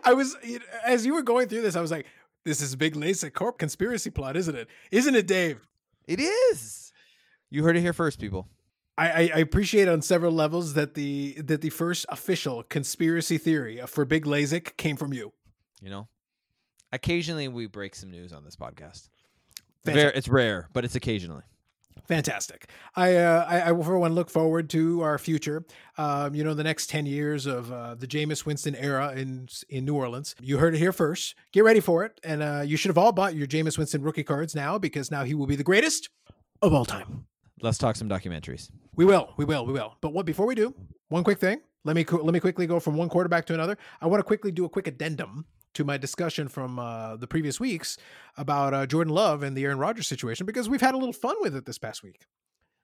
I 0.05 0.15
was 0.15 0.37
as 0.85 1.05
you 1.05 1.15
were 1.15 1.23
going 1.23 1.49
through 1.49 1.63
this, 1.63 1.77
I 1.77 1.81
was 1.81 1.91
like, 1.91 2.07
"This 2.45 2.61
is 2.61 2.77
big 2.77 2.95
LASIK 2.95 3.33
corp 3.33 3.59
conspiracy 3.59 4.11
plot, 4.11 4.37
isn't 4.37 4.55
it? 4.55 4.69
Isn't 4.91 5.15
it, 5.15 5.27
Dave?" 5.27 5.67
It 6.07 6.21
is. 6.21 6.93
You 7.51 7.65
heard 7.65 7.77
it 7.77 7.81
here 7.81 7.93
first, 7.93 8.21
people. 8.21 8.49
I, 8.99 9.09
I, 9.09 9.31
I 9.35 9.39
appreciate 9.39 9.89
on 9.89 10.03
several 10.03 10.33
levels 10.33 10.75
that 10.75 10.95
the 10.95 11.35
that 11.43 11.61
the 11.61 11.71
first 11.71 12.07
official 12.09 12.63
conspiracy 12.63 13.39
theory 13.39 13.81
for 13.87 14.05
Big 14.05 14.25
LASIK 14.25 14.77
came 14.77 14.97
from 14.97 15.13
you. 15.13 15.33
You 15.81 15.91
know, 15.91 16.09
occasionally 16.93 17.49
we 17.49 17.67
break 17.67 17.95
some 17.95 18.11
news 18.11 18.33
on 18.33 18.45
this 18.45 18.57
podcast. 18.57 19.09
It's 19.85 20.29
rare, 20.29 20.69
but 20.73 20.85
it's 20.85 20.97
occasionally. 20.97 21.43
Fantastic. 22.09 22.71
I, 22.95 23.17
uh, 23.17 23.45
I, 23.49 23.71
I 23.71 23.83
for 23.83 23.99
one 23.99 24.15
look 24.15 24.31
forward 24.31 24.71
to 24.71 25.03
our 25.03 25.19
future. 25.19 25.65
Um, 25.99 26.35
you 26.35 26.45
know, 26.45 26.55
the 26.55 26.63
next 26.63 26.89
ten 26.89 27.07
years 27.07 27.47
of 27.47 27.73
uh, 27.73 27.95
the 27.95 28.07
Jameis 28.07 28.47
Winston 28.47 28.75
era 28.77 29.13
in 29.17 29.49
in 29.69 29.85
New 29.85 29.95
Orleans. 29.95 30.35
You 30.41 30.59
heard 30.59 30.75
it 30.75 30.79
here 30.79 30.93
first. 30.93 31.35
Get 31.53 31.65
ready 31.65 31.81
for 31.81 32.05
it, 32.05 32.21
and 32.23 32.43
uh, 32.43 32.63
you 32.65 32.77
should 32.77 32.91
have 32.91 32.99
all 32.99 33.13
bought 33.13 33.35
your 33.35 33.47
Jameis 33.47 33.79
Winston 33.79 34.03
rookie 34.03 34.23
cards 34.23 34.55
now 34.55 34.79
because 34.79 35.11
now 35.11 35.25
he 35.25 35.35
will 35.35 35.47
be 35.47 35.57
the 35.57 35.65
greatest 35.65 36.11
of 36.63 36.73
all 36.73 36.85
time. 36.85 37.27
Let's 37.61 37.79
talk 37.79 37.97
some 37.97 38.09
documentaries. 38.09 38.71
We 38.95 39.05
will, 39.05 39.33
we 39.37 39.45
will, 39.45 39.67
we 39.67 39.73
will. 39.73 39.97
But 40.01 40.13
what 40.13 40.27
before 40.27 40.47
we 40.47 40.55
do, 40.55 40.75
one 41.09 41.25
quick 41.25 41.39
thing. 41.39 41.61
Let 41.85 41.97
me 41.97 42.05
let 42.05 42.33
me 42.33 42.41
quickly 42.41 42.67
go 42.67 42.79
from 42.79 42.97
one 42.97 43.09
quarterback 43.09 43.47
to 43.47 43.55
another. 43.55 43.79
I 44.01 44.07
want 44.07 44.21
to 44.21 44.25
quickly 44.25 44.51
do 44.51 44.65
a 44.65 44.69
quick 44.69 44.87
addendum 44.87 45.47
to 45.77 45.85
my 45.85 45.99
discussion 45.99 46.49
from 46.49 46.79
uh, 46.79 47.17
the 47.17 47.27
previous 47.27 47.61
weeks 47.61 47.99
about 48.39 48.73
uh, 48.73 48.87
Jordan 48.87 49.13
Love 49.13 49.43
and 49.43 49.55
the 49.55 49.65
Aaron 49.65 49.79
Rodgers 49.79 50.09
situation 50.09 50.47
because 50.47 50.71
we've 50.71 50.81
had 50.81 50.95
a 50.95 50.97
little 50.97 51.13
fun 51.13 51.37
with 51.41 51.55
it 51.55 51.67
this 51.67 51.77
past 51.77 52.03
week. 52.03 52.25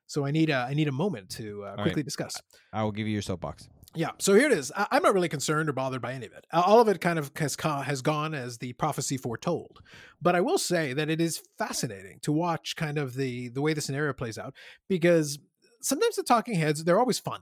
So 0.07 0.27
I 0.27 0.31
need 0.31 0.51
a 0.51 0.67
I 0.69 0.75
need 0.75 0.89
a 0.89 0.93
moment 0.93 1.31
to 1.31 1.65
uh, 1.65 1.75
quickly 1.77 2.01
right. 2.01 2.05
discuss. 2.05 2.37
I 2.71 2.83
will 2.83 2.93
give 2.93 3.07
you 3.07 3.15
your 3.15 3.23
soapbox. 3.23 3.67
Yeah, 3.95 4.11
so 4.19 4.35
here 4.35 4.47
it 4.47 4.53
is. 4.53 4.71
I- 4.77 4.89
I'm 4.91 5.03
not 5.03 5.15
really 5.15 5.29
concerned 5.29 5.71
or 5.71 5.73
bothered 5.73 6.03
by 6.03 6.13
any 6.13 6.27
of 6.27 6.33
it. 6.33 6.47
All 6.53 6.81
of 6.81 6.89
it 6.89 7.01
kind 7.01 7.19
of 7.19 7.31
has 7.37 7.57
co- 7.57 7.81
has 7.81 8.03
gone 8.03 8.35
as 8.35 8.59
the 8.59 8.75
prophecy 8.75 9.17
foretold. 9.17 9.81
But 10.21 10.35
I 10.35 10.43
will 10.43 10.59
say 10.59 10.93
that 10.93 11.09
it 11.09 11.21
is 11.21 11.43
fascinating 11.57 12.19
to 12.23 12.33
watch 12.33 12.77
kind 12.77 12.99
of 12.99 13.15
the 13.15 13.49
the 13.49 13.63
way 13.63 13.73
the 13.73 13.81
scenario 13.81 14.13
plays 14.13 14.37
out 14.37 14.55
because 14.87 15.39
sometimes 15.81 16.17
the 16.17 16.23
talking 16.23 16.57
heads 16.57 16.85
they're 16.85 17.01
always 17.01 17.19
fun, 17.19 17.41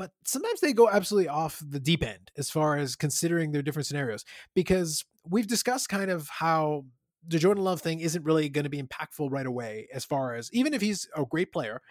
but 0.00 0.12
sometimes 0.24 0.60
they 0.60 0.72
go 0.72 0.88
absolutely 0.88 1.28
off 1.28 1.62
the 1.62 1.78
deep 1.78 2.02
end 2.02 2.30
as 2.38 2.48
far 2.48 2.78
as 2.78 2.96
considering 2.96 3.52
their 3.52 3.60
different 3.60 3.84
scenarios 3.84 4.24
because 4.54 5.04
we've 5.28 5.46
discussed 5.46 5.90
kind 5.90 6.10
of 6.10 6.26
how 6.30 6.86
the 7.28 7.38
Jordan 7.38 7.64
Love 7.64 7.82
thing 7.82 8.00
isn't 8.00 8.24
really 8.24 8.48
going 8.48 8.64
to 8.64 8.70
be 8.70 8.82
impactful 8.82 9.30
right 9.30 9.44
away 9.44 9.88
as 9.92 10.06
far 10.06 10.34
as 10.34 10.48
even 10.54 10.72
if 10.72 10.80
he's 10.80 11.06
a 11.14 11.26
great 11.26 11.52
player, 11.52 11.82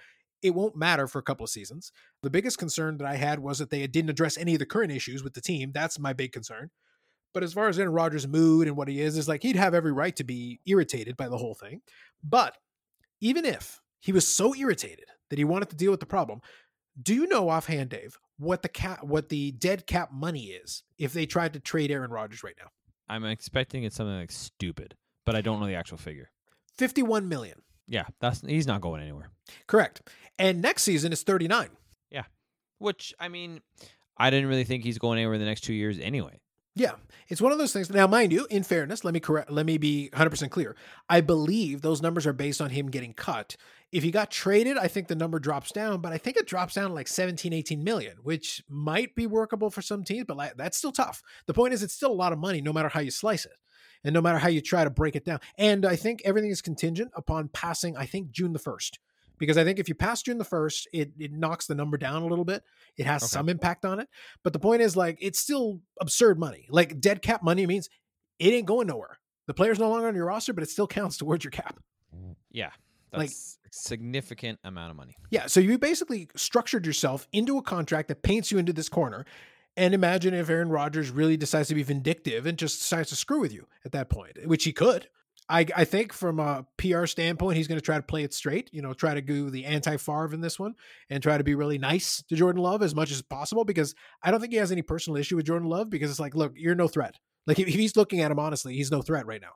it 0.41 0.55
won't 0.55 0.76
matter 0.76 1.05
for 1.05 1.20
a 1.20 1.22
couple 1.22 1.43
of 1.43 1.51
seasons. 1.51 1.91
The 2.24 2.32
biggest 2.32 2.57
concern 2.57 2.97
that 2.97 3.05
I 3.05 3.16
had 3.16 3.41
was 3.41 3.60
that 3.60 3.70
they 3.70 3.86
didn't 3.86 4.10
address 4.10 4.39
any 4.39 4.55
of 4.55 4.60
the 4.60 4.66
current 4.66 4.91
issues 4.91 5.24
with 5.24 5.36
the 5.36 5.41
team. 5.41 5.72
That's 5.72 5.99
my 5.99 6.14
big 6.14 6.32
concern. 6.32 6.72
But 7.32 7.43
as 7.43 7.53
far 7.53 7.68
as 7.68 7.78
Aaron 7.78 7.93
Rodgers' 7.93 8.28
mood 8.28 8.66
and 8.66 8.76
what 8.76 8.88
he 8.88 9.01
is, 9.01 9.20
is 9.20 9.28
like 9.28 9.43
he'd 9.43 9.55
have 9.55 9.76
every 9.76 9.91
right 9.91 10.16
to 10.16 10.24
be 10.24 10.62
irritated 10.66 11.16
by 11.16 11.30
the 11.30 11.38
whole 11.38 11.53
thing. 11.53 11.82
But 12.24 12.57
even 13.22 13.45
if 13.45 13.80
he 13.99 14.12
was 14.12 14.28
so 14.28 14.55
irritated 14.55 15.05
that 15.30 15.38
he 15.38 15.45
wanted 15.45 15.70
to 15.70 15.76
deal 15.76 15.91
with 15.91 15.99
the 15.99 16.07
problem, 16.07 16.41
do 17.02 17.14
you 17.14 17.28
know 17.28 17.50
offhand, 17.50 17.89
Dave, 17.89 18.18
what 18.38 18.62
the 18.62 18.70
cap, 18.70 19.04
what 19.04 19.30
the 19.30 19.52
dead 19.52 19.86
cap 19.88 20.12
money 20.12 20.47
is 20.47 20.84
if 20.97 21.14
they 21.14 21.26
tried 21.26 21.54
to 21.54 21.60
trade 21.60 21.91
Aaron 21.91 22.12
Rodgers 22.12 22.43
right 22.43 22.56
now? 22.60 22.70
I'm 23.08 23.26
expecting 23.26 23.84
it's 23.84 23.95
something 23.95 24.16
like 24.16 24.32
stupid, 24.32 24.95
but 25.26 25.36
I 25.36 25.41
don't 25.41 25.60
know 25.60 25.66
the 25.66 25.76
actual 25.76 25.97
figure. 25.97 26.30
Fifty-one 26.78 27.28
million. 27.28 27.62
Yeah, 27.88 28.06
that's 28.22 28.41
he's 28.41 28.68
not 28.68 28.82
going 28.82 29.02
anywhere. 29.02 29.32
Correct. 29.68 30.02
And 30.38 30.62
next 30.62 30.84
season 30.84 31.12
is 31.12 31.24
thirty-nine. 31.24 31.70
Yeah, 32.12 32.24
Which 32.78 33.14
I 33.20 33.28
mean, 33.30 33.62
I 34.18 34.30
didn't 34.30 34.50
really 34.50 34.64
think 34.64 34.84
he's 34.84 35.00
going 35.00 35.18
anywhere 35.18 35.36
in 35.36 35.39
the 35.39 35.45
next 35.45 35.62
two 35.62 35.74
years 35.74 35.97
anyway. 36.00 36.39
Yeah, 36.76 36.93
it's 37.28 37.41
one 37.41 37.52
of 37.52 37.58
those 37.58 37.74
things. 37.74 37.89
Now, 37.89 38.08
mind 38.08 38.32
you, 38.32 38.47
in 38.50 38.64
fairness, 38.64 39.04
let 39.04 39.14
me 39.14 39.20
correct. 39.20 39.52
Let 39.52 39.66
me 39.66 39.78
be 39.78 40.10
100 40.14 40.30
percent 40.30 40.52
clear. 40.52 40.76
I 41.10 41.20
believe 41.22 41.82
those 41.82 42.02
numbers 42.02 42.26
are 42.28 42.34
based 42.34 42.62
on 42.62 42.70
him 42.70 42.89
getting 42.89 43.14
cut. 43.14 43.58
If 43.91 44.03
he 44.03 44.11
got 44.11 44.29
traded, 44.29 44.77
I 44.77 44.87
think 44.87 45.07
the 45.07 45.15
number 45.15 45.39
drops 45.39 45.71
down, 45.71 45.99
but 46.01 46.11
I 46.13 46.17
think 46.19 46.37
it 46.37 46.45
drops 46.45 46.75
down 46.75 46.89
to 46.89 46.93
like 46.93 47.07
17, 47.07 47.53
18 47.53 47.83
million, 47.83 48.17
which 48.21 48.63
might 48.69 49.15
be 49.15 49.25
workable 49.25 49.69
for 49.71 49.81
some 49.81 50.03
teams, 50.03 50.25
but 50.27 50.37
like, 50.37 50.55
that's 50.57 50.77
still 50.77 50.91
tough. 50.91 51.23
The 51.47 51.53
point 51.55 51.73
is, 51.73 51.81
it's 51.81 51.93
still 51.95 52.11
a 52.11 52.13
lot 52.13 52.31
of 52.31 52.37
money, 52.39 52.61
no 52.61 52.71
matter 52.71 52.89
how 52.89 52.99
you 52.99 53.09
slice 53.09 53.45
it, 53.45 53.57
and 54.03 54.13
no 54.13 54.21
matter 54.21 54.37
how 54.37 54.47
you 54.49 54.61
try 54.61 54.83
to 54.83 54.91
break 54.91 55.15
it 55.15 55.25
down. 55.25 55.39
And 55.57 55.85
I 55.85 55.95
think 55.95 56.21
everything 56.23 56.51
is 56.51 56.61
contingent 56.61 57.11
upon 57.15 57.47
passing. 57.49 57.97
I 57.97 58.05
think 58.05 58.29
June 58.29 58.53
the 58.53 58.59
first, 58.59 58.99
because 59.39 59.57
I 59.57 59.63
think 59.63 59.79
if 59.79 59.89
you 59.89 59.95
pass 59.95 60.21
June 60.21 60.37
the 60.37 60.43
first, 60.45 60.87
it 60.93 61.11
it 61.17 61.31
knocks 61.33 61.65
the 61.65 61.73
number 61.75 61.97
down 61.97 62.21
a 62.21 62.27
little 62.27 62.45
bit. 62.45 62.63
It 62.95 63.07
has 63.07 63.23
Okay. 63.23 63.29
some 63.29 63.49
impact 63.49 63.85
on 63.85 63.99
it. 63.99 64.07
But 64.43 64.53
the 64.53 64.59
point 64.59 64.83
is, 64.83 64.95
like, 64.95 65.17
it's 65.19 65.39
still 65.39 65.81
absurd 65.99 66.37
money. 66.37 66.67
Like, 66.69 66.99
dead 67.01 67.23
cap 67.23 67.41
money 67.41 67.65
means 67.65 67.89
it 68.37 68.53
ain't 68.53 68.67
going 68.67 68.85
nowhere. 68.87 69.17
The 69.47 69.53
player's 69.55 69.79
no 69.79 69.89
longer 69.89 70.07
on 70.07 70.15
your 70.15 70.25
roster, 70.27 70.53
but 70.53 70.61
it 70.63 70.69
still 70.69 70.85
counts 70.87 71.17
towards 71.17 71.43
your 71.43 71.49
cap. 71.51 71.79
Yeah, 72.51 72.69
that's 73.12 73.57
a 73.66 73.70
significant 73.72 74.60
amount 74.64 74.91
of 74.91 74.97
money. 74.97 75.16
Yeah. 75.30 75.47
So 75.47 75.60
you 75.60 75.78
basically 75.78 76.30
structured 76.36 76.86
yourself 76.86 77.28
into 77.32 77.57
a 77.57 77.62
contract 77.62 78.07
that 78.10 78.24
paints 78.24 78.51
you 78.51 78.57
into 78.57 78.74
this 78.74 78.89
corner. 78.89 79.26
And 79.78 79.93
imagine 79.93 80.34
if 80.34 80.49
Aaron 80.49 80.70
Rodgers 80.70 81.10
really 81.10 81.38
decides 81.38 81.70
to 81.70 81.76
be 81.76 81.84
vindictive 81.84 82.45
and 82.45 82.57
just 82.57 82.80
decides 82.80 83.10
to 83.10 83.16
screw 83.16 83.39
with 83.39 83.53
you 83.53 83.68
at 83.86 83.93
that 83.93 84.10
point, 84.10 84.38
which 84.45 84.66
he 84.66 84.74
could. 84.74 85.07
I, 85.47 85.66
I 85.76 85.84
think 85.84 86.14
from 86.14 86.39
a 86.39 86.66
PR 86.78 87.07
standpoint, 87.07 87.57
he's 87.57 87.68
going 87.68 87.80
to 87.80 87.86
try 87.86 87.95
to 87.95 88.03
play 88.03 88.24
it 88.24 88.34
straight, 88.34 88.70
you 88.72 88.84
know, 88.84 88.93
try 88.93 89.16
to 89.16 89.22
do 89.22 89.49
the 89.49 89.66
anti 89.66 89.97
Favre 89.97 90.34
in 90.34 90.41
this 90.41 90.60
one 90.60 90.76
and 91.10 91.24
try 91.24 91.39
to 91.39 91.43
be 91.43 91.55
really 91.55 91.80
nice 91.80 92.22
to 92.30 92.36
Jordan 92.36 92.62
Love 92.62 92.84
as 92.84 92.93
much 92.93 93.12
as 93.12 93.24
possible 93.24 93.66
because 93.66 93.95
I 94.22 94.30
don't 94.30 94.39
think 94.39 94.53
he 94.53 94.60
has 94.60 94.72
any 94.72 94.84
personal 94.84 95.18
issue 95.18 95.36
with 95.36 95.47
Jordan 95.47 95.68
Love 95.68 95.89
because 95.89 96.12
it's 96.12 96.20
like, 96.20 96.36
look, 96.36 96.53
you're 96.55 96.76
no 96.76 96.88
threat. 96.88 97.16
Like 97.47 97.57
if 97.57 97.68
he's 97.68 97.95
looking 97.95 98.22
at 98.22 98.30
him 98.30 98.38
honestly, 98.38 98.76
he's 98.76 98.91
no 98.91 99.01
threat 99.01 99.26
right 99.26 99.41
now. 99.41 99.53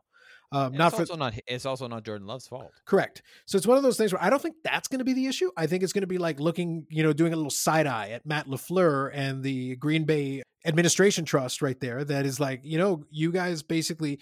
Um, 0.53 0.73
not 0.73 0.87
it's 0.87 0.95
for 0.95 1.01
also 1.01 1.15
not. 1.15 1.33
It's 1.47 1.65
also 1.65 1.87
not 1.87 2.03
Jordan 2.03 2.27
Love's 2.27 2.47
fault. 2.47 2.71
Correct. 2.85 3.23
So 3.47 3.57
it's 3.57 3.65
one 3.65 3.75
of 3.75 3.83
those 3.83 3.97
things 3.97 4.13
where 4.13 4.23
I 4.23 4.29
don't 4.29 4.41
think 4.41 4.55
that's 4.63 4.87
going 4.87 4.99
to 4.99 5.05
be 5.05 5.13
the 5.13 5.25
issue. 5.25 5.49
I 5.57 5.65
think 5.65 5.81
it's 5.81 5.93
going 5.93 6.01
to 6.01 6.07
be 6.07 6.19
like 6.19 6.39
looking, 6.39 6.85
you 6.89 7.01
know, 7.01 7.11
doing 7.11 7.33
a 7.33 7.35
little 7.35 7.49
side 7.49 7.87
eye 7.87 8.09
at 8.09 8.25
Matt 8.25 8.47
LaFleur 8.47 9.09
and 9.13 9.41
the 9.41 9.75
Green 9.77 10.05
Bay 10.05 10.43
Administration 10.63 11.25
Trust 11.25 11.63
right 11.63 11.79
there. 11.79 12.03
That 12.03 12.27
is 12.27 12.39
like, 12.39 12.61
you 12.63 12.77
know, 12.77 13.03
you 13.09 13.31
guys 13.31 13.63
basically 13.63 14.19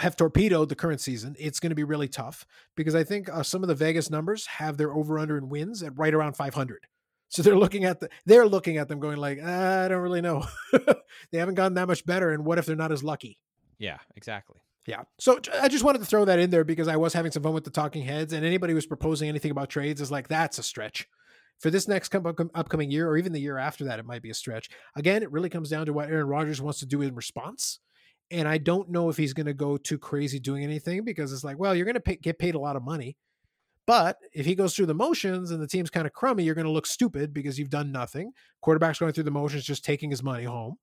have 0.00 0.16
torpedoed 0.16 0.70
the 0.70 0.74
current 0.74 1.02
season. 1.02 1.36
It's 1.38 1.60
going 1.60 1.70
to 1.70 1.76
be 1.76 1.84
really 1.84 2.08
tough 2.08 2.46
because 2.74 2.94
I 2.94 3.04
think 3.04 3.28
uh, 3.28 3.42
some 3.42 3.62
of 3.62 3.68
the 3.68 3.74
Vegas 3.74 4.08
numbers 4.08 4.46
have 4.46 4.78
their 4.78 4.94
over 4.94 5.18
under 5.18 5.36
in 5.36 5.50
wins 5.50 5.82
at 5.82 5.98
right 5.98 6.14
around 6.14 6.34
500. 6.34 6.86
So 7.28 7.42
they're 7.42 7.56
looking 7.56 7.84
at 7.84 8.00
the 8.00 8.10
they're 8.26 8.46
looking 8.46 8.76
at 8.76 8.88
them 8.88 9.00
going 9.00 9.16
like, 9.16 9.38
"Ah, 9.42 9.84
I 9.84 9.88
don't 9.88 10.02
really 10.02 10.20
know. 10.20 10.46
they 11.32 11.38
haven't 11.38 11.54
gotten 11.54 11.74
that 11.74 11.88
much 11.88 12.04
better. 12.04 12.30
And 12.30 12.44
what 12.44 12.58
if 12.58 12.66
they're 12.66 12.76
not 12.76 12.92
as 12.92 13.02
lucky? 13.02 13.38
Yeah, 13.78 13.98
exactly. 14.16 14.58
Yeah. 14.86 15.02
So 15.20 15.38
I 15.60 15.68
just 15.68 15.84
wanted 15.84 16.00
to 16.00 16.04
throw 16.04 16.24
that 16.24 16.38
in 16.38 16.50
there 16.50 16.64
because 16.64 16.88
I 16.88 16.96
was 16.96 17.12
having 17.12 17.30
some 17.30 17.42
fun 17.42 17.54
with 17.54 17.64
the 17.64 17.70
talking 17.70 18.04
heads, 18.04 18.32
and 18.32 18.44
anybody 18.44 18.72
who's 18.72 18.86
proposing 18.86 19.28
anything 19.28 19.50
about 19.50 19.68
trades 19.68 20.00
is 20.00 20.10
like, 20.10 20.28
that's 20.28 20.58
a 20.58 20.62
stretch. 20.62 21.06
For 21.60 21.70
this 21.70 21.86
next 21.86 22.08
com- 22.08 22.50
upcoming 22.54 22.90
year, 22.90 23.08
or 23.08 23.16
even 23.16 23.32
the 23.32 23.40
year 23.40 23.58
after 23.58 23.84
that, 23.84 24.00
it 24.00 24.04
might 24.04 24.22
be 24.22 24.30
a 24.30 24.34
stretch. 24.34 24.68
Again, 24.96 25.22
it 25.22 25.30
really 25.30 25.48
comes 25.48 25.70
down 25.70 25.86
to 25.86 25.92
what 25.92 26.08
Aaron 26.08 26.26
Rodgers 26.26 26.60
wants 26.60 26.80
to 26.80 26.86
do 26.86 27.02
in 27.02 27.14
response. 27.14 27.78
And 28.32 28.48
I 28.48 28.58
don't 28.58 28.88
know 28.88 29.08
if 29.10 29.16
he's 29.16 29.34
going 29.34 29.46
to 29.46 29.54
go 29.54 29.76
too 29.76 29.98
crazy 29.98 30.40
doing 30.40 30.64
anything 30.64 31.04
because 31.04 31.32
it's 31.32 31.44
like, 31.44 31.58
well, 31.58 31.74
you're 31.74 31.84
going 31.84 32.00
to 32.00 32.16
get 32.16 32.38
paid 32.38 32.56
a 32.56 32.58
lot 32.58 32.76
of 32.76 32.82
money. 32.82 33.16
But 33.86 34.16
if 34.32 34.46
he 34.46 34.54
goes 34.54 34.74
through 34.74 34.86
the 34.86 34.94
motions 34.94 35.50
and 35.50 35.60
the 35.60 35.66
team's 35.66 35.90
kind 35.90 36.06
of 36.06 36.12
crummy, 36.12 36.42
you're 36.42 36.54
going 36.54 36.66
to 36.66 36.72
look 36.72 36.86
stupid 36.86 37.34
because 37.34 37.58
you've 37.58 37.70
done 37.70 37.92
nothing. 37.92 38.32
Quarterback's 38.60 38.98
going 38.98 39.12
through 39.12 39.24
the 39.24 39.30
motions, 39.30 39.64
just 39.64 39.84
taking 39.84 40.10
his 40.10 40.22
money 40.22 40.44
home. 40.44 40.76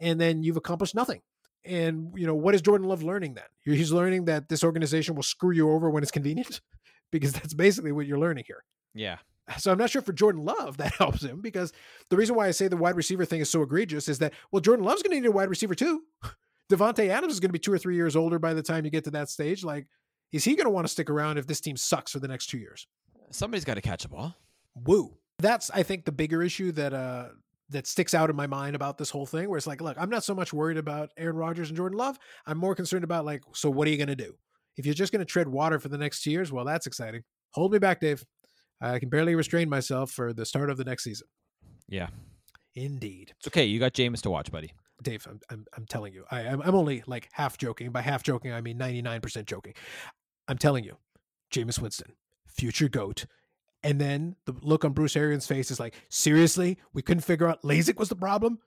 And 0.00 0.20
then 0.20 0.42
you've 0.42 0.56
accomplished 0.56 0.94
nothing. 0.94 1.20
And 1.64 2.12
you 2.16 2.26
know 2.26 2.34
what 2.34 2.54
is 2.54 2.62
Jordan 2.62 2.86
Love 2.86 3.02
learning 3.02 3.34
then? 3.34 3.44
He's 3.62 3.92
learning 3.92 4.26
that 4.26 4.48
this 4.48 4.62
organization 4.62 5.14
will 5.14 5.22
screw 5.22 5.52
you 5.52 5.70
over 5.70 5.88
when 5.90 6.02
it's 6.02 6.12
convenient, 6.12 6.60
because 7.12 7.32
that's 7.32 7.54
basically 7.54 7.92
what 7.92 8.06
you're 8.06 8.18
learning 8.18 8.44
here. 8.46 8.64
Yeah, 8.94 9.18
So 9.58 9.72
I'm 9.72 9.78
not 9.78 9.90
sure 9.90 10.02
for 10.02 10.12
Jordan 10.12 10.44
Love 10.44 10.76
that 10.78 10.94
helps 10.94 11.22
him 11.22 11.40
because 11.40 11.72
the 12.10 12.16
reason 12.16 12.36
why 12.36 12.46
I 12.46 12.50
say 12.50 12.68
the 12.68 12.76
wide 12.76 12.96
receiver 12.96 13.24
thing 13.24 13.40
is 13.40 13.50
so 13.50 13.62
egregious 13.62 14.08
is 14.08 14.18
that 14.18 14.34
well 14.52 14.60
Jordan 14.60 14.84
Love's 14.84 15.02
going 15.02 15.16
to 15.16 15.20
need 15.20 15.26
a 15.26 15.32
wide 15.32 15.48
receiver 15.50 15.74
too. 15.74 16.02
Davante 16.72 17.08
Adams 17.08 17.34
is 17.34 17.40
going 17.40 17.50
to 17.50 17.52
be 17.52 17.58
two 17.58 17.72
or 17.72 17.78
three 17.78 17.94
years 17.94 18.16
older 18.16 18.38
by 18.38 18.54
the 18.54 18.62
time 18.62 18.84
you 18.84 18.90
get 18.90 19.04
to 19.04 19.10
that 19.10 19.28
stage. 19.28 19.62
Like, 19.62 19.86
is 20.32 20.44
he 20.44 20.54
going 20.56 20.64
to 20.64 20.70
want 20.70 20.86
to 20.86 20.90
stick 20.90 21.10
around 21.10 21.36
if 21.36 21.46
this 21.46 21.60
team 21.60 21.76
sucks 21.76 22.10
for 22.12 22.20
the 22.20 22.28
next 22.28 22.46
two 22.46 22.58
years? 22.58 22.86
somebody's 23.30 23.64
got 23.64 23.74
to 23.74 23.80
catch 23.80 24.04
a 24.04 24.08
ball. 24.08 24.36
Woo. 24.74 25.16
That's 25.38 25.70
I 25.70 25.82
think 25.82 26.04
the 26.04 26.12
bigger 26.12 26.42
issue 26.42 26.72
that 26.72 26.94
uh 26.94 27.28
that 27.70 27.86
sticks 27.86 28.14
out 28.14 28.30
in 28.30 28.36
my 28.36 28.46
mind 28.46 28.76
about 28.76 28.98
this 28.98 29.10
whole 29.10 29.26
thing 29.26 29.48
where 29.48 29.56
it's 29.56 29.66
like, 29.66 29.80
look, 29.80 29.96
I'm 29.98 30.10
not 30.10 30.24
so 30.24 30.34
much 30.34 30.52
worried 30.52 30.76
about 30.76 31.10
Aaron 31.16 31.36
Rodgers 31.36 31.70
and 31.70 31.76
Jordan 31.76 31.98
Love. 31.98 32.18
I'm 32.46 32.58
more 32.58 32.74
concerned 32.74 33.04
about 33.04 33.24
like, 33.24 33.42
so 33.54 33.70
what 33.70 33.88
are 33.88 33.90
you 33.90 33.96
going 33.96 34.08
to 34.08 34.16
do? 34.16 34.34
If 34.76 34.86
you're 34.86 34.94
just 34.94 35.12
going 35.12 35.20
to 35.20 35.24
tread 35.24 35.48
water 35.48 35.78
for 35.78 35.88
the 35.88 35.98
next 35.98 36.22
two 36.22 36.30
years, 36.30 36.52
well, 36.52 36.64
that's 36.64 36.86
exciting. 36.86 37.22
Hold 37.52 37.72
me 37.72 37.78
back, 37.78 38.00
Dave. 38.00 38.24
I 38.80 38.98
can 38.98 39.08
barely 39.08 39.34
restrain 39.34 39.68
myself 39.68 40.10
for 40.10 40.32
the 40.32 40.44
start 40.44 40.68
of 40.68 40.76
the 40.76 40.84
next 40.84 41.04
season. 41.04 41.26
Yeah, 41.88 42.08
Indeed. 42.74 43.32
it's 43.38 43.46
okay. 43.46 43.64
You 43.64 43.78
got 43.78 43.92
Jameis 43.92 44.22
to 44.22 44.30
watch, 44.30 44.50
buddy. 44.50 44.72
Dave, 45.02 45.26
I'm, 45.28 45.40
I'm, 45.50 45.64
I'm 45.76 45.86
telling 45.86 46.12
you, 46.12 46.24
I, 46.30 46.40
I'm, 46.40 46.60
I'm 46.62 46.74
only 46.74 47.02
like 47.06 47.28
half 47.32 47.56
joking. 47.56 47.90
By 47.90 48.00
half 48.00 48.22
joking, 48.22 48.52
I 48.52 48.60
mean 48.60 48.78
99% 48.78 49.46
joking. 49.46 49.74
I'm 50.48 50.58
telling 50.58 50.84
you, 50.84 50.96
Jameis 51.52 51.78
Winston, 51.80 52.14
future 52.46 52.88
GOAT. 52.88 53.26
And 53.84 54.00
then 54.00 54.34
the 54.46 54.54
look 54.62 54.84
on 54.84 54.92
Bruce 54.92 55.14
Arians' 55.14 55.46
face 55.46 55.70
is 55.70 55.78
like, 55.78 55.94
seriously? 56.08 56.78
We 56.94 57.02
couldn't 57.02 57.22
figure 57.22 57.46
out 57.46 57.62
LASIK 57.62 57.98
was 57.98 58.08
the 58.08 58.16
problem? 58.16 58.58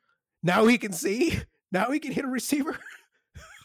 Now 0.43 0.67
he 0.67 0.77
can 0.77 0.93
see? 0.93 1.39
Now 1.71 1.91
he 1.91 1.99
can 1.99 2.13
hit 2.13 2.23
a 2.23 2.29
receiver? 2.29 2.77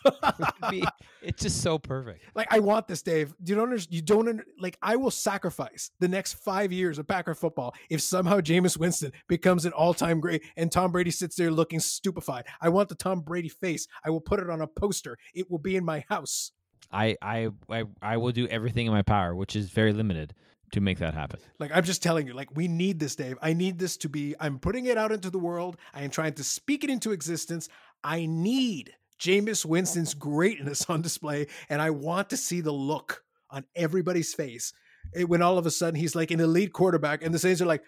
Be- 0.70 0.84
it's 1.20 1.42
just 1.42 1.60
so 1.60 1.78
perfect. 1.78 2.24
Like 2.34 2.48
I 2.50 2.58
want 2.58 2.88
this, 2.88 3.02
Dave. 3.02 3.32
You 3.44 3.54
don't 3.54 3.64
understand. 3.64 3.94
You 3.94 4.02
don't 4.02 4.28
under, 4.28 4.44
like. 4.58 4.76
I 4.82 4.96
will 4.96 5.12
sacrifice 5.12 5.90
the 6.00 6.08
next 6.08 6.34
five 6.34 6.72
years 6.72 6.98
of 6.98 7.06
Packer 7.06 7.34
football 7.34 7.74
if 7.90 8.00
somehow 8.00 8.40
Jameis 8.40 8.76
Winston 8.76 9.12
becomes 9.28 9.64
an 9.64 9.72
all-time 9.72 10.18
great 10.18 10.42
and 10.56 10.72
Tom 10.72 10.90
Brady 10.90 11.12
sits 11.12 11.36
there 11.36 11.52
looking 11.52 11.78
stupefied. 11.78 12.46
I 12.60 12.70
want 12.70 12.88
the 12.88 12.96
Tom 12.96 13.20
Brady 13.20 13.48
face. 13.48 13.86
I 14.04 14.10
will 14.10 14.20
put 14.20 14.40
it 14.40 14.50
on 14.50 14.62
a 14.62 14.66
poster. 14.66 15.16
It 15.34 15.48
will 15.50 15.58
be 15.60 15.76
in 15.76 15.84
my 15.84 16.04
house. 16.08 16.50
I, 16.90 17.16
I 17.22 17.50
I 17.70 17.84
I 18.02 18.16
will 18.16 18.32
do 18.32 18.48
everything 18.48 18.86
in 18.86 18.92
my 18.92 19.02
power, 19.02 19.34
which 19.34 19.54
is 19.54 19.70
very 19.70 19.92
limited, 19.92 20.34
to 20.72 20.80
make 20.80 20.98
that 20.98 21.14
happen. 21.14 21.38
Like 21.58 21.70
I'm 21.72 21.84
just 21.84 22.02
telling 22.02 22.26
you, 22.26 22.34
like 22.34 22.54
we 22.54 22.66
need 22.66 22.98
this, 22.98 23.14
Dave. 23.14 23.38
I 23.40 23.52
need 23.52 23.78
this 23.78 23.96
to 23.98 24.08
be. 24.08 24.34
I'm 24.40 24.58
putting 24.58 24.86
it 24.86 24.98
out 24.98 25.12
into 25.12 25.30
the 25.30 25.38
world. 25.38 25.76
I 25.94 26.02
am 26.02 26.10
trying 26.10 26.34
to 26.34 26.44
speak 26.44 26.82
it 26.82 26.90
into 26.90 27.12
existence. 27.12 27.68
I 28.02 28.26
need 28.26 28.94
Jameis 29.18 29.64
Winston's 29.64 30.14
greatness 30.14 30.86
on 30.88 31.02
display, 31.02 31.46
and 31.68 31.80
I 31.80 31.90
want 31.90 32.30
to 32.30 32.36
see 32.36 32.60
the 32.60 32.72
look 32.72 33.22
on 33.50 33.64
everybody's 33.76 34.34
face 34.34 34.72
eh, 35.14 35.22
when 35.22 35.42
all 35.42 35.58
of 35.58 35.66
a 35.66 35.70
sudden 35.70 36.00
he's 36.00 36.16
like 36.16 36.30
an 36.30 36.40
elite 36.40 36.72
quarterback, 36.72 37.22
and 37.22 37.34
the 37.34 37.38
Saints 37.38 37.60
are 37.60 37.66
like, 37.66 37.84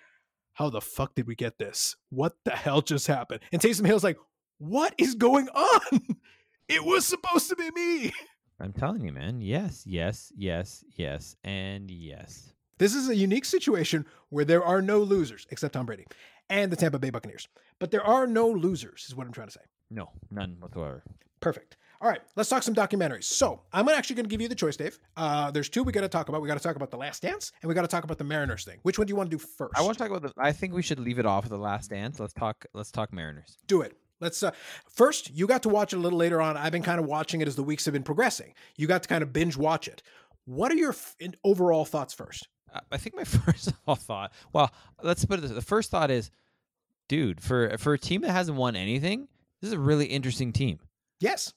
"How 0.52 0.70
the 0.70 0.80
fuck 0.80 1.14
did 1.14 1.26
we 1.26 1.34
get 1.34 1.58
this? 1.58 1.96
What 2.10 2.36
the 2.44 2.52
hell 2.52 2.82
just 2.82 3.06
happened?" 3.06 3.40
And 3.50 3.60
Taysom 3.60 3.86
Hill's 3.86 4.04
like, 4.04 4.18
"What 4.58 4.94
is 4.98 5.14
going 5.14 5.48
on? 5.48 6.00
it 6.68 6.84
was 6.84 7.06
supposed 7.06 7.48
to 7.48 7.56
be 7.56 7.70
me." 7.70 8.12
I'm 8.60 8.72
telling 8.72 9.04
you, 9.04 9.12
man. 9.12 9.40
Yes, 9.40 9.82
yes, 9.84 10.32
yes, 10.36 10.84
yes, 10.96 11.34
and 11.42 11.90
yes. 11.90 12.53
This 12.78 12.94
is 12.94 13.08
a 13.08 13.16
unique 13.16 13.44
situation 13.44 14.06
where 14.30 14.44
there 14.44 14.64
are 14.64 14.82
no 14.82 14.98
losers 15.00 15.46
except 15.50 15.74
Tom 15.74 15.86
Brady 15.86 16.06
and 16.50 16.70
the 16.72 16.76
Tampa 16.76 16.98
Bay 16.98 17.10
Buccaneers. 17.10 17.48
But 17.78 17.90
there 17.90 18.04
are 18.04 18.26
no 18.26 18.48
losers, 18.48 19.04
is 19.08 19.14
what 19.14 19.26
I'm 19.26 19.32
trying 19.32 19.48
to 19.48 19.52
say. 19.52 19.60
No, 19.90 20.10
none 20.30 20.56
whatsoever. 20.60 21.02
Perfect. 21.40 21.76
All 22.00 22.08
right, 22.10 22.20
let's 22.36 22.48
talk 22.50 22.62
some 22.62 22.74
documentaries. 22.74 23.24
So 23.24 23.62
I'm 23.72 23.88
actually 23.88 24.16
going 24.16 24.26
to 24.26 24.30
give 24.30 24.40
you 24.40 24.48
the 24.48 24.54
choice, 24.54 24.76
Dave. 24.76 24.98
Uh, 25.16 25.50
there's 25.50 25.68
two 25.68 25.82
we 25.82 25.92
got 25.92 26.02
to 26.02 26.08
talk 26.08 26.28
about. 26.28 26.42
We 26.42 26.48
got 26.48 26.58
to 26.58 26.62
talk 26.62 26.76
about 26.76 26.90
The 26.90 26.96
Last 26.96 27.22
Dance, 27.22 27.52
and 27.62 27.68
we 27.68 27.74
got 27.74 27.82
to 27.82 27.88
talk 27.88 28.04
about 28.04 28.18
the 28.18 28.24
Mariners 28.24 28.64
thing. 28.64 28.78
Which 28.82 28.98
one 28.98 29.06
do 29.06 29.12
you 29.12 29.16
want 29.16 29.30
to 29.30 29.36
do 29.36 29.42
first? 29.42 29.72
I 29.76 29.82
want 29.82 29.96
to 29.96 30.04
talk 30.04 30.10
about 30.10 30.22
the. 30.22 30.32
I 30.42 30.52
think 30.52 30.74
we 30.74 30.82
should 30.82 30.98
leave 30.98 31.18
it 31.18 31.24
off 31.24 31.48
the 31.48 31.56
last 31.56 31.90
dance. 31.90 32.20
Let's 32.20 32.34
talk. 32.34 32.66
Let's 32.74 32.90
talk 32.90 33.12
Mariners. 33.12 33.56
do 33.66 33.80
it. 33.82 33.96
Let's 34.20 34.42
uh, 34.42 34.50
first. 34.90 35.30
You 35.34 35.46
got 35.46 35.62
to 35.62 35.68
watch 35.68 35.92
it 35.92 35.96
a 35.96 36.00
little 36.00 36.18
later 36.18 36.42
on. 36.42 36.56
I've 36.56 36.72
been 36.72 36.82
kind 36.82 37.00
of 37.00 37.06
watching 37.06 37.40
it 37.40 37.48
as 37.48 37.56
the 37.56 37.62
weeks 37.62 37.84
have 37.86 37.94
been 37.94 38.02
progressing. 38.02 38.52
You 38.76 38.86
got 38.86 39.02
to 39.04 39.08
kind 39.08 39.22
of 39.22 39.32
binge 39.32 39.56
watch 39.56 39.88
it. 39.88 40.02
What 40.46 40.72
are 40.72 40.76
your 40.76 40.90
f- 40.90 41.16
overall 41.42 41.84
thoughts 41.86 42.12
first? 42.12 42.48
I 42.90 42.96
think 42.96 43.16
my 43.16 43.24
first 43.24 43.72
thought. 43.86 44.32
Well, 44.52 44.72
let's 45.02 45.24
put 45.24 45.38
it 45.38 45.42
this. 45.42 45.52
The 45.52 45.62
first 45.62 45.90
thought 45.90 46.10
is, 46.10 46.30
dude, 47.08 47.40
for 47.40 47.76
for 47.78 47.94
a 47.94 47.98
team 47.98 48.22
that 48.22 48.32
hasn't 48.32 48.58
won 48.58 48.76
anything, 48.76 49.28
this 49.60 49.68
is 49.68 49.74
a 49.74 49.78
really 49.78 50.06
interesting 50.06 50.52
team. 50.52 50.80
Yes, 51.20 51.52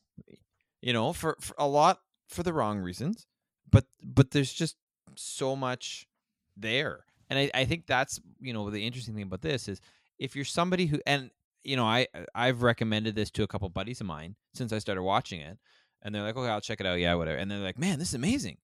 You 0.82 0.93
know, 0.93 1.13
for, 1.13 1.36
for 1.41 1.55
a 1.57 1.68
lot 1.68 1.99
for 2.30 2.43
the 2.43 2.53
wrong 2.53 2.80
reasons, 2.80 3.26
but 3.70 3.86
but 4.03 4.32
there's 4.32 4.53
just 4.53 4.78
so 5.15 5.55
much 5.55 6.07
there, 6.55 7.05
and 7.30 7.39
I 7.39 7.51
I 7.53 7.65
think 7.65 7.88
that's 7.88 8.20
you 8.39 8.53
know 8.53 8.70
the 8.70 8.86
interesting 8.86 9.13
thing 9.13 9.24
about 9.24 9.41
this 9.41 9.68
is 9.68 9.82
if 10.20 10.36
you're 10.36 10.45
somebody 10.45 10.86
who 10.86 10.99
and 11.05 11.32
you 11.63 11.76
know 11.76 11.86
I 11.86 12.07
I've 12.34 12.61
recommended 12.61 13.15
this 13.15 13.32
to 13.32 13.43
a 13.43 13.47
couple 13.47 13.68
buddies 13.70 14.01
of 14.01 14.07
mine 14.07 14.36
since 14.53 14.72
I 14.72 14.80
started 14.80 15.03
watching 15.03 15.41
it, 15.41 15.57
and 16.01 16.13
they're 16.13 16.24
like, 16.24 16.38
okay, 16.38 16.49
I'll 16.49 16.61
check 16.61 16.80
it 16.80 16.86
out, 16.86 16.99
yeah, 16.99 17.15
whatever, 17.15 17.38
and 17.38 17.49
they're 17.49 17.59
like, 17.59 17.80
man, 17.80 17.99
this 17.99 18.09
is 18.09 18.15
amazing. 18.15 18.57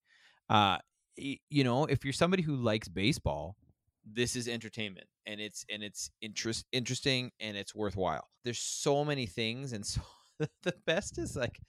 Uh, 0.50 0.78
you 1.18 1.64
know, 1.64 1.86
if 1.86 2.04
you're 2.04 2.14
somebody 2.14 2.44
who 2.44 2.56
likes 2.56 2.88
baseball, 2.88 3.56
this 4.06 4.36
is 4.36 4.48
entertainment 4.48 5.08
and 5.26 5.40
it's 5.40 5.66
and 5.70 5.84
it's 5.84 6.10
interest 6.22 6.66
interesting 6.72 7.32
and 7.40 7.56
it's 7.56 7.74
worthwhile. 7.74 8.28
There's 8.44 8.60
so 8.60 9.06
many 9.06 9.26
things 9.26 9.74
and 9.74 9.86
so 9.86 10.02
the 10.64 10.74
best 10.86 11.18
is 11.18 11.36
like 11.36 11.60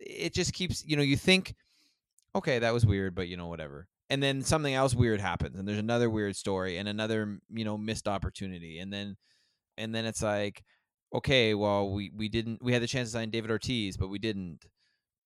it 0.00 0.34
just 0.34 0.52
keeps 0.52 0.84
you 0.86 0.96
know 0.96 1.02
you 1.02 1.16
think 1.16 1.54
okay 2.34 2.58
that 2.58 2.72
was 2.72 2.86
weird 2.86 3.14
but 3.14 3.28
you 3.28 3.36
know 3.36 3.46
whatever 3.46 3.86
and 4.10 4.22
then 4.22 4.42
something 4.42 4.74
else 4.74 4.94
weird 4.94 5.20
happens 5.20 5.58
and 5.58 5.66
there's 5.66 5.78
another 5.78 6.10
weird 6.10 6.36
story 6.36 6.78
and 6.78 6.88
another 6.88 7.38
you 7.50 7.64
know 7.64 7.78
missed 7.78 8.08
opportunity 8.08 8.78
and 8.78 8.92
then 8.92 9.16
and 9.76 9.94
then 9.94 10.04
it's 10.04 10.22
like 10.22 10.62
okay 11.14 11.54
well 11.54 11.90
we 11.90 12.10
we 12.16 12.28
didn't 12.28 12.62
we 12.62 12.72
had 12.72 12.82
the 12.82 12.86
chance 12.86 13.08
to 13.08 13.12
sign 13.12 13.30
David 13.30 13.50
Ortiz 13.50 13.96
but 13.96 14.08
we 14.08 14.18
didn't 14.18 14.64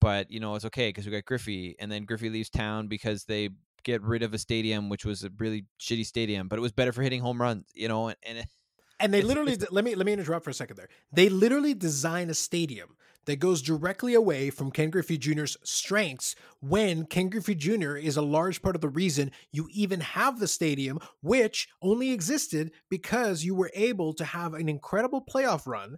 but 0.00 0.30
you 0.30 0.40
know 0.40 0.54
it's 0.54 0.64
okay 0.64 0.88
because 0.88 1.06
we 1.06 1.12
got 1.12 1.24
Griffey 1.24 1.76
and 1.78 1.90
then 1.90 2.04
Griffey 2.04 2.30
leaves 2.30 2.50
town 2.50 2.86
because 2.88 3.24
they 3.24 3.50
get 3.84 4.02
rid 4.02 4.22
of 4.22 4.34
a 4.34 4.38
stadium 4.38 4.88
which 4.88 5.04
was 5.04 5.22
a 5.24 5.30
really 5.38 5.64
shitty 5.80 6.04
stadium 6.04 6.48
but 6.48 6.58
it 6.58 6.62
was 6.62 6.72
better 6.72 6.92
for 6.92 7.02
hitting 7.02 7.20
home 7.20 7.40
runs 7.40 7.66
you 7.74 7.86
know 7.88 8.08
and, 8.08 8.16
and 8.24 8.46
and 8.98 9.12
they 9.14 9.18
It's- 9.18 9.28
literally 9.28 9.52
it's- 9.52 9.70
let 9.70 9.84
me 9.84 9.94
let 9.94 10.06
me 10.06 10.12
interrupt 10.12 10.44
for 10.44 10.50
a 10.50 10.54
second 10.54 10.76
there. 10.76 10.88
They 11.12 11.28
literally 11.28 11.74
design 11.74 12.30
a 12.30 12.34
stadium 12.34 12.96
that 13.26 13.40
goes 13.40 13.60
directly 13.60 14.14
away 14.14 14.50
from 14.50 14.70
Ken 14.70 14.88
Griffey 14.88 15.18
Jr.'s 15.18 15.56
strengths 15.64 16.36
when 16.60 17.06
Ken 17.06 17.28
Griffey 17.28 17.56
Jr. 17.56 17.96
is 17.96 18.16
a 18.16 18.22
large 18.22 18.62
part 18.62 18.76
of 18.76 18.80
the 18.80 18.88
reason 18.88 19.32
you 19.50 19.66
even 19.72 19.98
have 20.00 20.38
the 20.38 20.46
stadium, 20.46 21.00
which 21.22 21.68
only 21.82 22.12
existed 22.12 22.70
because 22.88 23.42
you 23.42 23.52
were 23.56 23.72
able 23.74 24.12
to 24.14 24.24
have 24.24 24.54
an 24.54 24.68
incredible 24.68 25.24
playoff 25.28 25.66
run 25.66 25.96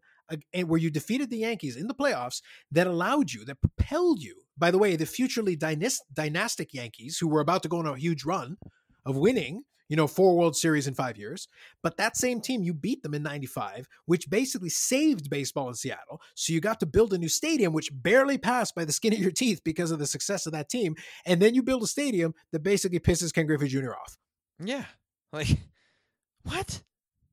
Eh, 0.52 0.62
where 0.62 0.80
you 0.80 0.90
defeated 0.90 1.30
the 1.30 1.38
Yankees 1.38 1.76
in 1.76 1.86
the 1.86 1.94
playoffs 1.94 2.42
that 2.70 2.86
allowed 2.86 3.32
you, 3.32 3.44
that 3.44 3.60
propelled 3.60 4.22
you. 4.22 4.42
By 4.56 4.70
the 4.70 4.78
way, 4.78 4.96
the 4.96 5.06
futurely 5.06 5.56
dynast- 5.56 6.02
dynastic 6.12 6.74
Yankees, 6.74 7.18
who 7.18 7.28
were 7.28 7.40
about 7.40 7.62
to 7.62 7.68
go 7.68 7.78
on 7.78 7.86
a 7.86 7.96
huge 7.96 8.24
run 8.24 8.58
of 9.06 9.16
winning, 9.16 9.62
you 9.88 9.96
know, 9.96 10.06
four 10.06 10.36
World 10.36 10.54
Series 10.54 10.86
in 10.86 10.94
five 10.94 11.16
years. 11.16 11.48
But 11.82 11.96
that 11.96 12.16
same 12.16 12.42
team, 12.42 12.62
you 12.62 12.74
beat 12.74 13.02
them 13.02 13.14
in 13.14 13.22
95, 13.22 13.88
which 14.04 14.28
basically 14.28 14.68
saved 14.68 15.30
baseball 15.30 15.68
in 15.68 15.74
Seattle. 15.74 16.20
So 16.34 16.52
you 16.52 16.60
got 16.60 16.80
to 16.80 16.86
build 16.86 17.14
a 17.14 17.18
new 17.18 17.28
stadium, 17.28 17.72
which 17.72 17.90
barely 17.92 18.36
passed 18.36 18.74
by 18.74 18.84
the 18.84 18.92
skin 18.92 19.14
of 19.14 19.18
your 19.18 19.30
teeth 19.30 19.62
because 19.64 19.90
of 19.90 19.98
the 19.98 20.06
success 20.06 20.44
of 20.44 20.52
that 20.52 20.68
team. 20.68 20.94
And 21.24 21.40
then 21.40 21.54
you 21.54 21.62
build 21.62 21.82
a 21.82 21.86
stadium 21.86 22.34
that 22.52 22.62
basically 22.62 23.00
pisses 23.00 23.32
Ken 23.32 23.46
Griffey 23.46 23.68
Jr. 23.68 23.92
off. 23.92 24.18
Yeah. 24.62 24.84
Like 25.32 25.56
what? 26.42 26.82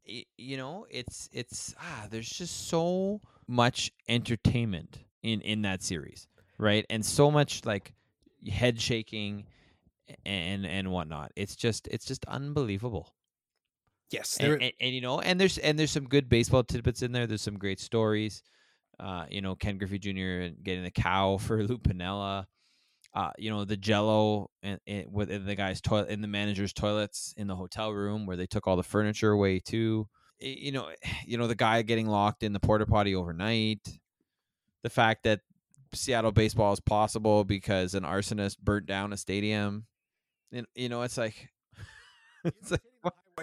You 0.05 0.57
know, 0.57 0.85
it's 0.89 1.29
it's 1.31 1.73
ah 1.79 2.07
there's 2.09 2.29
just 2.29 2.67
so 2.67 3.21
much 3.47 3.91
entertainment 4.07 4.99
in 5.23 5.41
in 5.41 5.63
that 5.63 5.83
series, 5.83 6.27
right? 6.57 6.85
And 6.89 7.05
so 7.05 7.31
much 7.31 7.65
like 7.65 7.93
head 8.47 8.79
shaking 8.79 9.45
and 10.25 10.65
and 10.65 10.91
whatnot. 10.91 11.31
It's 11.35 11.55
just 11.55 11.87
it's 11.87 12.05
just 12.05 12.25
unbelievable. 12.25 13.15
Yes. 14.11 14.37
And, 14.39 14.61
and, 14.61 14.71
and, 14.79 14.93
you 14.93 15.01
know, 15.01 15.19
and 15.19 15.39
there's 15.39 15.57
and 15.57 15.77
there's 15.77 15.91
some 15.91 16.05
good 16.05 16.29
baseball 16.29 16.63
tidbits 16.63 17.01
in 17.01 17.11
there. 17.11 17.27
There's 17.27 17.41
some 17.41 17.57
great 17.57 17.79
stories. 17.79 18.43
Uh, 18.99 19.25
you 19.29 19.41
know, 19.41 19.55
Ken 19.55 19.77
Griffey 19.77 19.99
Jr. 19.99 20.55
getting 20.63 20.83
the 20.83 20.91
cow 20.91 21.37
for 21.37 21.63
Lou 21.67 21.77
Piniella. 21.77 22.45
Uh, 23.15 23.31
you 23.37 23.49
know, 23.49 23.63
the 23.63 23.77
Jello 23.77 24.49
and, 24.61 24.77
and 24.85 25.05
with 25.09 25.29
the 25.45 25.55
guy's 25.55 25.79
toilet 25.79 26.09
in 26.09 26.19
the 26.21 26.27
manager's 26.27 26.73
toilets 26.73 27.33
in 27.37 27.47
the 27.47 27.55
hotel 27.55 27.91
room 27.93 28.25
where 28.25 28.35
they 28.35 28.45
took 28.45 28.67
all 28.67 28.75
the 28.75 28.83
furniture 28.83 29.31
away 29.31 29.59
too. 29.59 30.09
You 30.41 30.73
know, 30.73 30.89
you 31.25 31.37
know 31.37 31.47
the 31.47 31.55
guy 31.55 31.81
getting 31.81 32.07
locked 32.07 32.43
in 32.43 32.51
the 32.51 32.59
porta 32.59 32.85
potty 32.85 33.15
overnight. 33.15 33.79
The 34.83 34.89
fact 34.89 35.23
that 35.23 35.39
Seattle 35.93 36.33
baseball 36.33 36.73
is 36.73 36.81
possible 36.81 37.45
because 37.45 37.95
an 37.95 38.03
arsonist 38.03 38.59
burnt 38.59 38.85
down 38.85 39.13
a 39.13 39.17
stadium. 39.17 39.85
And 40.51 40.67
you 40.75 40.89
know, 40.89 41.01
it's 41.03 41.17
like, 41.17 41.49
it's 42.43 42.71
like 42.71 42.81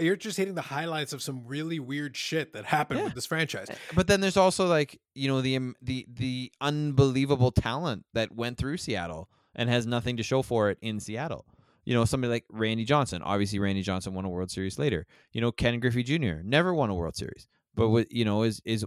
you're 0.01 0.17
just 0.17 0.37
hitting 0.37 0.55
the 0.55 0.61
highlights 0.63 1.13
of 1.15 1.23
some 1.23 1.47
really 1.47 1.79
weird 1.79 2.17
shit 2.17 2.53
that 2.53 2.65
happened 2.67 3.01
Yeah. 3.01 3.05
with 3.07 3.15
this 3.15 3.27
franchise. 3.27 3.69
But 3.95 4.07
then 4.07 4.21
there's 4.21 4.37
also 4.37 4.67
like 4.67 5.01
you 5.15 5.29
know 5.29 5.41
the 5.41 5.57
um, 5.57 5.75
the 5.81 6.07
the 6.13 6.53
unbelievable 6.61 7.53
talent 7.53 8.05
that 8.13 8.33
went 8.35 8.59
through 8.59 8.77
Seattle 8.77 9.31
and 9.55 9.69
has 9.69 9.87
nothing 9.87 10.17
to 10.17 10.23
show 10.23 10.43
for 10.43 10.71
it 10.71 10.79
in 10.81 11.01
Seattle. 11.01 11.47
You 11.85 11.95
know, 11.95 12.05
somebody 12.05 12.31
like 12.31 12.45
Randy 12.49 12.85
Johnson. 12.85 13.23
Obviously, 13.23 13.59
Randy 13.59 13.83
Johnson 13.83 14.15
won 14.15 14.25
a 14.25 14.29
World 14.29 14.51
Series 14.51 14.79
later. 14.79 15.07
You 15.33 15.41
know, 15.41 15.51
Ken 15.51 15.81
Griffey 15.81 16.03
Jr. 16.03 16.43
never 16.45 16.73
won 16.73 16.91
a 16.91 16.95
World 16.95 17.17
Series, 17.17 17.49
but 17.75 17.85
mm-hmm. 17.85 17.93
what 17.93 18.13
you 18.13 18.25
know 18.25 18.45
is 18.45 18.63
is 18.65 18.85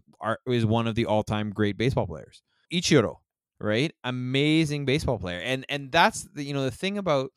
is 0.47 0.65
one 0.65 0.87
of 0.87 0.95
the 0.95 1.05
all 1.05 1.23
time 1.23 1.51
great 1.51 1.77
baseball 1.77 2.07
players. 2.07 2.41
Ichiro, 2.71 3.17
right? 3.59 3.93
Amazing 4.03 4.85
baseball 4.85 5.19
player, 5.19 5.39
and 5.39 5.65
and 5.67 5.91
that's 5.91 6.23
the 6.33 6.43
you 6.43 6.53
know 6.53 6.63
the 6.63 6.71
thing 6.71 6.97
about. 6.97 7.31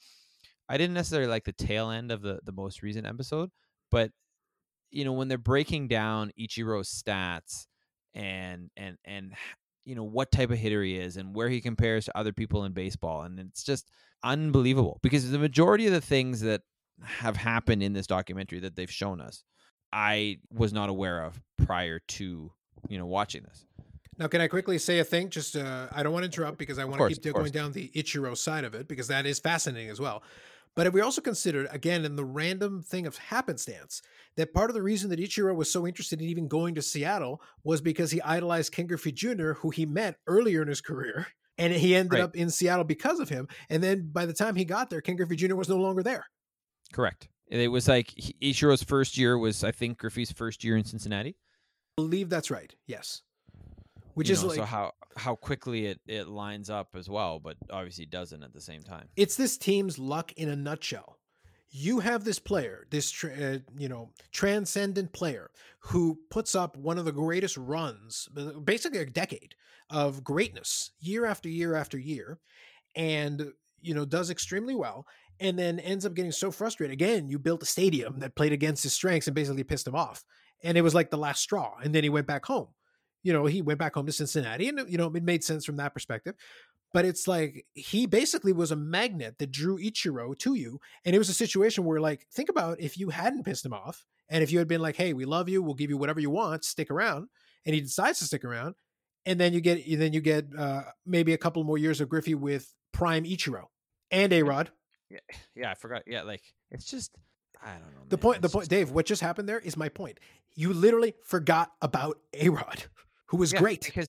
I 0.71 0.77
didn't 0.77 0.95
necessarily 0.95 1.31
like 1.31 1.45
the 1.45 1.53
tail 1.53 1.91
end 1.91 2.13
of 2.13 2.23
the 2.23 2.41
the 2.45 2.53
most 2.53 2.83
recent 2.83 3.07
episode, 3.07 3.51
but 3.91 4.13
you 4.91 5.05
know 5.05 5.13
when 5.13 5.29
they're 5.29 5.39
breaking 5.39 5.89
down 5.89 6.31
Ichiro's 6.39 6.89
stats 6.89 7.67
and 8.15 8.71
and 8.77 8.97
and 9.05 9.33
you 9.89 9.95
know 9.95 10.05
what 10.05 10.31
type 10.31 10.51
of 10.51 10.59
hitter 10.59 10.83
he 10.83 10.97
is 10.97 11.17
and 11.17 11.35
where 11.35 11.49
he 11.49 11.61
compares 11.61 12.05
to 12.05 12.17
other 12.17 12.33
people 12.33 12.65
in 12.65 12.73
baseball 12.73 13.23
and 13.23 13.41
it's 13.41 13.65
just 13.65 13.91
unbelievable 14.23 14.99
because 15.03 15.31
the 15.31 15.39
majority 15.39 15.87
of 15.87 15.93
the 15.93 16.01
things 16.01 16.41
that 16.41 16.63
have 17.03 17.37
happened 17.37 17.83
in 17.83 17.93
this 17.93 18.07
documentary 18.07 18.61
that 18.61 18.77
they've 18.77 18.91
shown 18.91 19.21
us 19.21 19.45
I 19.93 20.39
was 20.53 20.73
not 20.73 20.89
aware 20.89 21.23
of 21.23 21.41
prior 21.65 21.99
to 21.99 22.53
you 22.89 22.99
know 22.99 23.07
watching 23.07 23.43
this. 23.43 23.65
Now, 24.19 24.27
can 24.27 24.41
I 24.41 24.49
quickly 24.49 24.79
say 24.79 24.99
a 24.99 25.05
thing? 25.05 25.31
Just 25.31 25.57
uh, 25.57 25.87
I 25.93 26.03
don't 26.03 26.13
want 26.13 26.25
to 26.25 26.27
interrupt 26.27 26.59
because 26.59 26.79
I 26.79 26.85
want 26.85 27.01
to 27.01 27.21
keep 27.21 27.35
going 27.35 27.53
down 27.53 27.73
the 27.73 27.91
Ichiro 27.95 28.37
side 28.37 28.65
of 28.65 28.75
it 28.75 28.89
because 28.89 29.09
that 29.09 29.27
is 29.27 29.39
fascinating 29.39 29.91
as 29.91 30.01
well. 30.01 30.23
But 30.79 30.87
if 30.87 30.93
we 30.95 31.01
also 31.01 31.21
considered, 31.21 31.67
again, 31.73 32.05
in 32.05 32.15
the 32.15 32.25
random 32.25 32.83
thing 32.83 33.09
of 33.09 33.17
happenstance, 33.19 34.01
that 34.37 34.55
part 34.55 34.71
of 34.71 34.75
the 34.75 34.83
reason 34.83 35.11
that 35.11 35.19
Ichiro 35.19 35.53
was 35.53 35.73
so 35.73 35.89
interested 35.89 36.23
in 36.23 36.29
even 36.29 36.47
going 36.47 36.77
to 36.77 36.83
Seattle 36.83 37.43
was 37.65 37.81
because 37.81 38.13
he 38.13 38.23
idolized 38.23 38.71
Ken 38.71 38.87
Griffey 38.87 39.11
Jr., 39.11 39.55
who 39.55 39.71
he 39.71 39.87
met 39.87 40.19
earlier 40.29 40.63
in 40.63 40.69
his 40.69 40.81
career, 40.81 41.27
And 41.59 41.73
he 41.73 41.97
ended 41.97 42.13
Right. 42.13 42.23
up 42.23 42.37
in 42.37 42.49
Seattle 42.49 42.85
because 42.85 43.19
of 43.19 43.29
him. 43.29 43.49
And 43.71 43.83
then 43.83 44.09
by 44.13 44.25
the 44.25 44.33
time 44.33 44.55
he 44.55 44.65
got 44.65 44.89
there, 44.89 45.01
Ken 45.01 45.17
Griffey 45.17 45.35
Jr. 45.35 45.57
was 45.57 45.69
no 45.69 45.79
longer 45.79 46.05
there. 46.05 46.25
Correct. 46.93 47.29
It 47.49 47.67
was 47.73 47.89
like 47.89 48.15
Ichiro's 48.41 48.85
first 48.85 49.19
year 49.19 49.37
was, 49.37 49.65
I 49.65 49.73
think, 49.73 49.99
Griffey's 49.99 50.31
first 50.31 50.63
year 50.63 50.77
in 50.77 50.85
Cincinnati. 50.85 51.31
I 51.31 52.03
believe 52.03 52.31
that's 52.31 52.53
right. 52.53 52.73
Yes. 52.87 53.23
Which 54.15 54.29
You 54.29 54.35
is 54.35 54.43
know, 54.43 54.49
like 54.51 54.57
so 54.59 54.65
how 54.65 54.93
how 55.19 55.35
quickly 55.35 55.87
it 55.87 56.01
it 56.07 56.29
lines 56.29 56.71
up 56.71 56.89
as 56.95 57.09
well, 57.09 57.39
but 57.39 57.57
obviously 57.71 58.07
doesn't 58.07 58.43
at 58.43 58.53
the 58.53 58.61
same 58.61 58.83
time. 58.83 59.09
it's 59.17 59.37
this 59.37 59.59
team's 59.59 59.99
luck 59.99 60.33
in 60.33 60.49
a 60.49 60.57
nutshell. 60.57 61.19
You 61.71 62.01
have 62.01 62.25
this 62.25 62.39
player, 62.39 62.87
this 62.91 63.11
tra- 63.11 63.35
uh, 63.35 63.59
you 63.77 63.89
know 63.89 64.11
transcendent 64.33 65.13
player 65.13 65.51
who 65.81 66.19
puts 66.31 66.55
up 66.55 66.77
one 66.77 66.99
of 66.99 67.05
the 67.05 67.13
greatest 67.13 67.57
runs, 67.57 68.29
basically 68.65 69.01
a 69.01 69.07
decade 69.07 69.55
of 69.91 70.25
greatness, 70.25 70.93
year 71.01 71.27
after 71.27 71.49
year 71.49 71.75
after 71.75 71.99
year, 71.99 72.39
and 72.97 73.53
you 73.81 73.95
know 73.95 74.05
does 74.05 74.31
extremely 74.31 74.75
well, 74.75 75.07
and 75.41 75.59
then 75.59 75.79
ends 75.81 76.07
up 76.07 76.15
getting 76.15 76.33
so 76.33 76.51
frustrated. 76.51 76.93
Again, 76.93 77.29
you 77.29 77.39
built 77.39 77.63
a 77.63 77.67
stadium 77.67 78.21
that 78.21 78.35
played 78.37 78.53
against 78.53 78.83
his 78.83 78.93
strengths 78.93 79.27
and 79.27 79.35
basically 79.35 79.65
pissed 79.65 79.87
him 79.87 79.95
off, 79.95 80.25
and 80.63 80.79
it 80.79 80.83
was 80.83 80.95
like 80.95 81.11
the 81.11 81.19
last 81.19 81.43
straw. 81.43 81.75
And 81.83 81.95
then 81.95 82.03
he 82.03 82.11
went 82.11 82.27
back 82.27 82.47
home. 82.47 82.69
You 83.23 83.33
know, 83.33 83.47
he 83.47 83.63
went 83.63 83.79
back 83.79 83.95
home 83.95 84.07
to 84.07 84.13
Cincinnati, 84.13 84.69
and 84.69 84.89
you 84.89 84.99
know 84.99 85.13
it 85.13 85.23
made 85.23 85.45
sense 85.45 85.65
from 85.65 85.77
that 85.77 85.95
perspective 85.95 86.35
but 86.93 87.05
it's 87.05 87.29
like 87.29 87.67
he 87.75 88.07
basically 88.07 88.53
was 88.53 88.71
a 88.71 88.77
magnet 88.77 89.39
that 89.39 89.51
drew 89.51 89.79
Ichiro 89.79 90.37
to 90.39 90.55
you. 90.55 90.81
And 91.05 91.15
it 91.15 91.19
was 91.19 91.29
a 91.29 91.35
situation 91.35 91.85
where, 91.85 92.01
like, 92.01 92.27
think 92.33 92.49
about 92.49 92.81
if 92.81 92.99
you 92.99 93.11
hadn't 93.11 93.45
pissed 93.45 93.65
him 93.65 93.75
off, 93.75 94.05
and 94.29 94.43
if 94.43 94.53
you 94.53 94.59
had 94.59 94.69
been 94.69 94.81
like, 94.81 94.97
"Hey, 94.97 95.13
we 95.13 95.25
love 95.25 95.49
you, 95.49 95.63
we'll 95.63 95.75
give 95.75 95.91
you 95.91 95.97
whatever 95.97 96.21
you 96.21 96.31
want, 96.31 96.65
stick 96.65 96.91
around," 96.91 97.29
and 97.65 97.75
he 97.75 97.81
decides 97.81 98.19
to 98.19 98.25
stick 98.25 98.45
around, 98.45 98.75
and 99.27 99.39
then 99.41 99.53
you 99.53 99.61
get 99.61 99.83
then 99.99 100.13
you 100.13 100.21
get 100.21 100.47
uh, 100.57 100.83
maybe 101.07 101.33
a 101.33 101.39
couple 101.39 101.63
more 101.65 101.79
years 101.79 102.01
of 102.01 102.09
Griffey 102.09 102.35
with 102.35 102.75
prime 102.93 103.25
Ichiro 103.25 103.65
and 104.11 104.33
A 104.33 104.43
Rod. 104.43 104.71
Yeah, 105.55 105.71
I 105.71 105.75
forgot. 105.75 106.03
Yeah, 106.07 106.23
like 106.23 106.43
it's 106.71 106.85
just 106.85 107.17
I 107.63 107.73
don't 107.73 107.95
know. 107.95 108.03
The 108.09 108.17
man. 108.17 108.23
point, 108.23 108.43
the 108.43 108.49
point, 108.49 108.69
Dave. 108.69 108.91
What 108.91 109.07
just 109.07 109.23
happened 109.23 109.49
there 109.49 109.61
is 109.61 109.77
my 109.77 109.89
point. 109.89 110.19
You 110.55 110.73
literally 110.73 111.15
forgot 111.25 111.71
about 111.81 112.19
A 112.35 112.49
Rod, 112.51 112.85
who 113.29 113.37
was 113.37 113.53
Yeah, 113.53 113.61
great. 113.61 113.83
because 113.85 114.07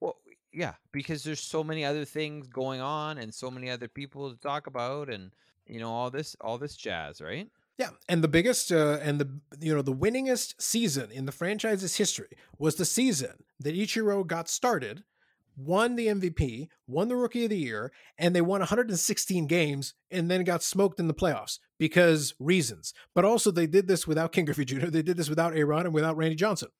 well, 0.00 0.16
yeah, 0.52 0.74
because 0.92 1.24
there's 1.24 1.40
so 1.40 1.62
many 1.62 1.84
other 1.84 2.04
things 2.04 2.48
going 2.48 2.80
on 2.80 3.18
and 3.18 3.34
so 3.34 3.50
many 3.50 3.68
other 3.68 3.88
people 3.88 4.30
to 4.30 4.38
talk 4.38 4.66
about 4.66 5.08
and 5.08 5.32
you 5.66 5.80
know 5.80 5.90
all 5.90 6.10
this 6.10 6.36
all 6.40 6.58
this 6.58 6.76
jazz, 6.76 7.20
right? 7.20 7.50
Yeah, 7.78 7.90
and 8.08 8.24
the 8.24 8.28
biggest 8.28 8.72
uh, 8.72 8.98
and 9.02 9.20
the 9.20 9.28
you 9.60 9.74
know 9.74 9.82
the 9.82 9.94
winningest 9.94 10.54
season 10.60 11.10
in 11.10 11.26
the 11.26 11.32
franchise's 11.32 11.96
history 11.96 12.30
was 12.58 12.74
the 12.76 12.84
season 12.84 13.44
that 13.60 13.76
Ichiro 13.76 14.26
got 14.26 14.48
started, 14.48 15.04
won 15.56 15.94
the 15.94 16.08
MVP, 16.08 16.68
won 16.88 17.08
the 17.08 17.14
Rookie 17.16 17.44
of 17.44 17.50
the 17.50 17.56
Year, 17.56 17.92
and 18.18 18.34
they 18.34 18.40
won 18.40 18.60
116 18.60 19.46
games, 19.46 19.94
and 20.10 20.28
then 20.28 20.42
got 20.42 20.62
smoked 20.64 20.98
in 20.98 21.06
the 21.06 21.14
playoffs 21.14 21.60
because 21.78 22.34
reasons. 22.40 22.92
But 23.14 23.24
also 23.24 23.50
they 23.52 23.68
did 23.68 23.86
this 23.86 24.08
without 24.08 24.32
Ken 24.32 24.44
Griffey 24.44 24.64
Jr. 24.64 24.86
They 24.86 25.02
did 25.02 25.16
this 25.16 25.28
without 25.28 25.56
Aaron 25.56 25.86
and 25.86 25.94
without 25.94 26.16
Randy 26.16 26.36
Johnson. 26.36 26.70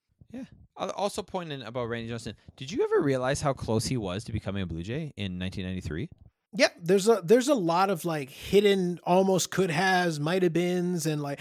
I'll 0.76 0.90
also 0.90 1.22
point 1.22 1.52
in 1.52 1.62
about 1.62 1.88
Randy 1.88 2.08
Johnson. 2.08 2.34
Did 2.56 2.70
you 2.70 2.84
ever 2.84 3.02
realize 3.02 3.40
how 3.40 3.52
close 3.52 3.86
he 3.86 3.96
was 3.96 4.24
to 4.24 4.32
becoming 4.32 4.62
a 4.62 4.66
Blue 4.66 4.82
Jay 4.82 5.12
in 5.16 5.38
1993? 5.38 6.08
Yeah, 6.54 6.68
there's 6.80 7.08
a 7.08 7.20
there's 7.22 7.48
a 7.48 7.54
lot 7.54 7.90
of 7.90 8.04
like 8.04 8.30
hidden 8.30 9.00
almost 9.04 9.50
could 9.50 9.70
has, 9.70 10.18
might 10.18 10.42
have 10.42 10.52
beens, 10.52 11.04
and 11.04 11.20
like 11.20 11.40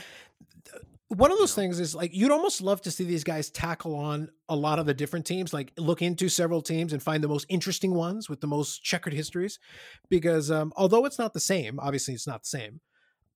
one 1.09 1.31
of 1.31 1.37
those 1.37 1.55
things 1.55 1.79
is 1.79 1.95
like 1.95 2.13
you'd 2.13 2.31
almost 2.31 2.61
love 2.61 2.81
to 2.81 2.91
see 2.91 3.05
these 3.05 3.23
guys 3.23 3.49
tackle 3.49 3.95
on 3.95 4.29
a 4.49 4.55
lot 4.55 4.79
of 4.79 4.85
the 4.85 4.93
different 4.93 5.25
teams, 5.25 5.53
like 5.53 5.71
look 5.77 6.01
into 6.01 6.27
several 6.27 6.61
teams 6.61 6.91
and 6.91 7.01
find 7.01 7.23
the 7.23 7.29
most 7.29 7.45
interesting 7.47 7.93
ones 7.93 8.29
with 8.29 8.41
the 8.41 8.47
most 8.47 8.83
checkered 8.83 9.13
histories. 9.13 9.59
Because 10.09 10.51
um, 10.51 10.73
although 10.75 11.05
it's 11.05 11.19
not 11.19 11.33
the 11.33 11.39
same, 11.39 11.79
obviously 11.79 12.13
it's 12.13 12.27
not 12.27 12.43
the 12.43 12.49
same. 12.49 12.81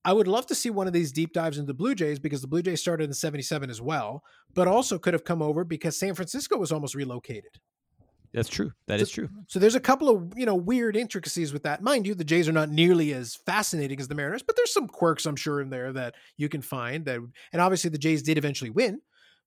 I 0.04 0.12
would 0.12 0.26
love 0.28 0.46
to 0.46 0.54
see 0.54 0.70
one 0.70 0.86
of 0.86 0.92
these 0.92 1.12
deep 1.12 1.32
dives 1.32 1.58
into 1.58 1.68
the 1.68 1.74
Blue 1.74 1.94
Jays 1.94 2.18
because 2.18 2.40
the 2.40 2.48
Blue 2.48 2.62
Jays 2.62 2.80
started 2.80 3.04
in 3.04 3.14
77 3.14 3.70
as 3.70 3.80
well, 3.80 4.24
but 4.54 4.66
also 4.66 4.98
could 4.98 5.14
have 5.14 5.24
come 5.24 5.40
over 5.42 5.62
because 5.64 5.96
San 5.96 6.14
Francisco 6.14 6.56
was 6.58 6.72
almost 6.72 6.94
relocated. 6.94 7.52
That's 8.34 8.48
true. 8.48 8.72
That 8.86 8.98
So- 8.98 9.02
is 9.02 9.10
true. 9.10 9.28
So 9.46 9.58
there's 9.58 9.74
a 9.74 9.80
couple 9.80 10.08
of 10.08 10.32
you 10.36 10.46
know 10.46 10.54
weird 10.54 10.96
intricacies 10.96 11.52
with 11.52 11.62
that. 11.64 11.82
Mind 11.82 12.06
you, 12.06 12.14
the 12.14 12.24
Jays 12.24 12.48
are 12.48 12.52
not 12.52 12.70
nearly 12.70 13.12
as 13.12 13.36
fascinating 13.36 14.00
as 14.00 14.08
the 14.08 14.14
Mariners, 14.14 14.42
but 14.42 14.56
there's 14.56 14.72
some 14.72 14.88
quirks 14.88 15.26
I'm 15.26 15.36
sure 15.36 15.60
in 15.60 15.68
there 15.70 15.92
that 15.92 16.14
you 16.38 16.48
can 16.48 16.62
find. 16.62 17.04
That 17.04 17.20
and 17.52 17.60
obviously 17.62 17.90
the 17.90 17.98
Jays 17.98 18.22
did 18.22 18.38
eventually 18.38 18.70
win. 18.70 19.02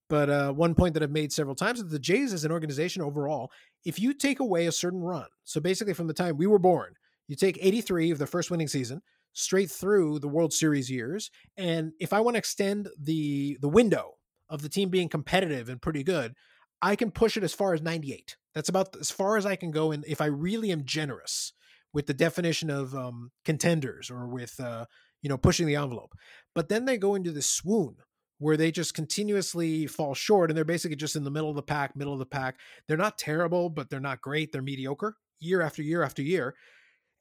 But 0.08 0.30
uh, 0.30 0.54
one 0.54 0.76
point 0.76 0.94
that 0.94 1.02
I've 1.02 1.10
made 1.10 1.34
several 1.34 1.56
times 1.56 1.80
is 1.80 1.90
the 1.90 1.98
Jays 1.98 2.32
as 2.32 2.46
an 2.46 2.52
organization 2.52 3.02
overall, 3.02 3.52
if 3.86 4.00
you 4.00 4.14
take 4.14 4.40
away 4.40 4.68
a 4.68 4.72
certain 4.72 5.02
run, 5.02 5.26
so 5.46 5.60
basically 5.60 5.96
from 5.96 6.06
the 6.06 6.14
time 6.14 6.38
we 6.38 6.46
were 6.46 6.60
born, 6.60 6.94
you 7.28 7.36
take 7.36 7.58
83 7.60 8.12
of 8.12 8.20
the 8.20 8.28
first 8.28 8.52
winning 8.52 8.68
season 8.68 9.02
straight 9.36 9.70
through 9.70 10.18
the 10.18 10.28
World 10.28 10.54
Series 10.54 10.90
years, 10.90 11.30
and 11.56 11.92
if 12.00 12.12
I 12.12 12.22
want 12.22 12.36
to 12.36 12.40
extend 12.40 12.90
the 13.00 13.58
the 13.62 13.70
window 13.70 14.14
of 14.50 14.62
the 14.62 14.70
team 14.70 14.90
being 14.90 15.10
competitive 15.10 15.70
and 15.70 15.82
pretty 15.82 16.04
good, 16.04 16.34
I 16.82 16.96
can 16.96 17.12
push 17.12 17.38
it 17.38 17.44
as 17.44 17.54
far 17.54 17.74
as 17.74 17.82
98. 17.82 18.38
That's 18.54 18.70
about 18.70 18.96
as 19.00 19.12
far 19.12 19.38
as 19.38 19.46
I 19.46 19.56
can 19.56 19.72
go. 19.72 19.92
And 19.92 20.04
if 20.08 20.22
I 20.22 20.26
really 20.26 20.72
am 20.72 20.86
generous 20.86 21.54
with 21.94 22.08
the 22.08 22.14
definition 22.14 22.70
of 22.70 22.94
um, 22.96 23.32
contenders 23.44 24.10
or 24.10 24.28
with, 24.28 24.60
uh, 24.60 24.86
you 25.22 25.30
know, 25.30 25.38
pushing 25.38 25.66
the 25.66 25.76
envelope, 25.76 26.14
but 26.54 26.70
then 26.70 26.86
they 26.86 26.98
go 26.98 27.16
into 27.16 27.32
this 27.32 27.50
swoon 27.50 27.96
where 28.38 28.58
they 28.58 28.70
just 28.70 28.94
continuously 28.94 29.88
fall 29.88 30.14
short 30.14 30.52
and 30.52 30.58
they're 30.58 30.66
basically 30.66 30.96
just 30.96 31.16
in 31.16 31.24
the 31.24 31.32
middle 31.32 31.50
of 31.50 31.56
the 31.56 31.64
pack, 31.64 31.96
middle 31.96 32.14
of 32.14 32.20
the 32.20 32.26
pack. 32.26 32.60
They're 32.88 32.98
not 32.98 33.18
terrible, 33.18 33.70
but 33.70 33.90
they're 33.90 34.00
not 34.00 34.22
great. 34.22 34.52
They're 34.52 34.62
mediocre 34.62 35.16
year 35.40 35.62
after 35.62 35.82
year 35.82 36.04
after 36.04 36.22
year. 36.22 36.56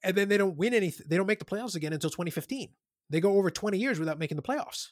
And 0.05 0.17
then 0.17 0.29
they 0.29 0.37
don't 0.37 0.57
win 0.57 0.75
anything. 0.75 1.07
They 1.09 1.17
don't 1.17 1.27
make 1.27 1.39
the 1.39 1.45
playoffs 1.45 1.75
again 1.75 1.93
until 1.93 2.11
2015. 2.11 2.71
They 3.11 3.21
go 3.21 3.37
over 3.37 3.51
20 3.51 3.79
years 3.79 3.99
without 3.99 4.19
making 4.19 4.37
the 4.37 4.43
playoffs 4.43 4.89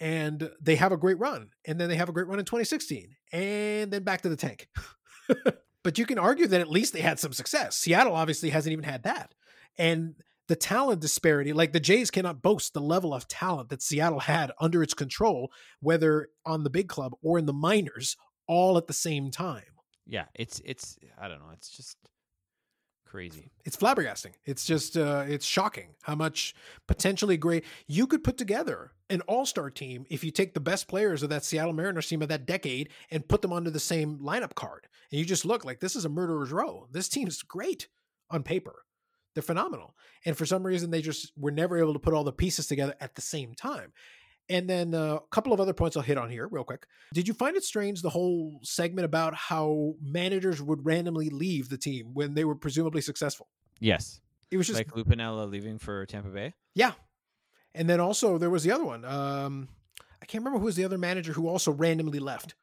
and 0.00 0.50
they 0.60 0.74
have 0.76 0.92
a 0.92 0.96
great 0.96 1.18
run 1.18 1.50
and 1.64 1.80
then 1.80 1.88
they 1.88 1.96
have 1.96 2.08
a 2.08 2.12
great 2.12 2.26
run 2.26 2.38
in 2.38 2.44
2016 2.44 3.14
and 3.32 3.90
then 3.92 4.02
back 4.02 4.22
to 4.22 4.28
the 4.28 4.36
tank 4.36 4.68
but 5.84 5.98
you 5.98 6.06
can 6.06 6.18
argue 6.18 6.46
that 6.46 6.60
at 6.60 6.70
least 6.70 6.92
they 6.92 7.00
had 7.00 7.20
some 7.20 7.32
success 7.32 7.76
seattle 7.76 8.14
obviously 8.14 8.50
hasn't 8.50 8.72
even 8.72 8.84
had 8.84 9.04
that 9.04 9.34
and 9.78 10.14
the 10.48 10.56
talent 10.56 11.00
disparity 11.00 11.52
like 11.52 11.72
the 11.72 11.78
jays 11.78 12.10
cannot 12.10 12.42
boast 12.42 12.72
the 12.72 12.80
level 12.80 13.14
of 13.14 13.28
talent 13.28 13.68
that 13.68 13.82
seattle 13.82 14.20
had 14.20 14.50
under 14.58 14.82
its 14.82 14.94
control 14.94 15.52
whether 15.80 16.28
on 16.44 16.64
the 16.64 16.70
big 16.70 16.88
club 16.88 17.12
or 17.22 17.38
in 17.38 17.46
the 17.46 17.52
minors 17.52 18.16
all 18.48 18.78
at 18.78 18.86
the 18.86 18.92
same 18.92 19.30
time 19.30 19.62
Yeah, 20.06 20.24
it's 20.34 20.60
it's 20.64 20.98
I 21.20 21.28
don't 21.28 21.38
know. 21.38 21.50
It's 21.52 21.70
just 21.70 21.96
crazy. 23.12 23.50
it's 23.66 23.76
flabbergasting. 23.76 24.32
It's 24.46 24.64
just 24.64 24.96
uh, 24.96 25.24
it's 25.28 25.44
shocking 25.44 25.90
how 26.02 26.14
much 26.14 26.54
potentially 26.88 27.36
great 27.36 27.64
you 27.86 28.06
could 28.06 28.24
put 28.24 28.38
together 28.38 28.92
an 29.10 29.20
all-star 29.22 29.68
team 29.68 30.06
if 30.08 30.24
you 30.24 30.30
take 30.30 30.54
the 30.54 30.60
best 30.60 30.88
players 30.88 31.22
of 31.22 31.28
that 31.28 31.44
Seattle 31.44 31.74
Mariners 31.74 32.08
team 32.08 32.22
of 32.22 32.28
that 32.28 32.46
decade 32.46 32.88
and 33.10 33.28
put 33.28 33.42
them 33.42 33.52
onto 33.52 33.68
the 33.68 33.78
same 33.78 34.18
lineup 34.20 34.54
card. 34.54 34.88
And 35.10 35.18
you 35.18 35.26
just 35.26 35.44
look 35.44 35.62
like 35.62 35.80
this 35.80 35.94
is 35.94 36.06
a 36.06 36.08
murderer's 36.08 36.52
row. 36.52 36.88
This 36.90 37.10
team's 37.10 37.42
great 37.42 37.88
on 38.30 38.42
paper. 38.42 38.86
They're 39.34 39.42
phenomenal. 39.42 39.94
And 40.24 40.34
for 40.34 40.46
some 40.46 40.66
reason 40.66 40.90
they 40.90 41.02
just 41.02 41.32
were 41.36 41.50
never 41.50 41.76
able 41.76 41.92
to 41.92 41.98
put 41.98 42.14
all 42.14 42.24
the 42.24 42.32
pieces 42.32 42.66
together 42.66 42.94
at 42.98 43.14
the 43.14 43.22
same 43.22 43.52
time. 43.54 43.92
And 44.48 44.68
then 44.68 44.94
uh, 44.94 45.14
a 45.16 45.20
couple 45.30 45.52
of 45.52 45.60
other 45.60 45.72
points 45.72 45.96
I'll 45.96 46.02
hit 46.02 46.18
on 46.18 46.28
here 46.28 46.46
real 46.48 46.64
quick. 46.64 46.86
Did 47.14 47.28
you 47.28 47.32
find 47.34 47.56
it 47.56 47.64
strange 47.64 48.02
the 48.02 48.10
whole 48.10 48.58
segment 48.62 49.04
about 49.06 49.34
how 49.34 49.94
managers 50.02 50.60
would 50.60 50.84
randomly 50.84 51.30
leave 51.30 51.68
the 51.68 51.78
team 51.78 52.10
when 52.12 52.34
they 52.34 52.44
were 52.44 52.54
presumably 52.56 53.00
successful? 53.00 53.48
Yes, 53.80 54.20
It 54.50 54.56
was 54.58 54.66
just 54.66 54.78
like 54.78 54.94
Lou 54.94 55.04
Piniella 55.04 55.48
leaving 55.50 55.78
for 55.78 56.04
Tampa 56.06 56.28
Bay. 56.28 56.54
yeah. 56.74 56.92
And 57.74 57.88
then 57.88 58.00
also 58.00 58.36
there 58.36 58.50
was 58.50 58.64
the 58.64 58.70
other 58.72 58.84
one. 58.84 59.02
Um, 59.06 59.68
I 60.20 60.26
can't 60.26 60.42
remember 60.44 60.58
who 60.58 60.66
was 60.66 60.76
the 60.76 60.84
other 60.84 60.98
manager 60.98 61.32
who 61.32 61.48
also 61.48 61.72
randomly 61.72 62.18
left. 62.18 62.54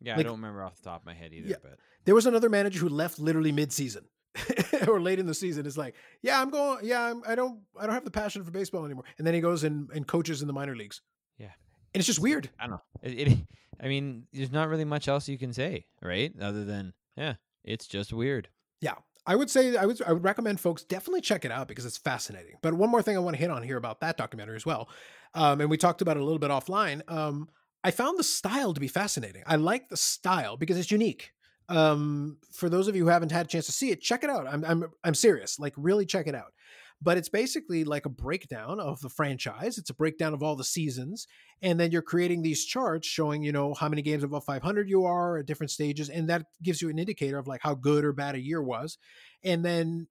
Yeah, 0.00 0.16
Like- 0.16 0.20
I 0.20 0.28
don't 0.28 0.36
remember 0.40 0.64
off 0.64 0.74
the 0.76 0.82
top 0.82 1.02
of 1.02 1.06
my 1.06 1.14
head 1.14 1.32
either. 1.32 1.48
Yeah. 1.50 1.56
But 1.62 1.78
There 2.04 2.14
was 2.16 2.26
another 2.26 2.48
manager 2.48 2.80
who 2.80 2.88
left 2.88 3.20
literally 3.20 3.52
mid-season 3.52 4.06
or 4.88 5.00
late 5.00 5.18
in 5.18 5.26
the 5.26 5.34
season. 5.34 5.66
It's 5.66 5.76
like, 5.76 5.94
yeah, 6.22 6.40
I'm 6.40 6.50
going. 6.50 6.84
Yeah, 6.84 7.02
I'm, 7.02 7.22
I 7.26 7.34
don't. 7.34 7.60
I 7.78 7.86
don't 7.86 7.94
have 7.94 8.04
the 8.04 8.10
passion 8.10 8.44
for 8.44 8.50
baseball 8.50 8.84
anymore. 8.84 9.04
And 9.18 9.26
then 9.26 9.34
he 9.34 9.40
goes 9.40 9.64
and, 9.64 9.90
and 9.94 10.06
coaches 10.06 10.40
in 10.40 10.46
the 10.46 10.52
minor 10.52 10.76
leagues. 10.76 11.00
Yeah. 11.38 11.52
and 11.94 12.00
it's 12.00 12.06
just 12.06 12.20
weird. 12.20 12.50
I 12.58 12.64
don't 12.64 12.72
know. 12.72 12.82
It, 13.02 13.28
it. 13.28 13.38
I 13.80 13.86
mean, 13.86 14.24
there's 14.32 14.50
not 14.50 14.68
really 14.68 14.84
much 14.84 15.06
else 15.06 15.28
you 15.28 15.38
can 15.38 15.52
say, 15.52 15.86
right? 16.02 16.32
Other 16.40 16.64
than 16.64 16.94
yeah, 17.16 17.34
it's 17.64 17.86
just 17.86 18.12
weird. 18.12 18.48
Yeah. 18.80 18.94
I 19.26 19.36
would 19.36 19.50
say 19.50 19.76
I 19.76 19.84
would 19.84 20.00
I 20.02 20.12
would 20.14 20.24
recommend 20.24 20.58
folks 20.58 20.82
definitely 20.84 21.20
check 21.20 21.44
it 21.44 21.52
out 21.52 21.68
because 21.68 21.84
it's 21.84 21.98
fascinating. 21.98 22.54
But 22.62 22.72
one 22.74 22.88
more 22.88 23.02
thing 23.02 23.14
I 23.14 23.20
want 23.20 23.36
to 23.36 23.40
hit 23.40 23.50
on 23.50 23.62
here 23.62 23.76
about 23.76 24.00
that 24.00 24.16
documentary 24.16 24.56
as 24.56 24.64
well, 24.64 24.88
um, 25.34 25.60
and 25.60 25.68
we 25.68 25.76
talked 25.76 26.00
about 26.00 26.16
it 26.16 26.20
a 26.20 26.24
little 26.24 26.38
bit 26.38 26.50
offline. 26.50 27.02
Um, 27.12 27.50
I 27.84 27.90
found 27.90 28.18
the 28.18 28.24
style 28.24 28.72
to 28.72 28.80
be 28.80 28.88
fascinating. 28.88 29.42
I 29.46 29.56
like 29.56 29.90
the 29.90 29.98
style 29.98 30.56
because 30.56 30.78
it's 30.78 30.90
unique. 30.90 31.32
Um, 31.68 32.38
for 32.52 32.68
those 32.68 32.88
of 32.88 32.96
you 32.96 33.04
who 33.04 33.10
haven't 33.10 33.32
had 33.32 33.46
a 33.46 33.48
chance 33.48 33.66
to 33.66 33.72
see 33.72 33.90
it, 33.90 34.00
check 34.00 34.24
it 34.24 34.30
out. 34.30 34.46
I'm 34.46 34.64
I'm 34.64 34.84
I'm 35.04 35.14
serious. 35.14 35.58
Like 35.58 35.74
really 35.76 36.06
check 36.06 36.26
it 36.26 36.34
out. 36.34 36.52
but 37.00 37.16
it's 37.16 37.28
basically 37.28 37.84
like 37.84 38.06
a 38.06 38.10
breakdown 38.10 38.80
of 38.80 39.00
the 39.00 39.08
franchise. 39.08 39.78
It's 39.78 39.90
a 39.90 39.94
breakdown 39.94 40.34
of 40.34 40.42
all 40.42 40.56
the 40.56 40.64
seasons, 40.64 41.26
and 41.62 41.78
then 41.78 41.92
you're 41.92 42.02
creating 42.02 42.42
these 42.42 42.64
charts 42.64 43.06
showing 43.06 43.42
you 43.42 43.52
know 43.52 43.74
how 43.74 43.88
many 43.88 44.02
games 44.02 44.24
above 44.24 44.44
500 44.44 44.88
you 44.88 45.04
are 45.04 45.38
at 45.38 45.46
different 45.46 45.70
stages, 45.70 46.08
and 46.08 46.28
that 46.28 46.46
gives 46.62 46.82
you 46.82 46.88
an 46.90 46.98
indicator 46.98 47.38
of 47.38 47.46
like 47.46 47.60
how 47.62 47.74
good 47.74 48.04
or 48.04 48.12
bad 48.12 48.34
a 48.34 48.40
year 48.40 48.62
was, 48.62 48.98
and 49.44 49.64
then. 49.64 50.08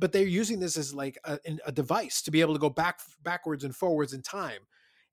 But 0.00 0.12
they're 0.12 0.22
using 0.24 0.60
this 0.60 0.76
as 0.76 0.94
like 0.94 1.18
a, 1.24 1.40
a 1.66 1.72
device 1.72 2.22
to 2.22 2.30
be 2.30 2.40
able 2.40 2.54
to 2.54 2.60
go 2.60 2.70
back 2.70 3.00
backwards 3.24 3.64
and 3.64 3.74
forwards 3.74 4.12
in 4.12 4.22
time 4.22 4.60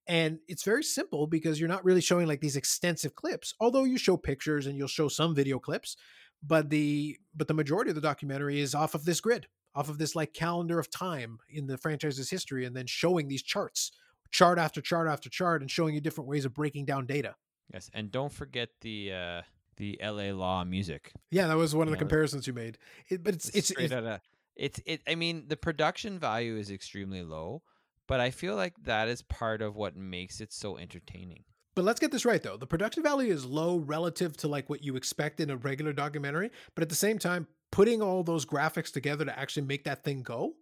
and 0.07 0.39
it's 0.47 0.63
very 0.63 0.83
simple 0.83 1.27
because 1.27 1.59
you're 1.59 1.69
not 1.69 1.83
really 1.83 2.01
showing 2.01 2.27
like 2.27 2.41
these 2.41 2.55
extensive 2.55 3.15
clips 3.15 3.53
although 3.59 3.83
you 3.83 3.97
show 3.97 4.17
pictures 4.17 4.67
and 4.67 4.77
you'll 4.77 4.87
show 4.87 5.07
some 5.07 5.33
video 5.33 5.59
clips 5.59 5.97
but 6.43 6.69
the 6.69 7.17
but 7.35 7.47
the 7.47 7.53
majority 7.53 7.89
of 7.89 7.95
the 7.95 8.01
documentary 8.01 8.59
is 8.59 8.75
off 8.75 8.95
of 8.95 9.05
this 9.05 9.21
grid 9.21 9.47
off 9.75 9.89
of 9.89 9.97
this 9.97 10.15
like 10.15 10.33
calendar 10.33 10.79
of 10.79 10.89
time 10.89 11.37
in 11.49 11.67
the 11.67 11.77
franchise's 11.77 12.29
history 12.29 12.65
and 12.65 12.75
then 12.75 12.85
showing 12.87 13.27
these 13.27 13.43
charts 13.43 13.91
chart 14.31 14.57
after 14.57 14.81
chart 14.81 15.07
after 15.07 15.29
chart 15.29 15.61
and 15.61 15.69
showing 15.69 15.93
you 15.95 16.01
different 16.01 16.29
ways 16.29 16.45
of 16.45 16.53
breaking 16.53 16.85
down 16.85 17.05
data. 17.05 17.35
Yes 17.73 17.89
and 17.93 18.11
don't 18.11 18.31
forget 18.31 18.69
the 18.81 19.13
uh 19.13 19.41
the 19.77 20.01
L.A. 20.01 20.31
Law 20.31 20.63
music. 20.63 21.11
Yeah 21.31 21.47
that 21.47 21.57
was 21.57 21.75
one 21.75 21.87
of 21.87 21.91
the 21.91 21.97
comparisons 21.97 22.47
you 22.47 22.53
made. 22.53 22.77
It, 23.09 23.23
but 23.23 23.33
it's 23.33 23.49
it's, 23.49 23.71
it's, 23.71 23.91
it's, 23.91 24.19
it's 24.55 24.79
it 24.85 25.01
i 25.07 25.15
mean 25.15 25.45
the 25.47 25.57
production 25.57 26.17
value 26.17 26.55
is 26.57 26.71
extremely 26.71 27.23
low 27.23 27.61
but 28.07 28.19
i 28.19 28.31
feel 28.31 28.55
like 28.55 28.73
that 28.83 29.07
is 29.07 29.21
part 29.21 29.61
of 29.61 29.75
what 29.75 29.95
makes 29.95 30.41
it 30.41 30.53
so 30.53 30.77
entertaining 30.77 31.43
but 31.75 31.83
let's 31.83 31.99
get 31.99 32.11
this 32.11 32.25
right 32.25 32.41
though. 32.41 32.57
The 32.57 32.65
production 32.65 33.03
value 33.03 33.33
is 33.33 33.45
low 33.45 33.77
relative 33.77 34.37
to 34.37 34.47
like 34.47 34.69
what 34.69 34.83
you 34.83 34.95
expect 34.95 35.41
in 35.41 35.49
a 35.49 35.57
regular 35.57 35.91
documentary, 35.91 36.49
but 36.73 36.81
at 36.81 36.89
the 36.89 36.95
same 36.95 37.19
time, 37.19 37.47
putting 37.71 38.01
all 38.01 38.23
those 38.23 38.45
graphics 38.45 38.91
together 38.91 39.25
to 39.25 39.37
actually 39.37 39.65
make 39.65 39.83
that 39.83 40.03
thing 40.03 40.23
go 40.23 40.53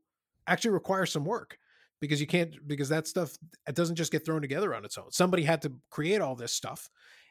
actually 0.48 0.72
requires 0.72 1.12
some 1.12 1.24
work 1.24 1.58
because 2.02 2.20
you 2.20 2.28
can't 2.28 2.68
because 2.68 2.90
that 2.90 3.08
stuff 3.08 3.38
it 3.68 3.76
doesn't 3.76 3.96
just 3.96 4.12
get 4.12 4.26
thrown 4.26 4.42
together 4.42 4.74
on 4.74 4.84
its 4.84 4.98
own. 4.98 5.12
Somebody 5.12 5.44
had 5.44 5.62
to 5.62 5.74
create 5.92 6.20
all 6.20 6.36
this 6.36 6.54
stuff 6.54 6.90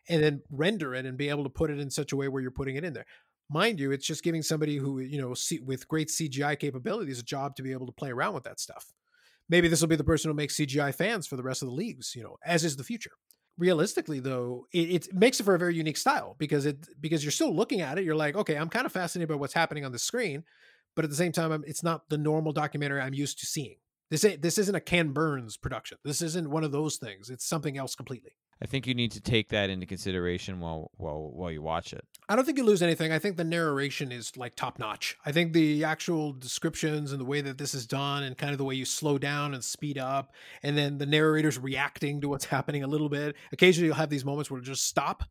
and 0.08 0.22
then 0.22 0.42
render 0.50 0.94
it 0.94 1.04
and 1.04 1.18
be 1.18 1.28
able 1.28 1.44
to 1.44 1.50
put 1.50 1.70
it 1.70 1.80
in 1.80 1.90
such 1.90 2.12
a 2.12 2.16
way 2.16 2.28
where 2.28 2.40
you're 2.40 2.52
putting 2.52 2.76
it 2.76 2.84
in 2.84 2.92
there. 2.92 3.06
Mind 3.50 3.80
you, 3.80 3.90
it's 3.90 4.06
just 4.06 4.22
giving 4.22 4.42
somebody 4.42 4.76
who, 4.76 5.00
you 5.00 5.20
know, 5.20 5.34
see, 5.34 5.58
with 5.58 5.88
great 5.88 6.08
CGI 6.08 6.58
capabilities 6.58 7.18
a 7.18 7.24
job 7.24 7.56
to 7.56 7.62
be 7.62 7.72
able 7.72 7.86
to 7.86 7.92
play 7.92 8.10
around 8.10 8.34
with 8.34 8.44
that 8.44 8.60
stuff. 8.60 8.92
Maybe 9.52 9.68
this 9.68 9.82
will 9.82 9.88
be 9.88 9.96
the 9.96 10.02
person 10.02 10.30
who 10.30 10.34
makes 10.34 10.56
CGI 10.56 10.94
fans 10.94 11.26
for 11.26 11.36
the 11.36 11.42
rest 11.42 11.60
of 11.60 11.68
the 11.68 11.74
leagues, 11.74 12.14
you 12.16 12.22
know, 12.22 12.38
as 12.42 12.64
is 12.64 12.76
the 12.76 12.84
future. 12.84 13.10
Realistically 13.58 14.18
though 14.18 14.64
it, 14.72 15.08
it, 15.08 15.14
makes 15.14 15.38
it 15.38 15.42
for 15.42 15.54
a 15.54 15.58
very 15.58 15.74
unique 15.74 15.98
style 15.98 16.36
because 16.38 16.64
it 16.64 16.86
because 17.02 17.22
you're 17.22 17.30
still 17.30 17.54
looking 17.54 17.82
at 17.82 17.98
it 17.98 18.04
you're 18.04 18.16
like 18.16 18.34
okay 18.34 18.56
i'm 18.56 18.70
kind 18.70 18.86
of 18.86 18.92
fascinated 18.92 19.28
by 19.28 19.34
what's 19.34 19.52
happening 19.52 19.84
on 19.84 19.92
the 19.92 19.98
screen 19.98 20.42
but 20.96 21.04
at 21.04 21.10
the 21.10 21.16
same 21.16 21.32
time 21.32 21.62
it's 21.66 21.82
not 21.82 22.08
the 22.08 22.16
normal 22.16 22.52
documentary 22.52 23.02
i'm 23.02 23.12
used 23.12 23.38
to 23.40 23.46
seeing. 23.46 23.76
This 24.10 24.24
this 24.40 24.56
isn't 24.56 24.74
a 24.74 24.80
ken 24.80 25.12
burns 25.12 25.58
production. 25.58 25.98
This 26.02 26.22
isn't 26.22 26.50
one 26.50 26.64
of 26.64 26.72
those 26.72 26.96
things. 26.96 27.28
It's 27.28 27.46
something 27.46 27.76
else 27.76 27.94
completely 27.94 28.32
I 28.62 28.66
think 28.66 28.86
you 28.86 28.94
need 28.94 29.10
to 29.12 29.20
take 29.20 29.48
that 29.48 29.70
into 29.70 29.86
consideration 29.86 30.60
while 30.60 30.92
while 30.94 31.32
while 31.34 31.50
you 31.50 31.60
watch 31.60 31.92
it. 31.92 32.04
I 32.28 32.36
don't 32.36 32.44
think 32.44 32.58
you 32.58 32.64
lose 32.64 32.80
anything. 32.80 33.10
I 33.10 33.18
think 33.18 33.36
the 33.36 33.42
narration 33.44 34.12
is 34.12 34.36
like 34.36 34.54
top 34.54 34.78
notch. 34.78 35.16
I 35.26 35.32
think 35.32 35.52
the 35.52 35.82
actual 35.82 36.32
descriptions 36.32 37.10
and 37.10 37.20
the 37.20 37.24
way 37.24 37.40
that 37.40 37.58
this 37.58 37.74
is 37.74 37.88
done 37.88 38.22
and 38.22 38.38
kind 38.38 38.52
of 38.52 38.58
the 38.58 38.64
way 38.64 38.76
you 38.76 38.84
slow 38.84 39.18
down 39.18 39.52
and 39.54 39.64
speed 39.64 39.98
up 39.98 40.32
and 40.62 40.78
then 40.78 40.98
the 40.98 41.06
narrator's 41.06 41.58
reacting 41.58 42.20
to 42.20 42.28
what's 42.28 42.44
happening 42.56 42.84
a 42.84 42.86
little 42.86 43.08
bit. 43.08 43.34
Occasionally 43.52 43.88
you'll 43.88 43.96
have 43.96 44.10
these 44.10 44.24
moments 44.24 44.48
where 44.48 44.60
it 44.60 44.64
just 44.64 44.86
stop. 44.86 45.24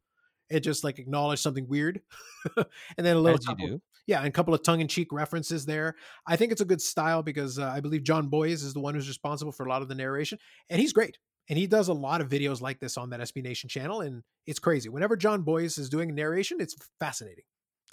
and 0.49 0.61
just 0.61 0.83
like 0.83 0.99
acknowledge 0.99 1.39
something 1.39 1.67
weird. 1.69 2.01
and 2.57 2.65
then 2.97 3.15
a 3.15 3.19
little 3.19 3.39
couple. 3.39 3.81
Yeah, 4.07 4.17
and 4.17 4.27
a 4.27 4.31
couple 4.31 4.53
of 4.53 4.63
tongue-in-cheek 4.63 5.13
references 5.13 5.65
there. 5.65 5.95
I 6.27 6.35
think 6.35 6.51
it's 6.51 6.59
a 6.59 6.65
good 6.65 6.81
style 6.81 7.23
because 7.23 7.59
uh, 7.59 7.71
I 7.73 7.79
believe 7.79 8.03
Jon 8.03 8.27
Bois 8.27 8.47
is 8.47 8.73
the 8.73 8.81
one 8.81 8.95
who's 8.95 9.07
responsible 9.07 9.53
for 9.53 9.65
a 9.65 9.69
lot 9.69 9.83
of 9.83 9.87
the 9.87 9.95
narration, 9.95 10.39
and 10.69 10.81
he's 10.81 10.91
great 10.91 11.17
and 11.51 11.57
he 11.57 11.67
does 11.67 11.89
a 11.89 11.93
lot 11.93 12.21
of 12.21 12.29
videos 12.29 12.61
like 12.61 12.79
this 12.79 12.97
on 12.97 13.09
that 13.09 13.19
SB 13.19 13.43
Nation 13.43 13.67
channel, 13.67 13.99
and 13.99 14.23
it's 14.47 14.57
crazy. 14.57 14.87
Whenever 14.87 15.17
Jon 15.17 15.41
Bois 15.41 15.63
is 15.63 15.89
doing 15.89 16.15
narration, 16.15 16.61
it's 16.61 16.77
fascinating. 16.97 17.43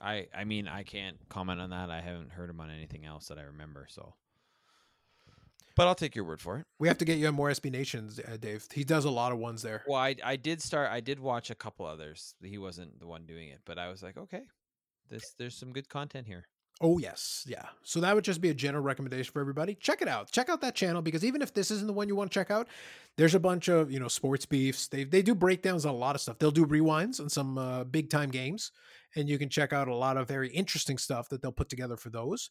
I 0.01 0.29
I 0.33 0.45
mean 0.45 0.69
I 0.69 0.85
can't 0.85 1.17
comment 1.29 1.61
on 1.61 1.71
that. 1.71 1.91
I 1.91 2.01
haven't 2.01 2.31
heard 2.31 2.51
him 2.51 2.61
on 2.61 2.71
anything 2.71 3.05
else 3.05 3.27
that 3.27 3.37
I 3.37 3.43
remember. 3.43 3.89
So, 3.91 4.15
but 5.75 5.89
I'll 5.89 5.97
take 5.97 6.15
your 6.15 6.25
word 6.25 6.41
for 6.41 6.59
it. 6.59 6.67
We 6.79 6.87
have 6.87 6.99
to 6.99 7.05
get 7.05 7.19
you 7.19 7.27
on 7.27 7.35
more 7.35 7.51
SB 7.51 7.73
Nations, 7.73 8.21
uh, 8.21 8.37
Dave. 8.37 8.65
He 8.73 8.85
does 8.85 9.05
a 9.05 9.11
lot 9.11 9.33
of 9.33 9.39
ones 9.39 9.61
there. 9.63 9.83
Well, 9.89 10.01
I 10.01 10.15
I 10.23 10.37
did 10.37 10.63
start. 10.63 10.93
I 10.93 11.01
did 11.01 11.19
watch 11.19 11.51
a 11.51 11.57
couple 11.57 11.85
others. 11.85 12.37
He 12.41 12.59
wasn't 12.59 13.01
the 13.01 13.09
one 13.09 13.27
doing 13.27 13.49
it, 13.49 13.59
but 13.65 13.77
I 13.77 13.89
was 13.89 14.05
like, 14.05 14.17
okay, 14.17 14.43
this 15.09 15.35
there's 15.37 15.57
some 15.57 15.73
good 15.73 15.89
content 15.89 16.29
here. 16.29 16.47
Oh 16.81 16.99
yes, 16.99 17.45
yeah. 17.49 17.65
So 17.83 18.01
that 18.01 18.15
would 18.15 18.23
just 18.23 18.41
be 18.41 18.51
a 18.51 18.55
general 18.55 18.85
recommendation 18.85 19.33
for 19.33 19.41
everybody. 19.41 19.75
Check 19.75 20.01
it 20.01 20.07
out. 20.07 20.31
Check 20.31 20.49
out 20.49 20.61
that 20.61 20.77
channel 20.77 21.03
because 21.03 21.25
even 21.25 21.43
if 21.43 21.53
this 21.53 21.73
isn't 21.73 21.89
the 21.89 21.93
one 21.93 22.09
you 22.09 22.15
want 22.15 22.31
to 22.31 22.35
check 22.35 22.53
out, 22.53 22.69
there's 23.17 23.35
a 23.35 23.41
bunch 23.41 23.67
of 23.67 23.91
you 23.91 23.99
know 23.99 24.07
sports 24.07 24.47
beefs. 24.47 24.87
They 24.87 25.03
they 25.03 25.23
do 25.23 25.35
breakdowns 25.35 25.85
on 25.85 25.95
a 25.95 25.99
lot 25.99 26.15
of 26.15 26.21
stuff. 26.21 26.39
They'll 26.39 26.53
do 26.53 26.65
rewinds 26.65 27.21
on 27.21 27.29
some 27.29 27.59
uh, 27.59 27.83
big 27.83 28.11
time 28.11 28.31
games, 28.31 28.71
and 29.17 29.29
you 29.29 29.39
can 29.39 29.49
check 29.49 29.73
out 29.73 29.89
a 29.89 29.95
lot 29.95 30.17
of 30.17 30.29
very 30.29 30.51
interesting 30.51 30.99
stuff 30.99 31.29
that 31.31 31.43
they'll 31.43 31.51
put 31.51 31.69
together 31.69 31.97
for 31.97 32.11
those. 32.11 32.49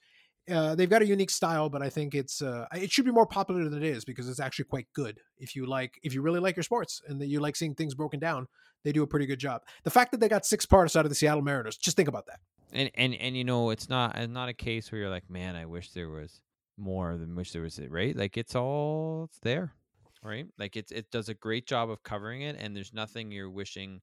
Uh, 0.50 0.76
they've 0.76 0.90
got 0.90 1.02
a 1.02 1.06
unique 1.06 1.30
style, 1.30 1.70
but 1.70 1.82
I 1.82 1.90
think 1.90 2.14
it's 2.14 2.42
uh, 2.42 2.66
it 2.74 2.92
should 2.92 3.06
be 3.06 3.12
more 3.12 3.28
popular 3.28 3.64
than 3.64 3.82
it 3.82 3.88
is 3.88 4.04
because 4.04 4.28
it's 4.28 4.42
actually 4.42 4.66
quite 4.66 4.88
good. 4.94 5.22
If 5.38 5.56
you 5.56 5.66
like, 5.66 6.00
if 6.04 6.14
you 6.14 6.22
really 6.22 6.42
like 6.42 6.58
your 6.58 6.64
sports 6.64 7.02
and 7.08 7.22
that 7.22 7.28
you 7.28 7.40
like 7.40 7.56
seeing 7.56 7.76
things 7.76 7.96
broken 7.96 8.20
down, 8.20 8.48
they 8.84 8.92
do 8.92 9.04
a 9.04 9.08
pretty 9.08 9.26
good 9.26 9.40
job. 9.40 9.62
The 9.84 9.90
fact 9.90 10.12
that 10.12 10.20
they 10.20 10.28
got 10.28 10.46
six 10.46 10.66
parts 10.66 10.98
out 10.98 11.06
of 11.06 11.10
the 11.10 11.16
Seattle 11.16 11.42
Mariners, 11.42 11.78
just 11.78 11.96
think 11.96 12.10
about 12.10 12.26
that. 12.28 12.40
And 12.74 12.92
and 12.96 13.16
and 13.16 13.38
you 13.38 13.44
know, 13.44 13.70
it's 13.70 13.90
not 13.90 14.18
it's 14.18 14.32
not 14.32 14.50
a 14.50 14.54
case 14.54 14.92
where 14.92 15.02
you're 15.02 15.10
like, 15.10 15.30
man, 15.30 15.56
I 15.56 15.66
wish 15.66 15.92
there 15.92 16.10
was 16.10 16.42
more 16.78 17.18
than 17.18 17.36
wish 17.36 17.52
there 17.52 17.62
was 17.62 17.80
it, 17.80 17.92
right? 17.92 18.16
Like 18.16 18.38
it's 18.38 18.56
all 18.56 19.26
it's 19.30 19.40
there, 19.40 19.74
right? 20.24 20.48
Like 20.58 20.76
it's 20.76 20.92
it 20.92 21.10
does 21.12 21.30
a 21.30 21.34
great 21.34 21.68
job 21.68 21.90
of 21.90 22.04
covering 22.04 22.42
it, 22.42 22.56
and 22.60 22.76
there's 22.76 22.94
nothing 22.94 23.32
you're 23.32 23.50
wishing 23.50 24.02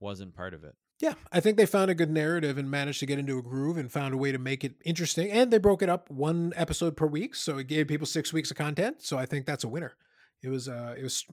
wasn't 0.00 0.34
part 0.34 0.52
of 0.52 0.64
it. 0.64 0.74
Yeah, 1.00 1.14
I 1.32 1.40
think 1.40 1.56
they 1.56 1.66
found 1.66 1.90
a 1.90 1.94
good 1.94 2.10
narrative 2.10 2.58
and 2.58 2.70
managed 2.70 3.00
to 3.00 3.06
get 3.06 3.18
into 3.18 3.38
a 3.38 3.42
groove 3.42 3.76
and 3.76 3.90
found 3.90 4.14
a 4.14 4.16
way 4.16 4.30
to 4.30 4.38
make 4.38 4.62
it 4.62 4.74
interesting. 4.84 5.30
And 5.30 5.50
they 5.50 5.58
broke 5.58 5.82
it 5.82 5.88
up 5.88 6.08
one 6.10 6.52
episode 6.54 6.96
per 6.96 7.06
week, 7.06 7.34
so 7.34 7.58
it 7.58 7.66
gave 7.66 7.88
people 7.88 8.06
six 8.06 8.32
weeks 8.32 8.50
of 8.50 8.56
content. 8.56 9.02
So 9.02 9.18
I 9.18 9.26
think 9.26 9.46
that's 9.46 9.64
a 9.64 9.68
winner. 9.68 9.94
It 10.42 10.48
was 10.48 10.68
uh, 10.68 10.94
it 10.96 11.02
was 11.02 11.24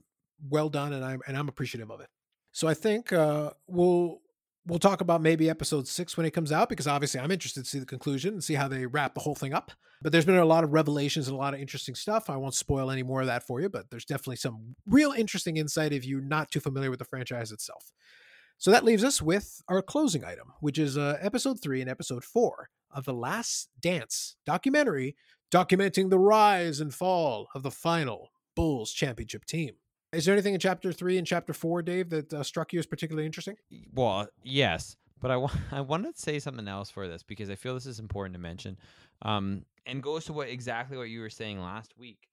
well 0.48 0.68
done, 0.68 0.92
and 0.92 1.04
I'm 1.04 1.20
and 1.26 1.36
I'm 1.36 1.48
appreciative 1.48 1.90
of 1.90 2.00
it. 2.00 2.08
So 2.52 2.66
I 2.66 2.74
think 2.74 3.12
uh, 3.12 3.50
we'll 3.68 4.22
we'll 4.66 4.78
talk 4.78 5.00
about 5.00 5.22
maybe 5.22 5.48
episode 5.48 5.88
six 5.88 6.16
when 6.16 6.26
it 6.26 6.32
comes 6.32 6.52
out 6.52 6.68
because 6.68 6.86
obviously 6.86 7.20
I'm 7.20 7.30
interested 7.30 7.64
to 7.64 7.68
see 7.68 7.78
the 7.78 7.86
conclusion 7.86 8.34
and 8.34 8.44
see 8.44 8.54
how 8.54 8.68
they 8.68 8.86
wrap 8.86 9.14
the 9.14 9.20
whole 9.20 9.34
thing 9.34 9.52
up. 9.52 9.72
But 10.02 10.12
there's 10.12 10.24
been 10.24 10.36
a 10.36 10.44
lot 10.44 10.64
of 10.64 10.72
revelations 10.72 11.28
and 11.28 11.34
a 11.34 11.38
lot 11.38 11.54
of 11.54 11.60
interesting 11.60 11.94
stuff. 11.94 12.30
I 12.30 12.36
won't 12.36 12.54
spoil 12.54 12.90
any 12.90 13.02
more 13.02 13.20
of 13.20 13.26
that 13.26 13.46
for 13.46 13.60
you, 13.60 13.68
but 13.68 13.90
there's 13.90 14.04
definitely 14.04 14.36
some 14.36 14.76
real 14.86 15.12
interesting 15.12 15.56
insight 15.56 15.92
if 15.92 16.06
you're 16.06 16.20
not 16.20 16.50
too 16.50 16.60
familiar 16.60 16.90
with 16.90 16.98
the 16.98 17.04
franchise 17.04 17.52
itself. 17.52 17.92
So 18.56 18.70
that 18.70 18.84
leaves 18.84 19.04
us 19.04 19.22
with 19.22 19.62
our 19.68 19.82
closing 19.82 20.24
item, 20.24 20.52
which 20.60 20.78
is 20.78 20.98
uh, 20.98 21.16
episode 21.20 21.62
three 21.62 21.80
and 21.80 21.88
episode 21.88 22.24
four 22.24 22.68
of 22.90 23.04
The 23.04 23.14
Last 23.14 23.70
Dance 23.80 24.36
documentary 24.44 25.16
documenting 25.50 26.10
the 26.10 26.18
rise 26.18 26.80
and 26.80 26.94
fall 26.94 27.48
of 27.54 27.62
the 27.62 27.70
final 27.70 28.30
Bulls 28.54 28.92
championship 28.92 29.44
team. 29.44 29.76
Is 30.12 30.24
there 30.24 30.34
anything 30.34 30.54
in 30.54 30.60
chapter 30.60 30.92
three 30.92 31.18
and 31.18 31.26
chapter 31.26 31.52
four, 31.52 31.82
Dave, 31.82 32.10
that 32.10 32.32
uh, 32.32 32.42
struck 32.42 32.72
you 32.72 32.78
as 32.78 32.86
particularly 32.86 33.26
interesting? 33.26 33.56
Well, 33.94 34.26
yes, 34.42 34.96
but 35.20 35.30
I 35.30 35.36
want 35.36 35.54
I 35.72 35.80
want 35.80 36.04
to 36.04 36.20
say 36.20 36.38
something 36.38 36.66
else 36.66 36.90
for 36.90 37.06
this 37.06 37.22
because 37.22 37.50
I 37.50 37.54
feel 37.54 37.74
this 37.74 37.86
is 37.86 38.00
important 38.00 38.34
to 38.34 38.40
mention, 38.40 38.76
um, 39.22 39.64
and 39.86 40.02
goes 40.02 40.24
to 40.26 40.32
what 40.32 40.48
exactly 40.48 40.96
what 40.96 41.08
you 41.08 41.20
were 41.20 41.30
saying 41.30 41.60
last 41.60 41.92
week. 41.96 42.28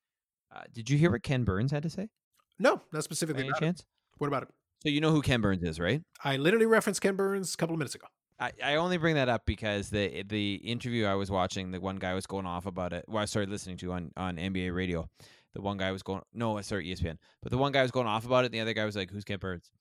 Uh, 0.53 0.61
did 0.73 0.89
you 0.89 0.97
hear 0.97 1.11
what 1.11 1.23
Ken 1.23 1.43
Burns 1.43 1.71
had 1.71 1.83
to 1.83 1.89
say? 1.89 2.09
No, 2.57 2.81
not 2.91 3.03
specifically. 3.03 3.43
Any 3.43 3.53
chance? 3.59 3.81
It. 3.81 3.85
What 4.17 4.27
about 4.27 4.43
it? 4.43 4.49
So 4.83 4.89
you 4.89 5.01
know 5.01 5.11
who 5.11 5.21
Ken 5.21 5.41
Burns 5.41 5.63
is, 5.63 5.79
right? 5.79 6.01
I 6.23 6.37
literally 6.37 6.65
referenced 6.65 7.01
Ken 7.01 7.15
Burns 7.15 7.53
a 7.53 7.57
couple 7.57 7.73
of 7.73 7.79
minutes 7.79 7.95
ago. 7.95 8.07
I, 8.39 8.51
I 8.63 8.75
only 8.75 8.97
bring 8.97 9.15
that 9.15 9.29
up 9.29 9.45
because 9.45 9.89
the 9.89 10.23
the 10.23 10.55
interview 10.55 11.05
I 11.05 11.15
was 11.15 11.29
watching, 11.29 11.71
the 11.71 11.79
one 11.79 11.97
guy 11.97 12.13
was 12.13 12.25
going 12.25 12.45
off 12.45 12.65
about 12.65 12.93
it. 12.93 13.05
Well, 13.07 13.21
I 13.21 13.25
started 13.25 13.49
listening 13.49 13.77
to 13.77 13.91
on 13.93 14.11
on 14.15 14.37
NBA 14.37 14.73
radio 14.73 15.09
the 15.57 15.63
one 15.63 15.77
guy 15.77 15.91
was 15.91 16.03
going, 16.03 16.21
no, 16.35 16.61
sorry, 16.61 16.85
ESPN. 16.85 17.17
But 17.41 17.51
the 17.51 17.57
one 17.57 17.71
guy 17.71 17.81
was 17.81 17.89
going 17.89 18.05
off 18.05 18.27
about 18.27 18.45
it. 18.45 18.51
The 18.51 18.59
other 18.59 18.73
guy 18.73 18.85
was 18.85 18.95
like, 18.95 19.09
"Who's 19.09 19.23
Ken 19.23 19.39
Burns?" 19.39 19.71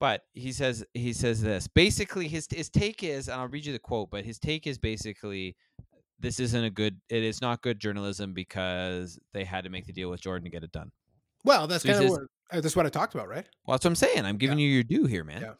But 0.00 0.22
he 0.32 0.50
says 0.50 0.84
he 0.94 1.12
says 1.12 1.40
this. 1.40 1.68
Basically, 1.68 2.26
his 2.26 2.48
his 2.50 2.68
take 2.68 3.04
is, 3.04 3.28
and 3.28 3.40
I'll 3.40 3.46
read 3.46 3.64
you 3.64 3.72
the 3.72 3.78
quote. 3.78 4.10
But 4.10 4.24
his 4.24 4.40
take 4.40 4.66
is 4.66 4.76
basically, 4.78 5.54
this 6.18 6.40
isn't 6.40 6.64
a 6.64 6.70
good. 6.70 7.00
It 7.08 7.22
is 7.22 7.40
not 7.40 7.62
good 7.62 7.78
journalism 7.78 8.34
because 8.34 9.16
they 9.32 9.44
had 9.44 9.62
to 9.62 9.70
make 9.70 9.86
the 9.86 9.92
deal 9.92 10.10
with 10.10 10.20
Jordan 10.20 10.42
to 10.44 10.50
get 10.50 10.64
it 10.64 10.72
done. 10.72 10.90
Well, 11.44 11.68
that's 11.68 11.84
so 11.84 11.92
kind 11.92 12.04
of 12.04 12.10
what 12.10 12.20
uh, 12.50 12.60
that's 12.60 12.74
what 12.74 12.84
I 12.84 12.88
talked 12.88 13.14
about, 13.14 13.28
right? 13.28 13.46
Well, 13.64 13.76
that's 13.76 13.84
what 13.84 13.92
I'm 13.92 13.94
saying. 13.94 14.24
I'm 14.24 14.38
giving 14.38 14.58
yeah. 14.58 14.66
you 14.66 14.72
your 14.72 14.82
due 14.82 15.06
here, 15.06 15.22
man. 15.22 15.42
Yeah. 15.42 15.52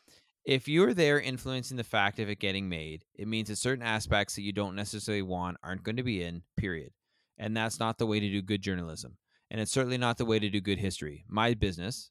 If 0.44 0.66
you're 0.66 0.92
there 0.92 1.20
influencing 1.20 1.76
the 1.76 1.84
fact 1.84 2.18
of 2.18 2.28
it 2.28 2.40
getting 2.40 2.68
made, 2.68 3.04
it 3.14 3.28
means 3.28 3.48
that 3.48 3.56
certain 3.56 3.84
aspects 3.84 4.34
that 4.34 4.42
you 4.42 4.52
don't 4.52 4.74
necessarily 4.74 5.22
want 5.22 5.56
aren't 5.62 5.84
going 5.84 5.96
to 5.96 6.02
be 6.02 6.22
in. 6.22 6.42
Period. 6.56 6.90
And 7.38 7.56
that's 7.56 7.80
not 7.80 7.98
the 7.98 8.06
way 8.06 8.20
to 8.20 8.30
do 8.30 8.42
good 8.42 8.62
journalism. 8.62 9.16
And 9.50 9.60
it's 9.60 9.72
certainly 9.72 9.98
not 9.98 10.18
the 10.18 10.24
way 10.24 10.38
to 10.38 10.48
do 10.48 10.60
good 10.60 10.78
history. 10.78 11.24
My 11.28 11.54
business, 11.54 12.10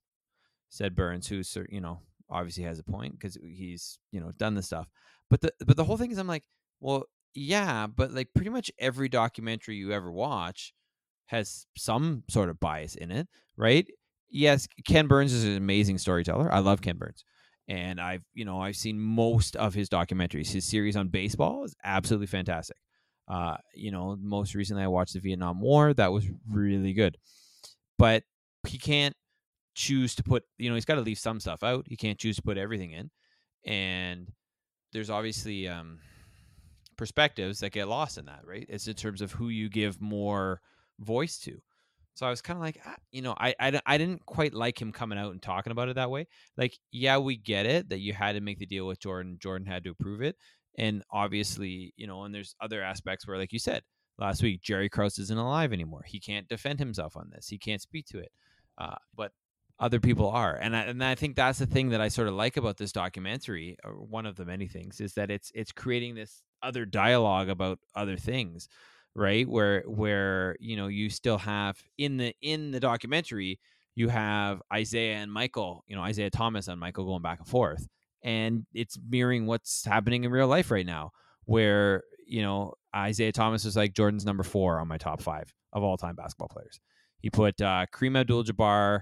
said 0.69 0.95
Burns, 0.95 1.27
who 1.27 1.41
you 1.69 1.81
know 1.81 1.99
obviously 2.29 2.63
has 2.63 2.79
a 2.79 2.83
point 2.83 3.13
because 3.13 3.37
he's 3.41 3.99
you 4.11 4.19
know 4.19 4.31
done 4.37 4.55
this 4.55 4.67
stuff. 4.67 4.87
But 5.29 5.41
the 5.41 5.53
but 5.65 5.77
the 5.77 5.83
whole 5.83 5.97
thing 5.97 6.11
is, 6.11 6.17
I'm 6.17 6.27
like, 6.27 6.43
well, 6.79 7.05
yeah, 7.33 7.87
but 7.87 8.11
like 8.11 8.29
pretty 8.35 8.49
much 8.49 8.71
every 8.79 9.09
documentary 9.09 9.75
you 9.75 9.91
ever 9.91 10.11
watch 10.11 10.73
has 11.27 11.65
some 11.77 12.23
sort 12.29 12.49
of 12.49 12.59
bias 12.59 12.95
in 12.95 13.11
it, 13.11 13.27
right? 13.57 13.87
Yes, 14.29 14.67
Ken 14.87 15.07
Burns 15.07 15.33
is 15.33 15.43
an 15.43 15.55
amazing 15.55 15.97
storyteller. 15.97 16.51
I 16.51 16.59
love 16.59 16.81
Ken 16.81 16.97
Burns. 16.97 17.23
And 17.67 18.01
I've, 18.01 18.23
you 18.33 18.45
know, 18.45 18.59
I've 18.59 18.75
seen 18.75 18.99
most 18.99 19.55
of 19.55 19.73
his 19.73 19.89
documentaries. 19.89 20.51
His 20.51 20.65
series 20.65 20.97
on 20.97 21.07
baseball 21.07 21.63
is 21.63 21.75
absolutely 21.83 22.27
fantastic. 22.27 22.77
Uh, 23.27 23.57
you 23.73 23.91
know, 23.91 24.17
most 24.21 24.55
recently 24.55 24.83
I 24.83 24.87
watched 24.87 25.13
the 25.13 25.19
Vietnam 25.19 25.61
War. 25.61 25.93
That 25.93 26.11
was 26.11 26.25
really 26.49 26.93
good. 26.93 27.17
But 27.97 28.23
he 28.67 28.77
can't 28.77 29.15
choose 29.75 30.15
to 30.15 30.23
put, 30.23 30.43
you 30.57 30.69
know, 30.69 30.75
he's 30.75 30.85
got 30.85 30.95
to 30.95 31.01
leave 31.01 31.19
some 31.19 31.39
stuff 31.39 31.63
out. 31.63 31.85
He 31.87 31.95
can't 31.95 32.19
choose 32.19 32.35
to 32.37 32.41
put 32.41 32.57
everything 32.57 32.91
in. 32.91 33.09
And 33.65 34.31
there's 34.91 35.09
obviously 35.09 35.67
um 35.67 35.99
perspectives 36.97 37.59
that 37.59 37.71
get 37.71 37.87
lost 37.87 38.17
in 38.17 38.25
that, 38.25 38.41
right? 38.45 38.65
It's 38.69 38.87
in 38.87 38.93
terms 38.93 39.21
of 39.21 39.31
who 39.31 39.49
you 39.49 39.69
give 39.69 40.01
more 40.01 40.61
voice 40.99 41.37
to. 41.39 41.59
So 42.15 42.27
I 42.27 42.29
was 42.29 42.41
kind 42.41 42.57
of 42.57 42.61
like, 42.61 42.79
ah, 42.85 42.95
you 43.11 43.23
know, 43.23 43.33
I, 43.39 43.55
I, 43.59 43.81
I 43.85 43.97
didn't 43.97 44.25
quite 44.25 44.53
like 44.53 44.79
him 44.79 44.91
coming 44.91 45.17
out 45.17 45.31
and 45.31 45.41
talking 45.41 45.71
about 45.71 45.89
it 45.89 45.95
that 45.95 46.11
way. 46.11 46.27
Like, 46.57 46.77
yeah, 46.91 47.17
we 47.17 47.37
get 47.37 47.65
it 47.65 47.89
that 47.89 47.99
you 47.99 48.13
had 48.13 48.33
to 48.33 48.41
make 48.41 48.59
the 48.59 48.67
deal 48.67 48.85
with 48.85 48.99
Jordan. 48.99 49.37
Jordan 49.41 49.65
had 49.65 49.83
to 49.85 49.89
approve 49.89 50.21
it. 50.21 50.35
And 50.77 51.03
obviously, 51.11 51.93
you 51.97 52.07
know, 52.07 52.23
and 52.23 52.33
there's 52.33 52.55
other 52.61 52.81
aspects 52.81 53.27
where, 53.27 53.37
like 53.37 53.53
you 53.53 53.59
said 53.59 53.83
last 54.17 54.41
week, 54.41 54.61
Jerry 54.61 54.89
Krause 54.89 55.19
isn't 55.19 55.37
alive 55.37 55.73
anymore. 55.73 56.03
He 56.05 56.19
can't 56.19 56.47
defend 56.47 56.79
himself 56.79 57.15
on 57.15 57.29
this. 57.31 57.47
He 57.47 57.57
can't 57.57 57.81
speak 57.81 58.05
to 58.07 58.19
it. 58.19 58.31
Uh, 58.77 58.95
but 59.15 59.31
other 59.79 59.99
people 59.99 60.29
are, 60.29 60.55
and 60.55 60.75
I, 60.75 60.81
and 60.83 61.03
I 61.03 61.15
think 61.15 61.35
that's 61.35 61.59
the 61.59 61.65
thing 61.65 61.89
that 61.89 62.01
I 62.01 62.07
sort 62.07 62.27
of 62.27 62.35
like 62.35 62.57
about 62.57 62.77
this 62.77 62.91
documentary, 62.91 63.77
or 63.83 63.93
one 63.93 64.25
of 64.25 64.35
the 64.35 64.45
many 64.45 64.67
things, 64.67 65.01
is 65.01 65.13
that 65.13 65.29
it's 65.29 65.51
it's 65.53 65.71
creating 65.71 66.15
this 66.15 66.41
other 66.61 66.85
dialogue 66.85 67.49
about 67.49 67.79
other 67.95 68.17
things 68.17 68.69
right 69.15 69.47
where 69.47 69.83
where 69.83 70.55
you 70.59 70.75
know 70.75 70.87
you 70.87 71.09
still 71.09 71.37
have 71.37 71.81
in 71.97 72.17
the 72.17 72.33
in 72.41 72.71
the 72.71 72.79
documentary 72.79 73.59
you 73.95 74.09
have 74.09 74.61
Isiah 74.75 75.15
and 75.15 75.31
Michael 75.31 75.83
you 75.87 75.95
know 75.95 76.05
Isiah 76.05 76.31
Thomas 76.31 76.67
and 76.67 76.79
Michael 76.79 77.05
going 77.05 77.21
back 77.21 77.39
and 77.39 77.47
forth 77.47 77.87
and 78.23 78.65
it's 78.73 78.97
mirroring 79.09 79.45
what's 79.45 79.85
happening 79.85 80.23
in 80.23 80.31
real 80.31 80.47
life 80.47 80.71
right 80.71 80.85
now 80.85 81.11
where 81.45 82.03
you 82.27 82.41
know 82.41 82.73
Isiah 83.07 83.31
Thomas 83.31 83.65
is 83.65 83.75
like 83.75 83.93
Jordan's 83.93 84.25
number 84.25 84.43
4 84.43 84.79
on 84.79 84.87
my 84.87 84.97
top 84.97 85.21
5 85.21 85.53
of 85.73 85.83
all 85.83 85.97
time 85.97 86.15
basketball 86.15 86.49
players 86.49 86.79
he 87.19 87.29
put 87.29 87.61
uh 87.61 87.85
Kareem 87.93 88.17
Abdul-Jabbar 88.17 89.01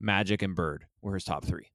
Magic 0.00 0.42
and 0.42 0.54
Bird 0.54 0.86
were 1.02 1.14
his 1.14 1.24
top 1.24 1.44
3 1.44 1.66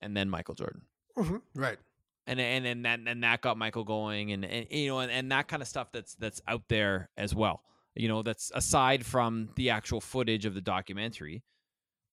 and 0.00 0.16
then 0.16 0.28
Michael 0.30 0.54
Jordan 0.54 0.82
mm-hmm. 1.16 1.36
right 1.54 1.78
and 2.26 2.40
and 2.40 2.66
and 2.66 2.84
that 2.84 3.00
and 3.06 3.22
that 3.22 3.40
got 3.40 3.58
Michael 3.58 3.84
going, 3.84 4.32
and, 4.32 4.44
and 4.44 4.66
you 4.70 4.88
know, 4.88 5.00
and, 5.00 5.10
and 5.10 5.32
that 5.32 5.48
kind 5.48 5.62
of 5.62 5.68
stuff 5.68 5.90
that's 5.92 6.14
that's 6.16 6.40
out 6.46 6.62
there 6.68 7.10
as 7.16 7.34
well. 7.34 7.62
You 7.94 8.08
know, 8.08 8.22
that's 8.22 8.50
aside 8.54 9.04
from 9.04 9.50
the 9.56 9.70
actual 9.70 10.00
footage 10.00 10.46
of 10.46 10.54
the 10.54 10.60
documentary, 10.60 11.42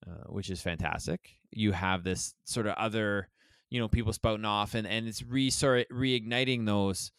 uh, 0.06 0.26
which 0.28 0.50
is 0.50 0.62
fantastic. 0.62 1.38
You 1.52 1.72
have 1.72 2.04
this 2.04 2.34
sort 2.44 2.68
of 2.68 2.74
other, 2.74 3.30
you 3.70 3.80
know, 3.80 3.88
people 3.88 4.14
spouting 4.14 4.46
off, 4.46 4.74
and 4.74 4.88
and 4.88 5.08
it's 5.08 5.24
re 5.24 5.50
reigniting 5.50 6.66
those, 6.66 7.12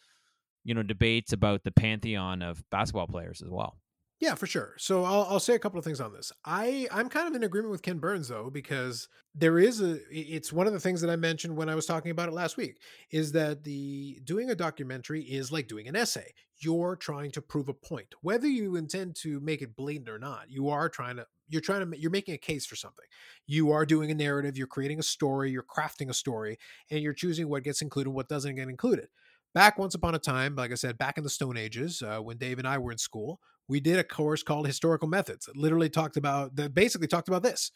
you 0.63 0.73
know, 0.73 0.83
debates 0.83 1.33
about 1.33 1.63
the 1.63 1.71
pantheon 1.71 2.41
of 2.41 2.63
basketball 2.69 3.07
players 3.07 3.41
as 3.41 3.49
well. 3.49 3.77
Yeah, 4.21 4.35
for 4.35 4.45
sure. 4.45 4.75
So 4.77 5.03
I'll, 5.03 5.23
I'll 5.23 5.39
say 5.39 5.55
a 5.55 5.59
couple 5.59 5.79
of 5.79 5.83
things 5.83 5.99
on 5.99 6.13
this. 6.13 6.31
I 6.45 6.87
I'm 6.91 7.09
kind 7.09 7.27
of 7.27 7.33
in 7.33 7.43
agreement 7.43 7.71
with 7.71 7.81
Ken 7.81 7.97
Burns 7.97 8.27
though 8.27 8.51
because 8.51 9.07
there 9.33 9.57
is 9.57 9.81
a 9.81 9.97
it's 10.11 10.53
one 10.53 10.67
of 10.67 10.73
the 10.73 10.79
things 10.79 11.01
that 11.01 11.09
I 11.09 11.15
mentioned 11.15 11.57
when 11.57 11.69
I 11.69 11.75
was 11.75 11.87
talking 11.87 12.11
about 12.11 12.29
it 12.29 12.33
last 12.33 12.55
week 12.55 12.77
is 13.09 13.31
that 13.31 13.63
the 13.63 14.19
doing 14.23 14.51
a 14.51 14.55
documentary 14.55 15.23
is 15.23 15.51
like 15.51 15.67
doing 15.67 15.87
an 15.87 15.95
essay. 15.95 16.33
You're 16.59 16.95
trying 16.95 17.31
to 17.31 17.41
prove 17.41 17.67
a 17.67 17.73
point, 17.73 18.13
whether 18.21 18.47
you 18.47 18.75
intend 18.75 19.15
to 19.23 19.39
make 19.39 19.63
it 19.63 19.75
blatant 19.75 20.09
or 20.09 20.19
not. 20.19 20.51
You 20.51 20.69
are 20.69 20.87
trying 20.87 21.15
to 21.15 21.25
you're 21.51 21.61
trying 21.61 21.89
to 21.89 21.99
you're 21.99 22.11
making 22.11 22.33
a 22.33 22.39
case 22.39 22.65
for 22.65 22.75
something. 22.75 23.05
You 23.45 23.71
are 23.71 23.85
doing 23.85 24.09
a 24.09 24.15
narrative. 24.15 24.57
You're 24.57 24.67
creating 24.67 24.99
a 24.99 25.03
story. 25.03 25.51
You're 25.51 25.63
crafting 25.63 26.09
a 26.09 26.13
story, 26.13 26.57
and 26.89 27.01
you're 27.01 27.13
choosing 27.13 27.49
what 27.49 27.63
gets 27.63 27.81
included, 27.81 28.11
what 28.11 28.29
doesn't 28.29 28.55
get 28.55 28.69
included 28.69 29.09
back 29.53 29.77
once 29.77 29.95
upon 29.95 30.15
a 30.15 30.19
time, 30.19 30.55
like 30.55 30.71
I 30.71 30.75
said, 30.75 30.97
back 30.97 31.17
in 31.17 31.23
the 31.23 31.29
Stone 31.29 31.57
Ages, 31.57 32.01
uh, 32.01 32.19
when 32.19 32.37
Dave 32.37 32.59
and 32.59 32.67
I 32.67 32.77
were 32.77 32.91
in 32.91 32.97
school, 32.97 33.39
we 33.67 33.79
did 33.79 33.99
a 33.99 34.03
course 34.03 34.43
called 34.43 34.67
Historical 34.67 35.07
Methods. 35.07 35.47
It 35.47 35.55
literally 35.55 35.89
talked 35.89 36.17
about 36.17 36.55
that. 36.55 36.73
Basically, 36.73 37.07
talked 37.07 37.27
about 37.27 37.43
this. 37.43 37.71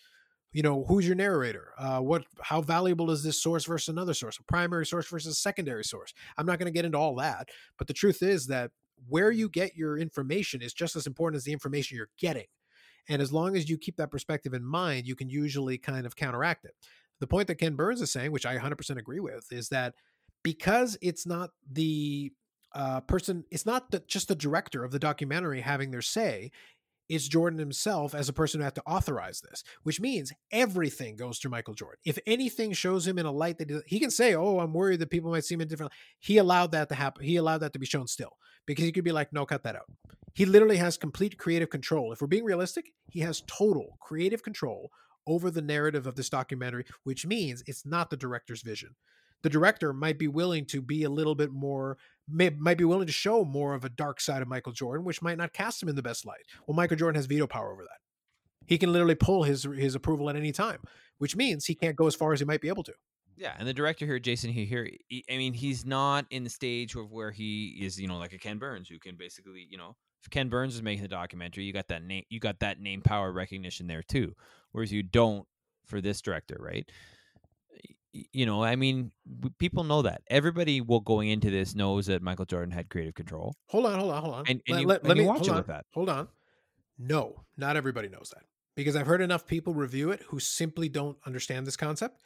You 0.52 0.64
know, 0.64 0.86
who's 0.88 1.06
your 1.06 1.16
narrator? 1.16 1.74
Uh, 1.78 2.00
what? 2.00 2.26
How 2.42 2.62
valuable 2.62 3.12
is 3.12 3.24
this 3.24 3.42
source 3.42 3.66
versus 3.66 3.90
another 3.90 4.14
source? 4.14 4.38
A 4.40 4.44
primary 4.44 4.86
source 4.86 5.08
versus 5.08 5.34
a 5.34 5.36
secondary 5.36 5.84
source? 5.84 6.14
I'm 6.38 6.46
not 6.46 6.60
going 6.60 6.72
to 6.72 6.78
get 6.78 6.86
into 6.86 6.98
all 6.98 7.16
that, 7.16 7.50
but 7.78 7.88
the 7.88 7.94
truth 7.94 8.22
is 8.22 8.48
that 8.48 8.72
where 9.08 9.32
you 9.32 9.50
get 9.50 9.76
your 9.76 9.98
information 9.98 10.62
is 10.62 10.74
just 10.74 10.96
as 10.96 11.08
important 11.08 11.38
as 11.38 11.44
the 11.44 11.54
information 11.54 11.98
you're 11.98 12.10
getting. 12.18 12.46
And 13.08 13.22
as 13.22 13.32
long 13.32 13.56
as 13.56 13.70
you 13.70 13.78
keep 13.78 13.98
that 13.98 14.12
perspective 14.12 14.54
in 14.54 14.64
mind, 14.64 15.08
you 15.08 15.16
can 15.16 15.30
usually 15.30 15.78
kind 15.78 16.06
of 16.06 16.16
counteract 16.16 16.66
it. 16.66 16.76
The 17.20 17.28
point 17.28 17.48
that 17.48 17.56
Ken 17.56 17.76
Burns 17.76 18.02
is 18.02 18.12
saying, 18.12 18.32
which 18.32 18.46
I 18.46 18.58
100% 18.58 18.98
agree 18.98 19.20
with, 19.20 19.52
is 19.52 19.70
that 19.70 19.94
because 20.44 20.98
it's 21.02 21.26
not 21.26 21.52
the 21.72 22.32
uh, 22.74 23.00
person, 23.02 23.46
it's 23.52 23.66
not 23.66 23.92
the, 23.92 24.00
just 24.08 24.28
the 24.28 24.36
director 24.36 24.84
of 24.84 24.92
the 24.92 25.00
documentary 25.00 25.62
having 25.62 25.92
their 25.92 26.02
say. 26.02 26.52
It's 27.08 27.28
Jordan 27.28 27.60
himself 27.60 28.16
as 28.16 28.30
a 28.30 28.34
person 28.34 28.60
who 28.60 28.64
had 28.64 28.76
to 28.76 28.84
authorize 28.86 29.42
this, 29.42 29.64
which 29.84 30.02
means 30.02 30.34
everything 30.52 31.16
goes 31.16 31.38
through 31.38 31.52
Michael 31.52 31.74
Jordan. 31.74 32.00
If 32.06 32.18
anything 32.26 32.74
shows 32.74 33.08
him 33.08 33.20
in 33.20 33.26
a 33.26 33.32
light 33.32 33.60
that 33.60 33.84
he 33.86 34.00
can 34.00 34.12
say, 34.12 34.36
"Oh, 34.36 34.60
I'm 34.60 34.74
worried 34.74 35.00
that 35.00 35.10
people 35.10 35.32
might 35.32 35.46
see 35.46 35.56
him 35.56 35.62
in 35.62 35.68
different," 35.68 35.94
he 36.20 36.38
allowed 36.38 36.72
that 36.72 36.90
to 36.90 36.96
happen. 36.96 37.24
He 37.24 37.36
allowed 37.36 37.60
that 37.60 37.74
to 37.74 37.80
be 37.80 37.86
shown 37.86 38.08
still 38.08 38.38
because 38.66 38.86
he 38.86 38.92
could 38.92 39.04
be 39.04 39.12
like, 39.12 39.32
"No, 39.32 39.46
cut 39.46 39.64
that 39.64 39.76
out." 39.76 39.92
He 40.34 40.46
literally 40.46 40.78
has 40.78 40.98
complete 40.98 41.38
creative 41.38 41.70
control. 41.70 42.12
If 42.12 42.22
we're 42.22 42.28
being 42.28 42.44
realistic, 42.44 42.94
he 43.10 43.22
has 43.22 43.44
total 43.48 43.98
creative 44.02 44.44
control 44.44 44.92
over 45.28 45.50
the 45.50 45.62
narrative 45.62 46.06
of 46.08 46.16
this 46.16 46.30
documentary, 46.30 46.86
which 47.04 47.26
means 47.26 47.64
it's 47.68 47.86
not 47.86 48.10
the 48.10 48.18
director's 48.18 48.62
vision 48.62 48.96
the 49.46 49.50
director 49.50 49.94
might 49.94 50.18
be 50.18 50.28
willing 50.28 50.66
to 50.66 50.82
be 50.82 51.04
a 51.04 51.10
little 51.10 51.36
bit 51.36 51.52
more 51.52 52.00
may, 52.30 52.50
might 52.50 52.78
be 52.78 52.84
willing 52.84 53.08
to 53.08 53.14
show 53.14 53.46
more 53.46 53.74
of 53.74 53.86
a 53.86 53.90
dark 53.90 54.20
side 54.20 54.42
of 54.42 54.48
Michael 54.48 54.72
Jordan, 54.72 55.06
which 55.06 55.22
might 55.22 55.38
not 55.38 55.54
cast 55.54 55.82
him 55.82 55.90
in 55.90 55.96
the 55.96 56.02
best 56.02 56.26
light. 56.26 56.46
Well, 56.66 56.76
Michael 56.76 56.98
Jordan 56.98 57.16
has 57.16 57.26
veto 57.26 57.48
power 57.48 57.72
over 57.72 57.84
that. 57.84 58.00
He 58.68 58.78
can 58.78 58.92
literally 58.92 59.16
pull 59.16 59.44
his 59.44 59.64
his 59.64 59.94
approval 59.94 60.30
at 60.30 60.36
any 60.36 60.52
time, 60.52 60.80
which 61.20 61.36
means 61.36 61.66
he 61.66 61.76
can't 61.76 61.96
go 61.96 62.08
as 62.08 62.16
far 62.16 62.34
as 62.34 62.40
he 62.40 62.46
might 62.46 62.62
be 62.62 62.68
able 62.68 62.84
to. 62.84 62.94
Yeah, 63.38 63.54
and 63.60 63.68
the 63.68 63.74
director 63.74 64.06
here, 64.06 64.18
Jason 64.18 64.52
Hehir, 64.54 64.90
he, 65.08 65.26
I 65.30 65.38
mean, 65.38 65.54
he's 65.54 65.86
not 65.86 66.26
in 66.30 66.46
the 66.46 66.50
stage 66.50 66.96
of 66.96 67.12
where 67.12 67.32
he 67.32 67.78
is, 67.82 68.00
you 68.00 68.08
know, 68.08 68.18
like 68.18 68.32
a 68.32 68.38
Ken 68.38 68.58
Burns, 68.58 68.88
who 68.88 68.98
can 68.98 69.18
basically, 69.18 69.68
you 69.70 69.78
know, 69.78 69.96
if 70.24 70.30
Ken 70.30 70.48
Burns 70.48 70.74
is 70.74 70.82
making 70.82 71.04
the 71.04 71.10
documentary, 71.10 71.66
you 71.66 71.74
got 71.74 71.90
that 71.90 72.04
name, 72.04 72.24
you 72.30 72.40
got 72.40 72.60
that 72.62 72.80
name 72.80 73.02
power 73.02 73.32
recognition 73.32 73.88
there 73.88 74.02
too, 74.02 74.34
whereas 74.72 74.92
you 74.92 75.04
don't 75.04 75.46
for 75.86 76.02
this 76.02 76.22
director, 76.22 76.58
right? 76.60 76.90
You 78.32 78.46
know, 78.46 78.64
I 78.64 78.76
mean, 78.76 79.12
people 79.60 79.84
know 79.84 80.04
that. 80.04 80.22
Everybody 80.28 80.82
will 80.82 81.02
going 81.02 81.30
into 81.30 81.50
this 81.50 81.76
knows 81.76 82.06
that 82.08 82.22
Michael 82.22 82.46
Jordan 82.46 82.72
had 82.72 82.90
creative 82.90 83.14
control. 83.14 83.56
Hold 83.68 83.86
on, 83.86 84.00
hold 84.00 84.12
on, 84.12 84.22
hold 84.22 84.36
on. 84.36 84.44
And, 84.48 84.62
and 84.68 84.76
let, 84.76 84.82
you, 84.82 84.88
let, 84.88 85.00
and 85.02 85.10
let 85.10 85.18
me 85.18 85.26
watch 85.26 85.42
it 85.42 85.50
on, 85.50 85.58
with 85.58 85.68
that. 85.68 85.86
Hold 85.94 86.10
on. 86.10 86.28
No, 86.98 87.44
not 87.58 87.76
everybody 87.76 88.08
knows 88.08 88.32
that 88.34 88.44
because 88.76 88.96
I've 88.96 89.08
heard 89.08 89.22
enough 89.22 89.46
people 89.46 89.74
review 89.74 90.12
it 90.12 90.22
who 90.28 90.40
simply 90.40 90.88
don't 90.88 91.18
understand 91.26 91.68
this 91.68 91.76
concept. 91.76 92.22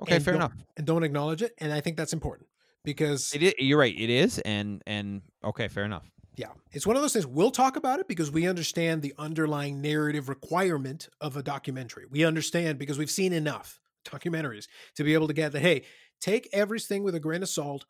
Okay, 0.00 0.18
fair 0.18 0.34
enough. 0.34 0.52
And 0.76 0.86
don't 0.86 1.04
acknowledge 1.04 1.42
it, 1.42 1.52
and 1.58 1.72
I 1.72 1.80
think 1.80 1.96
that's 1.96 2.12
important 2.12 2.48
because 2.84 3.32
it 3.34 3.42
is, 3.42 3.54
you're 3.58 3.78
right. 3.78 3.94
It 3.96 4.10
is, 4.10 4.38
and 4.40 4.82
and 4.86 5.22
okay, 5.44 5.68
fair 5.68 5.84
enough. 5.84 6.10
Yeah, 6.36 6.48
it's 6.72 6.86
one 6.86 6.96
of 6.96 7.02
those 7.02 7.12
things. 7.12 7.26
We'll 7.26 7.52
talk 7.52 7.76
about 7.76 8.00
it 8.00 8.08
because 8.08 8.30
we 8.30 8.48
understand 8.48 9.02
the 9.02 9.14
underlying 9.18 9.80
narrative 9.80 10.28
requirement 10.28 11.08
of 11.20 11.36
a 11.36 11.44
documentary. 11.44 12.06
We 12.10 12.24
understand 12.24 12.78
because 12.78 12.98
we've 12.98 13.10
seen 13.10 13.32
enough 13.32 13.78
documentaries 14.04 14.68
to 14.96 15.04
be 15.04 15.14
able 15.14 15.28
to 15.28 15.34
get 15.34 15.52
that 15.52 15.60
hey 15.60 15.84
take 16.20 16.48
everything 16.52 17.02
with 17.02 17.14
a 17.14 17.20
grain 17.20 17.42
of 17.42 17.48
salt. 17.48 17.84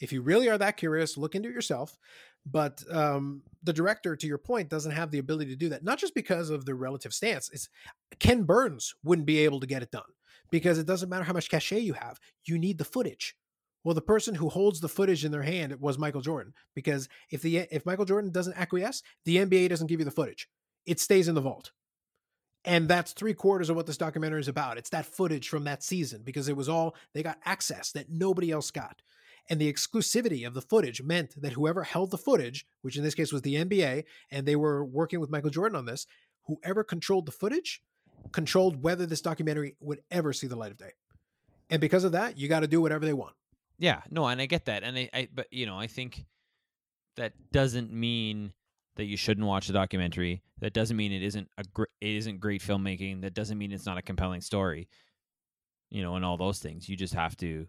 If 0.00 0.12
you 0.12 0.20
really 0.20 0.48
are 0.48 0.58
that 0.58 0.76
curious 0.76 1.16
look 1.16 1.34
into 1.34 1.48
it 1.48 1.54
yourself. 1.54 1.96
But 2.46 2.82
um, 2.90 3.42
the 3.62 3.72
director 3.72 4.14
to 4.14 4.26
your 4.26 4.38
point 4.38 4.68
doesn't 4.68 4.92
have 4.92 5.10
the 5.10 5.18
ability 5.18 5.50
to 5.50 5.56
do 5.56 5.68
that 5.70 5.84
not 5.84 5.98
just 5.98 6.14
because 6.14 6.50
of 6.50 6.64
the 6.64 6.74
relative 6.74 7.12
stance 7.12 7.50
it's 7.52 7.68
ken 8.18 8.44
burns 8.44 8.94
wouldn't 9.02 9.26
be 9.26 9.38
able 9.38 9.60
to 9.60 9.66
get 9.66 9.82
it 9.82 9.90
done 9.90 10.02
because 10.50 10.78
it 10.78 10.86
doesn't 10.86 11.08
matter 11.08 11.24
how 11.24 11.32
much 11.32 11.50
cachet 11.50 11.80
you 11.80 11.92
have 11.92 12.18
you 12.44 12.58
need 12.58 12.78
the 12.78 12.84
footage. 12.84 13.36
Well 13.84 13.94
the 13.94 14.00
person 14.00 14.34
who 14.34 14.48
holds 14.48 14.80
the 14.80 14.88
footage 14.88 15.24
in 15.24 15.32
their 15.32 15.42
hand 15.42 15.78
was 15.80 15.98
michael 15.98 16.22
jordan 16.22 16.54
because 16.74 17.08
if 17.30 17.42
the 17.42 17.58
if 17.58 17.84
michael 17.84 18.04
jordan 18.04 18.30
doesn't 18.30 18.56
acquiesce 18.56 19.02
the 19.24 19.36
nba 19.38 19.68
doesn't 19.68 19.88
give 19.88 20.00
you 20.00 20.06
the 20.06 20.10
footage. 20.10 20.48
It 20.86 21.00
stays 21.00 21.28
in 21.28 21.34
the 21.34 21.42
vault 21.42 21.72
and 22.68 22.86
that's 22.86 23.12
three 23.12 23.32
quarters 23.32 23.70
of 23.70 23.76
what 23.76 23.86
this 23.86 23.96
documentary 23.96 24.40
is 24.40 24.46
about. 24.46 24.76
It's 24.76 24.90
that 24.90 25.06
footage 25.06 25.48
from 25.48 25.64
that 25.64 25.82
season 25.82 26.20
because 26.22 26.48
it 26.48 26.56
was 26.56 26.68
all, 26.68 26.94
they 27.14 27.22
got 27.22 27.38
access 27.46 27.92
that 27.92 28.10
nobody 28.10 28.50
else 28.50 28.70
got. 28.70 29.00
And 29.48 29.58
the 29.58 29.72
exclusivity 29.72 30.46
of 30.46 30.52
the 30.52 30.60
footage 30.60 31.02
meant 31.02 31.40
that 31.40 31.54
whoever 31.54 31.82
held 31.82 32.10
the 32.10 32.18
footage, 32.18 32.66
which 32.82 32.98
in 32.98 33.02
this 33.02 33.14
case 33.14 33.32
was 33.32 33.40
the 33.40 33.54
NBA, 33.54 34.04
and 34.30 34.46
they 34.46 34.54
were 34.54 34.84
working 34.84 35.18
with 35.18 35.30
Michael 35.30 35.48
Jordan 35.48 35.76
on 35.76 35.86
this, 35.86 36.06
whoever 36.44 36.84
controlled 36.84 37.24
the 37.24 37.32
footage 37.32 37.80
controlled 38.32 38.82
whether 38.82 39.06
this 39.06 39.22
documentary 39.22 39.74
would 39.80 40.00
ever 40.10 40.34
see 40.34 40.46
the 40.46 40.56
light 40.56 40.72
of 40.72 40.76
day. 40.76 40.92
And 41.70 41.80
because 41.80 42.04
of 42.04 42.12
that, 42.12 42.36
you 42.36 42.48
got 42.48 42.60
to 42.60 42.68
do 42.68 42.82
whatever 42.82 43.06
they 43.06 43.14
want. 43.14 43.34
Yeah, 43.78 44.02
no, 44.10 44.26
and 44.26 44.42
I 44.42 44.46
get 44.46 44.66
that. 44.66 44.82
And 44.82 44.98
I, 44.98 45.08
I, 45.14 45.28
but, 45.32 45.46
you 45.50 45.64
know, 45.64 45.78
I 45.78 45.86
think 45.86 46.26
that 47.16 47.32
doesn't 47.50 47.90
mean 47.90 48.52
that 48.98 49.06
you 49.06 49.16
shouldn't 49.16 49.46
watch 49.46 49.68
the 49.68 49.72
documentary. 49.72 50.42
That 50.60 50.74
doesn't 50.74 50.96
mean 50.96 51.12
it 51.12 51.22
isn't 51.22 51.48
a 51.56 51.64
gr- 51.72 51.84
it 52.00 52.16
isn't 52.16 52.40
great 52.40 52.60
filmmaking. 52.60 53.22
That 53.22 53.32
doesn't 53.32 53.56
mean 53.56 53.72
it's 53.72 53.86
not 53.86 53.96
a 53.96 54.02
compelling 54.02 54.42
story. 54.42 54.88
You 55.88 56.02
know, 56.02 56.16
and 56.16 56.24
all 56.24 56.36
those 56.36 56.58
things. 56.58 56.88
You 56.88 56.96
just 56.96 57.14
have 57.14 57.36
to 57.38 57.66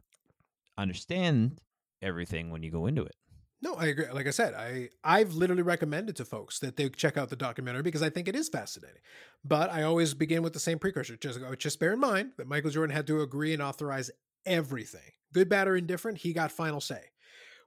understand 0.78 1.62
everything 2.02 2.50
when 2.50 2.64
you 2.64 2.72
go 2.72 2.88
into 2.88 3.04
it. 3.04 3.16
No, 3.62 3.76
I 3.76 3.88
agree. 3.88 4.06
Like 4.12 4.26
I 4.26 4.32
said, 4.32 4.56
I 4.56 4.90
I've 5.04 5.34
literally 5.36 5.62
recommended 5.62 6.16
to 6.16 6.26
folks 6.26 6.60
that 6.60 6.78
they 6.78 6.90
check 6.90 7.16
out 7.16 7.30
the 7.30 7.36
documentary 7.36 7.84
because 7.84 8.02
I 8.02 8.10
think 8.10 8.28
it 8.28 8.36
is 8.36 8.50
fascinating. 8.50 9.02
But 9.46 9.72
I 9.72 9.84
always 9.84 10.16
begin 10.16 10.42
with 10.42 10.54
the 10.54 10.60
same 10.60 10.80
precursor. 10.80 11.16
Just 11.16 11.40
uh, 11.42 11.56
just 11.56 11.80
bear 11.80 11.94
in 11.94 12.00
mind 12.00 12.32
that 12.38 12.48
Michael 12.48 12.72
Jordan 12.72 12.96
had 12.96 13.06
to 13.08 13.22
agree 13.22 13.54
and 13.54 13.62
authorize 13.62 14.10
everything, 14.46 15.12
good, 15.32 15.48
bad, 15.48 15.68
or 15.68 15.76
indifferent. 15.76 16.18
He 16.18 16.34
got 16.34 16.52
final 16.52 16.82
say, 16.82 17.12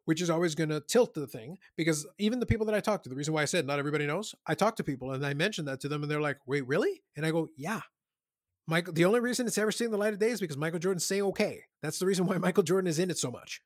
which 0.04 0.20
is 0.20 0.30
always 0.30 0.54
going 0.54 0.70
to 0.70 0.80
tilt 0.80 1.14
the 1.14 1.26
thing 1.26 1.58
because 1.76 2.06
even 2.18 2.40
the 2.40 2.46
people 2.46 2.66
that 2.66 2.74
I 2.74 2.80
talk 2.80 3.02
to, 3.04 3.08
the 3.08 3.14
reason 3.14 3.34
why 3.34 3.42
I 3.42 3.46
said 3.46 3.66
not 3.66 3.78
everybody 3.78 4.06
knows, 4.06 4.34
I 4.46 4.54
talk 4.54 4.76
to 4.76 4.84
people 4.84 5.12
and 5.12 5.24
I 5.24 5.34
mention 5.34 5.64
that 5.66 5.80
to 5.80 5.88
them, 5.88 6.02
and 6.02 6.10
they're 6.10 6.20
like, 6.20 6.38
"Wait, 6.46 6.66
really?" 6.66 7.02
And 7.16 7.24
I 7.24 7.30
go, 7.30 7.48
"Yeah." 7.56 7.80
Michael, 8.66 8.92
the 8.92 9.04
only 9.04 9.20
reason 9.20 9.46
it's 9.46 9.58
ever 9.58 9.72
seen 9.72 9.90
the 9.90 9.96
light 9.96 10.12
of 10.12 10.20
day 10.20 10.30
is 10.30 10.40
because 10.40 10.56
Michael 10.56 10.78
Jordan 10.78 11.00
saying 11.00 11.22
okay. 11.22 11.64
That's 11.82 11.98
the 11.98 12.06
reason 12.06 12.26
why 12.26 12.38
Michael 12.38 12.62
Jordan 12.62 12.88
is 12.88 12.98
in 12.98 13.10
it 13.10 13.18
so 13.18 13.30
much. 13.30 13.60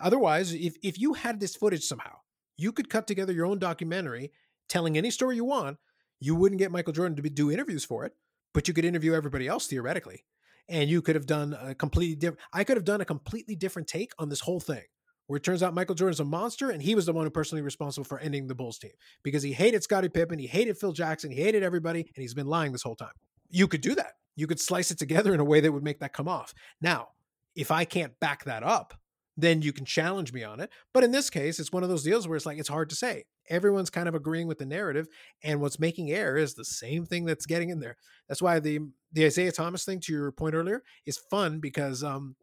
Otherwise, 0.00 0.52
if, 0.54 0.76
if 0.82 0.98
you 0.98 1.14
had 1.14 1.40
this 1.40 1.56
footage 1.56 1.84
somehow, 1.84 2.16
you 2.56 2.72
could 2.72 2.90
cut 2.90 3.06
together 3.06 3.32
your 3.32 3.46
own 3.46 3.58
documentary 3.58 4.32
telling 4.68 4.96
any 4.96 5.10
story 5.10 5.36
you 5.36 5.44
want. 5.44 5.78
You 6.20 6.34
wouldn't 6.34 6.58
get 6.58 6.70
Michael 6.70 6.92
Jordan 6.92 7.16
to 7.16 7.22
be, 7.22 7.30
do 7.30 7.50
interviews 7.50 7.84
for 7.84 8.04
it, 8.04 8.12
but 8.52 8.68
you 8.68 8.74
could 8.74 8.84
interview 8.84 9.14
everybody 9.14 9.46
else 9.46 9.66
theoretically. 9.66 10.24
And 10.68 10.88
you 10.88 11.02
could 11.02 11.16
have 11.16 11.26
done 11.26 11.56
a 11.60 11.74
completely 11.74 12.16
different, 12.16 12.40
I 12.52 12.64
could 12.64 12.76
have 12.76 12.84
done 12.84 13.00
a 13.00 13.06
completely 13.06 13.56
different 13.56 13.88
take 13.88 14.12
on 14.18 14.28
this 14.28 14.40
whole 14.40 14.60
thing, 14.60 14.84
where 15.30 15.36
it 15.36 15.44
turns 15.44 15.62
out 15.62 15.72
Michael 15.72 15.94
Jordan's 15.94 16.18
a 16.18 16.24
monster 16.24 16.70
and 16.70 16.82
he 16.82 16.96
was 16.96 17.06
the 17.06 17.12
one 17.12 17.24
who 17.24 17.30
personally 17.30 17.62
responsible 17.62 18.04
for 18.04 18.18
ending 18.18 18.48
the 18.48 18.54
Bulls 18.56 18.80
team 18.80 18.90
because 19.22 19.44
he 19.44 19.52
hated 19.52 19.80
Scottie 19.80 20.08
Pippen, 20.08 20.40
he 20.40 20.48
hated 20.48 20.76
Phil 20.76 20.90
Jackson, 20.90 21.30
he 21.30 21.40
hated 21.40 21.62
everybody, 21.62 22.00
and 22.00 22.20
he's 22.20 22.34
been 22.34 22.48
lying 22.48 22.72
this 22.72 22.82
whole 22.82 22.96
time. 22.96 23.12
You 23.48 23.68
could 23.68 23.80
do 23.80 23.94
that. 23.94 24.14
You 24.34 24.48
could 24.48 24.58
slice 24.58 24.90
it 24.90 24.98
together 24.98 25.32
in 25.32 25.38
a 25.38 25.44
way 25.44 25.60
that 25.60 25.70
would 25.70 25.84
make 25.84 26.00
that 26.00 26.12
come 26.12 26.26
off. 26.26 26.52
Now, 26.80 27.10
if 27.54 27.70
I 27.70 27.84
can't 27.84 28.18
back 28.18 28.42
that 28.46 28.64
up, 28.64 28.92
then 29.36 29.62
you 29.62 29.72
can 29.72 29.84
challenge 29.84 30.32
me 30.32 30.42
on 30.42 30.58
it. 30.58 30.68
But 30.92 31.04
in 31.04 31.12
this 31.12 31.30
case, 31.30 31.60
it's 31.60 31.70
one 31.70 31.84
of 31.84 31.88
those 31.88 32.02
deals 32.02 32.26
where 32.26 32.34
it's 32.34 32.44
like 32.44 32.58
it's 32.58 32.68
hard 32.68 32.90
to 32.90 32.96
say. 32.96 33.22
Everyone's 33.48 33.88
kind 33.88 34.08
of 34.08 34.16
agreeing 34.16 34.48
with 34.48 34.58
the 34.58 34.66
narrative, 34.66 35.06
and 35.44 35.60
what's 35.60 35.78
making 35.78 36.10
air 36.10 36.36
is 36.36 36.54
the 36.54 36.64
same 36.64 37.06
thing 37.06 37.24
that's 37.24 37.46
getting 37.46 37.70
in 37.70 37.78
there. 37.78 37.96
That's 38.28 38.42
why 38.42 38.58
the 38.58 38.80
the 39.12 39.26
Isiah 39.26 39.52
Thomas 39.52 39.84
thing, 39.84 40.00
to 40.00 40.12
your 40.12 40.32
point 40.32 40.56
earlier, 40.56 40.82
is 41.06 41.18
fun 41.30 41.60
because 41.60 42.02
um, 42.02 42.34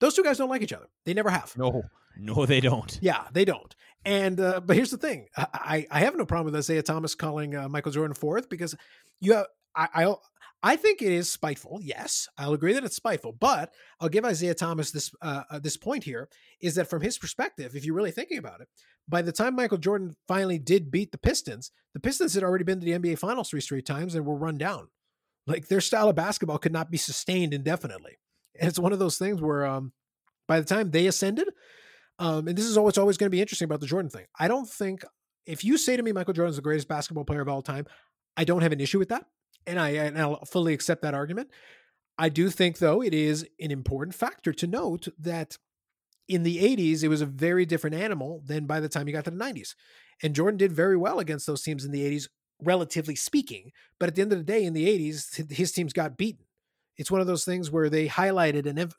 those 0.00 0.14
two 0.14 0.24
guys 0.24 0.38
don't 0.38 0.50
like 0.50 0.62
each 0.62 0.72
other. 0.72 0.88
They 1.04 1.14
never 1.14 1.30
have. 1.30 1.52
No, 1.56 1.84
no, 2.18 2.46
they 2.46 2.60
don't. 2.60 2.98
Yeah, 3.02 3.24
they 3.32 3.44
don't. 3.44 3.74
And 4.04 4.40
uh, 4.40 4.60
but 4.60 4.76
here's 4.76 4.90
the 4.90 4.98
thing: 4.98 5.26
I 5.36 5.86
I 5.90 6.00
have 6.00 6.16
no 6.16 6.26
problem 6.26 6.52
with 6.52 6.58
Isiah 6.58 6.82
Thomas 6.82 7.14
calling 7.14 7.54
uh, 7.54 7.68
Michael 7.68 7.92
Jordan 7.92 8.14
fourth 8.14 8.48
because 8.48 8.74
you 9.20 9.34
have 9.34 9.46
I, 9.76 9.88
I 9.94 10.14
I 10.64 10.76
think 10.76 11.02
it 11.02 11.12
is 11.12 11.30
spiteful. 11.30 11.80
Yes, 11.82 12.28
I'll 12.38 12.52
agree 12.52 12.72
that 12.72 12.84
it's 12.84 12.96
spiteful. 12.96 13.32
But 13.32 13.72
I'll 14.00 14.08
give 14.08 14.24
Isiah 14.24 14.54
Thomas 14.54 14.90
this 14.90 15.12
uh, 15.20 15.42
uh, 15.50 15.58
this 15.58 15.76
point 15.76 16.04
here 16.04 16.28
is 16.60 16.76
that 16.76 16.88
from 16.88 17.02
his 17.02 17.18
perspective, 17.18 17.74
if 17.74 17.84
you're 17.84 17.94
really 17.94 18.10
thinking 18.10 18.38
about 18.38 18.60
it, 18.60 18.68
by 19.08 19.22
the 19.22 19.32
time 19.32 19.56
Michael 19.56 19.78
Jordan 19.78 20.16
finally 20.28 20.58
did 20.58 20.90
beat 20.90 21.12
the 21.12 21.18
Pistons, 21.18 21.72
the 21.94 22.00
Pistons 22.00 22.34
had 22.34 22.44
already 22.44 22.64
been 22.64 22.80
to 22.80 22.84
the 22.84 22.92
NBA 22.92 23.18
Finals 23.18 23.50
three 23.50 23.60
straight 23.60 23.86
times 23.86 24.14
and 24.14 24.24
were 24.24 24.36
run 24.36 24.58
down. 24.58 24.88
Like 25.46 25.68
their 25.68 25.80
style 25.80 26.08
of 26.08 26.16
basketball 26.16 26.58
could 26.58 26.72
not 26.72 26.90
be 26.90 26.98
sustained 26.98 27.52
indefinitely. 27.52 28.18
And 28.58 28.68
it's 28.68 28.78
one 28.78 28.92
of 28.92 29.00
those 29.00 29.18
things 29.18 29.40
where 29.40 29.66
um, 29.66 29.92
by 30.46 30.60
the 30.60 30.66
time 30.66 30.90
they 30.90 31.06
ascended, 31.06 31.48
um, 32.22 32.46
and 32.46 32.56
this 32.56 32.66
is 32.66 32.76
always 32.76 32.96
always 32.96 33.16
going 33.16 33.26
to 33.26 33.34
be 33.34 33.40
interesting 33.40 33.66
about 33.66 33.80
the 33.80 33.86
Jordan 33.86 34.10
thing. 34.10 34.26
I 34.38 34.46
don't 34.46 34.68
think 34.68 35.02
if 35.44 35.64
you 35.64 35.76
say 35.76 35.96
to 35.96 36.02
me 36.02 36.12
Michael 36.12 36.34
Jordan 36.34 36.50
is 36.50 36.56
the 36.56 36.62
greatest 36.62 36.88
basketball 36.88 37.24
player 37.24 37.40
of 37.40 37.48
all 37.48 37.62
time, 37.62 37.86
I 38.36 38.44
don't 38.44 38.62
have 38.62 38.72
an 38.72 38.80
issue 38.80 39.00
with 39.00 39.08
that 39.08 39.26
and 39.66 39.78
I 39.78 39.90
and 39.90 40.18
I'll 40.18 40.44
fully 40.44 40.72
accept 40.72 41.02
that 41.02 41.14
argument. 41.14 41.50
I 42.18 42.28
do 42.28 42.48
think 42.48 42.78
though 42.78 43.02
it 43.02 43.12
is 43.12 43.46
an 43.60 43.70
important 43.70 44.14
factor 44.14 44.52
to 44.52 44.66
note 44.66 45.08
that 45.18 45.56
in 46.28 46.44
the 46.44 46.58
80s 46.58 47.02
it 47.02 47.08
was 47.08 47.22
a 47.22 47.26
very 47.26 47.66
different 47.66 47.96
animal 47.96 48.42
than 48.46 48.66
by 48.66 48.80
the 48.80 48.88
time 48.88 49.08
you 49.08 49.12
got 49.12 49.24
to 49.24 49.30
the 49.30 49.36
90s. 49.36 49.74
And 50.22 50.34
Jordan 50.34 50.58
did 50.58 50.72
very 50.72 50.96
well 50.96 51.18
against 51.18 51.46
those 51.46 51.62
teams 51.62 51.84
in 51.84 51.90
the 51.90 52.08
80s 52.08 52.28
relatively 52.62 53.16
speaking, 53.16 53.72
but 53.98 54.08
at 54.08 54.14
the 54.14 54.22
end 54.22 54.32
of 54.32 54.38
the 54.38 54.44
day 54.44 54.64
in 54.64 54.72
the 54.72 54.86
80s 54.86 55.50
his 55.50 55.72
teams 55.72 55.92
got 55.92 56.16
beaten. 56.16 56.44
It's 56.96 57.10
one 57.10 57.20
of 57.20 57.26
those 57.26 57.44
things 57.44 57.70
where 57.70 57.90
they 57.90 58.06
highlighted 58.06 58.66
and 58.66 58.94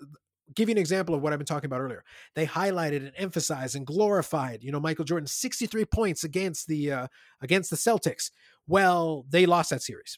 give 0.55 0.69
you 0.69 0.73
an 0.73 0.79
example 0.79 1.15
of 1.15 1.21
what 1.21 1.33
I've 1.33 1.39
been 1.39 1.45
talking 1.45 1.67
about 1.67 1.81
earlier. 1.81 2.03
They 2.35 2.45
highlighted 2.45 2.97
and 2.97 3.11
emphasized 3.17 3.75
and 3.75 3.85
glorified, 3.85 4.63
you 4.63 4.71
know, 4.71 4.79
Michael 4.79 5.05
Jordan 5.05 5.27
63 5.27 5.85
points 5.85 6.23
against 6.23 6.67
the 6.67 6.91
uh, 6.91 7.07
against 7.41 7.69
the 7.69 7.75
Celtics. 7.75 8.31
Well, 8.67 9.25
they 9.29 9.45
lost 9.45 9.69
that 9.71 9.81
series 9.81 10.17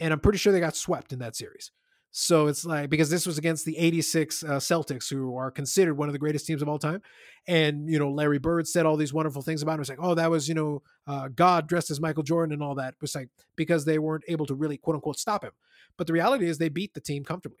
and 0.00 0.12
I'm 0.12 0.20
pretty 0.20 0.38
sure 0.38 0.52
they 0.52 0.60
got 0.60 0.74
swept 0.74 1.12
in 1.12 1.18
that 1.20 1.36
series. 1.36 1.70
So 2.12 2.48
it's 2.48 2.64
like 2.64 2.90
because 2.90 3.08
this 3.08 3.24
was 3.24 3.38
against 3.38 3.64
the 3.64 3.78
86 3.78 4.42
uh, 4.42 4.48
Celtics, 4.54 5.08
who 5.08 5.36
are 5.36 5.50
considered 5.50 5.94
one 5.94 6.08
of 6.08 6.12
the 6.12 6.18
greatest 6.18 6.44
teams 6.44 6.60
of 6.60 6.68
all 6.68 6.78
time. 6.78 7.02
And, 7.46 7.88
you 7.88 8.00
know, 8.00 8.10
Larry 8.10 8.38
Bird 8.38 8.66
said 8.66 8.84
all 8.84 8.96
these 8.96 9.12
wonderful 9.12 9.42
things 9.42 9.62
about 9.62 9.74
him. 9.74 9.82
It's 9.82 9.90
like, 9.90 10.02
oh, 10.02 10.14
that 10.14 10.28
was, 10.28 10.48
you 10.48 10.54
know, 10.54 10.82
uh, 11.06 11.28
God 11.28 11.68
dressed 11.68 11.90
as 11.90 12.00
Michael 12.00 12.24
Jordan 12.24 12.52
and 12.52 12.64
all 12.64 12.74
that. 12.74 12.94
It's 13.00 13.14
like 13.14 13.28
because 13.54 13.84
they 13.84 14.00
weren't 14.00 14.24
able 14.26 14.46
to 14.46 14.56
really, 14.56 14.76
quote 14.76 14.96
unquote, 14.96 15.20
stop 15.20 15.44
him. 15.44 15.52
But 15.96 16.08
the 16.08 16.12
reality 16.12 16.48
is 16.48 16.58
they 16.58 16.68
beat 16.68 16.94
the 16.94 17.00
team 17.00 17.22
comfortably. 17.22 17.60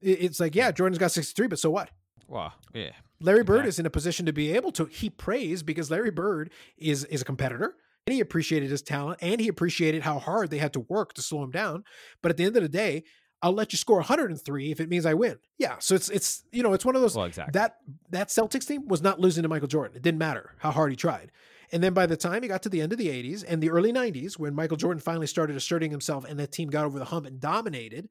It's 0.00 0.40
like, 0.40 0.54
yeah, 0.54 0.70
Jordan's 0.70 0.98
got 0.98 1.10
63, 1.10 1.48
but 1.48 1.58
so 1.58 1.70
what? 1.70 1.90
Wow. 2.28 2.52
Yeah. 2.74 2.90
Larry 3.20 3.42
Bird 3.42 3.60
exactly. 3.60 3.68
is 3.68 3.78
in 3.80 3.86
a 3.86 3.90
position 3.90 4.26
to 4.26 4.32
be 4.32 4.52
able 4.52 4.70
to 4.72 4.84
he 4.84 5.10
praise 5.10 5.62
because 5.62 5.90
Larry 5.90 6.10
Bird 6.10 6.50
is 6.76 7.04
is 7.06 7.22
a 7.22 7.24
competitor 7.24 7.74
and 8.06 8.14
he 8.14 8.20
appreciated 8.20 8.70
his 8.70 8.82
talent 8.82 9.18
and 9.20 9.40
he 9.40 9.48
appreciated 9.48 10.02
how 10.02 10.18
hard 10.18 10.50
they 10.50 10.58
had 10.58 10.72
to 10.74 10.80
work 10.80 11.14
to 11.14 11.22
slow 11.22 11.42
him 11.42 11.50
down. 11.50 11.84
But 12.22 12.30
at 12.30 12.36
the 12.36 12.44
end 12.44 12.56
of 12.56 12.62
the 12.62 12.68
day, 12.68 13.02
I'll 13.42 13.52
let 13.52 13.72
you 13.72 13.76
score 13.76 13.96
103 13.96 14.70
if 14.70 14.80
it 14.80 14.88
means 14.88 15.06
I 15.06 15.14
win. 15.14 15.38
Yeah, 15.58 15.76
so 15.78 15.94
it's 15.94 16.08
it's 16.08 16.44
you 16.52 16.62
know 16.62 16.72
it's 16.74 16.84
one 16.84 16.94
of 16.94 17.02
those 17.02 17.16
well, 17.16 17.26
exactly. 17.26 17.58
that 17.58 17.76
that 18.10 18.28
Celtics 18.28 18.66
team 18.66 18.86
was 18.86 19.02
not 19.02 19.20
losing 19.20 19.42
to 19.42 19.48
Michael 19.48 19.68
Jordan. 19.68 19.96
It 19.96 20.02
didn't 20.02 20.18
matter 20.18 20.54
how 20.58 20.70
hard 20.70 20.90
he 20.90 20.96
tried. 20.96 21.32
And 21.70 21.82
then 21.82 21.92
by 21.92 22.06
the 22.06 22.16
time 22.16 22.42
he 22.42 22.48
got 22.48 22.62
to 22.62 22.70
the 22.70 22.80
end 22.80 22.92
of 22.92 22.98
the 22.98 23.08
80s 23.08 23.44
and 23.46 23.62
the 23.62 23.68
early 23.70 23.92
90s, 23.92 24.38
when 24.38 24.54
Michael 24.54 24.78
Jordan 24.78 25.00
finally 25.00 25.26
started 25.26 25.54
asserting 25.54 25.90
himself 25.90 26.24
and 26.24 26.38
the 26.38 26.46
team 26.46 26.70
got 26.70 26.86
over 26.86 26.98
the 26.98 27.04
hump 27.04 27.26
and 27.26 27.38
dominated, 27.38 28.08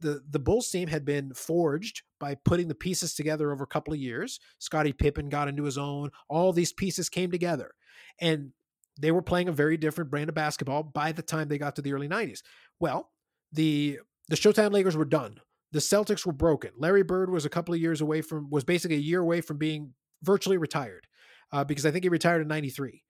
the 0.00 0.22
the 0.28 0.38
Bulls 0.38 0.70
team 0.70 0.88
had 0.88 1.04
been 1.04 1.32
forged 1.34 2.02
by 2.20 2.34
putting 2.34 2.68
the 2.68 2.74
pieces 2.74 3.14
together 3.14 3.52
over 3.52 3.64
a 3.64 3.68
couple 3.68 3.92
of 3.92 4.00
years. 4.00 4.38
Scottie 4.58 4.92
Pippen 4.92 5.28
got 5.28 5.48
into 5.48 5.64
his 5.64 5.78
own. 5.78 6.10
All 6.28 6.52
these 6.52 6.72
pieces 6.72 7.08
came 7.08 7.30
together, 7.30 7.72
and 8.20 8.52
they 8.98 9.10
were 9.10 9.22
playing 9.22 9.48
a 9.48 9.52
very 9.52 9.76
different 9.76 10.10
brand 10.10 10.28
of 10.28 10.34
basketball 10.34 10.82
by 10.82 11.12
the 11.12 11.22
time 11.22 11.48
they 11.48 11.58
got 11.58 11.76
to 11.76 11.82
the 11.82 11.92
early 11.92 12.08
90s. 12.08 12.40
Well, 12.80 13.10
the 13.52 13.98
the 14.28 14.36
Showtime 14.36 14.72
Lakers 14.72 14.96
were 14.96 15.04
done. 15.04 15.40
The 15.72 15.78
Celtics 15.78 16.24
were 16.24 16.32
broken. 16.32 16.70
Larry 16.76 17.02
Bird 17.02 17.30
was 17.30 17.44
a 17.44 17.50
couple 17.50 17.74
of 17.74 17.80
years 17.80 18.00
away 18.00 18.22
from 18.22 18.50
was 18.50 18.64
basically 18.64 18.96
a 18.96 19.00
year 19.00 19.20
away 19.20 19.40
from 19.40 19.58
being 19.58 19.94
virtually 20.22 20.56
retired 20.56 21.06
uh, 21.52 21.64
because 21.64 21.86
I 21.86 21.90
think 21.90 22.04
he 22.04 22.08
retired 22.08 22.42
in 22.42 22.48
93. 22.48 23.02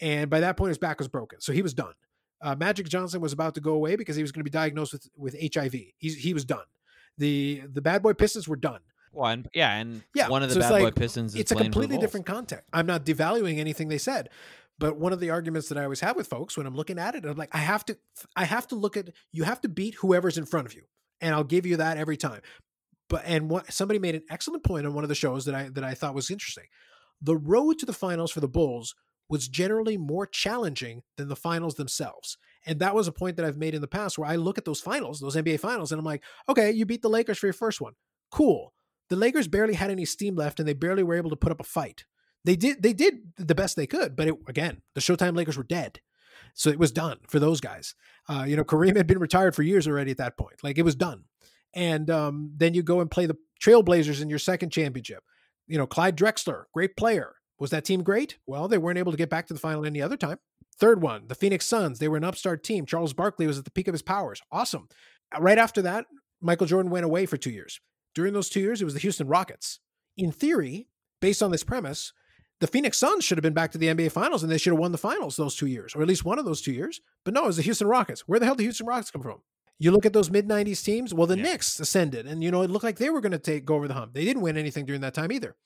And 0.00 0.30
by 0.30 0.40
that 0.40 0.56
point 0.56 0.68
his 0.68 0.78
back 0.78 0.98
was 0.98 1.08
broken. 1.08 1.40
So 1.40 1.52
he 1.52 1.62
was 1.62 1.74
done. 1.74 1.94
Uh, 2.44 2.54
Magic 2.54 2.86
Johnson 2.88 3.22
was 3.22 3.32
about 3.32 3.54
to 3.54 3.60
go 3.62 3.72
away 3.72 3.96
because 3.96 4.16
he 4.16 4.22
was 4.22 4.30
going 4.30 4.40
to 4.40 4.44
be 4.44 4.50
diagnosed 4.50 4.92
with 4.92 5.08
with 5.16 5.54
HIV. 5.54 5.74
He's, 5.96 6.16
he 6.16 6.34
was 6.34 6.44
done. 6.44 6.66
The 7.16 7.62
the 7.72 7.80
Bad 7.80 8.02
Boy 8.02 8.12
Pistons 8.12 8.46
were 8.46 8.56
done. 8.56 8.80
One, 9.12 9.46
yeah, 9.54 9.74
and 9.76 10.02
yeah, 10.14 10.28
one 10.28 10.42
of 10.42 10.50
the 10.50 10.54
so 10.54 10.60
Bad 10.60 10.72
like, 10.72 10.82
Boy 10.82 10.90
Pistons. 10.90 11.34
it's 11.34 11.52
a 11.52 11.56
completely 11.56 11.96
different 11.96 12.26
context. 12.26 12.68
I'm 12.72 12.84
not 12.84 13.06
devaluing 13.06 13.58
anything 13.58 13.88
they 13.88 13.98
said, 13.98 14.28
but 14.78 14.98
one 14.98 15.12
of 15.12 15.20
the 15.20 15.30
arguments 15.30 15.68
that 15.70 15.78
I 15.78 15.84
always 15.84 16.00
have 16.00 16.16
with 16.16 16.26
folks 16.26 16.56
when 16.56 16.66
I'm 16.66 16.74
looking 16.74 16.98
at 16.98 17.14
it, 17.14 17.24
I'm 17.24 17.36
like, 17.36 17.54
I 17.54 17.58
have 17.58 17.84
to, 17.86 17.96
I 18.36 18.44
have 18.44 18.66
to 18.68 18.74
look 18.74 18.96
at, 18.96 19.10
you 19.32 19.44
have 19.44 19.60
to 19.62 19.68
beat 19.68 19.94
whoever's 19.94 20.36
in 20.36 20.44
front 20.44 20.66
of 20.66 20.74
you, 20.74 20.82
and 21.20 21.34
I'll 21.34 21.44
give 21.44 21.64
you 21.64 21.76
that 21.76 21.96
every 21.96 22.18
time. 22.18 22.42
But 23.08 23.22
and 23.24 23.48
what 23.48 23.72
somebody 23.72 23.98
made 23.98 24.16
an 24.16 24.24
excellent 24.28 24.64
point 24.64 24.84
on 24.84 24.92
one 24.92 25.04
of 25.04 25.08
the 25.08 25.14
shows 25.14 25.46
that 25.46 25.54
I 25.54 25.68
that 25.70 25.84
I 25.84 25.94
thought 25.94 26.14
was 26.14 26.30
interesting. 26.30 26.64
The 27.22 27.36
road 27.36 27.78
to 27.78 27.86
the 27.86 27.92
finals 27.94 28.32
for 28.32 28.40
the 28.40 28.48
Bulls 28.48 28.94
was 29.28 29.48
generally 29.48 29.96
more 29.96 30.26
challenging 30.26 31.02
than 31.16 31.28
the 31.28 31.36
finals 31.36 31.74
themselves. 31.74 32.36
And 32.66 32.78
that 32.80 32.94
was 32.94 33.08
a 33.08 33.12
point 33.12 33.36
that 33.36 33.44
I've 33.44 33.58
made 33.58 33.74
in 33.74 33.80
the 33.80 33.88
past 33.88 34.18
where 34.18 34.28
I 34.28 34.36
look 34.36 34.58
at 34.58 34.64
those 34.64 34.80
finals, 34.80 35.20
those 35.20 35.36
NBA 35.36 35.60
finals, 35.60 35.92
and 35.92 35.98
I'm 35.98 36.04
like, 36.04 36.22
okay, 36.48 36.70
you 36.70 36.86
beat 36.86 37.02
the 37.02 37.08
Lakers 37.08 37.38
for 37.38 37.46
your 37.46 37.54
first 37.54 37.80
one. 37.80 37.94
Cool. 38.30 38.72
The 39.10 39.16
Lakers 39.16 39.48
barely 39.48 39.74
had 39.74 39.90
any 39.90 40.04
steam 40.04 40.34
left 40.34 40.58
and 40.58 40.68
they 40.68 40.72
barely 40.72 41.02
were 41.02 41.14
able 41.14 41.30
to 41.30 41.36
put 41.36 41.52
up 41.52 41.60
a 41.60 41.64
fight 41.64 42.04
they 42.44 42.56
did 42.56 42.82
they 42.82 42.92
did 42.92 43.20
the 43.36 43.54
best 43.54 43.76
they 43.76 43.86
could, 43.86 44.16
but 44.16 44.28
it, 44.28 44.34
again, 44.46 44.82
the 44.94 45.00
Showtime 45.00 45.36
Lakers 45.36 45.56
were 45.56 45.64
dead. 45.64 46.00
So 46.52 46.70
it 46.70 46.78
was 46.78 46.92
done 46.92 47.18
for 47.28 47.40
those 47.40 47.60
guys. 47.60 47.94
Uh, 48.28 48.44
you 48.46 48.56
know, 48.56 48.64
Kareem 48.64 48.96
had 48.96 49.06
been 49.06 49.18
retired 49.18 49.54
for 49.54 49.62
years 49.62 49.88
already 49.88 50.10
at 50.10 50.18
that 50.18 50.36
point. 50.36 50.62
Like 50.62 50.78
it 50.78 50.84
was 50.84 50.94
done. 50.94 51.24
And 51.74 52.10
um, 52.10 52.52
then 52.56 52.74
you 52.74 52.82
go 52.82 53.00
and 53.00 53.10
play 53.10 53.26
the 53.26 53.36
Trailblazers 53.60 54.22
in 54.22 54.28
your 54.28 54.38
second 54.38 54.70
championship. 54.70 55.24
You 55.66 55.78
know, 55.78 55.86
Clyde 55.86 56.16
Drexler, 56.16 56.64
great 56.72 56.96
player. 56.96 57.34
Was 57.58 57.70
that 57.70 57.84
team 57.84 58.02
great? 58.02 58.38
Well, 58.46 58.68
they 58.68 58.78
weren't 58.78 58.98
able 58.98 59.12
to 59.12 59.18
get 59.18 59.30
back 59.30 59.46
to 59.46 59.54
the 59.54 59.60
final 59.60 59.84
any 59.84 60.02
other 60.02 60.16
time. 60.16 60.38
Third 60.78 61.00
one, 61.02 61.28
the 61.28 61.34
Phoenix 61.36 61.66
Suns. 61.66 61.98
They 61.98 62.08
were 62.08 62.16
an 62.16 62.24
upstart 62.24 62.64
team. 62.64 62.84
Charles 62.84 63.12
Barkley 63.12 63.46
was 63.46 63.58
at 63.58 63.64
the 63.64 63.70
peak 63.70 63.86
of 63.88 63.94
his 63.94 64.02
powers. 64.02 64.40
Awesome. 64.50 64.88
Uh, 65.34 65.40
right 65.40 65.58
after 65.58 65.80
that, 65.82 66.06
Michael 66.40 66.66
Jordan 66.66 66.90
went 66.90 67.04
away 67.04 67.26
for 67.26 67.36
two 67.36 67.50
years. 67.50 67.80
During 68.14 68.32
those 68.34 68.48
two 68.48 68.60
years, 68.60 68.82
it 68.82 68.84
was 68.84 68.94
the 68.94 69.00
Houston 69.00 69.28
Rockets. 69.28 69.78
In 70.16 70.32
theory, 70.32 70.88
based 71.20 71.42
on 71.42 71.50
this 71.52 71.64
premise, 71.64 72.12
The 72.60 72.66
Phoenix 72.66 72.98
Suns 72.98 73.24
should 73.24 73.36
have 73.38 73.42
been 73.42 73.52
back 73.54 73.72
to 73.72 73.78
the 73.78 73.86
NBA 73.88 74.12
Finals 74.12 74.42
and 74.42 74.50
they 74.50 74.58
should 74.58 74.72
have 74.72 74.78
won 74.80 74.92
the 74.92 74.98
finals 74.98 75.36
those 75.36 75.56
two 75.56 75.66
years, 75.66 75.94
or 75.94 76.02
at 76.02 76.08
least 76.08 76.24
one 76.24 76.38
of 76.38 76.44
those 76.44 76.60
two 76.62 76.72
years. 76.72 77.00
But 77.24 77.34
no, 77.34 77.44
it 77.44 77.46
was 77.48 77.56
the 77.56 77.62
Houston 77.62 77.88
Rockets. 77.88 78.22
Where 78.28 78.38
the 78.38 78.46
hell 78.46 78.54
did 78.54 78.60
the 78.60 78.64
Houston 78.64 78.86
Rockets 78.86 79.10
come 79.10 79.22
from? 79.22 79.42
You 79.80 79.90
look 79.90 80.06
at 80.06 80.12
those 80.12 80.30
mid 80.30 80.48
90s 80.48 80.84
teams, 80.84 81.12
well, 81.12 81.26
the 81.26 81.36
Yeah. 81.36 81.42
Knicks 81.42 81.80
ascended, 81.80 82.26
and 82.26 82.44
you 82.44 82.50
know, 82.52 82.62
it 82.62 82.70
looked 82.70 82.84
like 82.84 82.98
they 82.98 83.10
were 83.10 83.20
going 83.20 83.32
to 83.32 83.38
take 83.40 83.64
go 83.64 83.74
over 83.74 83.88
the 83.88 83.94
hump. 83.94 84.14
They 84.14 84.24
didn't 84.24 84.42
win 84.42 84.56
anything 84.56 84.86
during 84.86 85.00
that 85.00 85.14
time 85.14 85.32
either. 85.32 85.56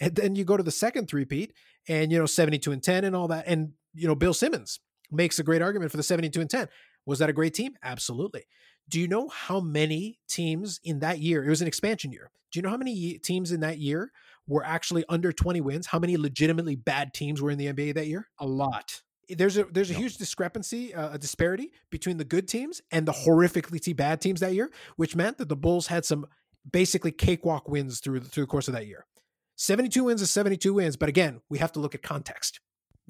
And 0.00 0.14
then 0.14 0.34
you 0.34 0.44
go 0.44 0.56
to 0.56 0.62
the 0.62 0.70
second 0.70 1.08
three-peat, 1.08 1.52
and 1.88 2.10
you 2.10 2.18
know, 2.18 2.26
72 2.26 2.72
and 2.72 2.82
10 2.82 3.04
and 3.04 3.14
all 3.14 3.28
that. 3.28 3.44
And 3.46 3.72
you 3.94 4.08
know, 4.08 4.14
Bill 4.14 4.34
Simmons 4.34 4.80
makes 5.10 5.38
a 5.38 5.42
great 5.42 5.62
argument 5.62 5.90
for 5.90 5.96
the 5.96 6.02
72 6.02 6.40
and 6.40 6.50
10. 6.50 6.68
Was 7.06 7.18
that 7.18 7.28
a 7.28 7.32
great 7.32 7.54
team? 7.54 7.74
Absolutely. 7.82 8.44
Do 8.88 9.00
you 9.00 9.06
know 9.08 9.28
how 9.28 9.60
many 9.60 10.18
teams 10.28 10.80
in 10.82 11.00
that 11.00 11.18
year? 11.20 11.44
It 11.44 11.48
was 11.48 11.60
an 11.62 11.68
expansion 11.68 12.12
year. 12.12 12.30
Do 12.50 12.58
you 12.58 12.62
know 12.62 12.70
how 12.70 12.76
many 12.76 13.18
teams 13.18 13.52
in 13.52 13.60
that 13.60 13.78
year 13.78 14.10
were 14.46 14.64
actually 14.64 15.04
under 15.08 15.32
20 15.32 15.60
wins? 15.60 15.86
How 15.86 15.98
many 15.98 16.16
legitimately 16.16 16.76
bad 16.76 17.14
teams 17.14 17.40
were 17.40 17.50
in 17.50 17.58
the 17.58 17.66
NBA 17.66 17.94
that 17.94 18.06
year? 18.06 18.28
A 18.38 18.46
lot. 18.46 19.02
There's 19.28 19.56
a 19.56 19.64
there's 19.64 19.90
a 19.90 19.94
No. 19.94 20.00
huge 20.00 20.18
discrepancy, 20.18 20.94
uh, 20.94 21.14
a 21.14 21.18
disparity 21.18 21.72
between 21.90 22.18
the 22.18 22.24
good 22.24 22.46
teams 22.46 22.82
and 22.90 23.06
the 23.06 23.12
horrifically 23.12 23.96
bad 23.96 24.20
teams 24.20 24.40
that 24.40 24.54
year, 24.54 24.70
which 24.96 25.16
meant 25.16 25.38
that 25.38 25.48
the 25.48 25.56
Bulls 25.56 25.86
had 25.86 26.04
some 26.04 26.26
basically 26.70 27.10
cakewalk 27.10 27.68
wins 27.68 28.00
through 28.00 28.20
the, 28.20 28.28
through 28.28 28.44
the 28.44 28.48
course 28.48 28.68
of 28.68 28.74
that 28.74 28.86
year. 28.86 29.06
72 29.56 30.04
wins 30.04 30.22
is 30.22 30.30
72 30.30 30.74
wins, 30.74 30.96
but 30.96 31.08
again, 31.08 31.40
we 31.48 31.58
have 31.58 31.72
to 31.72 31.80
look 31.80 31.94
at 31.94 32.02
context. 32.02 32.60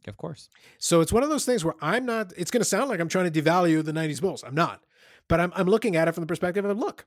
Of 0.06 0.16
course. 0.16 0.48
So 0.78 1.00
it's 1.00 1.12
one 1.12 1.22
of 1.22 1.30
those 1.30 1.46
things 1.46 1.64
where 1.64 1.74
I'm 1.80 2.04
not, 2.04 2.32
it's 2.36 2.50
going 2.50 2.60
to 2.60 2.68
sound 2.68 2.90
like 2.90 3.00
I'm 3.00 3.08
trying 3.08 3.30
to 3.30 3.42
devalue 3.42 3.82
the 3.84 3.92
90s 3.92 4.20
Bulls. 4.20 4.44
I'm 4.44 4.54
not. 4.54 4.82
But 5.28 5.40
I'm, 5.40 5.52
I'm 5.56 5.66
looking 5.66 5.96
at 5.96 6.08
it 6.08 6.12
from 6.12 6.22
the 6.22 6.26
perspective 6.26 6.64
of 6.64 6.78
look, 6.78 7.06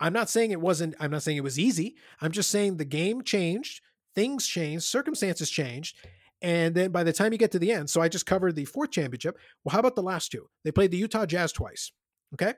I'm 0.00 0.12
not 0.12 0.30
saying 0.30 0.52
it 0.52 0.60
wasn't, 0.60 0.94
I'm 1.00 1.10
not 1.10 1.22
saying 1.22 1.36
it 1.36 1.44
was 1.44 1.58
easy. 1.58 1.96
I'm 2.20 2.32
just 2.32 2.50
saying 2.50 2.76
the 2.76 2.84
game 2.84 3.22
changed, 3.22 3.82
things 4.14 4.46
changed, 4.46 4.84
circumstances 4.84 5.50
changed. 5.50 5.96
And 6.40 6.74
then 6.74 6.92
by 6.92 7.02
the 7.02 7.12
time 7.12 7.32
you 7.32 7.38
get 7.38 7.50
to 7.52 7.58
the 7.58 7.72
end, 7.72 7.90
so 7.90 8.00
I 8.00 8.08
just 8.08 8.24
covered 8.24 8.54
the 8.54 8.64
fourth 8.64 8.92
championship. 8.92 9.36
Well, 9.64 9.72
how 9.72 9.80
about 9.80 9.96
the 9.96 10.02
last 10.02 10.30
two? 10.30 10.48
They 10.64 10.70
played 10.70 10.92
the 10.92 10.96
Utah 10.96 11.26
Jazz 11.26 11.52
twice. 11.52 11.90
Okay. 12.34 12.54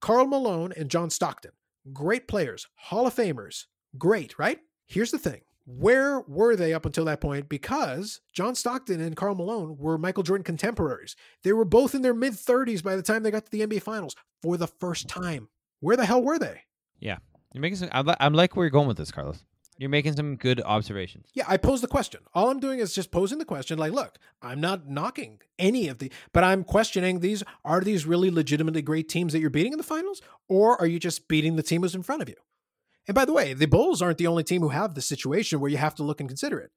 Karl 0.00 0.26
Malone 0.26 0.72
and 0.76 0.90
John 0.90 1.10
Stockton, 1.10 1.50
great 1.92 2.28
players, 2.28 2.66
Hall 2.76 3.06
of 3.06 3.14
Famers, 3.14 3.64
great, 3.98 4.38
right? 4.38 4.60
Here's 4.86 5.10
the 5.10 5.18
thing 5.18 5.42
where 5.68 6.20
were 6.20 6.56
they 6.56 6.72
up 6.72 6.86
until 6.86 7.04
that 7.04 7.20
point? 7.20 7.48
Because 7.48 8.22
John 8.32 8.54
Stockton 8.54 9.02
and 9.02 9.14
Karl 9.14 9.34
Malone 9.34 9.76
were 9.76 9.98
Michael 9.98 10.22
Jordan 10.22 10.42
contemporaries. 10.42 11.14
They 11.44 11.52
were 11.52 11.66
both 11.66 11.94
in 11.94 12.00
their 12.00 12.14
mid 12.14 12.32
30s 12.32 12.82
by 12.82 12.96
the 12.96 13.02
time 13.02 13.22
they 13.22 13.30
got 13.30 13.44
to 13.44 13.50
the 13.50 13.66
NBA 13.66 13.82
Finals 13.82 14.16
for 14.42 14.56
the 14.56 14.66
first 14.66 15.08
time. 15.08 15.48
Where 15.80 15.96
the 15.96 16.06
hell 16.06 16.22
were 16.22 16.38
they? 16.38 16.62
Yeah, 16.98 17.18
you're 17.52 17.60
making 17.60 17.76
some. 17.76 17.90
I, 17.92 18.00
li- 18.00 18.14
I'm 18.18 18.32
like 18.32 18.56
where 18.56 18.64
you're 18.64 18.70
going 18.70 18.88
with 18.88 18.96
this, 18.96 19.12
Carlos. 19.12 19.44
You're 19.76 19.90
making 19.90 20.16
some 20.16 20.36
good 20.36 20.60
observations. 20.64 21.28
Yeah, 21.34 21.44
I 21.46 21.56
pose 21.56 21.82
the 21.82 21.86
question. 21.86 22.22
All 22.34 22.50
I'm 22.50 22.58
doing 22.58 22.80
is 22.80 22.94
just 22.94 23.12
posing 23.12 23.38
the 23.38 23.44
question 23.44 23.78
like, 23.78 23.92
look, 23.92 24.18
I'm 24.42 24.60
not 24.60 24.88
knocking 24.88 25.38
any 25.58 25.86
of 25.86 25.98
the, 25.98 26.10
but 26.32 26.42
I'm 26.42 26.64
questioning 26.64 27.20
these. 27.20 27.44
Are 27.64 27.80
these 27.80 28.06
really 28.06 28.30
legitimately 28.30 28.82
great 28.82 29.08
teams 29.08 29.34
that 29.34 29.40
you're 29.40 29.50
beating 29.50 29.72
in 29.72 29.78
the 29.78 29.84
finals? 29.84 30.20
Or 30.48 30.80
are 30.80 30.86
you 30.86 30.98
just 30.98 31.28
beating 31.28 31.56
the 31.56 31.62
team 31.62 31.82
who's 31.82 31.94
in 31.94 32.02
front 32.02 32.22
of 32.22 32.28
you? 32.28 32.34
And 33.08 33.14
by 33.14 33.24
the 33.24 33.32
way, 33.32 33.54
the 33.54 33.66
Bulls 33.66 34.02
aren't 34.02 34.18
the 34.18 34.26
only 34.26 34.44
team 34.44 34.60
who 34.60 34.68
have 34.68 34.94
the 34.94 35.00
situation 35.00 35.60
where 35.60 35.70
you 35.70 35.78
have 35.78 35.94
to 35.96 36.02
look 36.02 36.20
and 36.20 36.28
consider 36.28 36.60
it. 36.60 36.70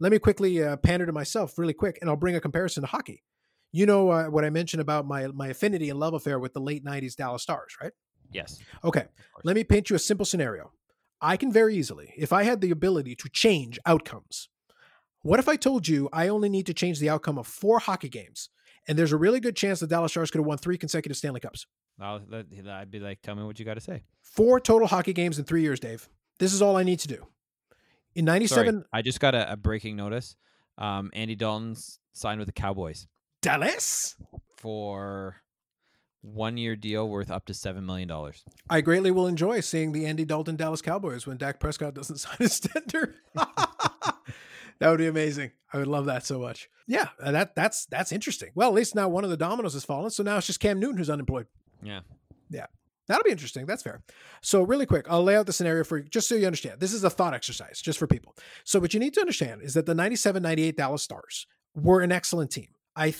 Let 0.00 0.10
me 0.10 0.18
quickly 0.18 0.62
uh, 0.62 0.76
pander 0.78 1.06
to 1.06 1.12
myself 1.12 1.58
really 1.58 1.74
quick, 1.74 1.98
and 2.00 2.10
I'll 2.10 2.16
bring 2.16 2.34
a 2.34 2.40
comparison 2.40 2.82
to 2.82 2.86
hockey. 2.88 3.22
You 3.70 3.86
know 3.86 4.10
uh, 4.10 4.26
what 4.26 4.44
I 4.44 4.50
mentioned 4.50 4.80
about 4.80 5.06
my 5.06 5.26
my 5.28 5.48
affinity 5.48 5.90
and 5.90 6.00
love 6.00 6.14
affair 6.14 6.38
with 6.38 6.54
the 6.54 6.60
late 6.60 6.84
'90s 6.84 7.16
Dallas 7.16 7.42
Stars, 7.42 7.76
right? 7.80 7.92
Yes. 8.32 8.58
Okay, 8.82 9.04
let 9.44 9.54
me 9.54 9.62
paint 9.62 9.90
you 9.90 9.96
a 9.96 9.98
simple 9.98 10.26
scenario. 10.26 10.72
I 11.20 11.36
can 11.36 11.52
very 11.52 11.76
easily, 11.76 12.12
if 12.16 12.32
I 12.32 12.42
had 12.42 12.60
the 12.60 12.70
ability 12.70 13.14
to 13.16 13.28
change 13.28 13.78
outcomes, 13.86 14.48
what 15.22 15.38
if 15.38 15.48
I 15.48 15.56
told 15.56 15.86
you 15.86 16.08
I 16.12 16.28
only 16.28 16.48
need 16.48 16.66
to 16.66 16.74
change 16.74 16.98
the 16.98 17.10
outcome 17.10 17.38
of 17.38 17.46
four 17.46 17.78
hockey 17.78 18.08
games, 18.08 18.48
and 18.88 18.98
there's 18.98 19.12
a 19.12 19.16
really 19.16 19.40
good 19.40 19.56
chance 19.56 19.80
the 19.80 19.86
Dallas 19.86 20.12
Stars 20.12 20.30
could 20.30 20.38
have 20.38 20.46
won 20.46 20.58
three 20.58 20.78
consecutive 20.78 21.16
Stanley 21.16 21.40
Cups? 21.40 21.66
I'll, 22.00 22.20
I'd 22.32 22.90
be 22.90 23.00
like, 23.00 23.22
tell 23.22 23.34
me 23.34 23.44
what 23.44 23.58
you 23.58 23.64
got 23.64 23.74
to 23.74 23.80
say. 23.80 24.02
Four 24.20 24.60
total 24.60 24.88
hockey 24.88 25.12
games 25.12 25.38
in 25.38 25.44
three 25.44 25.62
years, 25.62 25.78
Dave. 25.80 26.08
This 26.38 26.52
is 26.52 26.60
all 26.60 26.76
I 26.76 26.82
need 26.82 26.98
to 27.00 27.08
do. 27.08 27.26
In 28.14 28.26
Sorry, 28.26 28.40
97, 28.40 28.84
I 28.92 29.02
just 29.02 29.20
got 29.20 29.34
a, 29.34 29.52
a 29.52 29.56
breaking 29.56 29.96
notice. 29.96 30.36
Um, 30.78 31.10
Andy 31.14 31.34
Dalton's 31.36 31.98
signed 32.12 32.38
with 32.38 32.46
the 32.46 32.52
Cowboys 32.52 33.06
Dallas? 33.42 34.16
for 34.56 35.36
one 36.22 36.56
year 36.56 36.74
deal 36.74 37.08
worth 37.08 37.30
up 37.30 37.44
to 37.46 37.54
seven 37.54 37.84
million 37.84 38.08
dollars. 38.08 38.44
I 38.70 38.80
greatly 38.80 39.10
will 39.10 39.26
enjoy 39.26 39.60
seeing 39.60 39.92
the 39.92 40.06
Andy 40.06 40.24
Dalton 40.24 40.56
Dallas 40.56 40.80
Cowboys 40.80 41.26
when 41.26 41.36
Dak 41.36 41.60
Prescott 41.60 41.94
doesn't 41.94 42.16
sign 42.18 42.36
his 42.38 42.58
tender. 42.60 43.14
that 44.78 44.88
would 44.90 44.98
be 44.98 45.06
amazing. 45.06 45.52
I 45.72 45.78
would 45.78 45.86
love 45.86 46.06
that 46.06 46.24
so 46.24 46.38
much. 46.38 46.68
Yeah, 46.86 47.08
uh, 47.22 47.32
that 47.32 47.54
that's 47.54 47.86
that's 47.86 48.12
interesting. 48.12 48.50
Well, 48.54 48.68
at 48.68 48.74
least 48.74 48.94
now 48.94 49.08
one 49.08 49.24
of 49.24 49.30
the 49.30 49.36
dominoes 49.36 49.74
has 49.74 49.84
fallen, 49.84 50.10
so 50.10 50.22
now 50.22 50.36
it's 50.36 50.46
just 50.46 50.60
Cam 50.60 50.78
Newton 50.78 50.98
who's 50.98 51.10
unemployed. 51.10 51.46
Yeah. 51.82 52.00
Yeah. 52.50 52.66
That'll 53.06 53.24
be 53.24 53.30
interesting. 53.30 53.66
That's 53.66 53.82
fair. 53.82 54.02
So, 54.40 54.62
really 54.62 54.86
quick, 54.86 55.06
I'll 55.10 55.22
lay 55.22 55.36
out 55.36 55.46
the 55.46 55.52
scenario 55.52 55.84
for 55.84 55.98
you 55.98 56.04
just 56.04 56.26
so 56.26 56.34
you 56.34 56.46
understand. 56.46 56.80
This 56.80 56.92
is 56.92 57.04
a 57.04 57.10
thought 57.10 57.34
exercise 57.34 57.82
just 57.82 57.98
for 57.98 58.06
people. 58.06 58.34
So, 58.64 58.80
what 58.80 58.94
you 58.94 59.00
need 59.00 59.14
to 59.14 59.20
understand 59.20 59.62
is 59.62 59.74
that 59.74 59.86
the 59.86 59.94
97 59.94 60.42
98 60.42 60.76
Dallas 60.76 61.02
Stars 61.02 61.46
were 61.74 62.00
an 62.00 62.12
excellent 62.12 62.50
team. 62.50 62.68
I 62.96 63.14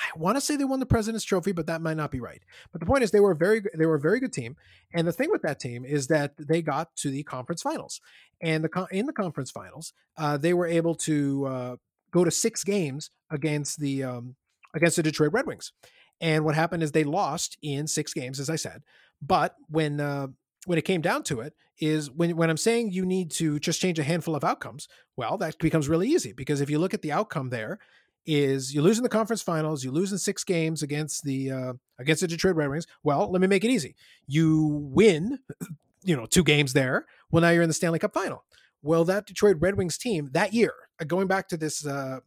I 0.00 0.06
want 0.16 0.36
to 0.36 0.40
say 0.40 0.56
they 0.56 0.64
won 0.64 0.80
the 0.80 0.86
President's 0.86 1.24
Trophy, 1.24 1.52
but 1.52 1.66
that 1.66 1.82
might 1.82 1.96
not 1.96 2.10
be 2.10 2.20
right. 2.20 2.42
But 2.72 2.80
the 2.80 2.86
point 2.86 3.04
is, 3.04 3.10
they 3.10 3.20
were 3.20 3.34
very 3.34 3.62
they 3.76 3.86
were 3.86 3.96
a 3.96 4.00
very 4.00 4.18
good 4.18 4.32
team. 4.32 4.56
And 4.94 5.06
the 5.06 5.12
thing 5.12 5.30
with 5.30 5.42
that 5.42 5.60
team 5.60 5.84
is 5.84 6.06
that 6.06 6.32
they 6.38 6.62
got 6.62 6.94
to 6.96 7.10
the 7.10 7.22
conference 7.22 7.62
finals, 7.62 8.00
and 8.40 8.64
the 8.64 8.86
in 8.90 9.06
the 9.06 9.12
conference 9.12 9.50
finals, 9.50 9.92
uh, 10.16 10.36
they 10.36 10.54
were 10.54 10.66
able 10.66 10.94
to 10.96 11.46
uh, 11.46 11.76
go 12.10 12.24
to 12.24 12.30
six 12.30 12.64
games 12.64 13.10
against 13.30 13.78
the 13.78 14.04
um, 14.04 14.36
against 14.74 14.96
the 14.96 15.02
Detroit 15.02 15.32
Red 15.32 15.46
Wings. 15.46 15.72
And 16.20 16.44
what 16.44 16.54
happened 16.54 16.82
is 16.82 16.92
they 16.92 17.04
lost 17.04 17.56
in 17.62 17.86
six 17.86 18.12
games, 18.12 18.40
as 18.40 18.50
I 18.50 18.56
said. 18.56 18.82
But 19.22 19.54
when 19.68 20.00
uh, 20.00 20.28
when 20.66 20.78
it 20.78 20.84
came 20.84 21.00
down 21.00 21.22
to 21.24 21.40
it, 21.40 21.54
is 21.80 22.10
when 22.10 22.36
when 22.36 22.50
I'm 22.50 22.56
saying 22.56 22.92
you 22.92 23.04
need 23.04 23.30
to 23.32 23.58
just 23.58 23.80
change 23.80 23.98
a 23.98 24.04
handful 24.04 24.34
of 24.34 24.44
outcomes, 24.44 24.88
well, 25.16 25.38
that 25.38 25.58
becomes 25.58 25.88
really 25.88 26.08
easy 26.08 26.32
because 26.32 26.60
if 26.60 26.70
you 26.70 26.78
look 26.78 26.94
at 26.94 27.02
the 27.02 27.12
outcome 27.12 27.50
there, 27.50 27.78
is 28.26 28.74
you 28.74 28.82
lose 28.82 28.98
in 28.98 29.02
the 29.02 29.08
conference 29.08 29.42
finals, 29.42 29.84
you 29.84 29.90
lose 29.90 30.12
in 30.12 30.18
six 30.18 30.44
games 30.44 30.82
against 30.82 31.24
the 31.24 31.50
uh, 31.50 31.72
against 31.98 32.20
the 32.20 32.28
Detroit 32.28 32.56
Red 32.56 32.68
Wings. 32.68 32.86
Well, 33.02 33.30
let 33.30 33.40
me 33.40 33.46
make 33.46 33.64
it 33.64 33.70
easy. 33.70 33.94
You 34.26 34.66
win, 34.92 35.38
you 36.04 36.16
know, 36.16 36.26
two 36.26 36.44
games 36.44 36.72
there. 36.72 37.06
Well, 37.30 37.42
now 37.42 37.50
you're 37.50 37.62
in 37.62 37.68
the 37.68 37.74
Stanley 37.74 37.98
Cup 37.98 38.14
final. 38.14 38.44
Well, 38.82 39.04
that 39.04 39.26
Detroit 39.26 39.56
Red 39.60 39.76
Wings 39.76 39.98
team 39.98 40.30
that 40.32 40.52
year, 40.52 40.72
uh, 41.00 41.04
going 41.04 41.26
back 41.26 41.48
to 41.48 41.56
this, 41.56 41.86
uh, 41.86 42.20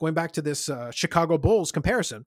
going 0.00 0.14
back 0.14 0.32
to 0.32 0.42
this 0.42 0.68
uh, 0.68 0.90
Chicago 0.92 1.36
Bulls 1.36 1.72
comparison, 1.72 2.26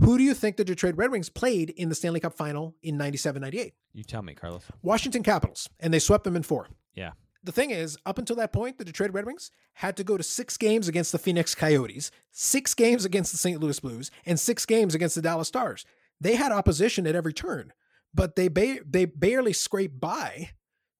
who 0.00 0.16
do 0.16 0.22
you 0.22 0.34
think 0.34 0.56
the 0.56 0.64
Detroit 0.64 0.96
Red 0.96 1.10
Wings 1.10 1.28
played 1.28 1.70
in 1.70 1.88
the 1.88 1.94
Stanley 1.94 2.20
Cup 2.20 2.34
final 2.34 2.76
in 2.82 2.96
97 2.96 3.40
98? 3.42 3.74
You 3.94 4.04
tell 4.04 4.22
me, 4.22 4.34
Carlos. 4.34 4.62
Washington 4.82 5.22
Capitals, 5.22 5.68
and 5.80 5.92
they 5.92 5.98
swept 5.98 6.24
them 6.24 6.36
in 6.36 6.42
four. 6.44 6.68
Yeah. 6.94 7.12
The 7.42 7.52
thing 7.52 7.70
is, 7.70 7.96
up 8.04 8.18
until 8.18 8.36
that 8.36 8.52
point, 8.52 8.78
the 8.78 8.84
Detroit 8.84 9.12
Red 9.12 9.26
Wings 9.26 9.50
had 9.74 9.96
to 9.96 10.04
go 10.04 10.16
to 10.16 10.22
six 10.22 10.56
games 10.56 10.88
against 10.88 11.12
the 11.12 11.18
Phoenix 11.18 11.54
Coyotes, 11.54 12.10
six 12.32 12.74
games 12.74 13.04
against 13.04 13.30
the 13.30 13.38
St. 13.38 13.60
Louis 13.60 13.78
Blues, 13.78 14.10
and 14.26 14.40
six 14.40 14.66
games 14.66 14.94
against 14.94 15.14
the 15.14 15.22
Dallas 15.22 15.48
Stars. 15.48 15.84
They 16.20 16.34
had 16.34 16.50
opposition 16.50 17.06
at 17.06 17.14
every 17.14 17.32
turn, 17.32 17.72
but 18.12 18.34
they 18.34 18.48
ba- 18.48 18.80
they 18.84 19.04
barely 19.04 19.52
scraped 19.52 20.00
by 20.00 20.50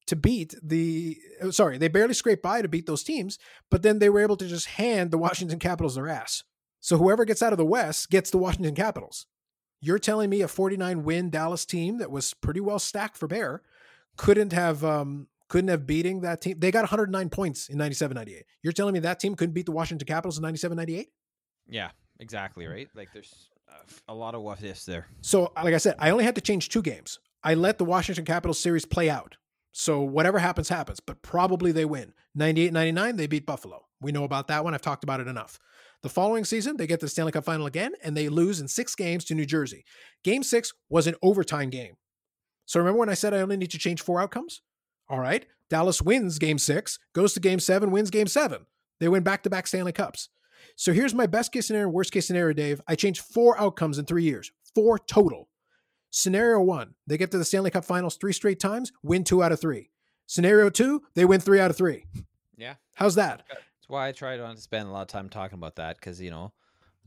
to 0.06 0.16
beat 0.16 0.54
the 0.62 1.18
uh, 1.42 1.50
sorry, 1.50 1.76
they 1.76 1.88
barely 1.88 2.14
scraped 2.14 2.42
by 2.42 2.62
to 2.62 2.68
beat 2.68 2.86
those 2.86 3.02
teams, 3.02 3.38
but 3.70 3.82
then 3.82 3.98
they 3.98 4.08
were 4.08 4.20
able 4.20 4.36
to 4.36 4.46
just 4.46 4.66
hand 4.66 5.10
the 5.10 5.18
Washington 5.18 5.58
Capitals 5.58 5.96
their 5.96 6.08
ass. 6.08 6.44
So 6.80 6.96
whoever 6.96 7.24
gets 7.24 7.42
out 7.42 7.52
of 7.52 7.58
the 7.58 7.64
West 7.64 8.10
gets 8.10 8.30
the 8.30 8.38
Washington 8.38 8.74
Capitals. 8.74 9.26
You're 9.80 9.98
telling 9.98 10.30
me 10.30 10.40
a 10.40 10.48
49 10.48 11.04
win 11.04 11.30
Dallas 11.30 11.64
team 11.64 11.98
that 11.98 12.10
was 12.10 12.32
pretty 12.34 12.60
well 12.60 12.78
stacked 12.78 13.16
for 13.16 13.26
Bear 13.26 13.62
couldn't 14.16 14.52
have 14.52 14.84
um 14.84 15.28
couldn't 15.48 15.68
have 15.68 15.86
beating 15.86 16.20
that 16.20 16.40
team. 16.40 16.58
They 16.58 16.70
got 16.70 16.82
109 16.82 17.28
points 17.30 17.68
in 17.68 17.78
97 17.78 18.14
98. 18.14 18.44
You're 18.62 18.72
telling 18.72 18.94
me 18.94 19.00
that 19.00 19.20
team 19.20 19.34
couldn't 19.34 19.54
beat 19.54 19.66
the 19.66 19.72
Washington 19.72 20.06
Capitals 20.06 20.38
in 20.38 20.42
97 20.42 20.76
98? 20.76 21.08
Yeah, 21.66 21.90
exactly. 22.20 22.64
Mm-hmm. 22.64 22.72
Right. 22.72 22.88
Like 22.94 23.12
there's 23.12 23.48
uh, 23.70 23.76
a, 24.08 24.12
a 24.12 24.14
lot 24.14 24.34
of 24.34 24.42
what 24.42 24.62
ifs 24.62 24.84
there. 24.84 25.06
So, 25.20 25.52
like 25.56 25.74
I 25.74 25.78
said, 25.78 25.96
I 25.98 26.10
only 26.10 26.24
had 26.24 26.34
to 26.36 26.40
change 26.40 26.68
two 26.68 26.82
games. 26.82 27.18
I 27.42 27.54
let 27.54 27.78
the 27.78 27.84
Washington 27.84 28.24
Capitals 28.24 28.58
series 28.58 28.84
play 28.84 29.08
out. 29.08 29.36
So, 29.72 30.00
whatever 30.00 30.38
happens, 30.38 30.68
happens, 30.68 31.00
but 31.00 31.22
probably 31.22 31.72
they 31.72 31.84
win. 31.84 32.12
98 32.34 32.72
99, 32.72 33.16
they 33.16 33.26
beat 33.26 33.46
Buffalo. 33.46 33.86
We 34.00 34.12
know 34.12 34.24
about 34.24 34.48
that 34.48 34.64
one. 34.64 34.74
I've 34.74 34.82
talked 34.82 35.04
about 35.04 35.20
it 35.20 35.28
enough. 35.28 35.58
The 36.02 36.08
following 36.08 36.44
season, 36.44 36.76
they 36.76 36.86
get 36.86 37.00
to 37.00 37.06
the 37.06 37.10
Stanley 37.10 37.32
Cup 37.32 37.44
final 37.44 37.66
again, 37.66 37.92
and 38.04 38.16
they 38.16 38.28
lose 38.28 38.60
in 38.60 38.68
six 38.68 38.94
games 38.94 39.24
to 39.26 39.34
New 39.34 39.46
Jersey. 39.46 39.84
Game 40.22 40.42
six 40.42 40.72
was 40.88 41.06
an 41.06 41.16
overtime 41.22 41.70
game. 41.70 41.94
So, 42.66 42.78
remember 42.78 42.98
when 42.98 43.08
I 43.08 43.14
said 43.14 43.34
I 43.34 43.40
only 43.40 43.56
need 43.56 43.70
to 43.72 43.78
change 43.78 44.02
four 44.02 44.20
outcomes? 44.20 44.62
All 45.08 45.20
right. 45.20 45.46
Dallas 45.70 46.00
wins 46.00 46.38
game 46.38 46.58
six, 46.58 46.98
goes 47.12 47.34
to 47.34 47.40
game 47.40 47.60
seven, 47.60 47.90
wins 47.90 48.10
game 48.10 48.26
seven. 48.26 48.66
They 49.00 49.08
win 49.08 49.22
back 49.22 49.42
to 49.42 49.50
back 49.50 49.66
Stanley 49.66 49.92
Cups. 49.92 50.28
So 50.76 50.92
here's 50.92 51.14
my 51.14 51.26
best 51.26 51.52
case 51.52 51.66
scenario, 51.66 51.88
worst 51.88 52.12
case 52.12 52.26
scenario, 52.26 52.52
Dave. 52.52 52.80
I 52.86 52.94
changed 52.94 53.20
four 53.20 53.58
outcomes 53.60 53.98
in 53.98 54.04
three 54.06 54.24
years, 54.24 54.50
four 54.74 54.98
total. 54.98 55.48
Scenario 56.10 56.60
one, 56.62 56.94
they 57.06 57.18
get 57.18 57.30
to 57.32 57.38
the 57.38 57.44
Stanley 57.44 57.70
Cup 57.70 57.84
finals 57.84 58.16
three 58.16 58.32
straight 58.32 58.60
times, 58.60 58.92
win 59.02 59.24
two 59.24 59.42
out 59.42 59.52
of 59.52 59.60
three. 59.60 59.90
Scenario 60.26 60.70
two, 60.70 61.02
they 61.14 61.24
win 61.24 61.40
three 61.40 61.60
out 61.60 61.70
of 61.70 61.76
three. 61.76 62.06
Yeah. 62.56 62.74
How's 62.94 63.14
that? 63.16 63.44
That's 63.48 63.88
why 63.88 64.08
I 64.08 64.12
try 64.12 64.36
not 64.36 64.56
to 64.56 64.62
spend 64.62 64.88
a 64.88 64.92
lot 64.92 65.02
of 65.02 65.08
time 65.08 65.28
talking 65.28 65.58
about 65.58 65.76
that 65.76 65.96
because 65.96 66.20
you 66.20 66.30
know, 66.30 66.52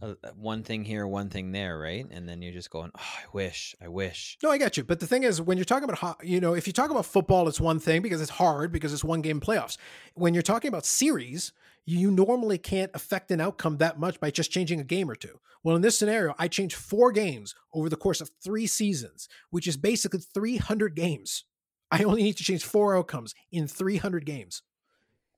uh, 0.02 0.14
one 0.36 0.64
thing 0.64 0.84
here, 0.84 1.06
one 1.06 1.30
thing 1.30 1.52
there, 1.52 1.78
right? 1.78 2.06
And 2.10 2.28
then 2.28 2.42
you're 2.42 2.54
just 2.54 2.70
going, 2.70 2.92
"Oh, 2.98 3.02
I 3.02 3.26
wish, 3.34 3.76
I 3.82 3.88
wish." 3.88 4.38
No, 4.42 4.50
I 4.50 4.58
get 4.58 4.78
you. 4.78 4.84
But 4.84 5.00
the 5.00 5.08
thing 5.08 5.24
is, 5.24 5.42
when 5.42 5.58
you're 5.58 5.66
talking 5.66 5.90
about, 5.90 6.24
you 6.24 6.40
know, 6.40 6.54
if 6.54 6.68
you 6.68 6.74
talk 6.74 6.90
about 6.90 7.06
football, 7.06 7.48
it's 7.48 7.62
one 7.62 7.80
thing 7.80 8.02
because 8.02 8.22
it's 8.22 8.32
hard 8.32 8.72
because 8.72 8.94
it's 8.94 9.04
one 9.04 9.22
game 9.22 9.40
playoffs. 9.40 9.78
When 10.16 10.34
you're 10.34 10.44
talking 10.44 10.70
about 10.70 10.86
series, 10.86 11.54
you 11.86 12.12
normally 12.12 12.58
can't 12.58 12.92
affect 12.94 13.32
an 13.32 13.42
outcome 13.42 13.78
that 13.78 14.00
much 14.00 14.20
by 14.20 14.32
just 14.32 14.52
changing 14.52 14.80
a 14.80 14.84
game 14.84 15.10
or 15.10 15.16
two. 15.16 15.40
Well, 15.64 15.76
in 15.76 15.82
this 15.82 15.98
scenario, 15.98 16.34
I 16.40 16.48
changed 16.48 16.76
four 16.76 17.12
games 17.12 17.54
over 17.74 17.90
the 17.90 17.96
course 17.96 18.22
of 18.22 18.32
three 18.44 18.68
seasons, 18.68 19.28
which 19.50 19.68
is 19.68 19.78
basically 19.78 20.20
300 20.20 20.96
games. 20.96 21.46
I 21.92 22.04
only 22.04 22.24
need 22.24 22.38
to 22.38 22.44
change 22.44 22.64
four 22.64 22.96
outcomes 22.96 23.36
in 23.52 23.68
300 23.68 24.26
games. 24.26 24.64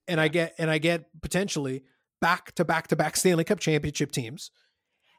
And 0.07 0.19
I 0.19 0.27
get 0.27 0.53
and 0.57 0.69
I 0.69 0.77
get 0.79 1.05
potentially 1.21 1.83
back 2.23 2.55
to 2.55 2.63
back 2.63 2.87
to 2.87 2.95
back 2.95 3.17
Stanley 3.17 3.43
Cup 3.43 3.59
championship 3.59 4.09
teams. 4.13 4.49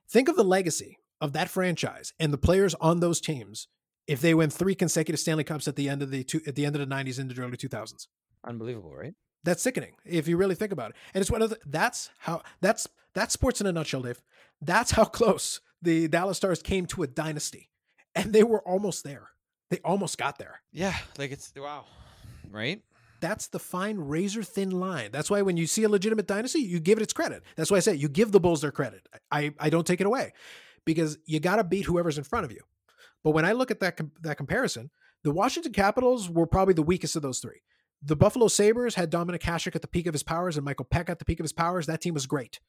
Think 0.08 0.26
of 0.26 0.36
the 0.36 0.42
legacy 0.42 0.96
of 1.20 1.34
that 1.34 1.50
franchise 1.50 2.14
and 2.18 2.32
the 2.32 2.38
players 2.38 2.74
on 2.76 3.00
those 3.00 3.20
teams 3.20 3.68
if 4.06 4.22
they 4.22 4.32
win 4.32 4.48
three 4.48 4.74
consecutive 4.74 5.20
Stanley 5.20 5.44
Cups 5.44 5.68
at 5.68 5.76
the 5.76 5.86
end 5.86 6.00
of 6.00 6.10
the 6.10 6.24
two, 6.24 6.40
at 6.46 6.54
the 6.54 6.64
end 6.64 6.76
of 6.76 6.80
the 6.80 6.94
90s 6.94 7.18
into 7.18 7.34
the 7.34 7.42
early 7.42 7.58
2000s. 7.58 8.06
Unbelievable, 8.46 8.94
right? 8.94 9.12
That's 9.44 9.62
sickening 9.62 9.92
if 10.06 10.26
you 10.26 10.38
really 10.38 10.54
think 10.54 10.72
about 10.72 10.92
it. 10.92 10.96
And 11.12 11.20
it's 11.20 11.30
one 11.30 11.42
of 11.42 11.50
the, 11.50 11.58
that's 11.66 12.08
how 12.20 12.40
that's 12.62 12.88
that's 13.14 13.34
sports 13.34 13.60
in 13.60 13.66
a 13.66 13.72
nutshell, 13.72 14.00
Dave. 14.00 14.22
That's 14.62 14.92
how 14.92 15.04
close 15.04 15.60
the 15.82 16.08
Dallas 16.08 16.38
Stars 16.38 16.62
came 16.62 16.86
to 16.86 17.02
a 17.02 17.06
dynasty. 17.06 17.68
And 18.14 18.32
they 18.32 18.44
were 18.44 18.66
almost 18.66 19.04
there. 19.04 19.28
They 19.68 19.80
almost 19.84 20.16
got 20.16 20.38
there. 20.38 20.62
Yeah, 20.72 20.96
like 21.18 21.32
it's 21.32 21.52
wow, 21.54 21.84
right? 22.50 22.80
That's 23.24 23.46
the 23.46 23.58
fine 23.58 23.96
razor 23.96 24.42
thin 24.42 24.70
line. 24.70 25.08
That's 25.10 25.30
why 25.30 25.40
when 25.40 25.56
you 25.56 25.66
see 25.66 25.82
a 25.82 25.88
legitimate 25.88 26.26
dynasty, 26.26 26.58
you 26.58 26.78
give 26.78 26.98
it 26.98 27.02
its 27.02 27.14
credit. 27.14 27.42
That's 27.56 27.70
why 27.70 27.78
I 27.78 27.80
say 27.80 27.94
you 27.94 28.06
give 28.06 28.32
the 28.32 28.38
Bulls 28.38 28.60
their 28.60 28.70
credit. 28.70 29.08
I 29.32 29.54
I 29.58 29.70
don't 29.70 29.86
take 29.86 30.02
it 30.02 30.06
away 30.06 30.34
because 30.84 31.16
you 31.24 31.40
got 31.40 31.56
to 31.56 31.64
beat 31.64 31.86
whoever's 31.86 32.18
in 32.18 32.24
front 32.24 32.44
of 32.44 32.52
you. 32.52 32.60
But 33.22 33.30
when 33.30 33.46
I 33.46 33.52
look 33.52 33.70
at 33.70 33.80
that 33.80 33.96
com- 33.96 34.12
that 34.20 34.36
comparison, 34.36 34.90
the 35.22 35.30
Washington 35.32 35.72
Capitals 35.72 36.28
were 36.28 36.46
probably 36.46 36.74
the 36.74 36.82
weakest 36.82 37.16
of 37.16 37.22
those 37.22 37.38
three. 37.38 37.62
The 38.02 38.14
Buffalo 38.14 38.46
Sabres 38.46 38.94
had 38.94 39.10
Dominik 39.10 39.40
Hasek 39.40 39.74
at 39.74 39.80
the 39.80 39.88
peak 39.88 40.06
of 40.06 40.12
his 40.12 40.22
powers 40.22 40.58
and 40.58 40.64
Michael 40.66 40.84
Peca 40.84 41.08
at 41.08 41.18
the 41.18 41.24
peak 41.24 41.40
of 41.40 41.44
his 41.44 41.54
powers. 41.54 41.86
That 41.86 42.02
team 42.02 42.12
was 42.12 42.26
great. 42.26 42.60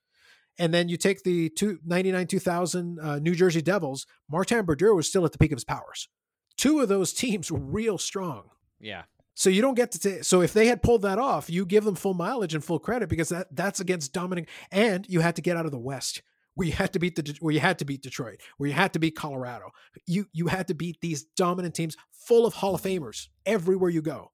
And 0.58 0.74
then 0.74 0.88
you 0.88 0.96
take 0.96 1.24
the 1.24 1.50
two, 1.50 1.80
99 1.86 2.28
2000 2.28 3.00
uh, 3.02 3.20
New 3.20 3.36
Jersey 3.36 3.62
Devils, 3.62 4.08
Martin 4.32 4.64
Brodeur 4.64 4.94
was 4.94 5.10
still 5.10 5.26
at 5.26 5.34
the 5.34 5.38
peak 5.38 5.52
of 5.52 5.58
his 5.58 5.66
powers. 5.66 6.08
Two 6.56 6.80
of 6.80 6.88
those 6.88 7.12
teams 7.12 7.52
were 7.52 7.60
real 7.60 7.98
strong. 7.98 8.44
Yeah, 8.80 9.04
So 9.36 9.50
you 9.50 9.62
don't 9.62 9.76
get 9.76 9.92
to 9.92 10.00
ta- 10.00 10.24
so 10.24 10.42
if 10.42 10.54
they 10.54 10.68
had 10.68 10.82
pulled 10.82 11.02
that 11.04 11.20
off, 11.20 11.50
you 11.50 11.66
give 11.66 11.84
them 11.84 11.96
full 11.96 12.14
mileage 12.14 12.56
and 12.56 12.64
full 12.64 12.80
credit 12.80 13.10
because 13.10 13.30
that 13.30 13.54
that's 13.54 13.82
against 13.82 14.14
dominating 14.14 14.50
and 14.72 15.06
you 15.10 15.20
had 15.20 15.36
to 15.36 15.42
get 15.42 15.58
out 15.58 15.66
of 15.66 15.72
the 15.72 15.78
West 15.78 16.22
where 16.56 16.66
you 16.68 16.74
had 16.74 16.94
to 16.94 17.00
beat 17.00 17.16
the 17.16 17.38
where 17.42 17.54
you 17.54 17.60
had 17.60 17.78
to 17.80 17.86
beat 17.86 18.02
Detroit, 18.02 18.40
where 18.58 18.68
you 18.68 18.74
had 18.74 18.94
to 18.94 19.00
beat 19.00 19.16
Colorado. 19.16 19.72
You 20.08 20.28
you 20.32 20.48
had 20.48 20.68
to 20.70 20.74
beat 20.74 21.02
these 21.02 21.24
dominant 21.24 21.76
teams 21.76 21.98
full 22.12 22.46
of 22.46 22.56
Hall 22.56 22.76
of 22.76 22.82
Famers 22.82 23.28
everywhere 23.46 23.90
you 23.90 24.02
go. 24.02 24.32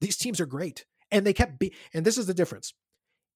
These 0.00 0.16
teams 0.16 0.40
are 0.40 0.46
great 0.46 0.86
and 1.10 1.26
they 1.26 1.32
kept 1.32 1.58
be 1.58 1.74
and 1.92 2.06
this 2.06 2.16
is 2.16 2.26
the 2.26 2.34
difference. 2.34 2.72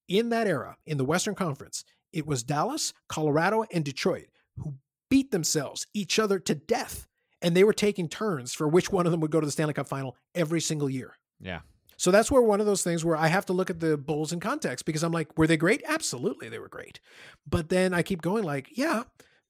In 0.08 0.30
that 0.30 0.46
era, 0.46 0.76
in 0.86 0.98
the 0.98 1.04
Western 1.04 1.34
Conference, 1.34 1.84
it 2.12 2.26
was 2.26 2.42
Dallas, 2.42 2.92
Colorado 3.08 3.64
and 3.72 3.84
Detroit 3.84 4.26
who 4.56 4.74
beat 5.10 5.32
themselves 5.32 5.86
each 5.92 6.18
other 6.18 6.38
to 6.38 6.54
death 6.54 7.08
and 7.42 7.56
they 7.56 7.64
were 7.64 7.72
taking 7.72 8.08
turns 8.08 8.54
for 8.54 8.68
which 8.68 8.90
one 8.90 9.06
of 9.06 9.12
them 9.12 9.20
would 9.20 9.30
go 9.30 9.40
to 9.40 9.46
the 9.46 9.52
Stanley 9.52 9.74
Cup 9.74 9.88
final 9.88 10.16
every 10.34 10.60
single 10.60 10.88
year. 10.88 11.18
yeah, 11.40 11.60
So 11.96 12.10
that's 12.10 12.30
where 12.30 12.40
one 12.40 12.60
of 12.60 12.66
those 12.66 12.82
things 12.82 13.04
where 13.04 13.16
I 13.16 13.26
have 13.26 13.44
to 13.46 13.52
look 13.52 13.68
at 13.68 13.80
the 13.80 13.96
Bulls 13.96 14.32
in 14.32 14.40
context 14.40 14.86
because 14.86 15.02
I'm 15.02 15.12
like, 15.12 15.36
were 15.36 15.46
they 15.46 15.56
great? 15.56 15.82
Absolutely, 15.86 16.48
they 16.48 16.58
were 16.58 16.68
great. 16.68 17.00
But 17.46 17.68
then 17.68 17.92
I 17.92 18.02
keep 18.02 18.22
going 18.22 18.44
like, 18.44 18.70
yeah, 18.76 19.02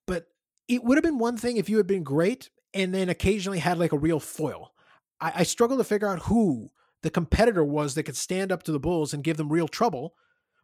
but 0.06 0.28
it 0.69 0.82
would 0.82 0.97
have 0.97 1.05
been 1.05 1.19
one 1.19 1.36
thing 1.36 1.56
if 1.59 1.69
you 1.69 1.77
had 1.77 1.86
been 1.86 2.02
great 2.02 2.51
and 2.74 2.94
then 2.94 3.09
occasionally 3.09 3.59
had 3.59 3.78
like 3.78 3.93
a 3.93 3.98
real 3.98 4.20
foil. 4.20 4.73
I, 5.20 5.32
I 5.36 5.43
struggle 5.43 5.77
to 5.77 5.85
figure 5.85 6.09
out 6.09 6.20
who 6.20 6.70
the 7.02 7.10
competitor 7.10 7.64
was 7.64 7.94
that 7.94 8.05
could 8.05 8.16
stand 8.16 8.51
up 8.51 8.62
to 8.62 8.73
the 8.73 8.81
Bulls 8.81 9.12
and 9.12 9.24
give 9.24 9.36
them 9.36 9.52
real 9.52 9.69
trouble 9.69 10.14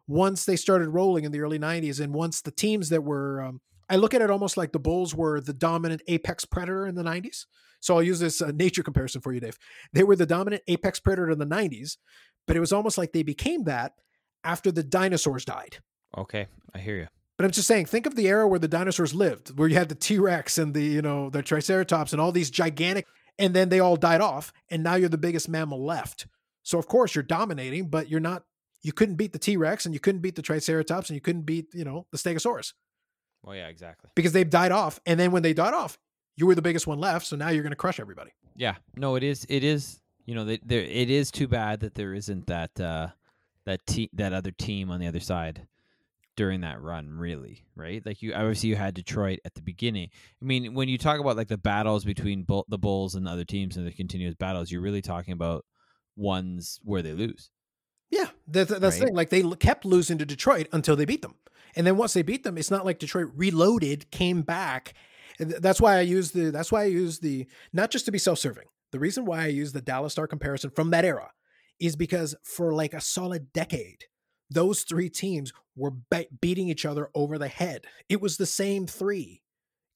once 0.06 0.44
they 0.44 0.56
started 0.56 0.88
rolling 0.88 1.24
in 1.24 1.32
the 1.32 1.40
early 1.40 1.58
90s 1.58 2.00
and 2.00 2.14
once 2.14 2.40
the 2.40 2.50
teams 2.50 2.88
that 2.88 3.02
were 3.04 3.42
um, 3.42 3.60
I 3.88 3.96
look 3.96 4.14
at 4.14 4.22
it 4.22 4.30
almost 4.30 4.56
like 4.56 4.72
the 4.72 4.78
Bulls 4.78 5.14
were 5.14 5.40
the 5.40 5.52
dominant 5.52 6.02
apex 6.08 6.44
predator 6.44 6.86
in 6.86 6.94
the 6.94 7.02
90s. 7.02 7.46
So 7.80 7.94
I'll 7.94 8.02
use 8.02 8.20
this 8.20 8.42
uh, 8.42 8.50
nature 8.54 8.82
comparison 8.82 9.20
for 9.20 9.32
you, 9.32 9.40
Dave. 9.40 9.58
They 9.92 10.02
were 10.02 10.16
the 10.16 10.26
dominant 10.26 10.62
apex 10.66 11.00
predator 11.00 11.30
in 11.30 11.38
the 11.38 11.46
90s, 11.46 11.96
but 12.46 12.56
it 12.56 12.60
was 12.60 12.72
almost 12.72 12.98
like 12.98 13.12
they 13.12 13.22
became 13.22 13.64
that 13.64 13.92
after 14.44 14.70
the 14.70 14.82
dinosaurs 14.82 15.44
died. 15.44 15.78
okay, 16.16 16.46
I 16.74 16.78
hear 16.78 16.96
you. 16.96 17.06
But 17.36 17.44
I'm 17.44 17.52
just 17.52 17.68
saying, 17.68 17.86
think 17.86 18.06
of 18.06 18.16
the 18.16 18.26
era 18.26 18.48
where 18.48 18.58
the 18.58 18.66
dinosaurs 18.66 19.14
lived, 19.14 19.56
where 19.56 19.68
you 19.68 19.76
had 19.76 19.88
the 19.88 19.94
T 19.94 20.18
Rex 20.18 20.58
and 20.58 20.74
the, 20.74 20.82
you 20.82 21.02
know, 21.02 21.30
the 21.30 21.40
Triceratops 21.42 22.12
and 22.12 22.20
all 22.20 22.32
these 22.32 22.50
gigantic, 22.50 23.06
and 23.38 23.54
then 23.54 23.68
they 23.68 23.78
all 23.78 23.96
died 23.96 24.20
off, 24.20 24.52
and 24.70 24.82
now 24.82 24.96
you're 24.96 25.08
the 25.08 25.18
biggest 25.18 25.48
mammal 25.48 25.84
left. 25.84 26.26
So 26.64 26.80
of 26.80 26.88
course 26.88 27.14
you're 27.14 27.22
dominating, 27.22 27.88
but 27.88 28.08
you're 28.08 28.18
not. 28.18 28.42
You 28.82 28.92
couldn't 28.92 29.16
beat 29.16 29.32
the 29.32 29.38
T 29.38 29.56
Rex, 29.56 29.86
and 29.86 29.94
you 29.94 30.00
couldn't 30.00 30.20
beat 30.20 30.34
the 30.34 30.42
Triceratops, 30.42 31.10
and 31.10 31.14
you 31.14 31.20
couldn't 31.20 31.42
beat, 31.42 31.66
you 31.72 31.84
know, 31.84 32.06
the 32.10 32.18
Stegosaurus 32.18 32.72
Well, 33.48 33.56
yeah, 33.56 33.68
exactly. 33.68 34.10
because 34.14 34.32
they've 34.32 34.48
died 34.48 34.72
off. 34.72 35.00
And 35.06 35.18
then 35.18 35.32
when 35.32 35.42
they 35.42 35.54
died 35.54 35.72
off, 35.72 35.96
you 36.36 36.44
were 36.46 36.54
the 36.54 36.60
biggest 36.60 36.86
one 36.86 37.00
left. 37.00 37.26
So 37.26 37.34
now 37.34 37.48
you're 37.48 37.62
going 37.62 37.70
to 37.70 37.76
crush 37.76 37.98
everybody. 37.98 38.32
Yeah, 38.56 38.74
no, 38.94 39.14
it 39.14 39.22
is. 39.22 39.46
It 39.48 39.64
is. 39.64 40.00
You 40.26 40.34
know, 40.34 40.44
they, 40.44 40.58
there. 40.62 40.82
It 40.82 41.08
is 41.08 41.30
too 41.30 41.48
bad 41.48 41.80
that 41.80 41.94
there 41.94 42.12
isn't 42.12 42.46
that 42.48 42.78
uh, 42.78 43.08
that 43.64 43.86
te- 43.86 44.10
that 44.12 44.34
other 44.34 44.50
team 44.50 44.90
on 44.90 45.00
the 45.00 45.06
other 45.06 45.20
side 45.20 45.66
during 46.36 46.60
that 46.60 46.82
run. 46.82 47.08
Really, 47.10 47.64
right? 47.74 48.04
Like 48.04 48.20
you, 48.20 48.34
obviously, 48.34 48.68
you 48.68 48.76
had 48.76 48.92
Detroit 48.92 49.38
at 49.46 49.54
the 49.54 49.62
beginning. 49.62 50.10
I 50.42 50.44
mean, 50.44 50.74
when 50.74 50.90
you 50.90 50.98
talk 50.98 51.18
about 51.18 51.38
like 51.38 51.48
the 51.48 51.56
battles 51.56 52.04
between 52.04 52.42
Bull- 52.42 52.66
the 52.68 52.76
Bulls 52.76 53.14
and 53.14 53.26
the 53.26 53.30
other 53.30 53.44
teams 53.46 53.78
and 53.78 53.86
the 53.86 53.92
continuous 53.92 54.34
battles, 54.34 54.70
you're 54.70 54.82
really 54.82 55.00
talking 55.00 55.32
about 55.32 55.64
ones 56.16 56.80
where 56.84 57.00
they 57.00 57.14
lose. 57.14 57.48
Yeah, 58.10 58.28
that's, 58.46 58.70
that's 58.70 58.80
the 58.80 58.86
Right. 58.86 59.06
thing. 59.08 59.14
Like 59.14 59.30
they 59.30 59.42
kept 59.56 59.84
losing 59.84 60.18
to 60.18 60.24
Detroit 60.26 60.68
until 60.72 60.96
they 60.96 61.04
beat 61.04 61.22
them, 61.22 61.34
and 61.76 61.86
then 61.86 61.96
once 61.96 62.14
they 62.14 62.22
beat 62.22 62.42
them, 62.44 62.56
it's 62.56 62.70
not 62.70 62.84
like 62.84 62.98
Detroit 62.98 63.28
reloaded, 63.34 64.10
came 64.10 64.42
back. 64.42 64.94
That's 65.38 65.80
why 65.80 65.96
I 65.96 66.00
use 66.00 66.32
the. 66.32 66.50
That's 66.50 66.72
why 66.72 66.82
I 66.82 66.86
use 66.86 67.18
the 67.20 67.46
not 67.72 67.90
just 67.90 68.06
to 68.06 68.12
be 68.12 68.18
self-serving. 68.18 68.64
The 68.90 68.98
reason 68.98 69.24
why 69.26 69.42
I 69.44 69.48
use 69.48 69.72
the 69.72 69.82
Dallas 69.82 70.12
Star 70.12 70.26
comparison 70.26 70.70
from 70.70 70.90
that 70.90 71.04
era 71.04 71.30
is 71.78 71.94
because 71.94 72.34
for 72.42 72.72
like 72.72 72.94
a 72.94 73.00
solid 73.00 73.52
decade, 73.52 74.04
those 74.50 74.82
three 74.82 75.10
teams 75.10 75.52
were 75.76 75.92
be- 75.92 76.28
beating 76.40 76.68
each 76.68 76.86
other 76.86 77.10
over 77.14 77.38
the 77.38 77.48
head. 77.48 77.84
It 78.08 78.20
was 78.20 78.36
the 78.36 78.46
same 78.46 78.86
three 78.86 79.42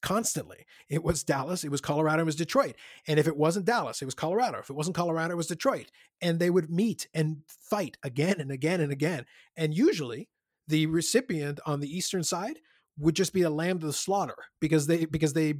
constantly. 0.03 0.65
It 0.89 1.03
was 1.03 1.23
Dallas, 1.23 1.63
it 1.63 1.71
was 1.71 1.81
Colorado, 1.81 2.21
it 2.21 2.25
was 2.25 2.35
Detroit. 2.35 2.75
And 3.07 3.19
if 3.19 3.27
it 3.27 3.35
wasn't 3.35 3.65
Dallas, 3.65 4.01
it 4.01 4.05
was 4.05 4.13
Colorado. 4.13 4.59
If 4.59 4.69
it 4.69 4.75
wasn't 4.75 4.95
Colorado, 4.95 5.33
it 5.33 5.37
was 5.37 5.47
Detroit. 5.47 5.89
And 6.21 6.37
they 6.37 6.51
would 6.51 6.69
meet 6.69 7.07
and 7.15 7.37
fight 7.47 7.97
again 8.03 8.39
and 8.39 8.51
again 8.51 8.81
and 8.81 8.91
again. 8.91 9.25
And 9.57 9.73
usually 9.73 10.29
the 10.67 10.85
recipient 10.85 11.59
on 11.65 11.79
the 11.79 11.97
eastern 11.97 12.23
side 12.23 12.59
would 12.99 13.15
just 13.15 13.33
be 13.33 13.41
a 13.41 13.49
lamb 13.49 13.79
to 13.79 13.87
the 13.87 13.93
slaughter 13.93 14.35
because 14.59 14.85
they 14.85 15.05
because 15.05 15.33
they 15.33 15.55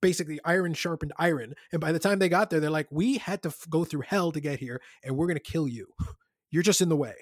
basically 0.00 0.38
iron 0.44 0.74
sharpened 0.74 1.12
iron. 1.18 1.54
And 1.72 1.80
by 1.80 1.90
the 1.90 1.98
time 1.98 2.18
they 2.18 2.28
got 2.28 2.50
there, 2.50 2.60
they're 2.60 2.70
like, 2.70 2.86
we 2.90 3.18
had 3.18 3.42
to 3.42 3.48
f- 3.48 3.66
go 3.68 3.84
through 3.84 4.02
hell 4.02 4.30
to 4.30 4.40
get 4.40 4.60
here, 4.60 4.80
and 5.02 5.16
we're 5.16 5.26
gonna 5.26 5.40
kill 5.40 5.66
you. 5.66 5.88
You're 6.50 6.62
just 6.62 6.80
in 6.80 6.88
the 6.88 6.96
way. 6.96 7.14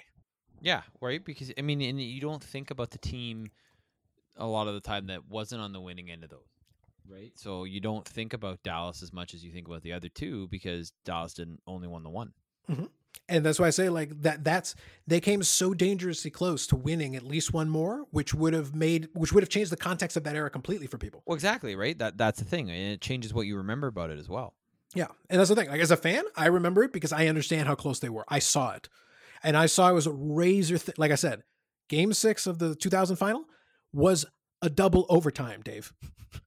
Yeah, 0.60 0.82
right. 1.00 1.24
Because 1.24 1.50
I 1.56 1.62
mean, 1.62 1.80
and 1.80 2.00
you 2.00 2.20
don't 2.20 2.44
think 2.44 2.70
about 2.70 2.90
the 2.90 2.98
team 2.98 3.50
a 4.36 4.46
lot 4.46 4.66
of 4.66 4.74
the 4.74 4.80
time 4.80 5.06
that 5.06 5.28
wasn't 5.28 5.60
on 5.60 5.72
the 5.72 5.80
winning 5.80 6.10
end 6.10 6.24
of 6.24 6.30
those, 6.30 6.53
right? 7.08 7.32
So 7.36 7.64
you 7.64 7.80
don't 7.80 8.06
think 8.06 8.32
about 8.32 8.62
Dallas 8.62 9.02
as 9.02 9.12
much 9.12 9.34
as 9.34 9.44
you 9.44 9.52
think 9.52 9.68
about 9.68 9.82
the 9.82 9.92
other 9.92 10.08
two 10.08 10.48
because 10.48 10.92
Dallas 11.04 11.34
didn't 11.34 11.60
only 11.66 11.88
won 11.88 12.02
the 12.02 12.10
one. 12.10 12.32
Mm-hmm. 12.70 12.84
And 13.28 13.46
that's 13.46 13.58
why 13.58 13.68
I 13.68 13.70
say 13.70 13.88
like 13.88 14.22
that 14.22 14.44
that's 14.44 14.74
they 15.06 15.20
came 15.20 15.42
so 15.42 15.72
dangerously 15.72 16.30
close 16.30 16.66
to 16.68 16.76
winning 16.76 17.16
at 17.16 17.22
least 17.22 17.52
one 17.52 17.70
more, 17.70 18.06
which 18.10 18.34
would 18.34 18.52
have 18.52 18.74
made 18.74 19.08
which 19.14 19.32
would 19.32 19.42
have 19.42 19.48
changed 19.48 19.70
the 19.72 19.76
context 19.76 20.16
of 20.16 20.24
that 20.24 20.34
era 20.34 20.50
completely 20.50 20.86
for 20.86 20.98
people. 20.98 21.22
Well, 21.24 21.34
exactly, 21.34 21.76
right. 21.76 21.96
That 21.98 22.18
that's 22.18 22.40
the 22.40 22.44
thing, 22.44 22.70
and 22.70 22.92
it 22.92 23.00
changes 23.00 23.32
what 23.32 23.46
you 23.46 23.56
remember 23.56 23.86
about 23.86 24.10
it 24.10 24.18
as 24.18 24.28
well. 24.28 24.54
Yeah. 24.94 25.08
And 25.28 25.40
that's 25.40 25.50
the 25.50 25.56
thing. 25.56 25.68
Like 25.68 25.80
as 25.80 25.90
a 25.90 25.96
fan, 25.96 26.24
I 26.36 26.46
remember 26.46 26.84
it 26.84 26.92
because 26.92 27.12
I 27.12 27.26
understand 27.26 27.66
how 27.66 27.74
close 27.74 27.98
they 27.98 28.08
were. 28.08 28.24
I 28.28 28.38
saw 28.38 28.72
it. 28.72 28.88
And 29.42 29.56
I 29.56 29.66
saw 29.66 29.90
it 29.90 29.94
was 29.94 30.06
a 30.06 30.12
razor 30.12 30.78
th- 30.78 30.98
like 30.98 31.10
I 31.10 31.16
said, 31.16 31.42
game 31.88 32.12
6 32.12 32.46
of 32.46 32.58
the 32.58 32.74
2000 32.74 33.16
final 33.16 33.44
was 33.92 34.24
a 34.64 34.70
double 34.70 35.06
overtime, 35.08 35.60
Dave. 35.62 35.92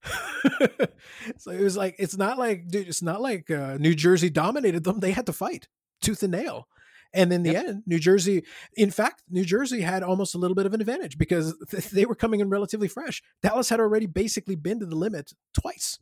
so 1.38 1.52
it 1.52 1.62
was 1.62 1.78
like 1.78 1.96
it's 2.00 2.18
not 2.18 2.38
like 2.38 2.68
dude, 2.68 2.88
it's 2.88 3.02
not 3.02 3.22
like 3.22 3.50
uh, 3.50 3.78
New 3.80 3.94
Jersey 3.96 4.30
dominated 4.30 4.84
them. 4.84 5.00
They 5.00 5.12
had 5.12 5.26
to 5.28 5.34
fight 5.34 5.68
tooth 6.02 6.24
and 6.24 6.32
nail. 6.32 6.68
And 7.14 7.32
in 7.32 7.42
the 7.44 7.56
end, 7.56 7.84
New 7.86 8.00
Jersey, 8.00 8.44
in 8.76 8.92
fact, 8.92 9.24
New 9.30 9.46
Jersey 9.46 9.80
had 9.80 10.04
almost 10.04 10.36
a 10.36 10.38
little 10.38 10.56
bit 10.56 10.66
of 10.66 10.74
an 10.74 10.82
advantage 10.82 11.18
because 11.18 11.56
th- 11.72 11.90
they 11.90 12.06
were 12.06 12.16
coming 12.16 12.42
in 12.42 12.50
relatively 12.50 12.90
fresh. 12.90 13.24
Dallas 13.42 13.70
had 13.70 13.80
already 13.80 14.08
basically 14.08 14.56
been 14.56 14.80
to 14.82 14.86
the 14.86 14.96
limit 14.96 15.32
twice. 15.54 16.00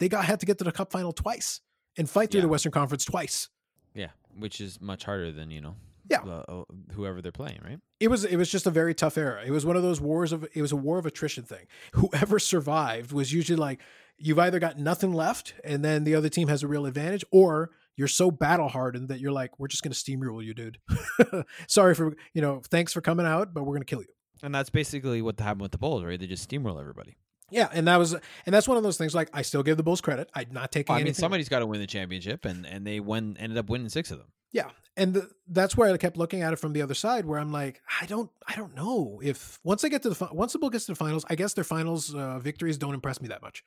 They 0.00 0.08
got 0.08 0.26
had 0.26 0.40
to 0.40 0.46
get 0.46 0.58
to 0.58 0.64
the 0.64 0.70
cup 0.72 0.92
final 0.92 1.12
twice 1.12 1.60
and 1.96 2.08
fight 2.10 2.30
through 2.30 2.40
Yeah. 2.40 2.42
the 2.42 2.48
Western 2.48 2.72
Conference 2.72 3.04
twice. 3.06 3.48
Yeah, 3.94 4.10
which 4.36 4.60
is 4.60 4.80
much 4.82 5.04
harder 5.04 5.32
than 5.32 5.50
you 5.50 5.60
know 5.62 5.76
Yeah. 6.10 6.20
uh, 6.20 6.44
uh, 6.48 6.64
whoever 6.92 7.22
they're 7.22 7.32
playing, 7.32 7.60
right? 7.64 7.78
it 7.98 8.08
was 8.08 8.24
it 8.24 8.36
was 8.36 8.50
just 8.50 8.66
a 8.66 8.70
very 8.70 8.94
tough 8.94 9.16
era. 9.16 9.42
It 9.44 9.50
was 9.50 9.64
one 9.64 9.76
of 9.76 9.82
those 9.82 10.00
wars 10.00 10.32
of 10.32 10.46
it 10.54 10.60
was 10.60 10.72
a 10.72 10.76
war 10.76 10.98
of 10.98 11.06
attrition 11.06 11.44
thing. 11.44 11.66
Whoever 11.94 12.38
survived 12.38 13.12
was 13.12 13.32
usually 13.32 13.56
like 13.56 13.80
you've 14.18 14.38
either 14.38 14.58
got 14.58 14.78
nothing 14.78 15.12
left 15.12 15.54
and 15.64 15.84
then 15.84 16.04
the 16.04 16.14
other 16.14 16.28
team 16.28 16.48
has 16.48 16.62
a 16.62 16.68
real 16.68 16.86
advantage 16.86 17.24
or 17.32 17.70
you're 17.96 18.08
so 18.08 18.30
battle 18.30 18.68
hardened 18.68 19.08
that 19.08 19.20
you're 19.20 19.32
like 19.32 19.58
we're 19.58 19.68
just 19.68 19.82
going 19.82 19.92
to 19.92 19.98
steamroll 19.98 20.44
you 20.44 20.54
dude. 20.54 20.78
Sorry 21.68 21.94
for, 21.94 22.14
you 22.32 22.42
know, 22.42 22.60
thanks 22.68 22.92
for 22.92 23.00
coming 23.00 23.26
out, 23.26 23.54
but 23.54 23.62
we're 23.62 23.74
going 23.74 23.82
to 23.82 23.86
kill 23.86 24.02
you. 24.02 24.08
And 24.42 24.54
that's 24.54 24.70
basically 24.70 25.22
what 25.22 25.40
happened 25.40 25.62
with 25.62 25.72
the 25.72 25.78
Bulls, 25.78 26.04
right? 26.04 26.18
They 26.20 26.26
just 26.26 26.48
steamroll 26.48 26.78
everybody. 26.78 27.16
Yeah, 27.50 27.68
and 27.72 27.86
that 27.88 27.98
was 27.98 28.14
and 28.14 28.54
that's 28.54 28.66
one 28.66 28.76
of 28.76 28.82
those 28.82 28.96
things 28.96 29.14
like 29.14 29.30
I 29.32 29.42
still 29.42 29.62
give 29.62 29.76
the 29.76 29.82
Bulls 29.82 30.00
credit. 30.00 30.28
I'm 30.34 30.48
not 30.50 30.72
taking 30.72 30.94
I 30.94 31.02
mean, 31.02 31.14
somebody's 31.14 31.48
got 31.48 31.60
to 31.60 31.66
win 31.66 31.80
the 31.80 31.86
championship, 31.86 32.44
and 32.44 32.66
and 32.66 32.86
they 32.86 33.00
won, 33.00 33.36
ended 33.38 33.58
up 33.58 33.68
winning 33.68 33.88
six 33.90 34.10
of 34.10 34.18
them. 34.18 34.28
Yeah, 34.50 34.70
and 34.96 35.14
the, 35.14 35.28
that's 35.48 35.76
where 35.76 35.92
I 35.92 35.96
kept 35.96 36.16
looking 36.16 36.42
at 36.42 36.52
it 36.52 36.58
from 36.58 36.72
the 36.72 36.82
other 36.82 36.94
side, 36.94 37.26
where 37.26 37.38
I'm 37.38 37.52
like, 37.52 37.80
I 38.00 38.06
don't, 38.06 38.30
I 38.46 38.54
don't 38.54 38.74
know 38.74 39.20
if 39.22 39.58
once 39.64 39.84
I 39.84 39.88
get 39.88 40.02
to 40.02 40.10
the 40.10 40.28
once 40.32 40.52
the 40.52 40.58
book 40.58 40.72
gets 40.72 40.86
to 40.86 40.92
the 40.92 40.96
finals, 40.96 41.24
I 41.28 41.34
guess 41.34 41.54
their 41.54 41.64
finals 41.64 42.14
uh, 42.14 42.38
victories 42.38 42.78
don't 42.78 42.94
impress 42.94 43.20
me 43.20 43.28
that 43.28 43.42
much, 43.42 43.64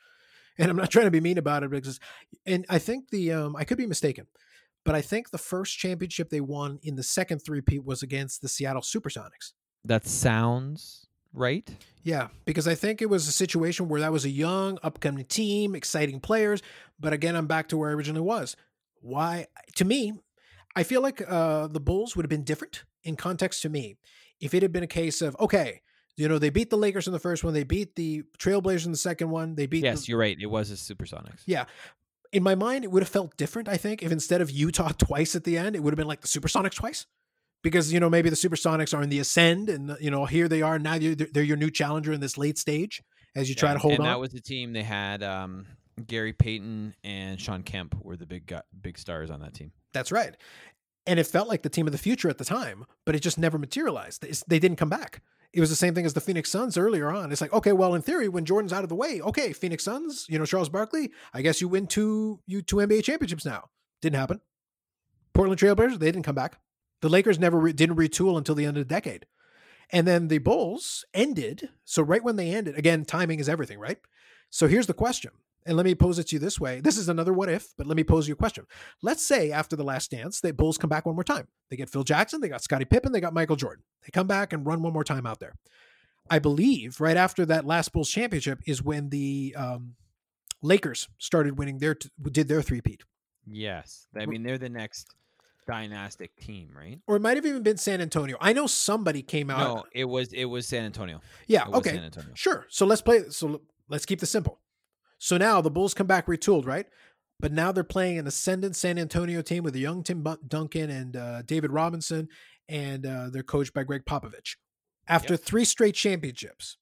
and 0.57 0.69
I'm 0.69 0.77
not 0.77 0.89
trying 0.91 1.05
to 1.05 1.11
be 1.11 1.19
mean 1.19 1.37
about 1.37 1.63
it 1.63 1.69
because, 1.69 1.99
and 2.45 2.65
I 2.69 2.79
think 2.79 3.09
the 3.09 3.33
um, 3.33 3.55
I 3.55 3.65
could 3.65 3.77
be 3.77 3.85
mistaken, 3.85 4.27
but 4.85 4.95
I 4.95 5.01
think 5.01 5.31
the 5.31 5.37
first 5.37 5.77
championship 5.77 6.29
they 6.29 6.41
won 6.41 6.79
in 6.83 6.95
the 6.95 7.03
second 7.03 7.39
three-peat 7.39 7.83
was 7.83 8.03
against 8.03 8.41
the 8.41 8.47
Seattle 8.47 8.81
SuperSonics. 8.81 9.51
That 9.83 10.07
sounds 10.07 11.07
right. 11.33 11.69
Yeah, 12.03 12.29
because 12.45 12.67
I 12.67 12.75
think 12.75 13.01
it 13.01 13.09
was 13.09 13.27
a 13.27 13.33
situation 13.33 13.89
where 13.89 13.99
that 14.01 14.13
was 14.13 14.23
a 14.23 14.29
young, 14.29 14.79
upcoming 14.81 15.25
team, 15.25 15.75
exciting 15.75 16.21
players. 16.21 16.61
But 16.99 17.11
again, 17.11 17.35
I'm 17.35 17.47
back 17.47 17.67
to 17.69 17.77
where 17.77 17.89
I 17.89 17.93
originally 17.93 18.21
was. 18.21 18.55
Why? 19.01 19.47
To 19.75 19.85
me, 19.85 20.13
I 20.77 20.83
feel 20.83 21.01
like 21.01 21.21
uh, 21.27 21.67
the 21.67 21.79
Bulls 21.79 22.15
would 22.15 22.23
have 22.23 22.29
been 22.29 22.43
different 22.43 22.83
in 23.03 23.15
context 23.15 23.61
to 23.63 23.69
me 23.69 23.97
if 24.39 24.53
it 24.53 24.61
had 24.61 24.71
been 24.71 24.83
a 24.83 24.87
case 24.87 25.21
of, 25.23 25.35
okay, 25.39 25.81
you 26.15 26.27
know, 26.27 26.37
they 26.37 26.51
beat 26.51 26.69
the 26.69 26.77
Lakers 26.77 27.07
in 27.07 27.13
the 27.13 27.19
first 27.19 27.43
one, 27.43 27.53
they 27.53 27.63
beat 27.63 27.95
the 27.95 28.23
Trailblazers 28.37 28.85
in 28.85 28.91
the 28.91 28.97
second 28.97 29.29
one, 29.31 29.55
they 29.55 29.65
beat. 29.65 29.83
Yes, 29.83 30.01
the, 30.05 30.11
you're 30.11 30.19
right. 30.19 30.37
It 30.39 30.45
was 30.45 30.69
a 30.71 30.75
Supersonics. 30.75 31.41
Yeah. 31.45 31.65
In 32.31 32.43
my 32.43 32.55
mind, 32.55 32.83
it 32.83 32.91
would 32.91 33.01
have 33.01 33.09
felt 33.09 33.35
different, 33.37 33.67
I 33.67 33.77
think, 33.77 34.03
if 34.03 34.11
instead 34.11 34.39
of 34.41 34.51
Utah 34.51 34.89
twice 34.97 35.35
at 35.35 35.43
the 35.43 35.57
end, 35.57 35.75
it 35.75 35.81
would 35.81 35.91
have 35.93 35.97
been 35.97 36.07
like 36.07 36.21
the 36.21 36.27
Supersonics 36.27 36.75
twice 36.75 37.07
because 37.63 37.91
you 37.91 37.99
know 37.99 38.09
maybe 38.09 38.29
the 38.29 38.35
Supersonics 38.35 38.95
are 38.95 39.01
in 39.01 39.09
the 39.09 39.19
ascend, 39.19 39.69
and 39.69 39.97
you 39.99 40.11
know 40.11 40.25
here 40.25 40.47
they 40.47 40.61
are 40.61 40.77
now. 40.77 40.97
They're, 40.99 41.15
they're 41.15 41.43
your 41.43 41.57
new 41.57 41.71
challenger 41.71 42.13
in 42.13 42.19
this 42.21 42.37
late 42.37 42.57
stage 42.57 43.01
as 43.35 43.49
you 43.49 43.55
try 43.55 43.69
Yeah, 43.69 43.73
to 43.73 43.79
hold 43.79 43.93
and 43.93 44.01
on. 44.01 44.05
that 44.07 44.19
was 44.19 44.31
the 44.31 44.41
team 44.41 44.73
they 44.73 44.83
had. 44.83 45.23
Um, 45.23 45.65
Gary 46.05 46.33
Payton 46.33 46.95
and 47.03 47.39
Shawn 47.39 47.63
Kemp 47.63 47.95
were 48.03 48.17
the 48.17 48.25
big 48.25 48.53
big 48.81 48.97
stars 48.97 49.29
on 49.31 49.39
that 49.41 49.53
team. 49.53 49.71
That's 49.93 50.11
right, 50.11 50.35
and 51.05 51.19
it 51.19 51.27
felt 51.27 51.47
like 51.47 51.63
the 51.63 51.69
team 51.69 51.87
of 51.87 51.91
the 51.91 51.97
future 51.97 52.29
at 52.29 52.37
the 52.37 52.45
time, 52.45 52.85
but 53.05 53.15
it 53.15 53.19
just 53.21 53.37
never 53.37 53.57
materialized. 53.57 54.23
It's- 54.23 54.43
they 54.47 54.59
didn't 54.59 54.77
come 54.77 54.89
back. 54.89 55.21
It 55.53 55.61
was 55.61 55.69
the 55.69 55.75
same 55.77 55.95
thing 55.95 56.05
as 56.05 56.13
the 56.13 56.21
Phoenix 56.21 56.51
Suns 56.51 56.77
earlier 56.77 57.09
on. 57.09 57.31
It's 57.31 57.39
like, 57.41 57.53
okay, 57.53 57.71
well, 57.71 57.95
in 57.95 58.01
theory, 58.01 58.27
when 58.27 58.43
Jordan's 58.45 58.73
out 58.73 58.83
of 58.83 58.89
the 58.89 58.95
way, 58.95 59.21
okay, 59.21 59.53
Phoenix 59.53 59.83
Suns, 59.83 60.25
you 60.29 60.37
know, 60.37 60.45
Charles 60.45 60.69
Barkley, 60.69 61.11
I 61.33 61.41
guess 61.41 61.61
you 61.61 61.67
win 61.69 61.87
two 61.87 62.41
you 62.45 62.61
two 62.61 62.75
NBA 62.77 63.01
championships 63.03 63.45
now. 63.45 63.69
Didn't 64.01 64.17
happen. 64.19 64.41
Portland 65.33 65.59
Trailblazers, 65.59 65.99
they 65.99 66.07
didn't 66.11 66.23
come 66.25 66.35
back. 66.35 66.59
The 67.01 67.09
Lakers 67.09 67.39
never 67.39 67.57
re- 67.59 67.73
didn't 67.73 67.95
retool 67.95 68.37
until 68.37 68.55
the 68.55 68.65
end 68.65 68.77
of 68.77 68.87
the 68.87 68.93
decade. 68.93 69.25
And 69.89 70.05
then 70.05 70.27
the 70.27 70.39
Bulls 70.39 71.05
ended. 71.13 71.69
So 71.85 72.03
right 72.03 72.23
when 72.23 72.35
they 72.35 72.51
ended, 72.53 72.77
again, 72.77 73.05
timing 73.05 73.39
is 73.39 73.47
everything, 73.47 73.79
right? 73.79 73.99
So 74.49 74.67
here's 74.67 74.87
the 74.87 74.93
question. 74.93 75.31
And 75.67 75.75
let 75.75 75.85
me 75.85 75.93
pose 75.95 76.17
it 76.17 76.27
to 76.27 76.35
you 76.35 76.39
this 76.39 76.59
way. 76.59 76.79
This 76.79 76.97
is 76.97 77.09
another 77.09 77.33
what 77.33 77.49
if, 77.49 77.73
but 77.77 77.85
let 77.87 77.97
me 77.97 78.03
pose 78.03 78.27
you 78.27 78.33
a 78.33 78.37
question. 78.37 78.65
Let's 79.01 79.25
say 79.25 79.51
after 79.51 79.75
the 79.75 79.83
last 79.83 80.11
dance, 80.11 80.39
the 80.39 80.53
Bulls 80.53 80.77
come 80.77 80.89
back 80.89 81.05
one 81.05 81.15
more 81.15 81.23
time. 81.23 81.47
They 81.69 81.75
get 81.75 81.89
Phil 81.89 82.03
Jackson, 82.03 82.41
they 82.41 82.49
got 82.49 82.63
Scottie 82.63 82.85
Pippen, 82.85 83.11
they 83.11 83.19
got 83.19 83.33
Michael 83.33 83.55
Jordan. 83.55 83.83
They 84.05 84.11
come 84.11 84.27
back 84.27 84.53
and 84.53 84.65
run 84.65 84.81
one 84.81 84.93
more 84.93 85.03
time 85.03 85.25
out 85.25 85.39
there. 85.39 85.53
I 86.29 86.39
believe 86.39 86.99
right 86.99 87.17
after 87.17 87.45
that 87.45 87.65
last 87.65 87.93
Bulls 87.93 88.09
championship 88.09 88.59
is 88.65 88.81
when 88.81 89.09
the 89.09 89.55
um, 89.57 89.95
Lakers 90.61 91.07
started 91.17 91.57
winning 91.57 91.79
their 91.79 91.95
t- 91.95 92.09
did 92.31 92.47
their 92.47 92.61
three-peat. 92.61 93.03
Yes, 93.45 94.07
I 94.17 94.25
mean 94.25 94.43
they're 94.43 94.57
the 94.57 94.69
next 94.69 95.15
dynastic 95.67 96.35
team, 96.37 96.69
right? 96.75 96.99
Or 97.07 97.15
it 97.17 97.21
might 97.21 97.37
have 97.37 97.45
even 97.45 97.63
been 97.63 97.77
San 97.77 98.01
Antonio. 98.01 98.37
I 98.41 98.53
know 98.53 98.67
somebody 98.67 99.21
came 99.21 99.49
out. 99.49 99.59
No, 99.59 99.83
it 99.93 100.05
was 100.05 100.33
it 100.33 100.45
was 100.45 100.67
San 100.67 100.83
Antonio. 100.83 101.21
yeah, 101.47 101.65
okay. 101.73 101.91
San 101.91 102.03
Antonio. 102.03 102.31
Sure. 102.33 102.65
So 102.69 102.85
let's 102.85 103.01
play. 103.01 103.29
So 103.29 103.61
let's 103.87 104.05
keep 104.05 104.19
this 104.19 104.31
simple. 104.31 104.59
So 105.17 105.37
now 105.37 105.61
the 105.61 105.71
Bulls 105.71 105.93
come 105.93 106.07
back 106.07 106.27
retooled, 106.27 106.65
right? 106.65 106.85
But 107.39 107.51
now 107.51 107.71
they're 107.71 107.83
playing 107.83 108.17
an 108.17 108.27
ascendant 108.27 108.75
San 108.75 108.97
Antonio 108.97 109.41
team 109.41 109.63
with 109.63 109.75
a 109.75 109.79
young 109.79 110.03
Tim 110.03 110.25
Duncan 110.47 110.89
and 110.89 111.15
uh, 111.15 111.41
David 111.43 111.71
Robinson, 111.71 112.29
and 112.67 113.05
uh, 113.05 113.29
they're 113.31 113.43
coached 113.43 113.73
by 113.73 113.83
Gregg 113.83 114.05
Popovich. 114.05 114.55
After 115.07 115.33
Yep. 115.33 115.41
three 115.41 115.63
straight 115.65 115.95
championships, 115.95 116.77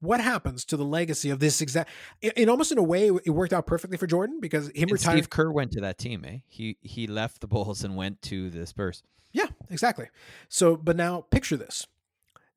what 0.00 0.20
happens 0.20 0.64
to 0.66 0.76
the 0.76 0.84
legacy 0.84 1.30
of 1.30 1.40
this 1.40 1.60
exact? 1.60 1.90
In, 2.22 2.32
in 2.36 2.48
almost 2.48 2.72
in 2.72 2.78
a 2.78 2.82
way, 2.82 3.08
it 3.08 3.30
worked 3.30 3.52
out 3.52 3.66
perfectly 3.66 3.96
for 3.96 4.06
Jordan 4.06 4.38
because 4.40 4.68
him 4.68 4.84
And 4.84 4.92
retiring. 4.92 5.22
Steve 5.22 5.30
Kerr 5.30 5.50
went 5.50 5.72
to 5.72 5.80
that 5.80 5.98
team, 5.98 6.24
eh? 6.26 6.38
He 6.46 6.76
he 6.82 7.06
left 7.06 7.40
the 7.40 7.46
Bulls 7.46 7.82
and 7.84 7.96
went 7.96 8.22
to 8.22 8.50
the 8.50 8.66
Spurs. 8.66 9.02
Yeah, 9.32 9.46
exactly. 9.68 10.08
So, 10.48 10.76
but 10.76 10.96
now 10.96 11.22
picture 11.30 11.56
this. 11.56 11.86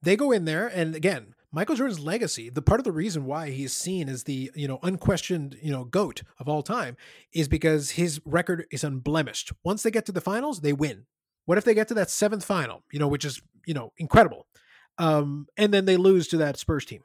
They 0.01 0.15
go 0.15 0.31
in 0.31 0.45
there, 0.45 0.67
and 0.67 0.95
again, 0.95 1.35
Michael 1.55 1.75
Jordan's 1.75 1.99
legacy, 1.99 2.49
the 2.49 2.63
part 2.63 2.79
of 2.79 2.83
the 2.83 2.91
reason 2.91 3.25
why 3.25 3.51
he's 3.51 3.73
seen 3.73 4.09
as 4.09 4.23
the, 4.23 4.51
you 4.55 4.67
know, 4.67 4.79
unquestioned, 4.81 5.55
you 5.61 5.71
know, 5.71 5.83
GOAT 5.83 6.23
of 6.39 6.49
all 6.49 6.63
time 6.63 6.97
is 7.31 7.47
because 7.47 7.91
his 7.91 8.19
record 8.25 8.65
is 8.71 8.83
unblemished. 8.83 9.51
Once 9.63 9.83
they 9.83 9.91
get 9.91 10.07
to 10.07 10.11
the 10.11 10.19
finals, 10.19 10.61
they 10.61 10.73
win. 10.73 11.05
What 11.45 11.59
if 11.59 11.63
they 11.63 11.75
get 11.75 11.87
to 11.89 11.93
that 11.93 12.09
seventh 12.09 12.43
final, 12.43 12.83
you 12.91 12.97
know, 12.97 13.07
which 13.07 13.23
is, 13.23 13.39
you 13.67 13.75
know, 13.75 13.93
incredible. 13.97 14.47
Um, 14.97 15.45
and 15.55 15.71
then 15.71 15.85
they 15.85 15.95
lose 15.95 16.27
to 16.29 16.37
that 16.37 16.57
Spurs 16.57 16.85
team. 16.85 17.03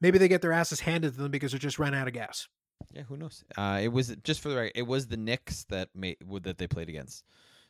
Maybe 0.00 0.16
they 0.16 0.28
get 0.28 0.40
their 0.40 0.52
asses 0.52 0.80
handed 0.80 1.14
to 1.14 1.22
them 1.22 1.30
because 1.30 1.52
they're 1.52 1.58
just 1.58 1.78
ran 1.78 1.94
out 1.94 2.08
of 2.08 2.14
gas. 2.14 2.48
Yeah, 2.92 3.02
who 3.02 3.18
knows? 3.18 3.44
Uh, 3.58 3.80
it 3.82 3.88
was 3.88 4.14
just 4.24 4.40
for 4.40 4.48
the 4.48 4.56
record, 4.56 4.72
it 4.74 4.86
was 4.86 5.08
the 5.08 5.16
Knicks 5.18 5.64
that 5.64 5.90
made 5.94 6.16
that 6.42 6.56
they 6.56 6.66
played 6.66 6.88
against 6.88 7.24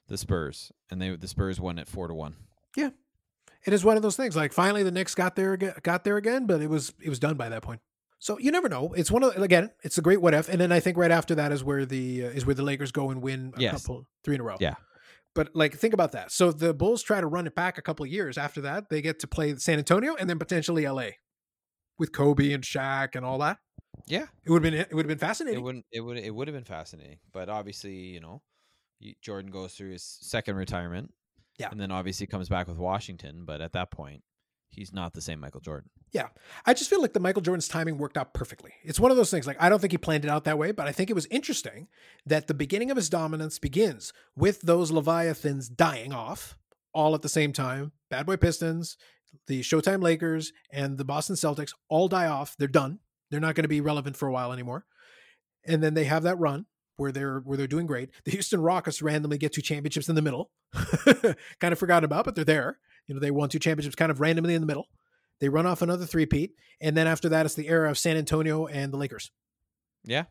the 0.08 0.18
Spurs, 0.18 0.72
and 0.90 1.00
they 1.00 1.14
the 1.16 1.28
Spurs 1.28 1.60
won 1.60 1.78
at 1.78 1.88
four 1.88 2.08
to 2.08 2.14
one. 2.14 2.34
It 3.66 3.72
is 3.72 3.84
one 3.84 3.96
of 3.96 4.02
those 4.02 4.16
things. 4.16 4.36
Like 4.36 4.52
finally, 4.52 4.82
the 4.82 4.90
Knicks 4.90 5.14
got 5.14 5.36
there 5.36 5.56
got 5.56 6.04
there 6.04 6.16
again, 6.16 6.46
but 6.46 6.60
it 6.62 6.68
was 6.70 6.92
it 7.02 7.08
was 7.08 7.18
done 7.18 7.36
by 7.36 7.48
that 7.48 7.62
point. 7.62 7.80
So 8.18 8.38
you 8.38 8.50
never 8.50 8.68
know. 8.68 8.92
It's 8.94 9.10
one 9.10 9.22
of 9.22 9.36
again, 9.36 9.70
it's 9.82 9.98
a 9.98 10.02
great 10.02 10.20
what 10.22 10.32
if, 10.34 10.48
and 10.48 10.60
then 10.60 10.72
I 10.72 10.80
think 10.80 10.96
right 10.96 11.10
after 11.10 11.34
that 11.34 11.52
is 11.52 11.62
where 11.62 11.84
the 11.84 12.24
uh, 12.24 12.28
is 12.28 12.46
where 12.46 12.54
the 12.54 12.62
Lakers 12.62 12.92
go 12.92 13.10
and 13.10 13.20
win 13.22 13.52
a 13.56 13.60
Yes. 13.60 13.82
couple 13.82 14.06
three 14.24 14.34
in 14.36 14.40
a 14.40 14.44
row. 14.44 14.56
Yeah. 14.60 14.74
But 15.34 15.50
like 15.54 15.74
think 15.74 15.92
about 15.92 16.12
that. 16.12 16.32
So 16.32 16.50
the 16.50 16.72
Bulls 16.72 17.02
try 17.02 17.20
to 17.20 17.26
run 17.26 17.46
it 17.46 17.54
back 17.54 17.76
a 17.76 17.82
couple 17.82 18.04
of 18.06 18.10
years 18.10 18.38
after 18.38 18.62
that. 18.62 18.88
They 18.88 19.02
get 19.02 19.18
to 19.20 19.26
play 19.26 19.54
San 19.56 19.78
Antonio 19.78 20.14
and 20.18 20.30
then 20.30 20.38
potentially 20.38 20.86
LA 20.88 21.08
with 21.98 22.12
Kobe 22.12 22.52
and 22.52 22.64
Shaq 22.64 23.14
and 23.16 23.24
all 23.24 23.38
that. 23.38 23.58
Yeah, 24.06 24.26
It 24.44 24.50
would 24.50 24.64
have 24.64 24.72
been 24.72 24.80
it 24.80 24.92
would 24.94 25.04
have 25.04 25.08
been 25.08 25.18
fascinating. 25.18 25.60
it 25.60 25.62
wouldn't 25.62 25.84
it 25.92 26.00
would 26.00 26.16
it 26.16 26.34
would 26.34 26.48
have 26.48 26.54
been 26.54 26.64
fascinating, 26.64 27.18
but 27.32 27.48
obviously 27.50 27.94
you 27.94 28.20
know, 28.20 28.40
Jordan 29.20 29.50
goes 29.50 29.74
through 29.74 29.90
his 29.92 30.02
second 30.04 30.56
retirement. 30.56 31.12
Yeah. 31.58 31.68
and 31.70 31.80
then 31.80 31.90
obviously 31.90 32.26
comes 32.26 32.48
back 32.48 32.68
with 32.68 32.76
Washington, 32.76 33.44
but 33.46 33.60
at 33.60 33.72
that 33.72 33.90
point, 33.90 34.22
he's 34.68 34.92
not 34.92 35.14
the 35.14 35.20
same 35.20 35.40
Michael 35.40 35.60
Jordan. 35.60 35.90
Yeah. 36.12 36.28
I 36.64 36.74
just 36.74 36.90
feel 36.90 37.00
like 37.00 37.12
the 37.12 37.20
Michael 37.20 37.42
Jordan's 37.42 37.68
timing 37.68 37.98
worked 37.98 38.16
out 38.16 38.34
perfectly. 38.34 38.72
It's 38.84 39.00
one 39.00 39.10
of 39.10 39.16
those 39.16 39.30
things 39.30 39.46
like 39.46 39.56
I 39.60 39.68
don't 39.68 39.80
think 39.80 39.92
he 39.92 39.98
planned 39.98 40.24
it 40.24 40.30
out 40.30 40.44
that 40.44 40.58
way, 40.58 40.72
but 40.72 40.86
I 40.86 40.92
think 40.92 41.10
it 41.10 41.14
was 41.14 41.26
interesting 41.26 41.88
that 42.26 42.46
the 42.46 42.54
beginning 42.54 42.90
of 42.90 42.96
his 42.96 43.08
dominance 43.08 43.58
begins 43.58 44.12
with 44.36 44.60
those 44.62 44.90
Leviathans 44.90 45.68
dying 45.68 46.12
off 46.12 46.56
all 46.92 47.14
at 47.14 47.22
the 47.22 47.28
same 47.28 47.52
time. 47.52 47.92
Bad 48.10 48.26
Boy 48.26 48.36
Pistons, 48.36 48.96
the 49.46 49.60
Showtime 49.60 50.02
Lakers, 50.02 50.52
and 50.72 50.96
the 50.98 51.04
Boston 51.04 51.36
Celtics 51.36 51.72
all 51.88 52.08
die 52.08 52.26
off. 52.26 52.56
They're 52.58 52.68
done. 52.68 53.00
They're 53.30 53.40
not 53.40 53.54
going 53.54 53.64
to 53.64 53.68
be 53.68 53.80
relevant 53.80 54.16
for 54.16 54.28
a 54.28 54.32
while 54.32 54.52
anymore. 54.52 54.86
And 55.66 55.82
then 55.82 55.94
they 55.94 56.04
have 56.04 56.22
that 56.22 56.38
run 56.38 56.66
where 56.96 57.12
they're 57.12 57.40
where 57.40 57.56
they're 57.56 57.66
doing 57.66 57.86
great. 57.86 58.10
The 58.24 58.30
Houston 58.32 58.60
Rockets 58.60 59.02
randomly 59.02 59.38
get 59.38 59.52
two 59.52 59.62
championships 59.62 60.08
in 60.08 60.14
the 60.14 60.22
middle. 60.22 60.50
kind 60.74 61.72
of 61.72 61.78
forgotten 61.78 62.04
about, 62.04 62.24
but 62.24 62.34
they're 62.34 62.44
there. 62.44 62.78
You 63.06 63.14
know, 63.14 63.20
they 63.20 63.30
won 63.30 63.48
two 63.48 63.58
championships 63.58 63.96
kind 63.96 64.10
of 64.10 64.20
randomly 64.20 64.54
in 64.54 64.60
the 64.60 64.66
middle. 64.66 64.88
They 65.40 65.48
run 65.48 65.66
off 65.66 65.82
another 65.82 66.06
three-peat, 66.06 66.52
and 66.80 66.96
then 66.96 67.06
after 67.06 67.28
that, 67.28 67.44
it's 67.44 67.54
the 67.54 67.68
era 67.68 67.90
of 67.90 67.98
San 67.98 68.16
Antonio 68.16 68.66
and 68.66 68.90
the 68.92 68.96
Lakers. 68.96 69.30
Yeah, 70.02 70.24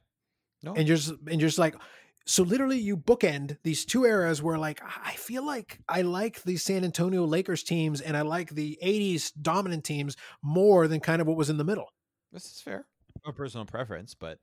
no, 0.63 0.73
And 0.73 0.87
you're 0.87 0.97
just 0.97 1.09
and 1.29 1.39
you're 1.39 1.49
just 1.49 1.59
like, 1.59 1.75
so 2.25 2.41
literally, 2.41 2.79
you 2.79 2.97
bookend 2.97 3.57
these 3.63 3.85
two 3.85 4.05
eras 4.05 4.41
where, 4.41 4.57
like, 4.57 4.81
I 4.83 5.11
feel 5.13 5.45
like 5.45 5.79
I 5.87 6.01
like 6.01 6.41
the 6.41 6.57
San 6.57 6.83
Antonio 6.83 7.23
Lakers 7.25 7.61
teams, 7.61 8.01
and 8.01 8.17
I 8.17 8.23
like 8.23 8.49
the 8.49 8.79
'80s 8.83 9.31
dominant 9.39 9.83
teams 9.83 10.15
more 10.41 10.87
than 10.87 10.99
kind 11.01 11.21
of 11.21 11.27
what 11.27 11.37
was 11.37 11.51
in 11.51 11.57
the 11.57 11.63
middle. 11.63 11.89
this 12.31 12.45
is 12.45 12.59
fair. 12.61 12.87
A 13.25 13.31
personal 13.31 13.65
preference, 13.65 14.15
but 14.15 14.39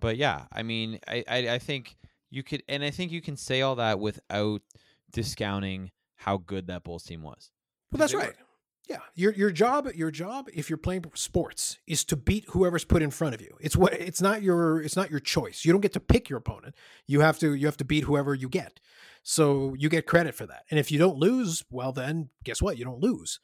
but 0.00 0.16
yeah, 0.16 0.44
I 0.52 0.62
mean, 0.62 1.00
I, 1.06 1.24
I 1.28 1.48
I 1.50 1.58
think 1.58 1.96
you 2.30 2.42
could, 2.42 2.62
and 2.68 2.84
I 2.84 2.90
think 2.90 3.12
you 3.12 3.20
can 3.20 3.36
say 3.36 3.62
all 3.62 3.76
that 3.76 3.98
without 3.98 4.62
discounting 5.10 5.90
how 6.16 6.38
good 6.38 6.66
that 6.66 6.84
Bulls 6.84 7.04
team 7.04 7.22
was. 7.22 7.50
Well, 7.90 7.98
that's 7.98 8.14
right. 8.14 8.28
were. 8.28 8.44
Yeah, 8.88 9.00
your 9.14 9.34
your 9.34 9.50
job 9.50 9.86
your 9.94 10.10
job 10.10 10.48
if 10.54 10.70
you're 10.70 10.78
playing 10.78 11.04
sports 11.12 11.76
is 11.86 12.04
to 12.06 12.16
beat 12.16 12.46
whoever's 12.48 12.86
put 12.86 13.02
in 13.02 13.10
front 13.10 13.34
of 13.34 13.40
you. 13.42 13.54
It's 13.60 13.76
what 13.76 13.92
it's 13.92 14.22
not 14.22 14.42
your 14.42 14.80
it's 14.80 14.96
not 14.96 15.10
your 15.10 15.20
choice. 15.20 15.64
You 15.64 15.72
don't 15.72 15.82
get 15.82 15.92
to 15.92 16.00
pick 16.00 16.30
your 16.30 16.38
opponent. 16.38 16.74
You 17.06 17.20
have 17.20 17.38
to 17.40 17.52
you 17.52 17.66
have 17.66 17.76
to 17.78 17.84
beat 17.84 18.04
whoever 18.04 18.34
you 18.34 18.48
get. 18.48 18.80
So 19.22 19.74
you 19.76 19.90
get 19.90 20.06
credit 20.06 20.34
for 20.34 20.46
that. 20.46 20.64
And 20.70 20.80
if 20.80 20.90
you 20.90 20.98
don't 20.98 21.18
lose, 21.18 21.64
well 21.70 21.92
then 21.92 22.30
guess 22.44 22.62
what? 22.62 22.78
You 22.78 22.86
don't 22.86 23.00
lose. 23.00 23.40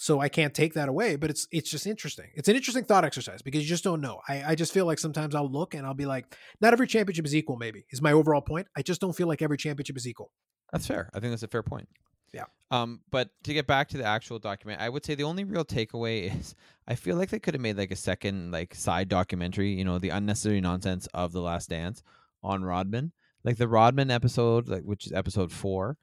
So 0.00 0.18
I 0.18 0.30
can't 0.30 0.54
take 0.54 0.72
that 0.74 0.88
away, 0.88 1.16
but 1.16 1.28
it's 1.28 1.46
it's 1.52 1.70
just 1.70 1.86
interesting. 1.86 2.30
It's 2.32 2.48
an 2.48 2.56
interesting 2.56 2.84
thought 2.84 3.04
exercise 3.04 3.42
because 3.42 3.60
you 3.60 3.68
just 3.68 3.84
don't 3.84 4.00
know. 4.00 4.22
I, 4.26 4.42
I 4.46 4.54
just 4.54 4.72
feel 4.72 4.86
like 4.86 4.98
sometimes 4.98 5.34
I'll 5.34 5.52
look 5.52 5.74
and 5.74 5.86
I'll 5.86 5.92
be 5.92 6.06
like, 6.06 6.34
not 6.58 6.72
every 6.72 6.86
championship 6.86 7.26
is 7.26 7.36
equal, 7.36 7.58
maybe, 7.58 7.84
is 7.90 8.00
my 8.00 8.12
overall 8.12 8.40
point. 8.40 8.66
I 8.74 8.80
just 8.80 9.02
don't 9.02 9.12
feel 9.12 9.28
like 9.28 9.42
every 9.42 9.58
championship 9.58 9.98
is 9.98 10.08
equal. 10.08 10.32
That's 10.72 10.86
fair. 10.86 11.10
I 11.12 11.20
think 11.20 11.32
that's 11.32 11.42
a 11.42 11.48
fair 11.48 11.62
point. 11.62 11.86
Yeah. 12.32 12.46
Um, 12.70 13.02
but 13.10 13.28
to 13.44 13.52
get 13.52 13.66
back 13.66 13.88
to 13.88 13.98
the 13.98 14.04
actual 14.04 14.38
document, 14.38 14.80
I 14.80 14.88
would 14.88 15.04
say 15.04 15.16
the 15.16 15.24
only 15.24 15.44
real 15.44 15.66
takeaway 15.66 16.34
is 16.40 16.54
I 16.88 16.94
feel 16.94 17.16
like 17.16 17.28
they 17.28 17.38
could 17.38 17.52
have 17.52 17.60
made 17.60 17.76
like 17.76 17.90
a 17.90 17.96
second 17.96 18.52
like 18.52 18.74
side 18.74 19.10
documentary, 19.10 19.72
you 19.74 19.84
know, 19.84 19.98
the 19.98 20.08
unnecessary 20.08 20.62
nonsense 20.62 21.08
of 21.12 21.32
the 21.32 21.42
Last 21.42 21.68
Dance 21.68 22.02
on 22.42 22.64
Rodman, 22.64 23.12
like 23.44 23.58
the 23.58 23.68
Rodman 23.68 24.10
episode, 24.10 24.66
like 24.66 24.84
which 24.84 25.08
is 25.08 25.12
episode 25.12 25.52
four. 25.52 25.98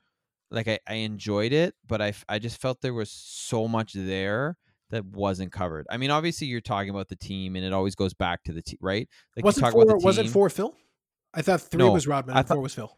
Like 0.52 0.68
I, 0.68 0.80
I 0.88 0.94
enjoyed 0.96 1.52
it, 1.54 1.76
but 1.86 2.02
I, 2.02 2.14
I 2.30 2.40
just 2.40 2.62
felt 2.62 2.82
there 2.82 2.94
was 2.94 3.12
so 3.12 3.68
much 3.68 3.94
there 3.94 4.58
that 4.92 5.04
wasn't 5.06 5.52
covered. 5.52 5.86
I 5.90 5.98
mean, 5.98 6.12
obviously 6.12 6.48
you're 6.48 6.62
talking 6.62 6.90
about 6.90 7.10
the 7.10 7.16
team, 7.18 7.56
and 7.58 7.66
it 7.66 7.74
always 7.74 7.96
goes 7.96 8.14
back 8.14 8.44
to 8.44 8.54
the 8.54 8.62
team, 8.62 8.78
right? 8.82 9.10
Like 9.36 9.44
was 9.44 9.58
you 9.58 9.62
it 9.62 9.64
talk 9.64 9.74
four? 9.74 9.84
about 9.84 10.00
the 10.00 10.06
Was 10.06 10.18
it 10.18 10.30
four 10.30 10.50
Phil? 10.50 10.74
I 11.34 11.42
thought 11.42 11.62
three 11.62 11.80
No, 11.80 11.92
was 11.92 12.08
Rodman 12.08 12.38
I 12.38 12.44
thought- 12.44 12.56
four 12.56 12.64
was 12.64 12.74
Phil. 12.74 12.98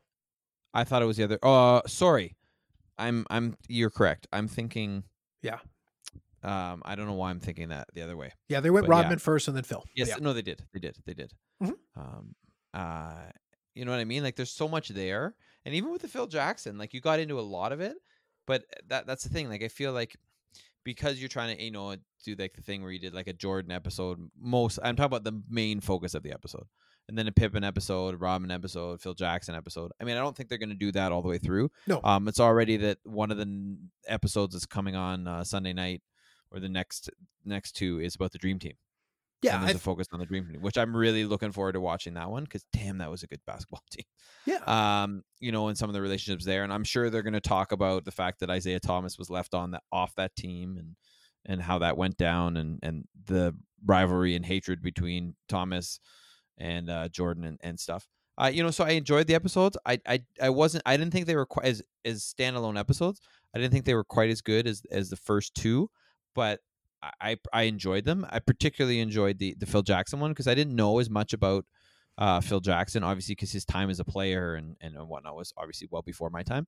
I 0.73 0.83
thought 0.83 1.01
it 1.01 1.05
was 1.05 1.17
the 1.17 1.23
other. 1.23 1.39
Uh, 1.41 1.81
sorry, 1.87 2.37
I'm 2.99 3.25
I'm. 3.31 3.55
You're 3.67 3.89
correct. 3.89 4.27
I'm 4.31 4.47
thinking. 4.47 5.03
Yeah. 5.41 5.57
Um, 6.43 6.83
I 6.85 6.95
don't 6.95 7.07
know 7.07 7.13
why 7.15 7.31
I'm 7.31 7.39
thinking 7.39 7.69
that 7.69 7.87
the 7.95 8.03
other 8.03 8.15
way. 8.15 8.31
Yeah, 8.47 8.59
they 8.59 8.69
went 8.69 8.85
But 8.85 8.93
yeah. 8.93 9.01
Rodman 9.01 9.19
first 9.19 9.47
and 9.47 9.57
then 9.57 9.63
Phil. 9.63 9.83
Yes, 9.95 10.09
Yeah. 10.09 10.17
no, 10.21 10.31
they 10.33 10.43
did. 10.43 10.63
They 10.73 10.79
did. 10.79 10.95
They 11.07 11.13
did. 11.15 11.33
Mhm. 11.61 11.73
Um, 11.97 12.35
uh, 12.73 13.31
you 13.73 13.83
know 13.83 13.91
what 13.91 13.99
I 13.99 14.05
mean? 14.05 14.21
Like, 14.23 14.35
there's 14.35 14.51
so 14.51 14.67
much 14.67 14.89
there, 14.89 15.35
and 15.69 15.75
even 15.75 15.91
with 15.91 16.01
the 16.01 16.07
Phil 16.07 16.25
Jackson, 16.25 16.79
like 16.79 16.95
you 16.95 16.99
got 16.99 17.19
into 17.19 17.39
a 17.39 17.41
lot 17.41 17.71
of 17.71 17.79
it, 17.79 17.95
but 18.47 18.63
that 18.87 19.05
that's 19.05 19.21
the 19.21 19.29
thing. 19.29 19.49
Like, 19.49 19.61
I 19.61 19.67
feel 19.67 19.93
like 19.93 20.15
because 20.83 21.19
you're 21.19 21.29
trying 21.29 21.55
to, 21.55 21.63
you 21.63 21.69
know, 21.69 21.95
do 22.25 22.33
like 22.39 22.55
the 22.55 22.63
thing 22.63 22.81
where 22.81 22.91
you 22.91 22.97
did 22.97 23.13
like 23.13 23.27
a 23.27 23.33
Jordan 23.33 23.71
episode. 23.71 24.31
Most 24.35 24.79
I'm 24.83 24.95
talking 24.95 25.05
about 25.05 25.25
the 25.25 25.43
main 25.47 25.79
focus 25.79 26.15
of 26.15 26.23
the 26.23 26.31
episode, 26.31 26.65
and 27.07 27.15
then 27.15 27.27
a 27.27 27.31
Pippen 27.31 27.63
episode, 27.63 28.15
a 28.15 28.17
Rodman 28.17 28.49
episode, 28.49 28.99
Phil 28.99 29.13
Jackson 29.13 29.53
episode. 29.53 29.91
I 30.01 30.05
mean, 30.05 30.17
I 30.17 30.21
don't 30.21 30.35
think 30.35 30.49
they're 30.49 30.57
going 30.57 30.69
to 30.69 30.75
do 30.75 30.91
that 30.93 31.11
all 31.11 31.21
the 31.21 31.27
way 31.27 31.37
through. 31.37 31.69
No. 31.85 32.01
Um, 32.03 32.27
it's 32.27 32.39
already 32.39 32.77
that 32.77 32.97
one 33.03 33.29
of 33.29 33.37
the 33.37 33.43
n- 33.43 33.91
episodes 34.07 34.55
that's 34.55 34.65
coming 34.65 34.95
on 34.95 35.27
uh, 35.27 35.43
Sunday 35.43 35.73
night, 35.73 36.01
or 36.49 36.59
the 36.59 36.67
next 36.67 37.11
next 37.45 37.73
two 37.73 37.99
is 37.99 38.15
about 38.15 38.31
the 38.31 38.39
Dream 38.39 38.57
Team 38.57 38.73
Yeah, 39.41 39.55
and 39.55 39.63
there's 39.63 39.77
a 39.77 39.79
focus 39.79 40.07
on 40.11 40.19
the 40.19 40.25
dream 40.25 40.47
team, 40.47 40.61
which 40.61 40.77
I'm 40.77 40.95
really 40.95 41.23
looking 41.23 41.51
forward 41.51 41.73
to 41.73 41.81
watching 41.81 42.15
that 42.15 42.29
one 42.29 42.43
because 42.43 42.65
damn, 42.73 42.97
that 42.97 43.09
was 43.09 43.23
a 43.23 43.27
good 43.27 43.39
basketball 43.47 43.83
team. 43.91 44.05
yeah. 44.45 44.63
Um, 45.03 45.23
you 45.39 45.51
know, 45.51 45.69
and 45.69 45.77
some 45.77 45.89
of 45.89 45.93
the 45.93 46.01
relationships 46.01 46.45
there, 46.45 46.63
and 46.63 46.73
I'm 46.73 46.83
sure 46.83 47.09
they're 47.09 47.23
going 47.23 47.33
to 47.33 47.39
talk 47.39 47.71
about 47.71 48.03
the 48.03 48.11
fact 48.11 48.41
that 48.41 48.49
Isiah 48.49 48.79
Thomas 48.79 49.17
was 49.17 49.29
left 49.29 49.53
on 49.53 49.71
that 49.71 49.83
off 49.91 50.13
that 50.15 50.35
team 50.35 50.77
and 50.77 50.95
and 51.45 51.61
how 51.61 51.79
that 51.79 51.97
went 51.97 52.17
down 52.17 52.57
and 52.57 52.79
and 52.83 53.05
the 53.25 53.55
rivalry 53.85 54.35
and 54.35 54.45
hatred 54.45 54.81
between 54.81 55.35
Thomas 55.47 55.99
and 56.57 56.89
uh, 56.89 57.07
Jordan 57.07 57.45
and, 57.45 57.57
and 57.61 57.79
stuff. 57.79 58.07
Uh, 58.37 58.47
you 58.47 58.63
know, 58.63 58.71
so 58.71 58.85
I 58.85 58.91
enjoyed 58.91 59.27
the 59.27 59.35
episodes. 59.35 59.77
I, 59.85 59.99
I 60.07 60.21
I 60.41 60.49
wasn't. 60.49 60.83
I 60.85 60.95
didn't 60.95 61.11
think 61.11 61.27
they 61.27 61.35
were 61.35 61.45
quite 61.45 61.65
as 61.65 61.81
as 62.05 62.23
standalone 62.23 62.79
episodes. 62.79 63.19
I 63.53 63.59
didn't 63.59 63.73
think 63.73 63.85
they 63.85 63.95
were 63.95 64.05
quite 64.05 64.29
as 64.29 64.41
good 64.41 64.67
as 64.67 64.81
as 64.91 65.09
the 65.09 65.17
first 65.17 65.55
two, 65.55 65.89
but 66.35 66.59
I 67.01 67.37
I, 67.53 67.63
enjoyed 67.63 68.05
them. 68.05 68.25
I 68.29 68.39
particularly 68.39 68.99
enjoyed 68.99 69.39
the 69.39 69.55
the 69.57 69.65
Phil 69.65 69.81
Jackson 69.81 70.19
one 70.19 70.31
because 70.31 70.47
I 70.47 70.55
didn't 70.55 70.75
know 70.75 70.99
as 70.99 71.09
much 71.09 71.33
about 71.33 71.65
uh, 72.17 72.41
Phil 72.41 72.59
Jackson, 72.59 73.03
obviously 73.03 73.35
because 73.35 73.51
his 73.51 73.65
time 73.65 73.89
as 73.89 73.99
a 73.99 74.05
player 74.05 74.55
and 74.55 74.75
and 74.81 74.95
whatnot 75.07 75.35
was 75.35 75.53
obviously 75.57 75.87
well 75.91 76.01
before 76.01 76.29
my 76.29 76.43
time. 76.43 76.67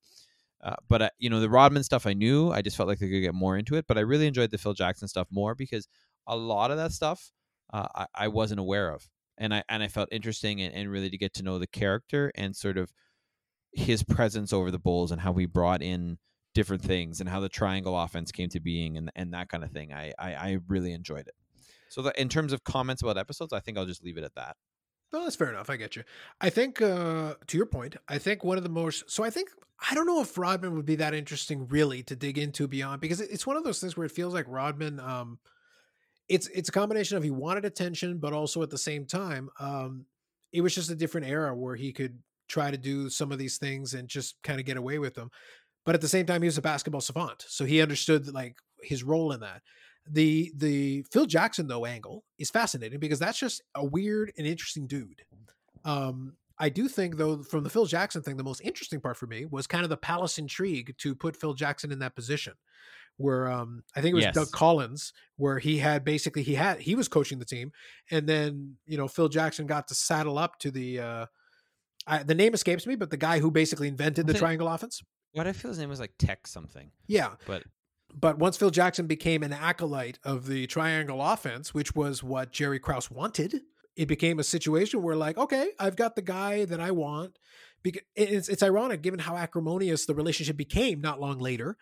Uh, 0.64 0.76
but 0.88 1.14
you 1.18 1.30
know 1.30 1.40
the 1.40 1.50
Rodman 1.50 1.84
stuff 1.84 2.06
I 2.06 2.14
knew. 2.14 2.52
I 2.52 2.62
just 2.62 2.78
felt 2.78 2.88
like 2.88 3.00
they 3.00 3.10
could 3.10 3.22
get 3.22 3.34
more 3.34 3.58
into 3.58 3.76
it. 3.76 3.86
But 3.88 3.98
I 3.98 4.02
really 4.02 4.28
enjoyed 4.28 4.52
the 4.52 4.58
Phil 4.58 4.74
Jackson 4.74 5.08
stuff 5.08 5.28
more 5.32 5.56
because 5.56 5.88
a 6.28 6.36
lot 6.36 6.72
of 6.72 6.78
that 6.78 6.92
stuff 6.92 7.32
uh, 7.74 7.88
I, 7.96 8.06
I 8.16 8.28
wasn't 8.30 8.60
aware 8.60 8.92
of, 8.92 9.10
and 9.38 9.54
I 9.54 9.64
and 9.70 9.84
I 9.84 9.88
felt 9.88 10.10
interesting 10.12 10.62
and, 10.62 10.74
and 10.74 10.90
really 10.90 11.10
to 11.10 11.18
get 11.18 11.34
to 11.36 11.44
know 11.44 11.60
the 11.60 11.68
character 11.68 12.32
and 12.36 12.56
sort 12.56 12.78
of 12.78 12.94
his 13.74 14.04
presence 14.04 14.54
over 14.54 14.72
the 14.72 14.80
Bulls 14.80 15.12
and 15.12 15.22
how 15.22 15.34
he 15.34 15.46
brought 15.46 15.82
in 15.82 16.18
different 16.54 16.84
things 16.84 17.20
and 17.20 17.30
how 17.30 17.40
the 17.40 17.50
triangle 17.50 18.00
offense 18.00 18.32
came 18.32 18.50
to 18.50 18.60
being 18.60 18.98
and 18.98 19.12
and 19.16 19.34
that 19.34 19.50
kind 19.50 19.64
of 19.64 19.72
thing. 19.72 19.94
I 19.94 20.14
I, 20.20 20.34
I 20.34 20.58
really 20.68 20.94
enjoyed 20.94 21.28
it. 21.28 21.36
So 21.90 22.02
that 22.04 22.18
in 22.18 22.30
terms 22.30 22.54
of 22.54 22.64
comments 22.64 23.02
about 23.02 23.18
episodes, 23.18 23.52
I 23.54 23.60
think 23.60 23.78
I'll 23.78 23.86
just 23.86 24.04
leave 24.04 24.18
it 24.18 24.24
at 24.24 24.36
that. 24.36 24.56
No, 25.14 25.24
that's 25.24 25.36
fair 25.36 25.50
enough. 25.50 25.70
I 25.70 25.76
get 25.76 25.96
you. 25.96 26.04
I 26.40 26.50
think, 26.50 26.82
uh, 26.82 27.36
to 27.48 27.58
your 27.58 27.66
point, 27.66 27.98
I 28.08 28.18
think 28.18 28.44
one 28.44 28.58
of 28.58 28.64
the 28.64 28.70
most. 28.70 29.12
So 29.12 29.24
I 29.24 29.30
think 29.30 29.50
I 29.90 29.94
don't 29.94 30.06
know 30.06 30.22
if 30.22 30.38
Rodman 30.38 30.76
would 30.76 30.86
be 30.86 30.96
that 30.96 31.14
interesting, 31.14 31.68
really, 31.68 32.02
to 32.04 32.16
dig 32.16 32.38
into 32.38 32.68
beyond 32.68 33.02
because 33.02 33.20
it's 33.20 33.46
one 33.46 33.58
of 33.58 33.64
those 33.64 33.82
things 33.82 33.98
where 33.98 34.06
it 34.06 34.12
feels 34.12 34.34
like 34.34 34.46
Rodman. 34.48 35.00
Um, 35.00 35.40
it's 36.30 36.48
it's 36.48 36.70
a 36.70 36.72
combination 36.72 37.18
of 37.18 37.24
he 37.24 37.32
wanted 37.32 37.66
attention, 37.66 38.20
but 38.20 38.32
also 38.32 38.62
at 38.62 38.70
the 38.70 38.78
same 38.78 39.06
time, 39.06 39.50
um, 39.60 40.06
it 40.54 40.62
was 40.62 40.74
just 40.74 40.90
a 40.90 40.96
different 40.96 41.28
era 41.28 41.54
where 41.54 41.76
he 41.76 41.92
could 41.92 42.20
try 42.48 42.72
to 42.72 42.78
do 42.78 43.10
some 43.10 43.32
of 43.32 43.38
these 43.38 43.58
things 43.58 43.94
and 43.94 44.08
just 44.08 44.42
kind 44.44 44.60
of 44.60 44.66
get 44.66 44.78
away 44.78 45.00
with 45.00 45.16
them. 45.16 45.30
But 45.86 45.96
at 45.96 46.02
the 46.02 46.08
same 46.08 46.26
time, 46.26 46.42
he 46.42 46.48
was 46.48 46.58
a 46.58 46.62
basketball 46.62 47.02
savant, 47.02 47.46
so 47.48 47.66
he 47.66 47.82
understood 47.82 48.32
like 48.34 48.58
his 48.84 49.04
role 49.04 49.32
in 49.32 49.40
that. 49.40 49.62
The 50.10 50.52
the 50.56 51.04
Phil 51.12 51.26
Jackson 51.26 51.68
though 51.68 51.86
angle 51.86 52.24
is 52.40 52.50
fascinating 52.50 53.00
because 53.00 53.20
that's 53.20 53.40
just 53.40 53.62
a 53.76 53.86
weird 53.86 54.32
and 54.38 54.48
interesting 54.48 54.88
dude. 54.88 55.24
Um, 55.86 56.34
I 56.58 56.70
do 56.70 56.88
think 56.88 57.18
though 57.18 57.42
from 57.42 57.64
the 57.64 57.70
Phil 57.70 57.86
Jackson 57.86 58.22
thing, 58.22 58.38
the 58.38 58.44
most 58.44 58.62
interesting 58.62 59.02
part 59.02 59.18
for 59.18 59.28
me 59.28 59.46
was 59.46 59.68
kind 59.68 59.84
of 59.84 59.90
the 59.90 59.98
palace 59.98 60.38
intrigue 60.38 60.96
to 61.00 61.16
put 61.16 61.36
Phil 61.36 61.54
Jackson 61.54 61.92
in 61.92 62.00
that 62.00 62.16
position. 62.16 62.54
Where 63.18 63.52
um, 63.52 63.84
I 63.96 64.02
think 64.02 64.14
it 64.14 64.16
was 64.16 64.24
Yes. 64.24 64.36
Doug 64.36 64.52
Collins, 64.52 65.14
where 65.38 65.60
he 65.60 65.78
had 65.78 66.04
basically 66.04 66.44
he 66.44 66.56
had 66.56 66.80
he 66.80 66.96
was 66.96 67.08
coaching 67.08 67.40
the 67.40 67.46
team, 67.46 67.72
and 68.10 68.28
then 68.28 68.78
you 68.86 68.98
know 68.98 69.08
Phil 69.08 69.30
Jackson 69.30 69.68
got 69.68 69.88
to 69.90 69.96
saddle 69.96 70.38
up 70.38 70.58
to 70.60 70.72
the 70.72 71.00
uh, 71.00 71.26
I, 72.08 72.24
the 72.24 72.36
name 72.36 72.54
escapes 72.54 72.88
me, 72.88 72.96
but 72.96 73.10
the 73.10 73.18
guy 73.18 73.40
who 73.40 73.52
basically 73.52 73.88
invented 73.88 74.28
the 74.28 74.34
triangle 74.36 74.68
offense. 74.68 75.04
What 75.34 75.48
I 75.48 75.54
feel 75.54 75.70
his 75.70 75.80
name 75.80 75.90
was 75.90 76.00
like 76.00 76.14
Tech 76.20 76.48
something, 76.48 76.92
Yeah, 77.08 77.32
but 77.46 77.64
but 78.14 78.38
once 78.38 78.58
Phil 78.58 78.72
Jackson 78.72 79.08
became 79.08 79.44
an 79.44 79.54
acolyte 79.54 80.20
of 80.24 80.46
the 80.48 80.68
triangle 80.68 81.22
offense, 81.22 81.74
which 81.74 81.96
was 81.96 82.22
what 82.22 82.52
Jerry 82.52 82.80
Krause 82.80 83.10
wanted, 83.10 83.62
it 83.96 84.08
became 84.08 84.40
a 84.40 84.44
situation 84.44 85.02
where, 85.02 85.16
like, 85.16 85.38
okay, 85.38 85.72
I've 85.80 85.96
got 85.96 86.16
the 86.16 86.22
guy 86.22 86.66
that 86.66 86.80
I 86.80 86.92
want. 86.92 87.38
Because 87.84 88.04
it's 88.16 88.48
it's 88.48 88.62
ironic, 88.62 89.02
given 89.02 89.20
how 89.20 89.36
acrimonious 89.36 90.06
the 90.06 90.14
relationship 90.14 90.56
became 90.56 91.02
not 91.02 91.20
long 91.20 91.40
later, 91.40 91.78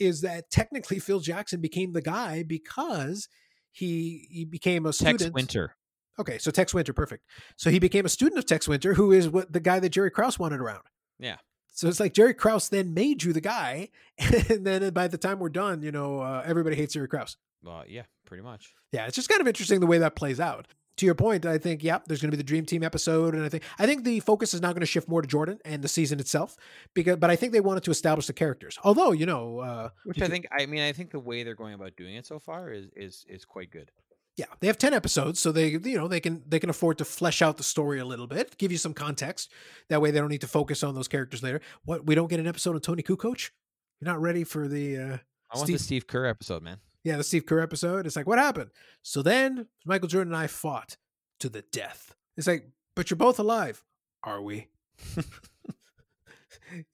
is 0.00 0.22
that 0.22 0.50
technically 0.50 0.98
Phil 0.98 1.20
Jackson 1.20 1.60
became 1.60 1.92
the 1.92 2.00
guy 2.00 2.42
because 2.42 3.28
he 3.70 4.26
he 4.30 4.44
became 4.46 4.86
a 4.86 4.92
student. 4.92 5.20
Tex 5.20 5.32
Winter. 5.32 5.76
Okay, 6.18 6.38
so 6.38 6.50
Tex 6.50 6.72
Winter, 6.72 6.92
perfect. 6.92 7.24
So 7.56 7.70
he 7.70 7.78
became 7.78 8.06
a 8.06 8.08
student 8.08 8.38
of 8.38 8.46
Tex 8.46 8.66
Winter, 8.66 8.94
who 8.94 9.12
is 9.12 9.28
what 9.28 9.52
the 9.52 9.60
guy 9.60 9.78
that 9.80 9.90
Jerry 9.90 10.10
Krause 10.10 10.38
wanted 10.38 10.60
around. 10.60 10.82
Yeah. 11.18 11.36
So 11.72 11.88
it's 11.88 12.00
like 12.00 12.12
Jerry 12.12 12.34
Krause 12.34 12.68
then 12.68 12.94
made 12.94 13.22
you 13.22 13.32
the 13.32 13.40
guy, 13.40 13.88
and 14.18 14.66
then 14.66 14.92
by 14.92 15.08
the 15.08 15.18
time 15.18 15.38
we're 15.38 15.48
done, 15.48 15.82
you 15.82 15.90
know, 15.90 16.20
uh, 16.20 16.42
everybody 16.44 16.76
hates 16.76 16.94
Jerry 16.94 17.08
Krause. 17.08 17.36
Well, 17.62 17.84
yeah, 17.88 18.02
pretty 18.26 18.42
much. 18.42 18.74
Yeah, 18.92 19.06
it's 19.06 19.16
just 19.16 19.28
kind 19.28 19.40
of 19.40 19.48
interesting 19.48 19.80
the 19.80 19.86
way 19.86 19.98
that 19.98 20.14
plays 20.14 20.38
out. 20.38 20.68
To 20.96 21.06
your 21.06 21.14
point, 21.14 21.46
I 21.46 21.56
think, 21.56 21.82
yep, 21.82 22.04
there's 22.04 22.20
going 22.20 22.30
to 22.30 22.36
be 22.36 22.42
the 22.42 22.46
Dream 22.46 22.66
Team 22.66 22.82
episode, 22.82 23.34
and 23.34 23.42
I 23.42 23.48
think 23.48 23.62
I 23.78 23.86
think 23.86 24.04
the 24.04 24.20
focus 24.20 24.52
is 24.52 24.60
now 24.60 24.72
going 24.72 24.80
to 24.80 24.86
shift 24.86 25.08
more 25.08 25.22
to 25.22 25.26
Jordan 25.26 25.58
and 25.64 25.82
the 25.82 25.88
season 25.88 26.20
itself, 26.20 26.56
because 26.92 27.16
but 27.16 27.30
I 27.30 27.36
think 27.36 27.54
they 27.54 27.60
wanted 27.60 27.84
to 27.84 27.90
establish 27.90 28.26
the 28.26 28.34
characters. 28.34 28.78
Although, 28.84 29.12
you 29.12 29.24
know, 29.24 29.60
uh, 29.60 29.88
Which 30.04 30.18
you 30.18 30.26
I 30.26 30.28
think. 30.28 30.46
I 30.52 30.66
mean, 30.66 30.82
I 30.82 30.92
think 30.92 31.10
the 31.10 31.18
way 31.18 31.44
they're 31.44 31.54
going 31.54 31.72
about 31.72 31.96
doing 31.96 32.16
it 32.16 32.26
so 32.26 32.38
far 32.38 32.70
is 32.70 32.88
is 32.94 33.24
is 33.26 33.46
quite 33.46 33.70
good. 33.70 33.90
Yeah, 34.36 34.46
they 34.60 34.66
have 34.66 34.78
ten 34.78 34.94
episodes, 34.94 35.40
so 35.40 35.52
they 35.52 35.68
you 35.68 35.96
know 35.98 36.08
they 36.08 36.20
can 36.20 36.42
they 36.48 36.58
can 36.58 36.70
afford 36.70 36.98
to 36.98 37.04
flesh 37.04 37.42
out 37.42 37.58
the 37.58 37.62
story 37.62 37.98
a 37.98 38.04
little 38.04 38.26
bit, 38.26 38.56
give 38.56 38.72
you 38.72 38.78
some 38.78 38.94
context. 38.94 39.52
That 39.90 40.00
way, 40.00 40.10
they 40.10 40.20
don't 40.20 40.30
need 40.30 40.40
to 40.40 40.48
focus 40.48 40.82
on 40.82 40.94
those 40.94 41.06
characters 41.08 41.42
later. 41.42 41.60
What 41.84 42.06
we 42.06 42.14
don't 42.14 42.28
get 42.28 42.40
an 42.40 42.46
episode 42.46 42.74
of 42.74 42.82
Toni 42.82 43.02
Kukoc? 43.02 43.50
You're 44.00 44.10
not 44.10 44.20
ready 44.22 44.44
for 44.44 44.68
the 44.68 44.96
uh, 44.96 45.16
I 45.50 45.56
want 45.56 45.66
Steve- 45.66 45.78
the 45.78 45.84
Steve 45.84 46.06
Kerr 46.06 46.24
episode, 46.26 46.62
man. 46.62 46.78
yeah 47.04 47.18
the 47.18 47.24
Steve 47.24 47.44
Kerr 47.44 47.60
episode. 47.60 48.06
It's 48.06 48.16
like 48.16 48.26
what 48.26 48.38
happened? 48.38 48.70
So 49.02 49.20
then 49.20 49.66
Michael 49.84 50.08
Jordan 50.08 50.32
and 50.32 50.42
I 50.42 50.46
fought 50.46 50.96
to 51.40 51.50
the 51.50 51.62
death. 51.70 52.14
It's 52.38 52.46
like, 52.46 52.70
but 52.96 53.10
you're 53.10 53.18
both 53.18 53.38
alive, 53.38 53.84
are 54.24 54.40
we? 54.40 54.68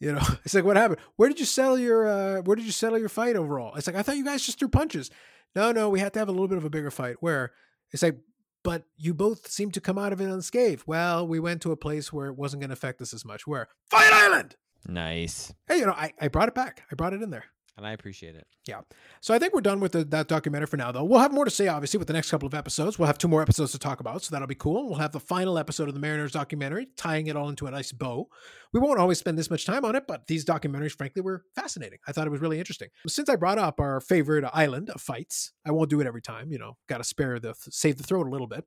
you 0.01 0.13
know, 0.13 0.21
it's 0.45 0.55
like 0.55 0.65
what 0.65 0.77
happened? 0.77 1.01
Where 1.17 1.29
did 1.29 1.39
you 1.39 1.47
settle 1.47 1.79
your 1.79 2.09
uh 2.09 2.43
where 2.43 2.57
did 2.57 2.65
you 2.65 2.73
settle 2.73 2.99
your 2.99 3.09
fight 3.09 3.37
overall? 3.37 3.75
It's 3.77 3.87
like 3.87 3.97
I 3.97 4.03
thought 4.03 4.17
you 4.17 4.25
guys 4.25 4.45
just 4.45 4.59
threw 4.59 4.69
punches. 4.69 5.11
No, 5.55 5.73
no, 5.73 5.89
we 5.89 6.01
had 6.01 6.13
to 6.15 6.19
have 6.19 6.29
a 6.29 6.33
little 6.33 6.49
bit 6.49 6.59
of 6.59 6.65
a 6.65 6.71
bigger 6.71 6.91
fight. 6.91 7.17
Where 7.21 7.53
it's 7.91 8.03
like, 8.03 8.19
but 8.63 8.85
you 8.97 9.15
both 9.15 9.49
seem 9.49 9.71
to 9.73 9.81
come 9.81 9.99
out 9.99 10.13
of 10.13 10.21
it 10.21 10.29
unscathed. 10.29 10.85
Well, 10.87 11.27
we 11.27 11.41
went 11.41 11.63
to 11.63 11.73
a 11.73 11.77
place 11.77 12.13
where 12.13 12.27
it 12.27 12.37
wasn't 12.37 12.61
going 12.61 12.71
to 12.71 12.75
affect 12.75 13.01
us 13.01 13.15
as 13.15 13.25
much. 13.25 13.47
Where 13.47 13.69
Fight 13.91 14.13
Island. 14.13 14.57
Nice. 14.87 15.53
Hey, 15.67 15.79
you 15.79 15.87
know, 15.87 15.93
I, 15.93 16.13
I 16.21 16.29
brought 16.29 16.49
it 16.49 16.55
back. 16.55 16.83
I 16.91 16.95
brought 16.95 17.13
it 17.13 17.23
in 17.23 17.31
there. 17.31 17.45
And 17.79 17.87
I 17.87 17.93
appreciate 17.93 18.35
it. 18.35 18.47
Yeah. 18.67 18.81
So 19.21 19.33
I 19.33 19.39
think 19.39 19.55
we're 19.55 19.61
done 19.61 19.79
with 19.79 19.93
the, 19.93 20.05
that 20.05 20.27
documentary 20.27 20.67
for 20.67 20.77
now, 20.77 20.93
though. 20.93 21.05
We'll 21.05 21.21
have 21.21 21.33
more 21.33 21.45
to 21.45 21.51
say, 21.51 21.69
obviously, 21.69 21.97
with 21.97 22.09
the 22.09 22.13
next 22.13 22.31
couple 22.31 22.47
of 22.47 22.53
episodes. 22.53 22.99
We'll 22.99 23.07
have 23.07 23.19
two 23.19 23.29
more 23.29 23.41
episodes 23.41 23.73
to 23.73 23.79
talk 23.79 24.01
about, 24.01 24.23
so 24.23 24.33
that'll 24.33 24.49
be 24.49 24.57
cool. 24.57 24.89
We'll 24.89 24.99
have 24.99 25.13
the 25.13 25.21
final 25.21 25.57
episode 25.57 25.87
of 25.89 25.95
the 25.95 26.01
Mariners 26.01 26.33
documentary, 26.33 26.89
tying 26.97 27.29
it 27.29 27.37
all 27.37 27.49
into 27.49 27.67
a 27.67 27.71
nice 27.71 27.93
bow. 27.93 28.29
We 28.73 28.81
won't 28.81 28.99
always 28.99 29.19
spend 29.19 29.39
this 29.39 29.51
much 29.51 29.65
time 29.65 29.85
on 29.85 29.95
it, 29.95 30.07
but 30.09 30.27
these 30.27 30.45
documentaries, 30.45 30.97
frankly, 30.97 31.23
were 31.23 31.45
fascinating. 31.55 32.01
I 32.07 32.13
thought 32.13 32.27
it 32.27 32.31
was 32.31 32.41
really 32.41 32.59
interesting. 32.59 32.89
Since 33.07 33.29
I 33.29 33.37
brought 33.37 33.59
up 33.59 33.81
our 33.81 34.01
favorite 34.01 34.45
island 34.53 34.91
of 34.91 35.01
fights, 35.01 35.53
I 35.65 35.71
won't 35.71 35.89
do 35.89 36.01
it 36.01 36.07
every 36.07 36.23
time. 36.23 36.51
You 36.51 36.59
know, 36.59 36.77
got 36.89 36.99
to 36.99 37.05
spare 37.05 37.39
the 37.39 37.55
save 37.59 37.97
the 37.97 38.03
throat 38.03 38.27
a 38.27 38.31
little 38.31 38.49
bit. 38.49 38.65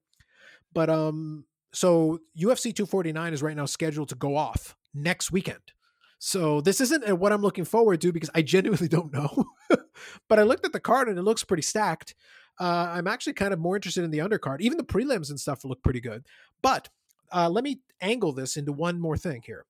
But 0.74 0.90
um, 0.90 1.46
so 1.74 2.20
UFC 2.40 2.74
249 2.74 3.34
is 3.34 3.44
right 3.44 3.58
now 3.58 3.66
scheduled 3.66 4.10
to 4.10 4.16
go 4.16 4.38
off 4.38 4.78
next 4.94 5.32
weekend. 5.32 5.74
So 6.23 6.61
this 6.61 6.80
isn't 6.81 7.10
uh, 7.10 7.15
what 7.15 7.31
I'm 7.31 7.41
looking 7.41 7.65
forward 7.65 7.99
to 8.02 8.11
because 8.11 8.30
I 8.35 8.41
genuinely 8.43 8.88
don't 8.88 9.11
know. 9.11 9.45
but 10.30 10.38
I 10.38 10.43
looked 10.43 10.64
at 10.64 10.72
the 10.72 10.80
card 10.80 11.10
and 11.10 11.18
it 11.18 11.23
looks 11.23 11.43
pretty 11.43 11.64
stacked. 11.64 12.14
Uh, 12.60 12.91
I'm 12.91 13.07
actually 13.07 13.34
kind 13.34 13.53
of 13.53 13.60
more 13.60 13.76
interested 13.76 14.03
in 14.03 14.11
the 14.11 14.19
undercard. 14.19 14.61
Even 14.61 14.77
the 14.77 14.84
prelims 14.84 15.31
and 15.31 15.39
stuff 15.39 15.65
look 15.65 15.81
pretty 15.81 15.99
good. 15.99 16.23
But 16.61 16.89
uh, 17.34 17.49
let 17.49 17.64
me 17.64 17.81
angle 18.02 18.34
this 18.34 18.56
into 18.56 18.72
one 18.72 18.99
more 18.99 19.18
thing 19.18 19.41
here. 19.43 19.65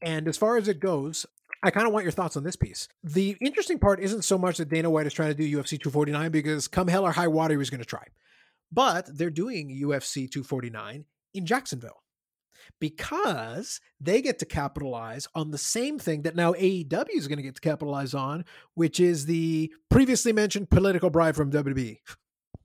And 0.00 0.28
as 0.28 0.36
far 0.36 0.56
as 0.56 0.68
it 0.68 0.78
goes, 0.78 1.26
I 1.64 1.72
kind 1.72 1.88
of 1.88 1.92
want 1.92 2.04
your 2.04 2.12
thoughts 2.12 2.36
on 2.36 2.44
this 2.44 2.54
piece. 2.54 2.86
The 3.02 3.36
interesting 3.40 3.80
part 3.80 3.98
isn't 3.98 4.22
so 4.22 4.38
much 4.38 4.58
that 4.58 4.68
Dana 4.68 4.90
White 4.90 5.08
is 5.08 5.14
trying 5.14 5.30
to 5.30 5.34
do 5.34 5.42
UFC 5.42 5.70
249 5.70 6.30
because 6.30 6.68
come 6.68 6.86
hell 6.86 7.04
or 7.04 7.10
high 7.10 7.26
water, 7.26 7.54
he 7.54 7.58
was 7.58 7.70
going 7.70 7.80
to 7.80 7.84
try. 7.84 8.04
But 8.70 9.10
they're 9.18 9.30
doing 9.30 9.68
UFC 9.68 10.30
249 10.30 11.06
in 11.34 11.44
Jacksonville 11.44 12.04
because 12.80 13.80
they 14.00 14.20
get 14.22 14.38
to 14.40 14.46
capitalize 14.46 15.26
on 15.34 15.50
the 15.50 15.58
same 15.58 15.98
thing 15.98 16.22
that 16.22 16.36
now 16.36 16.52
AEW 16.54 17.06
is 17.14 17.28
going 17.28 17.38
to 17.38 17.42
get 17.42 17.54
to 17.56 17.60
capitalize 17.60 18.14
on, 18.14 18.44
which 18.74 19.00
is 19.00 19.26
the 19.26 19.72
previously 19.90 20.32
mentioned 20.32 20.70
political 20.70 21.10
bribe 21.10 21.34
from 21.36 21.50
WWE. 21.50 21.98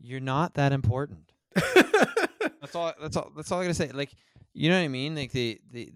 You're 0.02 0.20
not 0.20 0.56
that 0.56 0.72
important. 0.74 1.32
That's 1.56 2.76
all. 2.76 2.94
That's 3.02 3.16
all. 3.18 3.32
That's 3.36 3.52
all 3.52 3.60
I 3.60 3.64
gotta 3.64 3.74
say. 3.74 3.90
Like, 3.92 4.12
you 4.54 4.70
know 4.70 4.78
what 4.78 4.84
I 4.86 4.88
mean? 4.90 5.16
Like 5.16 5.32
the 5.32 5.60
the, 5.72 5.92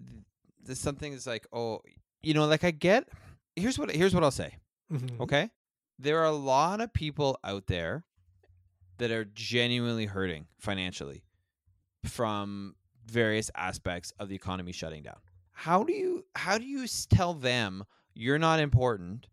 the 0.64 0.74
something 0.74 1.12
is 1.12 1.26
like, 1.26 1.46
oh, 1.52 1.80
you 2.22 2.34
know, 2.34 2.46
like 2.46 2.64
I 2.64 2.70
get. 2.70 3.08
Here's 3.56 3.78
what 3.78 3.90
here's 3.90 4.14
what 4.14 4.22
I'll 4.24 4.30
say. 4.30 4.56
Mhm. 4.92 5.20
Okay, 5.20 5.50
there 5.98 6.18
are 6.20 6.26
a 6.26 6.32
lot 6.32 6.80
of 6.80 6.92
people 6.92 7.38
out 7.42 7.66
there 7.66 8.04
that 8.98 9.10
are 9.10 9.24
genuinely 9.24 10.06
hurting 10.06 10.46
financially 10.58 11.24
from 12.04 12.74
various 13.10 13.50
aspects 13.54 14.12
of 14.18 14.28
the 14.28 14.34
economy 14.34 14.72
shutting 14.72 15.02
down. 15.02 15.18
How 15.52 15.82
do 15.82 15.92
you 15.92 16.24
how 16.34 16.58
do 16.58 16.64
you 16.64 16.86
tell 17.08 17.34
them 17.34 17.84
you're 18.14 18.38
not 18.38 18.60
important, 18.60 19.26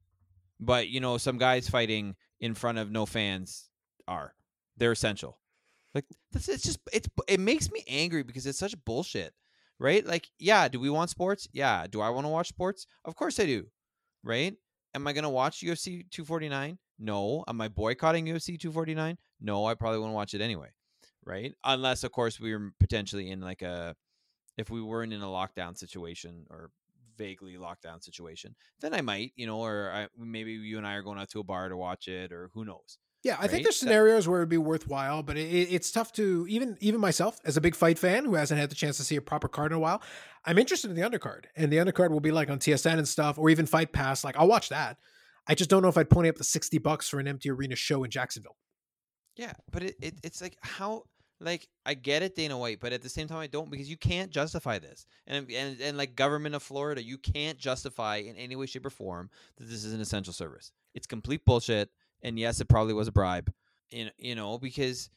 but 0.60 0.88
you 0.88 1.00
know 1.00 1.18
some 1.18 1.38
guys 1.38 1.70
fighting 1.70 2.16
in 2.40 2.54
front 2.54 2.78
of 2.78 2.92
no 2.92 3.06
fans 3.06 3.70
are 4.08 4.34
they're 4.78 4.92
essential. 4.92 5.40
Like 5.94 6.06
it's 6.34 6.46
just 6.46 6.80
it's 6.92 7.08
it 7.28 7.40
makes 7.40 7.72
me 7.72 7.84
angry 7.88 8.24
because 8.24 8.46
it's 8.46 8.60
such 8.60 8.76
bullshit, 8.86 9.34
right? 9.80 10.06
Like 10.06 10.28
yeah, 10.40 10.68
do 10.68 10.80
we 10.80 10.90
want 10.90 11.10
sports? 11.10 11.48
Yeah. 11.54 11.88
Do 11.88 12.02
I 12.02 12.10
want 12.10 12.26
to 12.26 12.30
watch 12.30 12.50
sports? 12.50 12.86
Of 13.06 13.16
course 13.16 13.40
I 13.40 13.46
do, 13.46 13.68
right? 14.24 14.56
Am 14.94 15.08
I 15.08 15.14
gonna 15.14 15.30
watch 15.30 15.62
UFC 15.62 16.10
249? 16.12 16.78
No. 17.00 17.44
Am 17.48 17.62
I 17.62 17.68
boycotting 17.68 18.26
UFC 18.26 18.60
249? 18.60 19.18
No. 19.42 19.66
I 19.66 19.74
probably 19.74 20.00
won't 20.00 20.14
watch 20.14 20.34
it 20.34 20.42
anyway, 20.42 20.70
right? 21.26 21.54
Unless 21.64 22.04
of 22.04 22.12
course 22.12 22.40
we 22.40 22.54
were 22.56 22.72
potentially 22.80 23.30
in 23.32 23.42
like 23.42 23.62
a 23.62 23.96
if 24.58 24.70
we 24.70 24.82
weren't 24.82 25.14
in 25.14 25.22
a 25.22 25.26
lockdown 25.26 25.78
situation 25.78 26.46
or 26.50 26.70
vaguely 27.18 27.56
lockdown 27.56 28.04
situation, 28.04 28.56
then 28.82 28.94
I 28.94 29.02
might, 29.02 29.32
you 29.36 29.46
know, 29.48 29.60
or 29.60 29.92
I, 29.94 30.08
maybe 30.18 30.52
you 30.54 30.78
and 30.78 30.88
I 30.88 30.94
are 30.96 31.02
going 31.02 31.20
out 31.20 31.30
to 31.32 31.40
a 31.40 31.44
bar 31.44 31.70
to 31.70 31.78
watch 31.78 32.08
it, 32.08 32.32
or 32.32 32.50
who 32.54 32.66
knows. 32.66 32.98
Yeah, 33.24 33.36
I 33.40 33.42
think 33.48 33.52
right? 33.54 33.64
there's 33.64 33.80
That- 33.80 33.88
scenarios 33.88 34.28
where 34.28 34.42
it'd 34.42 34.50
be 34.50 34.58
worthwhile, 34.58 35.24
but 35.24 35.36
it, 35.38 35.52
it- 35.52 35.74
it's 35.74 35.92
tough 35.92 36.12
to 36.14 36.46
even 36.48 36.78
even 36.80 37.02
myself 37.02 37.40
as 37.44 37.58
a 37.58 37.62
big 37.62 37.76
fight 37.76 37.98
fan 38.00 38.26
who 38.26 38.36
hasn't 38.36 38.60
had 38.60 38.70
the 38.70 38.76
chance 38.76 38.98
to 38.98 39.04
see 39.04 39.16
a 39.16 39.22
proper 39.22 39.48
card 39.48 39.72
in 39.72 39.78
a 39.78 39.80
while. 39.80 40.02
I'm 40.46 40.58
interested 40.58 40.90
in 40.92 40.96
the 40.96 41.02
undercard, 41.10 41.46
and 41.56 41.72
the 41.72 41.78
undercard 41.78 42.12
will 42.12 42.20
be 42.20 42.32
like 42.32 42.50
on 42.50 42.60
TSN 42.60 42.98
and 42.98 43.08
stuff, 43.08 43.38
or 43.40 43.50
even 43.50 43.66
Fight 43.66 43.92
Pass. 43.94 44.24
Like 44.24 44.38
I'll 44.38 44.48
watch 44.48 44.70
that. 44.70 44.98
I 45.48 45.56
just 45.56 45.70
don't 45.70 45.82
know 45.82 45.90
if 45.90 45.98
I'd 45.98 46.10
pony 46.10 46.30
up 46.30 46.36
the 46.36 46.44
sixty 46.44 46.78
bucks 46.78 47.10
for 47.10 47.20
an 47.20 47.28
empty 47.28 47.50
arena 47.50 47.76
show 47.76 48.04
in 48.04 48.12
Jacksonville. 48.12 48.58
Yeah, 49.36 49.54
but 49.72 49.84
it, 49.84 49.96
it 50.02 50.14
it's 50.24 50.42
like 50.42 50.58
how 50.62 51.04
like 51.40 51.68
I 51.86 51.94
get 51.94 52.24
it, 52.24 52.36
Dana 52.36 52.58
White, 52.58 52.80
but 52.80 52.94
at 52.94 53.02
the 53.02 53.10
same 53.10 53.28
time 53.28 53.40
I 53.40 53.48
don't 53.48 53.70
because 53.70 53.90
you 53.90 53.98
can't 53.98 54.32
justify 54.32 54.80
this. 54.80 55.06
And 55.28 55.50
and 55.52 55.80
and 55.82 55.98
like 55.98 56.16
government 56.16 56.56
of 56.56 56.64
Florida, 56.64 57.04
you 57.04 57.18
can't 57.18 57.58
justify 57.58 58.18
in 58.18 58.36
any 58.36 58.56
way, 58.56 58.66
shape, 58.66 58.86
or 58.86 58.90
form 58.90 59.30
that 59.58 59.66
this 59.66 59.84
is 59.84 59.94
an 59.94 60.02
essential 60.02 60.34
service. 60.34 60.72
It's 60.94 61.08
complete 61.08 61.46
bullshit. 61.46 61.90
And 62.24 62.40
yes, 62.40 62.60
it 62.62 62.70
probably 62.70 62.94
was 62.94 63.08
a 63.08 63.12
bribe. 63.12 63.52
You 63.92 64.10
you 64.18 64.36
know, 64.36 64.58
because 64.58 65.10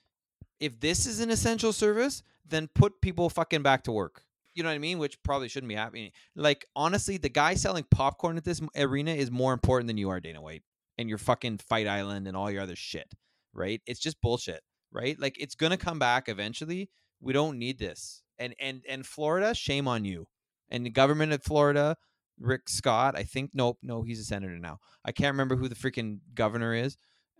if 0.60 0.80
this 0.80 1.06
is 1.06 1.20
an 1.20 1.30
essential 1.30 1.72
service, 1.72 2.22
then 2.46 2.68
put 2.74 3.00
people 3.00 3.30
fucking 3.30 3.62
back 3.62 3.84
to 3.84 3.92
work. 3.92 4.22
You 4.54 4.64
know 4.64 4.70
what 4.70 4.74
I 4.74 4.78
mean? 4.78 4.98
Which 4.98 5.22
probably 5.22 5.48
shouldn't 5.48 5.68
be 5.68 5.76
happening. 5.76 6.10
Like 6.34 6.66
honestly, 6.74 7.16
the 7.16 7.28
guy 7.28 7.54
selling 7.54 7.84
popcorn 7.90 8.36
at 8.36 8.44
this 8.44 8.60
arena 8.76 9.12
is 9.12 9.30
more 9.30 9.52
important 9.52 9.86
than 9.86 9.98
you 9.98 10.10
are, 10.10 10.18
Dana 10.18 10.42
White, 10.42 10.64
and 10.98 11.08
your 11.08 11.18
fucking 11.18 11.58
Fight 11.58 11.86
Island 11.86 12.26
and 12.26 12.36
all 12.36 12.50
your 12.50 12.62
other 12.62 12.76
shit. 12.76 13.14
Right? 13.54 13.80
It's 13.86 14.00
just 14.00 14.20
bullshit. 14.20 14.62
Right? 14.92 15.18
Like 15.18 15.36
it's 15.40 15.54
gonna 15.54 15.76
come 15.76 15.98
back 15.98 16.28
eventually. 16.28 16.90
We 17.20 17.32
don't 17.32 17.58
need 17.58 17.78
this. 17.78 18.22
And 18.38 18.54
and 18.60 18.82
and 18.88 19.06
Florida, 19.06 19.54
shame 19.54 19.88
on 19.88 20.04
you. 20.04 20.26
And 20.70 20.84
the 20.84 20.90
government 20.90 21.32
of 21.32 21.42
Florida, 21.42 21.96
Rick 22.38 22.68
Scott, 22.68 23.16
I 23.16 23.24
think 23.24 23.50
nope, 23.54 23.78
no, 23.82 24.02
he's 24.02 24.20
a 24.20 24.24
senator 24.24 24.58
now. 24.58 24.78
I 25.04 25.12
can't 25.12 25.34
remember 25.34 25.56
who 25.56 25.68
the 25.68 25.74
freaking 25.74 26.20
governor 26.34 26.74
is. 26.74 26.96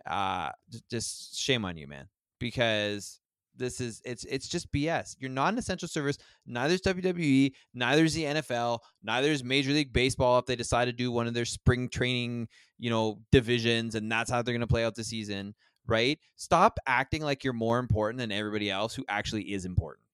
Uh 0.09 0.49
just 0.89 1.39
shame 1.39 1.65
on 1.65 1.77
you, 1.77 1.87
man. 1.87 2.07
Because 2.39 3.19
this 3.59 3.81
is 3.81 4.01
it's 4.05 4.23
it's 4.23 4.47
just 4.47 4.71
BS. 4.71 5.15
You're 5.19 5.29
not 5.29 5.53
an 5.53 5.59
essential 5.59 5.87
service. 5.87 6.17
Neither 6.47 6.75
is 6.75 6.81
WWE, 6.81 7.51
neither 7.73 8.05
is 8.05 8.13
the 8.13 8.23
NFL, 8.23 8.79
neither 9.03 9.29
is 9.29 9.43
Major 9.43 9.71
League 9.71 9.93
Baseball 9.93 10.39
if 10.39 10.45
they 10.45 10.55
decide 10.55 10.85
to 10.85 10.93
do 10.93 11.11
one 11.11 11.27
of 11.27 11.33
their 11.33 11.45
spring 11.45 11.89
training, 11.89 12.47
you 12.79 12.89
know, 12.89 13.19
divisions 13.31 13.95
and 13.95 14.11
that's 14.11 14.31
how 14.31 14.41
they're 14.41 14.53
going 14.53 14.61
to 14.61 14.67
play 14.67 14.85
out 14.85 14.95
the 14.95 15.03
season, 15.03 15.53
right? 15.89 16.19
Stop 16.35 16.79
acting 16.85 17.21
like 17.21 17.43
you're 17.43 17.53
more 17.53 17.79
important 17.79 18.19
than 18.19 18.31
everybody 18.31 18.69
else 18.69 18.95
who 18.95 19.05
actually 19.09 19.53
is 19.53 19.65
important. 19.65 20.05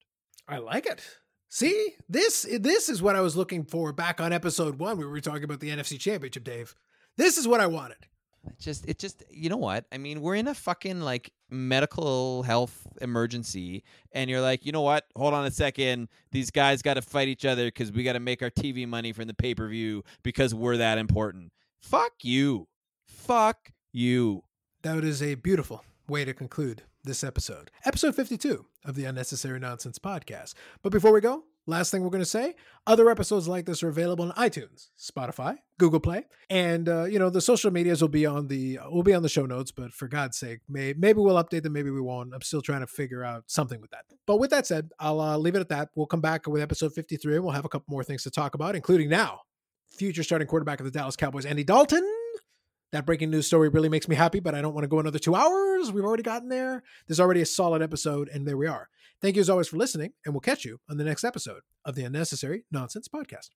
I 0.48 0.58
like 0.58 0.86
it. 0.86 1.02
See, 1.48 1.94
this 2.08 2.46
eh, 2.48 2.58
this 2.60 2.88
is 2.88 3.02
what 3.02 3.16
I 3.16 3.20
was 3.20 3.36
looking 3.36 3.64
for 3.64 3.92
back 3.92 4.20
on 4.20 4.32
episode 4.32 4.78
one. 4.78 4.98
where 4.98 5.06
We 5.06 5.12
were 5.12 5.20
talking 5.20 5.44
about 5.44 5.60
the 5.60 5.70
NFC 5.70 5.98
Championship, 5.98 6.44
Dave. 6.44 6.74
This 7.16 7.38
is 7.38 7.48
what 7.48 7.60
I 7.60 7.66
wanted. 7.66 7.98
It 8.46 8.58
just 8.58 8.88
it 8.88 8.98
just 8.98 9.22
you 9.30 9.48
know 9.48 9.56
what 9.56 9.84
i 9.92 9.98
mean 9.98 10.20
we're 10.20 10.34
in 10.34 10.48
a 10.48 10.54
fucking 10.54 11.00
like 11.00 11.32
medical 11.50 12.42
health 12.42 12.86
emergency 13.00 13.82
and 14.12 14.30
you're 14.30 14.40
like 14.40 14.64
you 14.64 14.72
know 14.72 14.82
what 14.82 15.04
hold 15.16 15.34
on 15.34 15.46
a 15.46 15.50
second 15.50 16.08
these 16.32 16.50
guys 16.50 16.82
got 16.82 16.94
to 16.94 17.02
fight 17.02 17.28
each 17.28 17.44
other 17.44 17.66
because 17.66 17.92
we 17.92 18.02
got 18.02 18.14
to 18.14 18.20
make 18.20 18.42
our 18.42 18.50
tv 18.50 18.86
money 18.86 19.12
from 19.12 19.26
the 19.26 19.34
pay-per-view 19.34 20.02
because 20.22 20.54
we're 20.54 20.76
that 20.76 20.98
important 20.98 21.52
fuck 21.80 22.12
you 22.22 22.66
fuck 23.06 23.70
you 23.92 24.42
That 24.86 25.02
is 25.02 25.20
a 25.20 25.34
beautiful 25.34 25.84
way 26.06 26.24
to 26.24 26.32
conclude 26.32 26.82
this 27.02 27.24
episode. 27.24 27.72
Episode 27.84 28.14
52 28.14 28.66
of 28.84 28.94
the 28.94 29.04
Unnecessary 29.04 29.58
Nonsense 29.58 29.98
podcast. 29.98 30.54
But 30.80 30.92
before 30.92 31.12
we 31.12 31.20
go, 31.20 31.42
last 31.66 31.90
thing 31.90 32.04
we're 32.04 32.10
going 32.10 32.22
to 32.22 32.24
say 32.24 32.54
other 32.86 33.10
episodes 33.10 33.48
like 33.48 33.66
this 33.66 33.82
are 33.82 33.88
available 33.88 34.26
on 34.26 34.30
iTunes, 34.34 34.90
Spotify, 34.96 35.56
Google 35.80 35.98
Play, 35.98 36.26
and 36.50 36.88
uh, 36.88 37.02
you 37.02 37.18
know 37.18 37.30
the 37.30 37.40
social 37.40 37.72
medias 37.72 38.00
will 38.00 38.08
be 38.08 38.26
on 38.26 38.46
the 38.46 38.78
will 38.88 39.02
be 39.02 39.12
on 39.12 39.24
the 39.24 39.28
show 39.28 39.44
notes. 39.44 39.72
But 39.72 39.92
for 39.92 40.06
God's 40.06 40.38
sake, 40.38 40.60
may, 40.68 40.94
maybe 40.96 41.18
we'll 41.18 41.42
update 41.42 41.64
them, 41.64 41.72
maybe 41.72 41.90
we 41.90 42.00
won't. 42.00 42.32
I'm 42.32 42.42
still 42.42 42.62
trying 42.62 42.82
to 42.82 42.86
figure 42.86 43.24
out 43.24 43.42
something 43.48 43.80
with 43.80 43.90
that. 43.90 44.04
But 44.24 44.36
with 44.36 44.50
that 44.50 44.68
said, 44.68 44.92
I'll 45.00 45.20
uh, 45.20 45.36
leave 45.36 45.56
it 45.56 45.60
at 45.60 45.68
that. 45.70 45.88
We'll 45.96 46.06
come 46.06 46.20
back 46.20 46.46
with 46.46 46.62
episode 46.62 46.92
53 46.92 47.34
and 47.34 47.44
we'll 47.44 47.54
have 47.54 47.64
a 47.64 47.68
couple 47.68 47.86
more 47.90 48.04
things 48.04 48.22
to 48.22 48.30
talk 48.30 48.54
about, 48.54 48.76
including 48.76 49.08
now 49.08 49.40
future 49.88 50.22
starting 50.22 50.46
quarterback 50.46 50.78
of 50.78 50.84
the 50.84 50.92
Dallas 50.92 51.16
Cowboys, 51.16 51.44
Andy 51.44 51.64
Dalton. 51.64 52.08
That 52.92 53.04
breaking 53.06 53.30
news 53.30 53.46
story 53.46 53.68
really 53.68 53.88
makes 53.88 54.08
me 54.08 54.16
happy, 54.16 54.40
but 54.40 54.54
I 54.54 54.62
don't 54.62 54.74
want 54.74 54.84
to 54.84 54.88
go 54.88 55.00
another 55.00 55.18
two 55.18 55.34
hours. 55.34 55.90
We've 55.90 56.04
already 56.04 56.22
gotten 56.22 56.48
there. 56.48 56.82
There's 57.06 57.20
already 57.20 57.42
a 57.42 57.46
solid 57.46 57.82
episode, 57.82 58.28
and 58.28 58.46
there 58.46 58.56
we 58.56 58.66
are. 58.66 58.88
Thank 59.20 59.36
you 59.36 59.40
as 59.40 59.50
always 59.50 59.68
for 59.68 59.76
listening, 59.76 60.12
and 60.24 60.34
we'll 60.34 60.40
catch 60.40 60.64
you 60.64 60.78
on 60.88 60.96
the 60.96 61.04
next 61.04 61.24
episode 61.24 61.62
of 61.84 61.94
the 61.94 62.04
Unnecessary 62.04 62.64
Nonsense 62.70 63.08
Podcast. 63.08 63.48